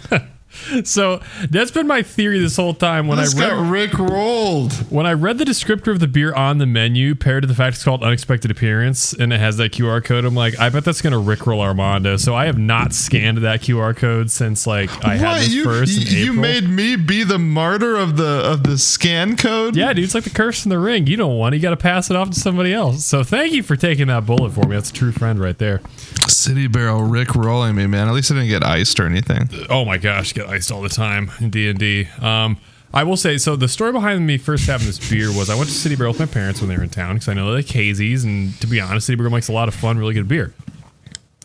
So 0.85 1.21
that's 1.51 1.71
been 1.71 1.87
my 1.87 2.03
theory 2.03 2.39
this 2.39 2.57
whole 2.57 2.75
time. 2.75 3.07
When 3.07 3.19
I 3.19 3.23
I 3.23 3.27
read 3.27 3.35
got 3.37 3.71
Rick 3.71 3.99
rolled. 3.99 4.73
when 4.91 5.05
I 5.07 5.13
read 5.13 5.39
the 5.39 5.45
descriptor 5.45 5.89
of 5.89 6.01
the 6.01 6.09
beer 6.09 6.33
on 6.35 6.59
the 6.59 6.67
menu, 6.67 7.15
paired 7.15 7.43
to 7.43 7.47
the 7.47 7.55
fact 7.55 7.77
it's 7.77 7.85
called 7.85 8.03
Unexpected 8.03 8.51
Appearance 8.51 9.13
and 9.13 9.33
it 9.33 9.41
has 9.41 9.57
that 9.59 9.73
QR 9.73 10.03
code, 10.05 10.25
I'm 10.25 10.35
like, 10.35 10.59
I 10.59 10.69
bet 10.69 10.85
that's 10.85 11.03
gonna 11.03 11.19
Rick 11.19 11.41
rickroll 11.41 11.61
Armando. 11.61 12.17
So 12.17 12.35
I 12.35 12.47
have 12.47 12.59
not 12.59 12.93
scanned 12.93 13.39
that 13.39 13.61
QR 13.63 13.97
code 13.97 14.31
since 14.31 14.67
like 14.67 14.91
I 15.05 15.17
had 15.17 15.41
this 15.41 15.53
you, 15.55 15.65
first 15.65 16.11
you 16.11 16.33
April. 16.33 16.41
made 16.43 16.69
me 16.69 16.97
be 16.97 17.25
the 17.25 17.39
martyr 17.39 17.97
of 17.97 18.17
the 18.17 18.29
of 18.45 18.63
the 18.65 18.79
scan 18.79 19.37
code? 19.37 19.77
yeah, 19.77 19.93
dude, 19.93 20.05
it's 20.05 20.15
like 20.15 20.25
the 20.25 20.31
curse 20.31 20.65
in 20.65 20.71
the 20.71 20.79
ring. 20.79 21.07
You 21.07 21.17
don't 21.17 21.37
want 21.37 21.55
it. 21.55 21.59
You 21.59 21.63
got 21.63 21.71
to 21.71 21.77
pass 21.77 22.11
it 22.11 22.17
off 22.17 22.31
to 22.31 22.39
somebody 22.41 22.73
else. 22.73 23.05
So 23.05 23.23
thank 23.25 23.53
you 23.53 23.63
for 23.63 23.77
taking 23.77 24.09
that 24.09 24.27
bullet 24.27 24.53
for 24.53 24.67
me. 24.67 24.77
That's 24.77 24.91
a 24.91 24.93
true 24.95 25.13
friend 25.13 25.39
right 25.39 25.57
there. 25.59 25.81
City 26.29 26.67
Barrel 26.69 27.03
Rick 27.03 27.35
rolling 27.35 27.75
me, 27.75 27.87
man. 27.87 28.09
At 28.09 28.15
least 28.15 28.31
I 28.31 28.35
didn't 28.35 28.49
get 28.49 28.65
iced 28.65 28.99
or 29.01 29.07
anything. 29.07 29.49
Oh 29.69 29.85
my 29.85 29.99
gosh, 29.99 30.33
get 30.33 30.47
iced 30.49 30.60
all 30.69 30.83
the 30.83 30.89
time 30.89 31.31
in 31.41 31.51
D 31.51 31.69
and 31.69 31.79
D. 31.79 32.09
Um, 32.21 32.57
I 32.93 33.05
will 33.05 33.17
say 33.17 33.39
so. 33.39 33.55
The 33.55 33.69
story 33.69 33.93
behind 33.93 34.27
me 34.27 34.37
first 34.37 34.67
having 34.67 34.89
this 34.89 34.99
beer 35.09 35.29
was 35.29 35.49
I 35.49 35.55
went 35.55 35.69
to 35.69 35.75
City 35.75 35.95
Barrel 35.95 36.11
with 36.11 36.19
my 36.19 36.27
parents 36.27 36.61
when 36.61 36.69
they 36.69 36.77
were 36.77 36.83
in 36.83 36.89
town 36.89 37.15
because 37.15 37.29
I 37.29 37.35
know 37.35 37.47
they 37.47 37.59
like 37.59 37.67
hazies, 37.67 38.25
and 38.25 38.59
to 38.61 38.67
be 38.67 38.81
honest, 38.81 39.07
City 39.07 39.15
Barrel 39.15 39.31
makes 39.31 39.49
a 39.49 39.53
lot 39.53 39.69
of 39.69 39.75
fun, 39.75 39.97
really 39.97 40.15
good 40.15 40.27
beer. 40.27 40.53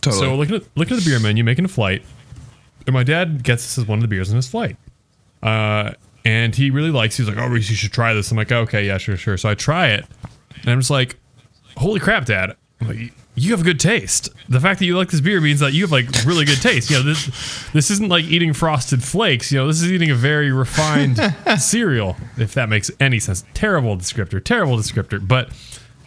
Totally. 0.01 0.21
So 0.21 0.35
looking 0.35 0.55
at 0.55 0.63
looking 0.75 0.97
at 0.97 1.03
the 1.03 1.09
beer 1.09 1.19
menu, 1.19 1.43
making 1.43 1.65
a 1.65 1.67
flight, 1.67 2.01
and 2.87 2.93
my 2.95 3.03
dad 3.03 3.43
gets 3.43 3.63
this 3.63 3.77
as 3.77 3.87
one 3.87 3.99
of 3.99 4.01
the 4.01 4.07
beers 4.07 4.31
in 4.31 4.35
his 4.35 4.47
flight. 4.47 4.77
Uh, 5.43 5.91
and 6.25 6.55
he 6.55 6.71
really 6.71 6.89
likes. 6.89 7.17
He's 7.17 7.27
like, 7.27 7.37
"Oh, 7.37 7.45
Reese, 7.45 7.69
you 7.69 7.75
should 7.75 7.93
try 7.93 8.15
this." 8.15 8.31
I'm 8.31 8.37
like, 8.37 8.51
"Okay, 8.51 8.87
yeah, 8.87 8.97
sure, 8.97 9.15
sure." 9.15 9.37
So 9.37 9.47
I 9.47 9.53
try 9.53 9.89
it, 9.89 10.05
and 10.61 10.69
I'm 10.69 10.79
just 10.79 10.89
like, 10.89 11.17
holy 11.77 11.99
crap, 11.99 12.25
Dad. 12.25 12.55
You 13.37 13.51
have 13.51 13.63
good 13.63 13.79
taste. 13.79 14.29
The 14.47 14.59
fact 14.59 14.79
that 14.79 14.85
you 14.85 14.97
like 14.97 15.09
this 15.09 15.21
beer 15.21 15.41
means 15.41 15.59
that 15.59 15.73
you 15.73 15.81
have 15.83 15.91
like 15.91 16.07
really 16.25 16.45
good 16.45 16.61
taste. 16.61 16.89
You 16.89 16.97
know, 16.97 17.03
this 17.03 17.69
this 17.73 17.91
isn't 17.91 18.09
like 18.09 18.25
eating 18.25 18.53
frosted 18.53 19.03
flakes. 19.03 19.51
You 19.51 19.59
know, 19.59 19.67
this 19.67 19.81
is 19.81 19.91
eating 19.91 20.09
a 20.09 20.15
very 20.15 20.51
refined 20.51 21.19
cereal. 21.57 22.15
If 22.37 22.53
that 22.53 22.69
makes 22.69 22.91
any 22.99 23.19
sense. 23.19 23.43
Terrible 23.53 23.97
descriptor. 23.97 24.43
Terrible 24.43 24.77
descriptor. 24.77 25.25
But 25.25 25.49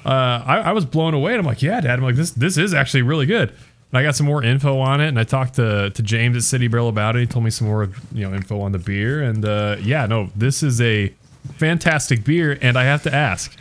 uh, 0.07 0.43
I, 0.47 0.59
I 0.67 0.73
was 0.73 0.87
blown 0.87 1.13
away. 1.13 1.33
And 1.33 1.41
I'm 1.41 1.47
like, 1.47 1.63
yeah, 1.63 1.81
Dad. 1.81 1.99
I'm 1.99 2.03
like, 2.03 2.17
this 2.17 2.31
this 2.31 2.57
is 2.57 2.73
actually 2.73 3.03
really 3.03 3.27
good. 3.27 3.51
And 3.51 3.99
I 3.99 4.03
got 4.03 4.15
some 4.15 4.27
more 4.27 4.43
info 4.43 4.79
on 4.81 5.01
it, 5.01 5.09
and 5.09 5.19
I 5.19 5.25
talked 5.25 5.55
to 5.55 5.91
to 5.91 6.03
James 6.03 6.37
at 6.37 6.43
City 6.45 6.69
Barrel 6.69 6.89
about 6.89 7.17
it. 7.17 7.21
He 7.21 7.27
told 7.27 7.45
me 7.45 7.51
some 7.51 7.67
more, 7.67 7.91
you 8.13 8.29
know, 8.29 8.35
info 8.35 8.61
on 8.61 8.73
the 8.73 8.79
beer. 8.79 9.23
And 9.23 9.45
uh, 9.45 9.77
yeah, 9.81 10.07
no, 10.07 10.31
this 10.37 10.63
is 10.63 10.81
a 10.81 11.13
fantastic 11.57 12.25
beer. 12.25 12.59
And 12.63 12.79
I 12.79 12.85
have 12.85 13.03
to 13.03 13.15
ask, 13.15 13.55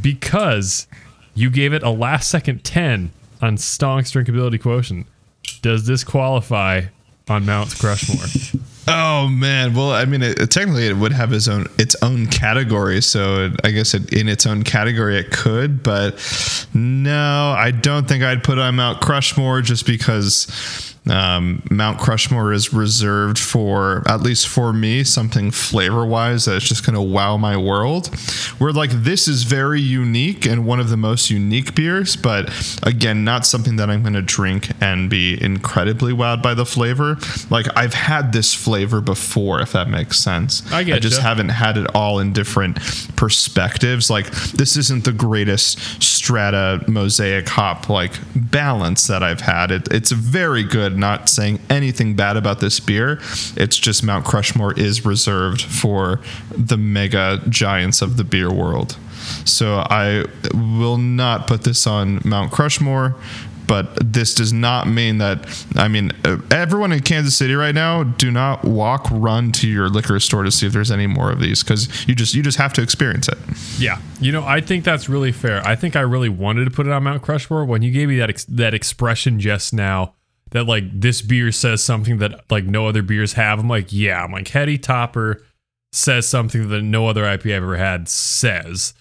because 0.00 0.86
you 1.38 1.50
gave 1.50 1.72
it 1.72 1.84
a 1.84 1.90
last 1.90 2.28
second 2.28 2.64
10 2.64 3.12
on 3.40 3.56
Stonk's 3.56 4.10
drinkability 4.10 4.60
quotient. 4.60 5.06
Does 5.62 5.86
this 5.86 6.02
qualify 6.02 6.86
on 7.28 7.46
Mount 7.46 7.68
Crushmore? 7.70 8.60
Oh 8.90 9.28
man, 9.28 9.74
well, 9.74 9.92
I 9.92 10.06
mean, 10.06 10.22
it, 10.22 10.50
technically 10.50 10.86
it 10.86 10.96
would 10.96 11.12
have 11.12 11.32
its 11.34 11.46
own 11.46 11.66
its 11.78 11.94
own 12.02 12.26
category, 12.26 13.02
so 13.02 13.46
it, 13.46 13.60
I 13.62 13.70
guess 13.70 13.92
it, 13.92 14.14
in 14.14 14.28
its 14.28 14.46
own 14.46 14.62
category 14.62 15.18
it 15.18 15.30
could, 15.30 15.82
but 15.82 16.18
no, 16.72 17.54
I 17.56 17.70
don't 17.70 18.08
think 18.08 18.24
I'd 18.24 18.42
put 18.42 18.58
on 18.58 18.76
Mount 18.76 19.02
Crushmore 19.02 19.62
just 19.62 19.84
because 19.84 20.46
um, 21.10 21.62
Mount 21.70 21.98
Crushmore 21.98 22.54
is 22.54 22.72
reserved 22.72 23.38
for 23.38 24.02
at 24.06 24.20
least 24.20 24.48
for 24.48 24.72
me 24.72 25.04
something 25.04 25.50
flavor 25.50 26.04
wise 26.04 26.44
that's 26.44 26.66
just 26.66 26.84
going 26.84 26.94
to 26.94 27.02
wow 27.02 27.36
my 27.36 27.56
world. 27.56 28.08
Where 28.58 28.72
like 28.72 28.90
this 28.90 29.28
is 29.28 29.44
very 29.44 29.80
unique 29.80 30.46
and 30.46 30.66
one 30.66 30.80
of 30.80 30.90
the 30.90 30.96
most 30.96 31.30
unique 31.30 31.74
beers, 31.74 32.16
but 32.16 32.50
again, 32.82 33.24
not 33.24 33.46
something 33.46 33.76
that 33.76 33.90
I'm 33.90 34.02
going 34.02 34.14
to 34.14 34.22
drink 34.22 34.70
and 34.80 35.08
be 35.08 35.42
incredibly 35.42 36.12
wowed 36.12 36.42
by 36.42 36.54
the 36.54 36.66
flavor. 36.66 37.16
Like 37.50 37.66
I've 37.76 37.94
had 37.94 38.32
this 38.32 38.54
flavor 38.54 38.77
before, 38.86 39.60
if 39.60 39.72
that 39.72 39.88
makes 39.88 40.18
sense. 40.18 40.70
I 40.72 40.84
get 40.84 40.96
I 40.96 40.98
just 40.98 41.18
ya. 41.18 41.22
haven't 41.22 41.50
had 41.50 41.76
it 41.76 41.94
all 41.94 42.18
in 42.18 42.32
different 42.32 42.76
perspectives. 43.16 44.10
Like 44.10 44.30
this 44.30 44.76
isn't 44.76 45.04
the 45.04 45.12
greatest 45.12 46.02
strata 46.02 46.84
mosaic 46.88 47.48
hop 47.48 47.88
like 47.88 48.12
balance 48.34 49.06
that 49.06 49.22
I've 49.22 49.40
had. 49.40 49.70
It, 49.70 49.88
it's 49.92 50.12
very 50.12 50.62
good. 50.62 50.96
Not 50.96 51.28
saying 51.28 51.60
anything 51.70 52.14
bad 52.14 52.36
about 52.36 52.60
this 52.60 52.80
beer. 52.80 53.20
It's 53.56 53.76
just 53.76 54.02
Mount 54.02 54.24
Crushmore 54.24 54.76
is 54.76 55.04
reserved 55.04 55.62
for 55.62 56.20
the 56.50 56.76
mega 56.76 57.40
giants 57.48 58.02
of 58.02 58.16
the 58.16 58.24
beer 58.24 58.52
world. 58.52 58.96
So 59.44 59.84
I 59.90 60.24
will 60.54 60.96
not 60.96 61.46
put 61.46 61.62
this 61.62 61.86
on 61.86 62.20
Mount 62.24 62.52
Crushmore. 62.52 63.14
But 63.68 64.12
this 64.12 64.34
does 64.34 64.52
not 64.52 64.88
mean 64.88 65.18
that. 65.18 65.64
I 65.76 65.86
mean, 65.86 66.10
uh, 66.24 66.38
everyone 66.50 66.90
in 66.90 67.00
Kansas 67.00 67.36
City 67.36 67.54
right 67.54 67.74
now, 67.74 68.02
do 68.02 68.30
not 68.30 68.64
walk, 68.64 69.06
run 69.12 69.52
to 69.52 69.68
your 69.68 69.88
liquor 69.88 70.18
store 70.18 70.42
to 70.42 70.50
see 70.50 70.66
if 70.66 70.72
there's 70.72 70.90
any 70.90 71.06
more 71.06 71.30
of 71.30 71.38
these, 71.38 71.62
because 71.62 72.08
you 72.08 72.14
just 72.14 72.34
you 72.34 72.42
just 72.42 72.58
have 72.58 72.72
to 72.72 72.82
experience 72.82 73.28
it. 73.28 73.38
Yeah, 73.78 74.00
you 74.20 74.32
know, 74.32 74.42
I 74.44 74.60
think 74.60 74.84
that's 74.84 75.08
really 75.08 75.32
fair. 75.32 75.64
I 75.64 75.76
think 75.76 75.94
I 75.94 76.00
really 76.00 76.30
wanted 76.30 76.64
to 76.64 76.70
put 76.70 76.86
it 76.86 76.92
on 76.92 77.04
Mount 77.04 77.22
Crushmore 77.22 77.66
when 77.66 77.82
you 77.82 77.92
gave 77.92 78.08
me 78.08 78.16
that 78.18 78.30
ex- 78.30 78.46
that 78.46 78.74
expression 78.74 79.38
just 79.38 79.72
now 79.72 80.14
that 80.50 80.64
like 80.64 80.84
this 80.92 81.22
beer 81.22 81.52
says 81.52 81.82
something 81.82 82.18
that 82.18 82.50
like 82.50 82.64
no 82.64 82.86
other 82.86 83.02
beers 83.02 83.34
have. 83.34 83.58
I'm 83.58 83.68
like, 83.68 83.92
yeah, 83.92 84.24
I'm 84.24 84.32
like 84.32 84.48
Heady 84.48 84.78
Topper 84.78 85.44
says 85.92 86.28
something 86.28 86.68
that 86.68 86.82
no 86.82 87.06
other 87.06 87.24
IPA 87.24 87.56
I've 87.56 87.62
ever 87.62 87.76
had 87.76 88.08
says. 88.08 88.94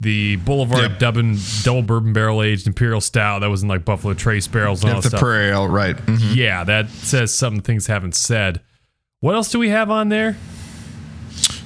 The 0.00 0.36
Boulevard 0.36 0.82
Yep. 0.82 0.98
Dubbin 0.98 1.38
double 1.62 1.82
bourbon 1.82 2.12
barrel 2.12 2.42
aged 2.42 2.66
imperial 2.66 3.00
stout 3.00 3.40
that 3.40 3.48
was 3.48 3.62
in 3.62 3.68
like 3.68 3.84
Buffalo 3.84 4.12
Trace 4.12 4.46
barrels 4.46 4.82
and 4.82 4.92
all 4.92 4.98
If 4.98 5.04
that 5.04 5.10
the 5.10 5.16
stuff. 5.16 5.20
Prairie 5.26 5.48
Ale, 5.50 5.68
right? 5.68 5.96
Mhm. 5.96 6.36
Yeah, 6.36 6.64
that 6.64 6.90
says 6.90 7.32
something 7.34 7.62
things 7.62 7.86
haven't 7.86 8.14
said. 8.14 8.60
What 9.20 9.34
else 9.34 9.50
do 9.50 9.58
we 9.58 9.70
have 9.70 9.90
on 9.90 10.10
there? 10.10 10.36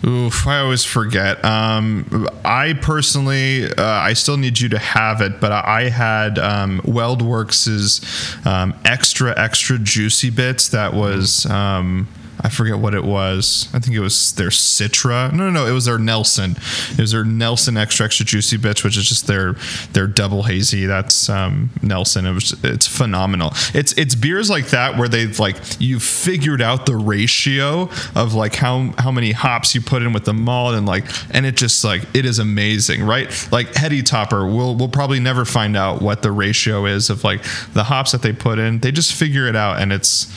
Oof, 0.07 0.47
I 0.47 0.61
always 0.61 0.85
forget. 0.85 1.45
Um, 1.45 2.28
I 2.45 2.72
personally, 2.74 3.66
uh, 3.66 3.83
I 3.85 4.14
still 4.14 4.37
need 4.39 4.59
you 4.61 4.68
to 4.70 4.78
have 4.78 5.20
it, 5.20 5.41
but 5.41 5.53
I 5.53 5.89
had 5.91 6.39
um, 6.39 6.81
WeldWerks's 6.85 8.01
um, 8.47 8.72
extra 8.85 9.35
extra 9.39 9.76
juicy 9.78 10.31
bits. 10.31 10.68
That 10.68 10.95
was. 10.95 11.45
Um, 11.47 12.09
I 12.43 12.49
forget 12.49 12.78
what 12.78 12.95
it 12.95 13.05
was. 13.05 13.68
I 13.74 13.78
think 13.78 13.95
it 13.95 14.01
was 14.01 14.32
their 14.32 14.49
Citra. 14.49 15.30
No, 15.32 15.51
no, 15.51 15.51
no. 15.51 15.66
It 15.66 15.72
was 15.72 15.84
their 15.84 15.99
Nelson. 15.99 16.53
It 16.93 16.99
was 16.99 17.12
their 17.12 17.24
Nelson 17.24 17.76
extra 17.76 18.07
extra 18.07 18.24
juicy 18.24 18.57
bits, 18.57 18.82
which 18.82 18.97
is 18.97 19.09
just 19.09 19.26
their 19.26 19.55
their 19.93 20.07
double 20.07 20.45
hazy. 20.45 20.86
That's 20.86 21.28
um, 21.28 21.70
Nelson. 21.82 22.24
It 22.24 22.32
was 22.32 22.53
it's 22.64 22.86
phenomenal. 22.86 23.51
It's 23.74 23.93
it's 23.93 24.14
beers 24.14 24.49
like 24.49 24.68
that 24.68 24.97
where 24.97 25.09
they've 25.09 25.38
like 25.38 25.57
you've 25.78 26.03
figured 26.03 26.62
out 26.62 26.86
the 26.86 26.97
ratio 26.97 27.91
of 28.14 28.34
like 28.34 28.55
how 28.55 28.93
how 28.99 29.11
many 29.11 29.32
hops 29.32 29.74
you 29.74 29.82
put 29.82 30.03
in 30.03 30.12
with 30.12 30.24
the 30.24 30.34
malt 30.34 30.74
and 30.74 30.86
like 30.86 31.05
and 31.34 31.45
it 31.45 31.57
just 31.57 31.84
like 31.84 32.03
it 32.14 32.24
is 32.24 32.38
amazing, 32.38 33.03
right? 33.03 33.49
Like 33.53 33.74
Heady 33.74 34.03
Topper, 34.03 34.47
we'll 34.47 34.74
we'll 34.74 34.88
probably 34.88 35.20
never 35.20 35.45
find 35.45 35.76
out 35.76 36.01
what 36.01 36.22
the 36.22 36.32
ratio 36.32 36.86
is 36.86 37.11
of 37.11 37.22
like 37.22 37.43
the 37.74 37.84
hops 37.84 38.12
that 38.12 38.22
they 38.22 38.32
put 38.32 38.59
in. 38.59 38.80
They 38.80 38.93
just 38.93 39.12
figure 39.12 39.47
it 39.47 39.57
out, 39.57 39.80
and 39.80 39.93
it's 39.93 40.34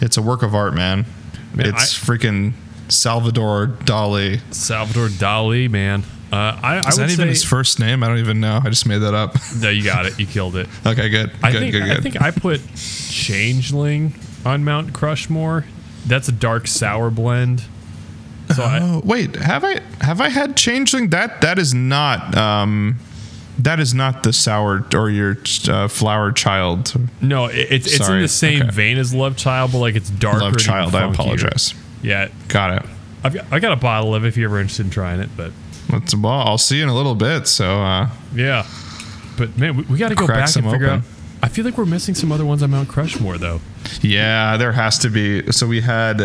it's 0.00 0.16
a 0.16 0.22
work 0.22 0.42
of 0.42 0.54
art, 0.54 0.74
man. 0.74 1.04
Man, 1.54 1.66
it's 1.66 1.98
freaking 1.98 2.52
Salvador 2.88 3.68
Dali. 3.68 4.40
Salvador 4.54 5.08
Dali, 5.08 5.70
man. 5.70 6.02
Uh, 6.32 6.58
I, 6.62 6.76
I 6.76 6.78
Is 6.78 6.96
would 6.96 7.08
that 7.08 7.10
even 7.10 7.28
his 7.28 7.44
first 7.44 7.78
name? 7.78 8.02
I 8.02 8.08
don't 8.08 8.18
even 8.18 8.40
know. 8.40 8.58
I 8.64 8.70
just 8.70 8.86
made 8.86 8.98
that 8.98 9.12
up. 9.12 9.36
No, 9.58 9.68
you 9.68 9.84
got 9.84 10.06
it. 10.06 10.18
You 10.18 10.26
killed 10.26 10.56
it. 10.56 10.66
okay, 10.86 11.10
good. 11.10 11.30
I 11.42 11.52
good, 11.52 11.58
think 11.60 11.72
good, 11.72 11.82
I 11.82 12.00
think 12.00 12.22
I 12.22 12.30
put 12.30 12.60
Changeling 12.74 14.14
on 14.44 14.64
Mount 14.64 14.94
Crushmore. 14.94 15.64
That's 16.06 16.28
a 16.28 16.32
dark 16.32 16.66
sour 16.66 17.10
blend. 17.10 17.64
So 18.56 18.64
I, 18.64 18.80
Oh 18.82 19.02
wait, 19.04 19.36
have 19.36 19.62
I 19.62 19.80
have 20.00 20.20
I 20.20 20.30
had 20.30 20.56
changeling? 20.56 21.10
That 21.10 21.42
that 21.42 21.58
is 21.58 21.74
not 21.74 22.36
um 22.36 22.98
that 23.58 23.78
is 23.80 23.92
not 23.94 24.22
the 24.22 24.32
sour 24.32 24.84
or 24.94 25.10
your 25.10 25.36
uh, 25.68 25.86
flower 25.88 26.32
child 26.32 26.94
no, 27.20 27.46
it, 27.46 27.66
it's 27.70 27.86
it's 27.94 28.08
in 28.08 28.20
the 28.22 28.28
same 28.28 28.62
Okay. 28.62 28.70
vein 28.70 28.98
as 28.98 29.14
Love 29.14 29.36
Child, 29.36 29.72
but 29.72 29.78
like 29.78 29.94
it's 29.94 30.10
darker. 30.10 30.40
love 30.40 30.56
child. 30.58 30.94
I 30.94 31.08
apologize. 31.10 31.74
Yeah, 32.02 32.28
Got 32.48 32.82
it. 32.84 32.90
I've 33.24 33.34
got, 33.34 33.44
I 33.52 33.60
got 33.60 33.72
a 33.72 33.76
bottle 33.76 34.14
of 34.14 34.24
it 34.24 34.28
if 34.28 34.36
you're 34.36 34.48
ever 34.50 34.58
interested 34.60 34.86
in 34.86 34.90
trying 34.90 35.20
it. 35.20 35.28
But 35.36 35.52
Let's, 35.90 36.14
well, 36.16 36.32
I'll 36.32 36.58
see 36.58 36.78
you 36.78 36.82
in 36.82 36.88
a 36.88 36.94
little 36.94 37.14
bit. 37.14 37.46
So 37.46 37.80
uh, 37.82 38.08
yeah, 38.34 38.66
but 39.36 39.56
man, 39.58 39.76
we, 39.76 39.82
we 39.84 39.98
got 39.98 40.08
to 40.08 40.14
go 40.14 40.26
back 40.26 40.54
and 40.56 40.64
figure 40.70 40.86
open. 40.86 40.98
out. 41.00 41.02
I 41.44 41.48
feel 41.48 41.64
like 41.64 41.76
we're 41.76 41.84
missing 41.86 42.14
some 42.14 42.30
other 42.32 42.44
ones 42.44 42.62
on 42.62 42.70
Mount 42.70 42.88
Crushmore 42.88 43.38
though. 43.38 43.60
yeah, 44.00 44.56
there 44.56 44.72
has 44.72 44.98
to 45.00 45.08
be. 45.10 45.50
So 45.52 45.66
we 45.66 45.80
had 45.82 46.18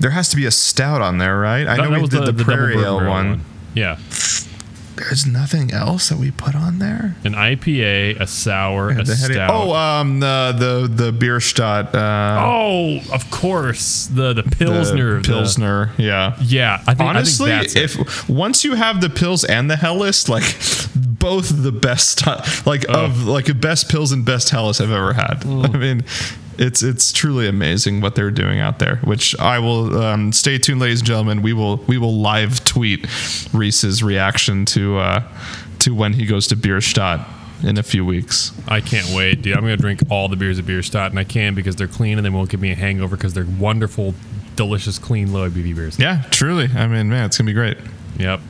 there 0.00 0.10
has 0.10 0.28
to 0.30 0.36
be 0.36 0.46
a 0.46 0.50
stout 0.50 1.02
on 1.02 1.18
there, 1.18 1.38
right? 1.38 1.66
I 1.66 1.76
That- 1.76 1.82
know 1.82 1.90
that 1.90 2.00
we 2.02 2.08
did 2.08 2.20
the, 2.22 2.32
double 2.32 2.44
prairie 2.44 2.74
ale 2.78 2.98
barrel 2.98 3.10
one. 3.12 3.44
Yeah, 3.74 3.98
There's 5.00 5.26
nothing 5.26 5.72
else 5.72 6.08
that 6.10 6.18
we 6.18 6.30
put 6.30 6.54
on 6.54 6.78
there. 6.78 7.16
an 7.24 7.32
IPA, 7.34 8.20
a 8.20 8.26
sour, 8.26 8.90
a 8.90 9.02
The 9.02 9.14
heady- 9.16 9.34
stout. 9.34 9.50
oh, 9.50 9.74
um, 9.74 10.20
the 10.20 10.54
the 10.56 11.04
the 11.04 11.12
Bierstadt. 11.12 11.94
Uh, 11.94 12.38
Oh, 12.44 13.00
of 13.12 13.30
course, 13.30 14.06
the 14.12 14.32
the 14.34 14.42
the 14.42 14.50
pilsner. 14.56 15.16
the- 15.20 15.28
Pilsner. 15.28 15.90
Yeah. 15.98 16.36
yeah, 16.40 16.80
I 16.86 16.94
think 16.94 17.08
Honestly, 17.08 17.52
I 17.52 17.60
think 17.60 17.72
that's 17.72 17.94
it. 17.96 18.00
if 18.00 18.28
once 18.28 18.62
you 18.64 18.74
have 18.74 19.00
the 19.00 19.10
pills 19.10 19.44
and 19.44 19.70
the 19.70 19.76
Helles, 19.76 20.28
like 20.28 20.44
both 20.94 21.50
the 21.62 21.72
best, 21.72 22.26
like 22.66 22.84
of 22.88 23.24
like 23.24 23.46
the 23.46 23.54
best 23.54 23.88
pills 23.90 24.12
and 24.12 24.24
best 24.24 24.50
Helles 24.50 24.80
I've 24.80 24.90
ever 24.92 25.12
had. 25.14 25.40
Mm. 25.42 25.74
I 25.74 25.78
mean, 25.78 26.04
it's 26.60 26.82
it's 26.82 27.10
truly 27.10 27.48
amazing 27.48 28.02
what 28.02 28.14
they're 28.14 28.30
doing 28.30 28.60
out 28.60 28.78
there. 28.78 28.96
Which 28.96 29.36
I 29.40 29.58
will 29.58 30.00
um, 30.00 30.32
stay 30.32 30.58
tuned, 30.58 30.80
ladies 30.80 31.00
and 31.00 31.06
gentlemen. 31.06 31.42
We 31.42 31.54
will 31.54 31.78
we 31.78 31.96
will 31.96 32.20
live 32.20 32.64
tweet 32.64 33.06
Reese's 33.52 34.02
reaction 34.02 34.66
to 34.66 34.98
uh, 34.98 35.22
to 35.80 35.94
when 35.94 36.12
he 36.12 36.26
goes 36.26 36.46
to 36.48 36.56
Bierstadt 36.56 37.26
in 37.62 37.78
a 37.78 37.82
few 37.82 38.04
weeks. 38.04 38.52
I 38.68 38.80
can't 38.82 39.08
wait, 39.16 39.42
dude. 39.42 39.56
I'm 39.56 39.62
gonna 39.62 39.78
drink 39.78 40.00
all 40.10 40.28
the 40.28 40.36
beers 40.36 40.58
at 40.58 40.66
Bierstadt, 40.66 41.10
and 41.10 41.18
I 41.18 41.24
can 41.24 41.54
because 41.54 41.76
they're 41.76 41.88
clean 41.88 42.18
and 42.18 42.24
they 42.24 42.30
won't 42.30 42.50
give 42.50 42.60
me 42.60 42.70
a 42.72 42.76
hangover 42.76 43.16
because 43.16 43.32
they're 43.32 43.46
wonderful, 43.58 44.14
delicious, 44.54 44.98
clean, 44.98 45.32
low 45.32 45.48
ABV 45.48 45.74
beers. 45.74 45.98
Yeah, 45.98 46.24
truly. 46.30 46.68
I 46.74 46.86
mean, 46.86 47.08
man, 47.08 47.24
it's 47.24 47.38
gonna 47.38 47.46
be 47.46 47.54
great. 47.54 47.78
Yep. 48.18 48.40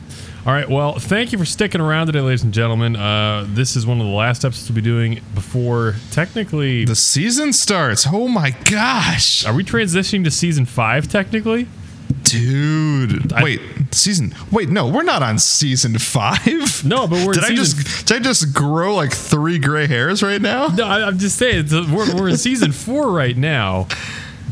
All 0.46 0.54
right. 0.54 0.68
Well, 0.68 0.98
thank 0.98 1.32
you 1.32 1.38
for 1.38 1.44
sticking 1.44 1.82
around 1.82 2.06
today, 2.06 2.20
ladies 2.20 2.42
and 2.42 2.52
gentlemen. 2.54 2.96
Uh, 2.96 3.44
this 3.48 3.76
is 3.76 3.86
one 3.86 4.00
of 4.00 4.06
the 4.06 4.12
last 4.12 4.42
episodes 4.42 4.70
we'll 4.70 4.76
be 4.76 4.80
doing 4.80 5.20
before 5.34 5.96
technically. 6.12 6.86
The 6.86 6.96
season 6.96 7.52
starts. 7.52 8.06
Oh 8.10 8.26
my 8.26 8.50
gosh. 8.70 9.44
are 9.44 9.52
we 9.54 9.62
transitioning 9.64 10.24
to 10.24 10.30
season 10.30 10.64
five 10.64 11.08
technically? 11.08 11.68
Dude, 12.22 13.32
I- 13.34 13.42
wait, 13.42 13.60
season. 13.92 14.34
Wait, 14.50 14.70
no, 14.70 14.88
we're 14.88 15.02
not 15.02 15.22
on 15.22 15.38
season 15.38 15.98
five. 15.98 16.84
No, 16.84 17.06
but 17.06 17.26
we're 17.26 17.34
Did 17.34 17.44
I 17.44 17.54
just 17.54 18.06
did 18.06 18.16
I 18.16 18.20
just 18.20 18.54
grow 18.54 18.94
like 18.94 19.12
three 19.12 19.58
gray 19.58 19.86
hairs 19.86 20.22
right 20.22 20.40
now? 20.40 20.68
No, 20.68 20.86
I, 20.86 21.06
I'm 21.06 21.18
just 21.18 21.36
saying 21.36 21.66
we're, 21.70 22.16
we're 22.16 22.28
in 22.30 22.36
season 22.38 22.72
four 22.72 23.10
right 23.12 23.36
now. 23.36 23.88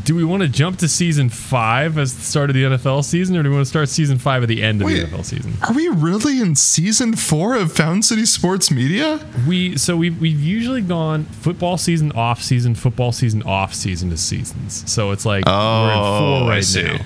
Do 0.08 0.14
we 0.14 0.24
want 0.24 0.42
to 0.42 0.48
jump 0.48 0.78
to 0.78 0.88
season 0.88 1.28
five 1.28 1.98
as 1.98 2.14
the 2.16 2.22
start 2.22 2.48
of 2.48 2.54
the 2.54 2.62
NFL 2.64 3.04
season, 3.04 3.36
or 3.36 3.42
do 3.42 3.50
we 3.50 3.56
want 3.56 3.66
to 3.66 3.68
start 3.68 3.90
season 3.90 4.16
five 4.18 4.42
at 4.42 4.48
the 4.48 4.62
end 4.62 4.80
of 4.80 4.86
Wait. 4.86 5.00
the 5.00 5.06
NFL 5.06 5.22
season? 5.22 5.52
Are 5.60 5.74
we 5.74 5.86
really 5.88 6.40
in 6.40 6.54
season 6.54 7.14
four 7.14 7.54
of 7.54 7.72
Fountain 7.74 8.00
City 8.00 8.24
Sports 8.24 8.70
Media? 8.70 9.20
We 9.46 9.76
so 9.76 9.98
we 9.98 10.08
we've 10.08 10.40
usually 10.40 10.80
gone 10.80 11.24
football 11.24 11.76
season 11.76 12.10
off 12.12 12.42
season, 12.42 12.74
football 12.74 13.12
season 13.12 13.42
off 13.42 13.74
season 13.74 14.08
to 14.08 14.16
seasons. 14.16 14.90
So 14.90 15.10
it's 15.10 15.26
like 15.26 15.44
we're 15.44 15.52
in 15.52 15.98
Oh, 15.98 16.40
four 16.40 16.52
I 16.52 16.60
see. 16.60 16.84
now. 16.84 17.00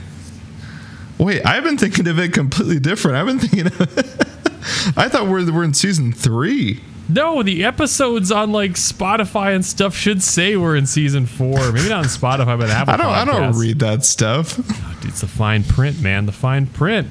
Wait, 1.19 1.45
I've 1.45 1.65
been 1.65 1.79
thinking 1.79 2.07
of 2.07 2.20
it 2.20 2.33
completely 2.33 2.79
different. 2.79 3.16
I've 3.16 3.27
been 3.27 3.41
thinking 3.41 3.66
of 3.66 3.81
I 4.97 5.09
thought 5.09 5.27
we're, 5.27 5.53
we're 5.53 5.65
in 5.65 5.74
season 5.74 6.12
three. 6.12 6.81
No, 7.12 7.43
the 7.43 7.64
episodes 7.64 8.30
on 8.32 8.52
like 8.52 8.72
Spotify 8.72 9.55
and 9.55 9.64
stuff 9.64 9.94
should 9.97 10.22
say 10.22 10.56
we're 10.56 10.76
in 10.76 10.86
season 10.86 11.26
four. 11.26 11.72
Maybe 11.72 11.89
not 11.89 11.98
on 11.98 12.05
Spotify, 12.05 12.59
but 12.59 12.70
Apple. 12.70 12.94
I 12.94 12.97
don't 12.97 13.06
I 13.06 13.24
don't 13.24 13.52
Podcasts. 13.52 13.60
read 13.60 13.78
that 13.80 14.05
stuff. 14.05 14.56
Dude, 14.56 15.10
it's 15.10 15.20
the 15.20 15.26
fine 15.26 15.64
print, 15.64 16.01
man. 16.01 16.26
The 16.26 16.32
fine 16.32 16.66
print. 16.66 17.09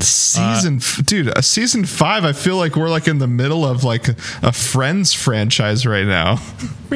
Season, 0.00 0.76
f 0.76 1.04
dude, 1.04 1.28
a 1.36 1.42
season 1.42 1.84
five. 1.84 2.24
I 2.24 2.32
feel 2.32 2.56
like 2.56 2.76
we're 2.76 2.88
like 2.88 3.06
in 3.08 3.18
the 3.18 3.26
middle 3.28 3.64
of 3.66 3.84
like 3.84 4.08
a, 4.42 4.50
Friends 4.50 5.12
franchise 5.12 5.86
right 5.86 6.06
now. 6.06 6.38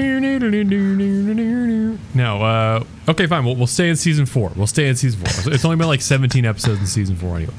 No, 2.15 2.43
uh, 2.43 2.85
okay, 3.09 3.27
fine. 3.27 3.45
We'll, 3.45 3.55
we'll 3.57 3.67
stay 3.67 3.91
in 3.91 3.97
season 3.97 4.25
four. 4.27 4.51
We'll 4.57 4.67
stay 4.67 4.89
in 4.89 4.97
season 4.97 5.21
four. 5.25 5.53
It's 5.53 5.65
only 5.65 5.77
been 5.77 5.87
like 5.89 6.01
17 6.01 6.45
episodes 6.47 6.81
in 6.81 6.87
season 6.87 7.17
four 7.17 7.37
anyway. 7.37 7.53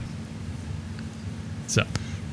So, 1.68 1.84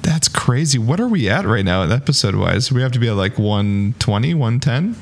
That's 0.04 0.28
crazy. 0.28 0.78
What 0.78 1.00
are 1.00 1.08
we 1.08 1.28
at 1.28 1.44
right 1.46 1.64
now, 1.64 1.82
episode 1.82 2.34
wise? 2.36 2.70
We 2.70 2.82
have 2.82 2.92
to 2.92 2.98
be 2.98 3.08
at 3.08 3.14
like 3.16 3.38
120, 3.38 4.34
110 4.34 4.96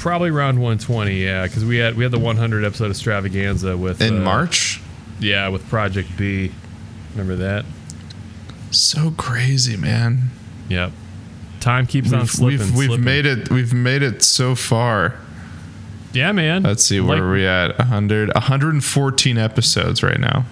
probably 0.00 0.30
around 0.30 0.56
120, 0.56 1.22
yeah, 1.22 1.42
because 1.42 1.62
we 1.62 1.76
had 1.76 1.94
we 1.94 2.02
had 2.04 2.10
the 2.12 2.18
100 2.18 2.64
episode 2.64 2.90
extravaganza 2.90 3.76
with 3.76 4.00
in 4.00 4.18
uh, 4.18 4.24
March. 4.24 4.80
Yeah, 5.20 5.48
with 5.48 5.68
Project 5.68 6.16
B. 6.16 6.50
Remember 7.12 7.36
that? 7.36 7.64
So 8.70 9.10
crazy, 9.12 9.76
man. 9.76 10.30
Yep. 10.70 10.92
Time 11.60 11.86
keeps 11.86 12.12
on 12.12 12.20
We've, 12.20 12.30
slipping. 12.30 12.58
we've, 12.58 12.74
we've 12.76 12.86
slipping. 12.86 13.04
made 13.04 13.26
it. 13.26 13.50
We've 13.50 13.74
made 13.74 14.02
it 14.02 14.22
so 14.22 14.54
far. 14.54 15.16
Yeah, 16.14 16.32
man. 16.32 16.62
Let's 16.62 16.82
see, 16.84 16.98
where 17.00 17.16
Like- 17.16 17.22
are 17.22 17.32
we 17.32 17.46
at? 17.46 17.78
100, 17.78 18.32
114 18.34 19.38
episodes 19.38 20.02
right 20.02 20.18
now. 20.18 20.44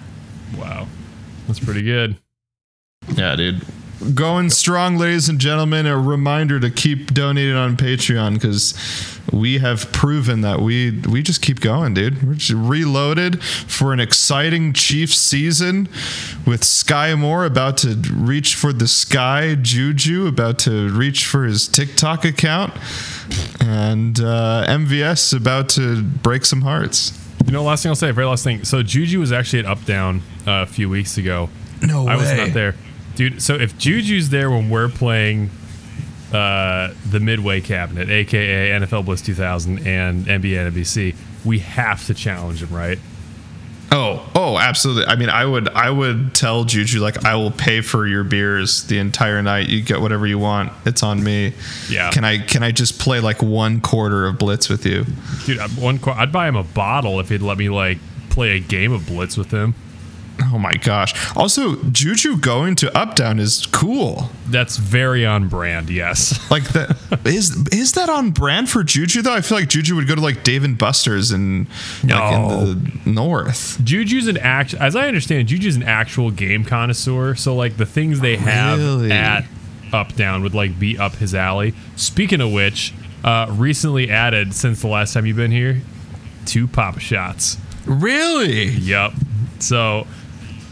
Wow, 0.57 0.87
that's 1.47 1.59
pretty 1.59 1.81
good. 1.81 2.17
Yeah, 3.13 3.35
dude. 3.35 3.61
Going 4.13 4.49
strong, 4.49 4.95
ladies 4.95 5.27
and 5.27 5.39
gentlemen. 5.39 5.85
A 5.85 5.97
reminder 5.97 6.57
to 6.59 6.69
keep 6.69 7.13
donating 7.13 7.55
on 7.55 7.75
Patreon 7.75 8.35
because 8.35 8.73
we 9.33 9.57
have 9.57 9.91
proven 9.91 10.39
that 10.41 10.61
we 10.61 10.91
we 11.09 11.21
just 11.21 11.41
keep 11.41 11.59
going, 11.59 11.95
dude. 11.95 12.23
We're 12.23 12.35
just 12.35 12.53
reloaded 12.53 13.43
for 13.43 13.91
an 13.91 13.99
exciting 13.99 14.71
Chiefs 14.71 15.17
season 15.17 15.89
with 16.47 16.61
Skyy 16.61 17.19
Moore 17.19 17.43
about 17.43 17.75
to 17.79 17.95
reach 18.13 18.55
for 18.55 18.71
the 18.71 18.87
sky, 18.87 19.55
Juju 19.55 20.27
about 20.27 20.59
to 20.59 20.89
reach 20.89 21.25
for 21.25 21.43
his 21.43 21.67
TikTok 21.67 22.23
account, 22.23 22.73
and 23.59 24.17
uh, 24.21 24.65
MVS 24.67 25.35
about 25.35 25.67
to 25.69 26.01
break 26.03 26.45
some 26.45 26.61
hearts. 26.61 27.11
You 27.45 27.51
know, 27.51 27.63
last 27.63 27.83
thing 27.83 27.89
I'll 27.89 27.95
say, 27.95 28.11
very 28.11 28.27
last 28.27 28.45
thing. 28.45 28.63
So 28.63 28.81
Juju 28.81 29.19
was 29.19 29.33
actually 29.33 29.59
at 29.59 29.65
Up 29.65 29.83
Down 29.83 30.21
uh, 30.47 30.63
a 30.63 30.65
few 30.65 30.89
weeks 30.89 31.17
ago. 31.17 31.49
No 31.81 32.07
I 32.07 32.15
was 32.15 32.31
not 32.31 32.53
there, 32.53 32.75
dude. 33.19 33.41
So 33.41 33.55
if 33.55 33.77
Juju's 33.77 34.29
there 34.29 34.49
when 34.49 34.69
we're 34.69 34.87
playing 34.87 35.49
uh, 36.31 36.93
the 37.09 37.19
Midway 37.19 37.59
Cabinet, 37.59 38.09
aka 38.09 38.69
NFL 38.79 39.03
Blitz 39.05 39.21
2000 39.21 39.85
and 39.85 40.25
NBA 40.25 40.71
NBC, 40.71 41.15
we 41.43 41.59
have 41.59 42.05
to 42.05 42.13
challenge 42.13 42.63
him, 42.63 42.73
right? 42.73 42.97
Oh, 43.91 44.31
oh, 44.35 44.57
absolutely. 44.57 45.05
I 45.05 45.17
mean, 45.17 45.29
I 45.29 45.43
would, 45.43 45.67
I 45.67 45.89
would 45.89 46.33
tell 46.33 46.63
Juju 46.63 47.01
like, 47.01 47.25
I 47.25 47.35
will 47.35 47.51
pay 47.51 47.81
for 47.81 48.07
your 48.07 48.23
beers 48.23 48.83
the 48.83 48.99
entire 48.99 49.41
night. 49.41 49.67
You 49.67 49.81
get 49.81 49.99
whatever 49.99 50.25
you 50.25 50.39
want. 50.39 50.71
It's 50.85 51.03
on 51.03 51.21
me. 51.21 51.53
Yeah. 51.89 52.11
Can 52.11 52.23
I, 52.23 52.37
can 52.37 52.63
I 52.63 52.71
just 52.71 52.99
play 52.99 53.19
like 53.19 53.41
one 53.41 53.81
quarter 53.81 54.27
of 54.27 54.37
Blitz 54.37 54.69
with 54.69 54.85
you? 54.85 55.05
Dude, 55.45 55.59
one, 55.77 55.99
qu- 55.99 56.11
I'd 56.11 56.31
buy 56.31 56.47
him 56.47 56.55
a 56.55 56.63
bottle 56.63 57.19
if 57.19 57.29
he'd 57.29 57.41
let 57.41 57.57
me 57.57 57.67
like 57.67 57.97
play 58.29 58.51
a 58.51 58.59
game 58.59 58.93
of 58.93 59.07
Blitz 59.07 59.35
with 59.35 59.51
him. 59.51 59.73
Oh 60.51 60.57
my 60.57 60.73
gosh. 60.73 61.13
Also, 61.35 61.75
Juju 61.91 62.37
going 62.37 62.75
to 62.77 62.97
up 62.97 63.15
down 63.15 63.39
is 63.39 63.65
cool. 63.67 64.29
That's 64.47 64.77
very 64.77 65.25
on 65.25 65.47
brand. 65.49 65.89
Yes. 65.89 66.37
Like 66.49 66.63
that 66.69 66.97
is 67.25 67.55
is 67.71 67.91
that 67.93 68.09
on 68.09 68.31
brand 68.31 68.69
for 68.71 68.83
Juju 68.83 69.21
though? 69.21 69.33
I 69.35 69.41
feel 69.41 69.57
like 69.59 69.69
Juju 69.69 69.95
would 69.95 70.07
go 70.07 70.15
to 70.15 70.21
like 70.21 70.43
Dave 70.43 70.63
and 70.63 70.75
Buster's 70.77 71.29
and 71.31 71.67
like 72.03 72.33
in 72.33 72.47
the 72.47 72.91
north. 73.05 73.79
Juju's 73.83 74.27
an 74.27 74.37
act, 74.37 74.73
as 74.73 74.95
I 74.95 75.07
understand, 75.07 75.47
Juju's 75.47 75.75
an 75.75 75.83
actual 75.83 76.31
game 76.31 76.63
connoisseur. 76.65 77.35
So 77.35 77.55
like 77.55 77.77
the 77.77 77.85
things 77.85 78.19
they 78.21 78.35
have 78.37 78.79
Really? 78.79 79.11
at 79.11 79.45
Up 79.93 80.15
Down 80.15 80.41
would 80.41 80.55
like 80.55 80.79
be 80.79 80.97
up 80.97 81.15
his 81.15 81.35
alley. 81.35 81.73
Speaking 81.95 82.41
of 82.41 82.51
which, 82.51 82.93
uh, 83.23 83.47
recently 83.51 84.09
added 84.09 84.53
since 84.55 84.81
the 84.81 84.87
last 84.87 85.13
time 85.13 85.25
you've 85.27 85.37
been 85.37 85.51
here, 85.51 85.81
two 86.45 86.67
pop 86.67 86.99
shots. 86.99 87.57
Really? 87.85 88.65
Yup. 88.69 89.13
So 89.59 90.07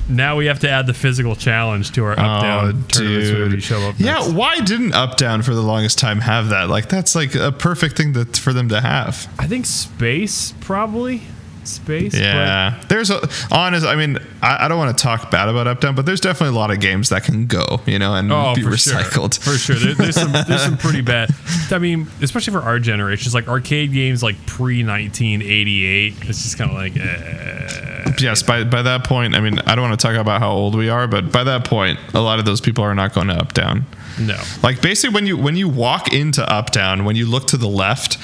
now 0.10 0.36
we 0.38 0.46
have 0.48 0.60
to 0.60 0.70
add 0.70 0.88
the 0.88 0.94
physical 0.94 1.36
challenge 1.36 1.92
to 1.94 2.04
our 2.06 2.14
Up 2.14 2.20
Oh, 2.20 2.42
Down 2.42 2.84
tournaments 2.88 3.30
whenever 3.32 3.50
dude. 3.50 3.64
show 3.64 3.82
up. 3.90 3.96
Yeah, 3.98 4.22
why 4.32 4.60
didn't 4.60 4.94
Up 4.94 5.18
Down 5.18 5.42
for 5.42 5.54
the 5.54 5.62
longest 5.62 5.98
time 6.00 6.20
have 6.22 6.50
that? 6.50 6.70
Like 6.70 6.90
that's 6.90 7.16
like 7.16 7.36
a 7.36 7.52
perfect 7.52 7.98
thing 7.98 8.14
that 8.14 8.38
for 8.38 8.54
them 8.54 8.70
to 8.70 8.82
have. 8.82 9.28
I 9.40 9.48
think 9.48 9.66
space 9.66 10.54
probably 10.62 11.22
space. 11.68 12.14
but- 12.14 12.22
Yeah, 12.22 12.82
there's 12.90 13.10
a 13.10 13.28
honest. 13.52 13.86
I 13.86 13.96
mean, 13.96 14.18
I, 14.42 14.66
I 14.66 14.68
don't 14.68 14.78
want 14.78 14.98
to 14.98 15.02
talk 15.02 15.30
bad 15.32 15.50
about 15.50 15.68
Up 15.68 15.80
Down, 15.82 15.96
but 15.96 16.06
there's 16.06 16.22
definitely 16.22 16.56
a 16.56 16.60
lot 16.60 16.72
of 16.72 16.80
games 16.80 17.10
that 17.10 17.24
can 17.24 17.46
go, 17.48 17.82
you 17.86 18.00
know, 18.00 18.14
and 18.16 18.32
Oh, 18.32 18.56
be 18.56 18.64
for 18.64 18.70
recycled. 18.70 19.42
sure. 19.44 19.54
For 19.54 19.58
sure. 19.60 19.76
There, 19.76 19.94
there's 19.94 20.16
some 20.16 20.32
there's 20.32 20.64
some 20.64 20.78
pretty 20.78 21.02
bad. 21.02 21.30
I 21.72 21.80
mean, 21.80 22.08
especially 22.22 22.54
for 22.54 22.62
our 22.62 22.80
generations, 22.80 23.34
like 23.34 23.48
arcade 23.48 23.92
games 23.94 24.24
like 24.24 24.36
pre 24.46 24.84
1988. 24.84 26.16
It's 26.30 26.44
just 26.44 26.58
kind 26.58 26.72
of 26.72 26.78
like, 26.78 26.96
eh. 26.98 28.14
Yes, 28.20 28.42
by 28.42 28.64
by 28.64 28.82
that 28.82 29.04
point, 29.04 29.36
I 29.36 29.42
mean, 29.42 29.60
I 29.60 29.76
don't 29.76 29.88
want 29.90 30.00
to 30.00 30.08
talk 30.08 30.16
about 30.16 30.40
how 30.42 30.52
old 30.52 30.76
we 30.76 30.90
are, 30.90 31.08
but 31.08 31.32
by 31.32 31.44
that 31.44 31.66
point, 31.66 32.00
a 32.14 32.22
lot 32.22 32.40
of 32.40 32.46
those 32.46 32.62
people 32.62 32.84
are 32.84 32.96
not 32.96 33.14
going 33.14 33.28
to 33.28 33.36
Up 33.36 33.54
Down. 33.54 33.86
no. 34.20 34.40
Like 34.64 34.82
basically, 34.82 35.14
when 35.14 35.28
you 35.28 35.38
when 35.38 35.56
you 35.56 35.70
walk 35.70 36.12
into 36.14 36.42
Up 36.52 36.72
Down, 36.72 37.06
when 37.06 37.16
you 37.16 37.28
look 37.28 37.48
to 37.48 37.58
the 37.58 37.68
left, 37.68 38.18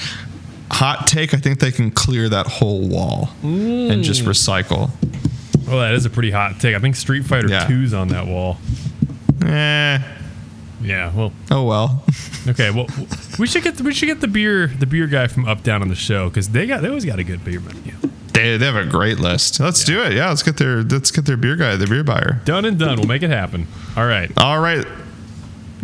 hot 0.70 1.06
take, 1.08 1.34
I 1.34 1.36
think 1.38 1.60
they 1.60 1.70
can 1.72 1.90
clear 1.90 2.28
that 2.28 2.46
whole 2.46 2.86
wall 2.88 3.30
and 3.42 4.02
just 4.04 4.24
recycle. 4.24 4.90
Well, 5.66 5.78
that 5.78 5.94
is 5.94 6.04
a 6.04 6.10
pretty 6.10 6.30
hot 6.30 6.60
take. 6.60 6.74
I 6.74 6.78
think 6.78 6.94
Street 6.96 7.24
Fighter 7.24 7.48
Yeah. 7.48 7.66
2's 7.66 7.94
on 7.94 8.08
that 8.08 8.26
wall. 8.26 8.58
Eh. 9.44 9.98
Yeah. 10.82 11.12
Well. 11.14 11.32
Oh 11.50 11.64
well. 11.64 12.04
Okay. 12.46 12.70
Well, 12.70 12.86
we 13.38 13.46
should 13.46 13.62
get 13.62 13.76
the, 13.78 13.82
we 13.84 13.94
should 13.94 14.04
get 14.04 14.20
the 14.20 14.28
beer 14.28 14.66
the 14.66 14.84
beer 14.84 15.06
guy 15.06 15.28
from 15.28 15.46
Up 15.46 15.62
Down 15.62 15.80
on 15.80 15.88
the 15.88 15.94
show 15.94 16.28
because 16.28 16.50
they 16.50 16.66
got 16.66 16.82
they 16.82 16.88
always 16.88 17.06
got 17.06 17.18
a 17.18 17.24
good 17.24 17.42
beer 17.42 17.58
menu. 17.58 17.94
They, 18.34 18.58
they 18.58 18.66
have 18.66 18.76
a 18.76 18.84
great 18.84 19.18
list. 19.18 19.58
Let's 19.60 19.82
do 19.82 20.02
it. 20.02 20.12
Yeah, 20.12 20.28
let's 20.28 20.42
get 20.42 20.58
their 20.58 20.82
let's 20.82 21.10
get 21.10 21.24
their 21.24 21.38
beer 21.38 21.56
guy, 21.56 21.76
the 21.76 21.86
beer 21.86 22.04
buyer. 22.04 22.42
Done 22.44 22.66
and 22.66 22.78
done. 22.78 22.98
We'll 22.98 23.08
make 23.08 23.22
it 23.22 23.30
happen. 23.30 23.66
All 23.96 24.04
right. 24.06 24.30
All 24.36 24.60
right. 24.60 24.84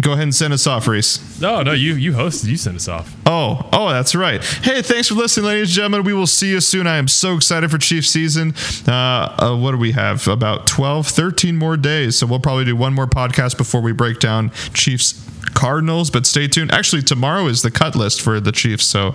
Go 0.01 0.13
ahead 0.13 0.23
and 0.23 0.35
send 0.35 0.53
us 0.53 0.67
off, 0.67 0.87
Reese. 0.87 1.41
No, 1.41 1.63
no, 1.63 1.73
you 1.73 1.95
you 1.95 2.13
hosted. 2.13 2.47
You 2.49 2.57
sent 2.57 2.77
us 2.77 2.89
off. 2.89 3.15
Oh, 3.27 3.69
oh, 3.73 3.91
that's 3.91 4.15
right. 4.15 4.43
Hey, 4.43 4.83
thanks 4.83 5.09
for 5.09 5.15
listening, 5.15 5.47
ladies 5.47 5.69
and 5.69 5.75
gentlemen. 5.77 6.05
We 6.05 6.15
will 6.15 6.27
see 6.27 6.51
you 6.51 6.61
soon. 6.61 6.87
I 6.87 6.97
am 6.97 7.09
so 7.09 7.35
excited 7.35 7.71
for 7.71 7.79
Chiefs 7.79 8.09
season. 8.09 8.55
Uh, 8.87 8.93
uh, 9.39 9.57
what 9.57 9.73
do 9.73 9.79
we 9.79 9.93
have? 9.93 10.27
About 10.29 10.67
12, 10.67 11.09
13 11.09 11.57
more 11.57 11.77
days. 11.77 12.17
So 12.17 12.27
we'll 12.27 12.41
probably 12.41 12.65
do 12.65 12.77
one 12.77 12.95
more 12.95 13.07
podcast 13.07 13.57
before 13.57 13.81
we 13.81 13.93
break 13.93 14.21
down 14.21 14.51
Chiefs 14.73 15.13
Cardinals, 15.55 16.11
but 16.11 16.27
stay 16.27 16.49
tuned. 16.49 16.73
Actually, 16.73 17.03
tomorrow 17.03 17.47
is 17.47 17.63
the 17.63 17.71
cut 17.71 17.97
list 17.97 18.21
for 18.21 18.41
the 18.41 18.53
Chiefs. 18.53 18.85
So 18.85 19.15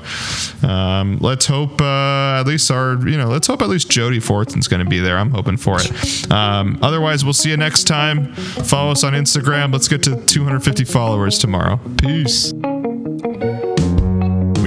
um, 0.68 1.18
let's 1.20 1.46
hope 1.46 1.82
uh, 1.82 2.40
at 2.40 2.44
least 2.44 2.70
our, 2.72 2.96
you 3.08 3.18
know, 3.18 3.28
let's 3.28 3.48
hope 3.48 3.62
at 3.62 3.70
least 3.70 3.90
Jody 3.90 4.20
Fortson's 4.20 4.68
going 4.68 4.84
to 4.84 4.90
be 4.90 5.00
there. 5.00 5.18
I'm 5.18 5.32
hoping 5.32 5.58
for 5.58 5.78
it. 5.80 6.32
Um, 6.32 6.80
otherwise, 6.82 7.24
we'll 7.24 7.34
see 7.34 7.50
you 7.50 7.58
next 7.58 7.86
time. 7.86 8.34
Follow 8.34 8.92
us 8.92 9.04
on 9.04 9.14
Instagram. 9.14 9.72
Let's 9.72 9.88
get 9.88 10.04
to 10.04 10.16
250 10.26 10.84
followers 10.84 11.40
tomorrow. 11.40 11.80
Peace. 11.98 12.54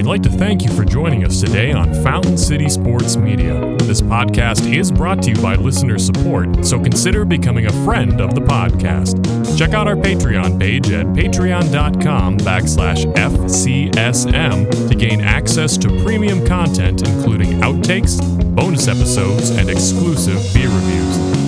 Like 0.08 0.22
to 0.22 0.30
thank 0.30 0.62
you 0.62 0.72
for 0.72 0.86
joining 0.86 1.26
us 1.26 1.38
today 1.38 1.70
on 1.70 1.92
Fountain 2.02 2.38
City 2.38 2.70
Sports 2.70 3.16
Media. 3.16 3.76
This 3.80 4.00
podcast 4.00 4.74
is 4.74 4.90
brought 4.90 5.22
to 5.24 5.32
you 5.32 5.42
by 5.42 5.56
listener 5.56 5.98
support, 5.98 6.64
so 6.64 6.80
consider 6.80 7.26
becoming 7.26 7.66
a 7.66 7.84
friend 7.84 8.18
of 8.18 8.34
the 8.34 8.40
podcast. 8.40 9.18
Check 9.58 9.74
out 9.74 9.86
our 9.86 9.96
Patreon 9.96 10.58
page 10.58 10.90
at 10.92 11.04
patreon.com 11.08 12.38
backslash 12.38 13.04
FCSM 13.16 14.88
to 14.88 14.94
gain 14.94 15.20
access 15.20 15.76
to 15.76 15.88
premium 16.02 16.46
content, 16.46 17.06
including 17.06 17.60
outtakes, 17.60 18.18
bonus 18.56 18.88
episodes, 18.88 19.50
and 19.50 19.68
exclusive 19.68 20.42
beer 20.54 20.70
reviews. 20.70 21.47